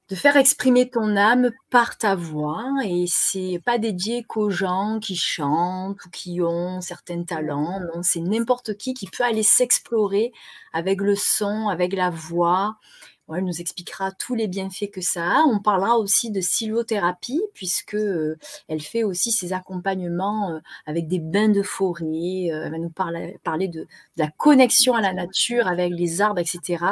de, 0.07 0.15
faire 0.15 0.37
exprimer 0.37 0.89
ton 0.89 1.17
âme 1.17 1.51
par 1.69 1.97
ta 1.97 2.15
voix. 2.15 2.65
Et 2.85 3.05
c'est 3.09 3.61
pas 3.65 3.77
dédié 3.77 4.23
qu'aux 4.23 4.49
gens 4.49 4.99
qui 5.01 5.17
chantent 5.17 6.05
ou 6.05 6.09
qui 6.11 6.41
ont 6.41 6.79
certains 6.79 7.23
talents. 7.23 7.81
Non, 7.81 8.03
c'est 8.03 8.21
n'importe 8.21 8.77
qui 8.77 8.93
qui 8.93 9.07
peut 9.07 9.23
aller 9.23 9.43
s'explorer 9.43 10.31
avec 10.71 11.01
le 11.01 11.15
son, 11.15 11.67
avec 11.67 11.91
la 11.91 12.09
voix 12.09 12.77
elle 13.35 13.45
nous 13.45 13.61
expliquera 13.61 14.11
tous 14.11 14.35
les 14.35 14.47
bienfaits 14.47 14.89
que 14.91 15.01
ça 15.01 15.23
a. 15.23 15.43
On 15.43 15.59
parlera 15.59 15.97
aussi 15.97 16.31
de 16.31 16.41
sylvothérapie, 16.41 17.41
puisque 17.53 17.95
euh, 17.95 18.37
elle 18.67 18.81
fait 18.81 19.03
aussi 19.03 19.31
ses 19.31 19.53
accompagnements 19.53 20.51
euh, 20.51 20.59
avec 20.85 21.07
des 21.07 21.19
bains 21.19 21.49
de 21.49 21.61
forêt. 21.61 22.49
Euh, 22.51 22.63
elle 22.65 22.71
va 22.71 22.77
nous 22.77 22.89
parler, 22.89 23.39
parler 23.43 23.67
de, 23.67 23.87
la 24.17 24.29
connexion 24.29 24.93
à 24.95 25.01
la 25.01 25.13
nature 25.13 25.67
avec 25.67 25.93
les 25.93 26.21
arbres, 26.21 26.39
etc. 26.39 26.85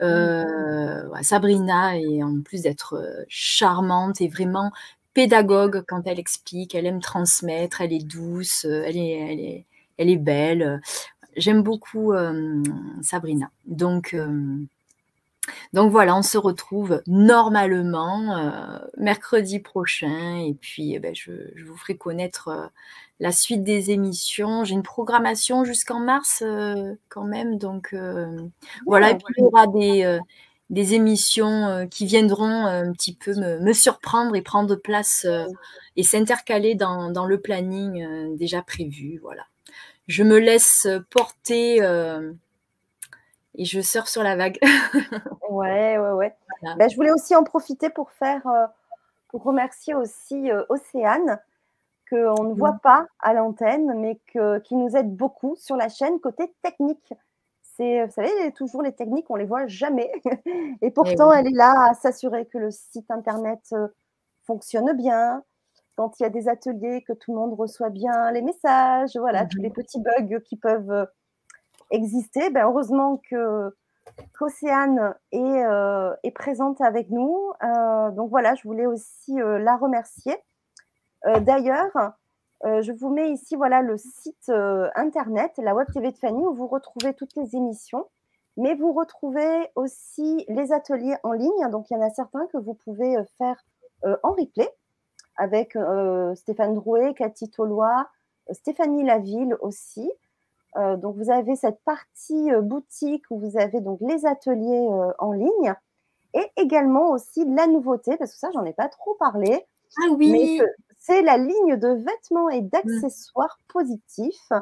Mmh. 0.00 1.22
Sabrina, 1.22 1.96
et 1.96 2.22
en 2.22 2.40
plus 2.40 2.62
d'être 2.62 3.24
charmante 3.28 4.20
et 4.20 4.28
vraiment 4.28 4.72
pédagogue 5.12 5.84
quand 5.86 6.02
elle 6.06 6.18
explique, 6.18 6.74
elle 6.74 6.86
aime 6.86 7.00
transmettre, 7.00 7.80
elle 7.80 7.92
est 7.92 8.04
douce, 8.04 8.64
elle 8.64 8.96
est, 8.96 9.32
elle 9.32 9.40
est, 9.40 9.66
elle 9.98 10.10
est 10.10 10.16
belle. 10.16 10.80
J'aime 11.36 11.62
beaucoup 11.62 12.12
Sabrina. 13.02 13.50
Donc, 13.66 14.16
donc 15.72 15.90
voilà, 15.90 16.16
on 16.16 16.22
se 16.22 16.38
retrouve 16.38 17.02
normalement 17.06 18.36
euh, 18.36 18.78
mercredi 18.96 19.58
prochain 19.58 20.38
et 20.38 20.54
puis 20.54 20.94
eh 20.94 20.98
ben, 20.98 21.14
je, 21.14 21.32
vous 21.66 21.76
ferai 21.76 21.96
connaître 21.96 22.48
euh, 22.48 22.66
la 23.20 23.32
suite 23.32 23.64
des 23.64 23.90
émissions. 23.90 24.64
J'ai 24.64 24.74
une 24.74 24.82
programmation 24.82 25.64
jusqu'en 25.64 26.00
mars 26.00 26.42
euh, 26.46 26.94
quand 27.08 27.24
même, 27.24 27.58
donc 27.58 27.94
voilà. 28.86 29.10
Et 29.10 29.16
puis 29.16 29.34
il 29.38 29.42
y 29.42 29.46
aura 29.46 29.66
des, 29.66 30.18
des 30.70 30.94
émissions 30.94 31.88
qui 31.90 32.06
viendront 32.06 32.66
un 32.66 32.92
petit 32.92 33.14
peu 33.14 33.34
me, 33.34 33.72
surprendre 33.72 34.34
et 34.36 34.42
prendre 34.42 34.76
place 34.76 35.26
et 35.96 36.02
s'intercaler 36.02 36.74
dans, 36.74 37.10
dans, 37.10 37.26
le 37.26 37.40
planning 37.40 38.36
déjà 38.36 38.62
prévu. 38.62 39.18
Voilà. 39.22 39.42
Je 40.06 40.22
me 40.22 40.38
laisse 40.38 40.86
porter 41.10 41.80
et 43.56 43.64
je 43.64 43.80
sors 43.80 44.08
sur 44.08 44.22
la 44.22 44.36
vague. 44.36 44.58
ouais, 45.50 45.98
ouais, 45.98 46.10
ouais. 46.12 46.34
Ben, 46.62 46.88
je 46.88 46.96
voulais 46.96 47.12
aussi 47.12 47.36
en 47.36 47.44
profiter 47.44 47.90
pour 47.90 48.10
faire, 48.10 48.46
euh, 48.46 48.66
pour 49.28 49.42
remercier 49.42 49.94
aussi 49.94 50.50
euh, 50.50 50.64
Océane, 50.68 51.40
qu'on 52.08 52.44
ne 52.44 52.54
voit 52.54 52.72
mmh. 52.72 52.80
pas 52.80 53.06
à 53.20 53.32
l'antenne, 53.32 53.98
mais 53.98 54.20
que, 54.32 54.58
qui 54.60 54.76
nous 54.76 54.96
aide 54.96 55.14
beaucoup 55.14 55.56
sur 55.56 55.76
la 55.76 55.88
chaîne 55.88 56.20
côté 56.20 56.52
technique. 56.62 57.14
C'est, 57.62 58.04
vous 58.04 58.12
savez, 58.12 58.52
toujours 58.52 58.82
les 58.82 58.92
techniques, 58.92 59.30
on 59.30 59.36
les 59.36 59.46
voit 59.46 59.66
jamais. 59.66 60.10
Et 60.82 60.90
pourtant, 60.90 61.32
elle 61.32 61.46
est 61.46 61.56
là 61.56 61.74
à 61.90 61.94
s'assurer 61.94 62.46
que 62.46 62.58
le 62.58 62.70
site 62.70 63.10
internet 63.10 63.60
euh, 63.72 63.88
fonctionne 64.42 64.92
bien, 64.96 65.42
quand 65.96 66.18
il 66.18 66.24
y 66.24 66.26
a 66.26 66.30
des 66.30 66.48
ateliers, 66.48 67.02
que 67.06 67.12
tout 67.12 67.32
le 67.32 67.38
monde 67.38 67.54
reçoit 67.54 67.90
bien 67.90 68.30
les 68.32 68.42
messages, 68.42 69.16
voilà, 69.16 69.46
tous 69.46 69.58
mmh 69.58 69.62
les 69.62 69.70
petits 69.70 70.00
bugs 70.00 70.40
qui 70.44 70.56
peuvent 70.56 71.06
exister. 71.94 72.50
Ben, 72.50 72.64
heureusement 72.64 73.20
que 73.30 73.72
qu'Océane 74.38 75.14
est, 75.32 75.38
euh, 75.38 76.14
est, 76.22 76.30
présente 76.30 76.80
avec 76.80 77.10
nous. 77.10 77.52
Euh, 77.62 78.10
donc 78.10 78.30
voilà, 78.30 78.54
je 78.54 78.62
voulais 78.64 78.86
aussi 78.86 79.40
euh, 79.40 79.58
la 79.58 79.76
remercier. 79.76 80.36
D'ailleurs, 81.40 82.12
je 82.62 82.92
vous 82.92 83.08
mets 83.08 83.30
ici 83.30 83.56
voilà 83.56 83.80
le 83.80 83.96
site 83.96 84.52
internet, 84.94 85.52
la 85.56 85.74
Web 85.74 85.86
TV 85.90 86.10
de 86.10 86.18
Fanny, 86.18 86.44
où 86.46 86.52
vous 86.52 86.66
retrouvez 86.66 87.14
toutes 87.14 87.34
les 87.34 87.56
émissions. 87.56 88.06
Mais 88.58 88.74
vous 88.74 88.92
retrouvez 88.92 89.70
aussi 89.74 90.44
les 90.48 90.70
ateliers 90.70 91.16
en 91.22 91.32
ligne. 91.32 91.70
Donc, 91.70 91.88
il 91.88 91.94
y 91.94 91.96
en 91.96 92.02
a 92.02 92.10
certains 92.10 92.46
que 92.48 92.58
vous 92.58 92.74
pouvez 92.74 93.16
faire 93.38 93.56
en 94.22 94.32
replay 94.32 94.68
avec 95.38 95.78
Stéphane 96.34 96.74
Drouet, 96.74 97.14
Cathy 97.14 97.48
Tolois, 97.48 98.06
Stéphanie 98.50 99.02
Laville 99.02 99.56
aussi. 99.62 100.12
Euh, 100.76 100.96
donc 100.96 101.16
vous 101.16 101.30
avez 101.30 101.54
cette 101.54 101.80
partie 101.84 102.50
euh, 102.52 102.60
boutique 102.60 103.24
où 103.30 103.38
vous 103.38 103.56
avez 103.56 103.80
donc 103.80 104.00
les 104.00 104.26
ateliers 104.26 104.88
euh, 104.90 105.12
en 105.18 105.32
ligne 105.32 105.74
et 106.34 106.44
également 106.56 107.10
aussi 107.10 107.44
la 107.44 107.68
nouveauté 107.68 108.16
parce 108.16 108.32
que 108.32 108.38
ça 108.38 108.50
j'en 108.52 108.64
ai 108.64 108.72
pas 108.72 108.88
trop 108.88 109.14
parlé. 109.14 109.64
Ah 109.98 110.10
oui. 110.16 110.60
C'est 110.98 111.22
la 111.22 111.36
ligne 111.36 111.76
de 111.76 111.88
vêtements 111.88 112.48
et 112.48 112.62
d'accessoires 112.62 113.60
positifs. 113.68 114.52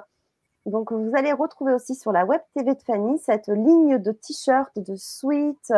Donc 0.66 0.92
vous 0.92 1.12
allez 1.14 1.32
retrouver 1.32 1.72
aussi 1.72 1.94
sur 1.94 2.12
la 2.12 2.26
web 2.26 2.40
TV 2.54 2.74
de 2.74 2.82
Fanny 2.82 3.18
cette 3.18 3.48
ligne 3.48 3.98
de 3.98 4.12
t-shirts, 4.12 4.78
de 4.78 4.96
suites, 4.96 5.72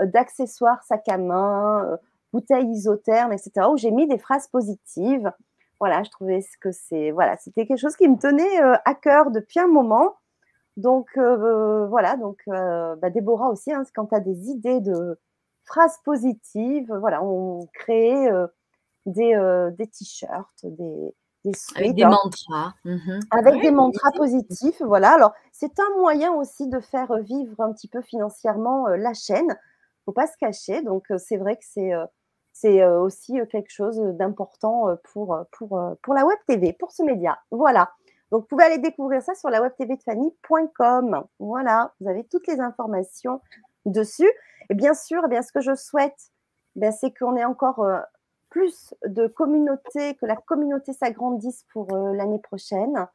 d'accessoires 0.00 0.84
sac 0.84 1.08
à 1.08 1.18
main, 1.18 1.98
bouteilles 2.32 2.70
isothermes, 2.70 3.32
etc. 3.32 3.66
où 3.70 3.76
j'ai 3.76 3.90
mis 3.90 4.06
des 4.06 4.18
phrases 4.18 4.46
positives 4.46 5.32
voilà, 5.80 6.02
je 6.02 6.10
trouvais 6.10 6.40
que 6.60 6.72
c'est 6.72 7.10
voilà, 7.10 7.36
c'était 7.36 7.66
quelque 7.66 7.80
chose 7.80 7.96
qui 7.96 8.08
me 8.08 8.18
tenait 8.18 8.60
à 8.84 8.94
cœur 8.94 9.30
depuis 9.30 9.60
un 9.60 9.68
moment. 9.68 10.16
Donc 10.76 11.08
voilà, 11.16 12.16
donc 12.16 12.42
bah, 12.46 13.10
Déborah 13.10 13.48
aussi, 13.48 13.72
hein, 13.72 13.84
quand 13.94 14.06
tu 14.06 14.14
as 14.14 14.20
des 14.20 14.50
idées 14.50 14.80
de 14.80 15.18
phrases 15.64 15.98
positives, 16.04 16.92
voilà, 17.00 17.22
on 17.22 17.66
crée 17.74 18.28
des, 19.06 19.70
des 19.76 19.86
t-shirts, 19.86 20.64
des, 20.64 21.14
des 21.44 21.52
avec 21.76 21.94
des 21.94 22.04
mantras. 22.04 22.72
Mmh 22.84 23.20
avec 23.30 23.60
des 23.60 23.70
mantras 23.70 24.10
positifs, 24.12 24.80
voilà. 24.82 25.12
Alors, 25.12 25.32
c'est 25.52 25.78
un 25.78 25.98
moyen 25.98 26.32
aussi 26.32 26.68
de 26.68 26.80
faire 26.80 27.14
vivre 27.18 27.60
un 27.60 27.72
petit 27.72 27.88
peu 27.88 28.00
financièrement 28.02 28.88
la 28.88 29.14
chaîne. 29.14 29.56
Faut 30.04 30.12
pas 30.12 30.26
se 30.26 30.36
cacher. 30.38 30.82
Donc, 30.82 31.06
c'est 31.18 31.36
vrai 31.36 31.56
que 31.56 31.64
c'est 31.64 31.92
c'est 32.54 32.86
aussi 32.86 33.34
quelque 33.50 33.70
chose 33.70 34.00
d'important 34.16 34.96
pour, 35.12 35.36
la 35.36 36.24
web 36.24 36.38
TV, 36.46 36.72
pour 36.72 36.92
ce 36.92 37.02
média. 37.02 37.38
Voilà. 37.50 37.90
Donc, 38.30 38.42
vous 38.42 38.46
pouvez 38.46 38.64
aller 38.64 38.78
découvrir 38.78 39.22
ça 39.22 39.34
sur 39.34 39.50
la 39.50 39.60
webtvdefanny.com. 39.60 41.24
Voilà, 41.40 41.92
vous 42.00 42.08
avez 42.08 42.24
toutes 42.24 42.46
les 42.46 42.60
informations 42.60 43.42
dessus. 43.86 44.30
Et 44.70 44.74
bien 44.74 44.94
sûr, 44.94 45.22
eh 45.26 45.28
bien, 45.28 45.42
ce 45.42 45.52
que 45.52 45.60
je 45.60 45.74
souhaite, 45.74 46.30
ben, 46.76 46.92
c'est 46.92 47.12
qu'on 47.12 47.36
ait 47.36 47.44
encore 47.44 47.84
plus 48.50 48.94
de 49.04 49.26
communautés, 49.26 50.14
que 50.14 50.26
la 50.26 50.36
communauté 50.36 50.92
s'agrandisse 50.92 51.64
pour 51.72 51.88
l'année 51.92 52.38
prochaine. 52.38 53.08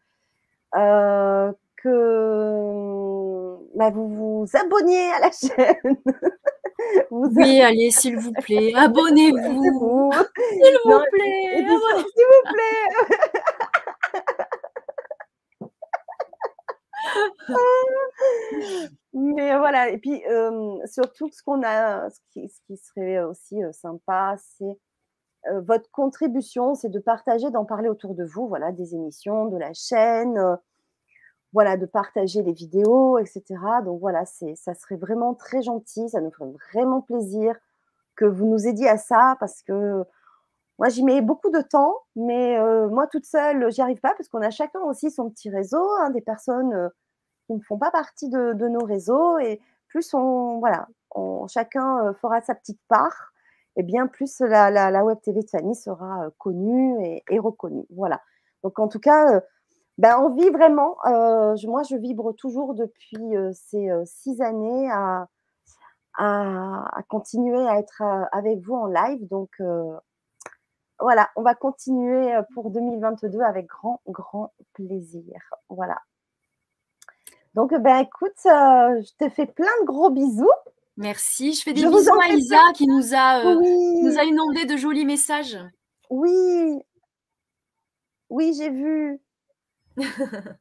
Euh, 0.76 1.54
que 1.82 3.58
bah, 3.76 3.90
vous 3.92 4.10
vous 4.10 4.46
abonniez 4.54 5.12
à 5.12 5.20
la 5.20 5.32
chaîne. 5.32 5.98
oui, 7.12 7.62
allez, 7.62 7.92
s'il 7.92 8.18
vous 8.18 8.34
plaît, 8.34 8.74
abonnez-vous. 8.76 10.12
S'il 10.12 10.78
vous 10.86 11.00
plaît, 11.12 11.56
s'il 11.56 11.66
vous 11.66 12.44
plaît. 12.54 12.90
Mais 19.14 19.58
voilà, 19.58 19.90
et 19.90 19.98
puis 19.98 20.22
surtout 20.86 21.30
ce 21.32 21.42
qu'on 21.44 21.64
a, 21.64 22.10
ce 22.10 22.20
qui, 22.32 22.50
ce 22.50 22.60
qui, 22.68 22.78
serait 22.78 23.22
aussi 23.24 23.58
sympa, 23.72 24.36
c'est 24.38 24.78
votre 25.62 25.90
contribution, 25.92 26.76
c'est 26.76 26.90
de 26.90 27.00
partager, 27.00 27.50
d'en 27.50 27.66
parler 27.66 27.90
autour 27.90 28.14
de 28.14 28.26
vous, 28.26 28.48
voilà, 28.48 28.72
des 28.72 28.94
émissions, 28.94 29.46
de 29.46 29.58
la 29.58 29.74
chaîne, 29.74 30.38
voilà, 31.54 31.78
de 31.78 31.86
partager 31.86 32.44
les 32.44 32.54
vidéos, 32.54 33.18
etc. 33.18 33.44
Donc 33.84 34.00
voilà, 34.00 34.26
c'est, 34.26 34.56
ça 34.56 34.74
serait 34.76 34.98
vraiment 34.98 35.34
très 35.34 35.62
gentil, 35.62 36.10
ça 36.10 36.22
nous 36.22 36.32
ferait 36.32 36.52
vraiment 36.72 37.02
plaisir 37.02 37.56
que 38.16 38.26
vous 38.26 38.46
nous 38.46 38.68
aidiez 38.68 38.90
à 38.90 38.98
ça 38.98 39.36
parce 39.40 39.62
que 39.64 40.04
moi 40.78 40.90
j'y 40.90 41.04
mets 41.04 41.22
beaucoup 41.22 41.50
de 41.50 41.62
temps, 41.62 41.96
mais 42.16 42.60
moi 42.90 43.08
toute 43.08 43.26
seule, 43.26 43.72
j'y 43.72 43.82
arrive 43.82 44.00
pas 44.00 44.14
parce 44.16 44.30
qu'on 44.30 44.42
a 44.42 44.52
chacun 44.52 44.82
aussi 44.82 45.12
son 45.12 45.30
petit 45.30 45.50
réseau, 45.50 45.84
hein, 46.00 46.10
des 46.12 46.22
personnes 46.22 46.92
qui 47.48 47.54
ne 47.54 47.62
font 47.62 47.78
pas 47.78 47.92
partie 47.92 48.30
de, 48.30 48.68
nos 48.68 48.86
réseaux 48.86 49.40
et 49.40 49.60
plus 49.88 50.14
on, 50.14 50.60
voilà, 50.60 50.88
chacun 51.48 52.14
fera 52.22 52.42
sa 52.42 52.56
petite 52.56 52.80
part, 52.88 53.34
et 53.76 53.84
bien 53.84 54.08
plus 54.08 54.40
la, 54.42 54.70
la, 54.70 55.06
web 55.06 55.20
TV 55.22 55.42
de 55.42 55.50
Fanny 55.50 55.76
sera 55.76 56.30
connue 56.38 57.22
et 57.30 57.40
reconnue. 57.40 57.86
Voilà. 57.96 58.22
Donc 58.64 58.78
en 58.80 58.88
tout 58.88 59.00
cas, 59.00 59.42
ben, 60.00 60.18
on 60.18 60.30
vit 60.34 60.50
vraiment. 60.50 60.96
Euh, 61.08 61.58
moi, 61.68 61.84
je 61.84 61.98
vibre 61.98 62.34
toujours 62.34 62.74
depuis 62.74 63.36
euh, 63.36 63.52
ces 63.54 63.90
euh, 63.90 64.04
six 64.06 64.42
années 64.42 64.90
à, 64.90 65.28
à, 66.18 67.04
continuer 67.10 67.68
à 67.68 67.80
être 67.80 68.02
avec 68.32 68.60
vous 68.60 68.76
en 68.76 68.86
live. 68.86 69.28
Donc, 69.28 69.62
voilà, 71.02 71.30
on 71.36 71.42
va 71.42 71.54
continuer 71.54 72.34
pour 72.54 72.72
2022 72.72 73.42
avec 73.42 73.68
grand, 73.68 74.02
grand 74.08 74.54
plaisir. 74.74 75.38
Voilà. 75.68 75.98
Donc, 77.54 77.74
ben, 77.76 77.98
écoute, 77.98 78.32
je 78.46 79.18
te 79.18 79.30
fais 79.30 79.48
plein 79.48 79.66
de 79.82 79.86
gros 79.86 80.12
bisous. 80.12 80.48
Merci. 80.96 81.54
Je 81.54 81.62
fais 81.62 81.74
des 81.74 81.86
bisous 81.86 82.22
à 82.22 82.30
Isa 82.30 82.72
qui 82.74 82.88
nous 82.88 83.14
a, 83.14 83.44
nous 83.54 84.18
a 84.18 84.24
inondé 84.24 84.66
de 84.66 84.78
jolis 84.78 85.06
messages. 85.06 85.58
Oui. 86.10 86.82
Oui, 88.30 88.54
j'ai 88.58 88.70
vu. 88.70 89.22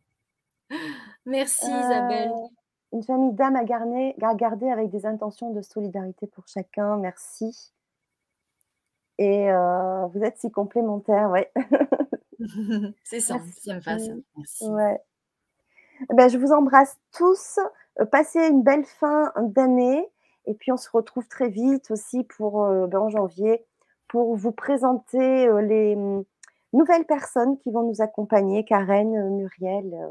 Merci 1.27 1.67
Isabelle. 1.67 2.31
Euh, 2.31 2.47
une 2.93 3.03
famille 3.03 3.33
d'âmes 3.33 3.57
à 3.57 3.65
garder, 3.65 4.15
à 4.23 4.35
garder 4.35 4.71
avec 4.71 4.91
des 4.91 5.07
intentions 5.07 5.53
de 5.53 5.63
solidarité 5.63 6.27
pour 6.27 6.47
chacun. 6.47 6.97
Merci. 6.97 7.73
Et 9.19 9.51
euh, 9.51 10.07
vous 10.07 10.23
êtes 10.23 10.39
si 10.39 10.51
complémentaires, 10.51 11.31
ouais. 11.31 11.53
C'est 13.05 13.21
ça, 13.21 13.37
ça 13.61 13.75
me 13.75 13.85
passe. 13.85 14.09
Merci. 14.37 14.67
Ouais. 14.69 15.01
Eh 16.11 16.15
ben, 16.15 16.29
je 16.29 16.39
vous 16.39 16.53
embrasse 16.53 16.97
tous. 17.13 17.59
Euh, 18.01 18.05
passez 18.07 18.47
une 18.47 18.63
belle 18.63 18.85
fin 18.85 19.33
d'année. 19.37 20.09
Et 20.47 20.55
puis, 20.55 20.73
on 20.73 20.77
se 20.77 20.89
retrouve 20.91 21.27
très 21.29 21.49
vite 21.49 21.91
aussi 21.91 22.25
pour, 22.25 22.65
ben, 22.67 22.99
en 22.99 23.11
janvier 23.11 23.67
pour 24.07 24.35
vous 24.37 24.53
présenter 24.53 25.47
les, 25.61 25.95
nouvelles 26.73 27.07
personnes 27.07 27.59
qui 27.59 27.71
vont 27.71 27.83
nous 27.83 28.01
accompagner, 28.01 28.65
Karen, 28.65 29.17
euh, 29.17 29.31
Muriel 29.31 29.95
euh, 29.95 30.11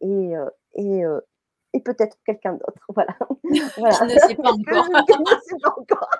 et, 0.00 0.36
euh, 0.36 0.50
et, 0.74 1.02
et 1.74 1.80
peut-être 1.80 2.16
quelqu'un 2.24 2.54
d'autre. 2.54 2.82
Voilà. 2.94 3.16
voilà. 3.78 3.96
Je 3.96 4.04
ne 4.04 4.18
sais 4.18 4.34
pas 4.34 4.52
encore. 4.52 4.84
Je 5.08 5.18
ne 5.18 5.40
sais 5.40 5.56
pas 5.62 5.74
encore. 5.76 6.10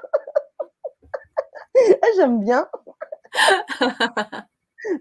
J'aime 2.17 2.41
bien. 2.41 2.69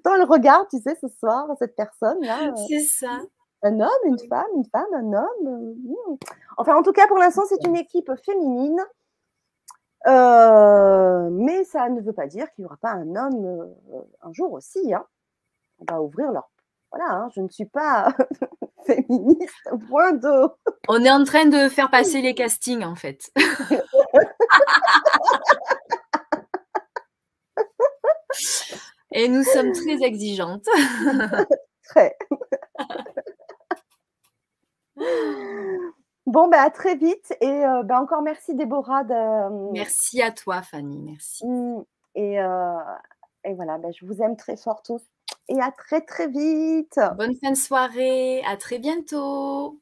Dans 0.03 0.15
le 0.15 0.23
regard, 0.23 0.67
tu 0.69 0.77
sais, 0.79 0.95
ce 1.01 1.07
soir, 1.07 1.47
cette 1.59 1.75
personne-là. 1.75 2.53
C'est 2.67 2.79
ça. 2.79 3.19
Un 3.63 3.79
homme, 3.79 3.89
une 4.05 4.19
femme, 4.27 4.47
une 4.55 4.65
femme, 4.65 4.93
un 4.93 5.13
homme. 5.13 5.75
Hmm. 5.85 6.15
Enfin, 6.57 6.75
en 6.75 6.81
tout 6.81 6.93
cas, 6.93 7.07
pour 7.07 7.17
l'instant, 7.17 7.43
c'est 7.47 7.63
une 7.67 7.75
équipe 7.75 8.11
féminine 8.25 8.79
euh, 10.07 11.29
mais 11.31 11.63
ça 11.63 11.89
ne 11.89 12.01
veut 12.01 12.13
pas 12.13 12.27
dire 12.27 12.51
qu'il 12.53 12.63
n'y 12.63 12.65
aura 12.65 12.77
pas 12.77 12.91
un 12.91 13.15
homme 13.15 13.45
euh, 13.45 14.01
un 14.21 14.33
jour 14.33 14.51
aussi. 14.53 14.93
Hein. 14.93 15.05
On 15.79 15.85
va 15.91 16.01
ouvrir 16.01 16.31
leur. 16.31 16.49
Voilà, 16.91 17.13
hein, 17.13 17.29
je 17.35 17.41
ne 17.41 17.49
suis 17.49 17.65
pas 17.65 18.13
féministe, 18.85 19.69
point 19.87 20.13
de. 20.13 20.49
On 20.87 21.03
est 21.03 21.11
en 21.11 21.23
train 21.23 21.45
de 21.45 21.69
faire 21.69 21.89
passer 21.89 22.21
les 22.21 22.33
castings 22.33 22.83
en 22.83 22.95
fait. 22.95 23.31
Et 29.13 29.27
nous 29.27 29.43
sommes 29.43 29.73
très 29.73 30.01
exigeantes. 30.03 30.65
très. 31.83 32.17
Bon, 36.31 36.47
ben, 36.47 36.59
à 36.59 36.69
très 36.69 36.95
vite. 36.95 37.35
Et 37.41 37.65
euh, 37.65 37.83
ben, 37.83 37.99
encore 37.99 38.21
merci, 38.21 38.55
Déborah. 38.55 39.03
De... 39.03 39.13
Euh, 39.13 39.69
merci 39.73 40.21
à 40.21 40.31
toi, 40.31 40.61
Fanny. 40.61 40.97
Merci. 40.99 41.45
Mmh, 41.45 41.83
et, 42.15 42.39
euh, 42.39 42.77
et 43.43 43.53
voilà, 43.53 43.77
ben, 43.77 43.91
je 43.91 44.05
vous 44.05 44.21
aime 44.21 44.37
très 44.37 44.55
fort 44.55 44.81
tous. 44.81 45.01
Et 45.49 45.59
à 45.59 45.71
très, 45.71 45.99
très 45.99 46.29
vite. 46.29 46.97
Bonne 47.17 47.35
fin 47.43 47.51
de 47.51 47.57
soirée. 47.57 48.41
À 48.47 48.55
très 48.55 48.79
bientôt. 48.79 49.81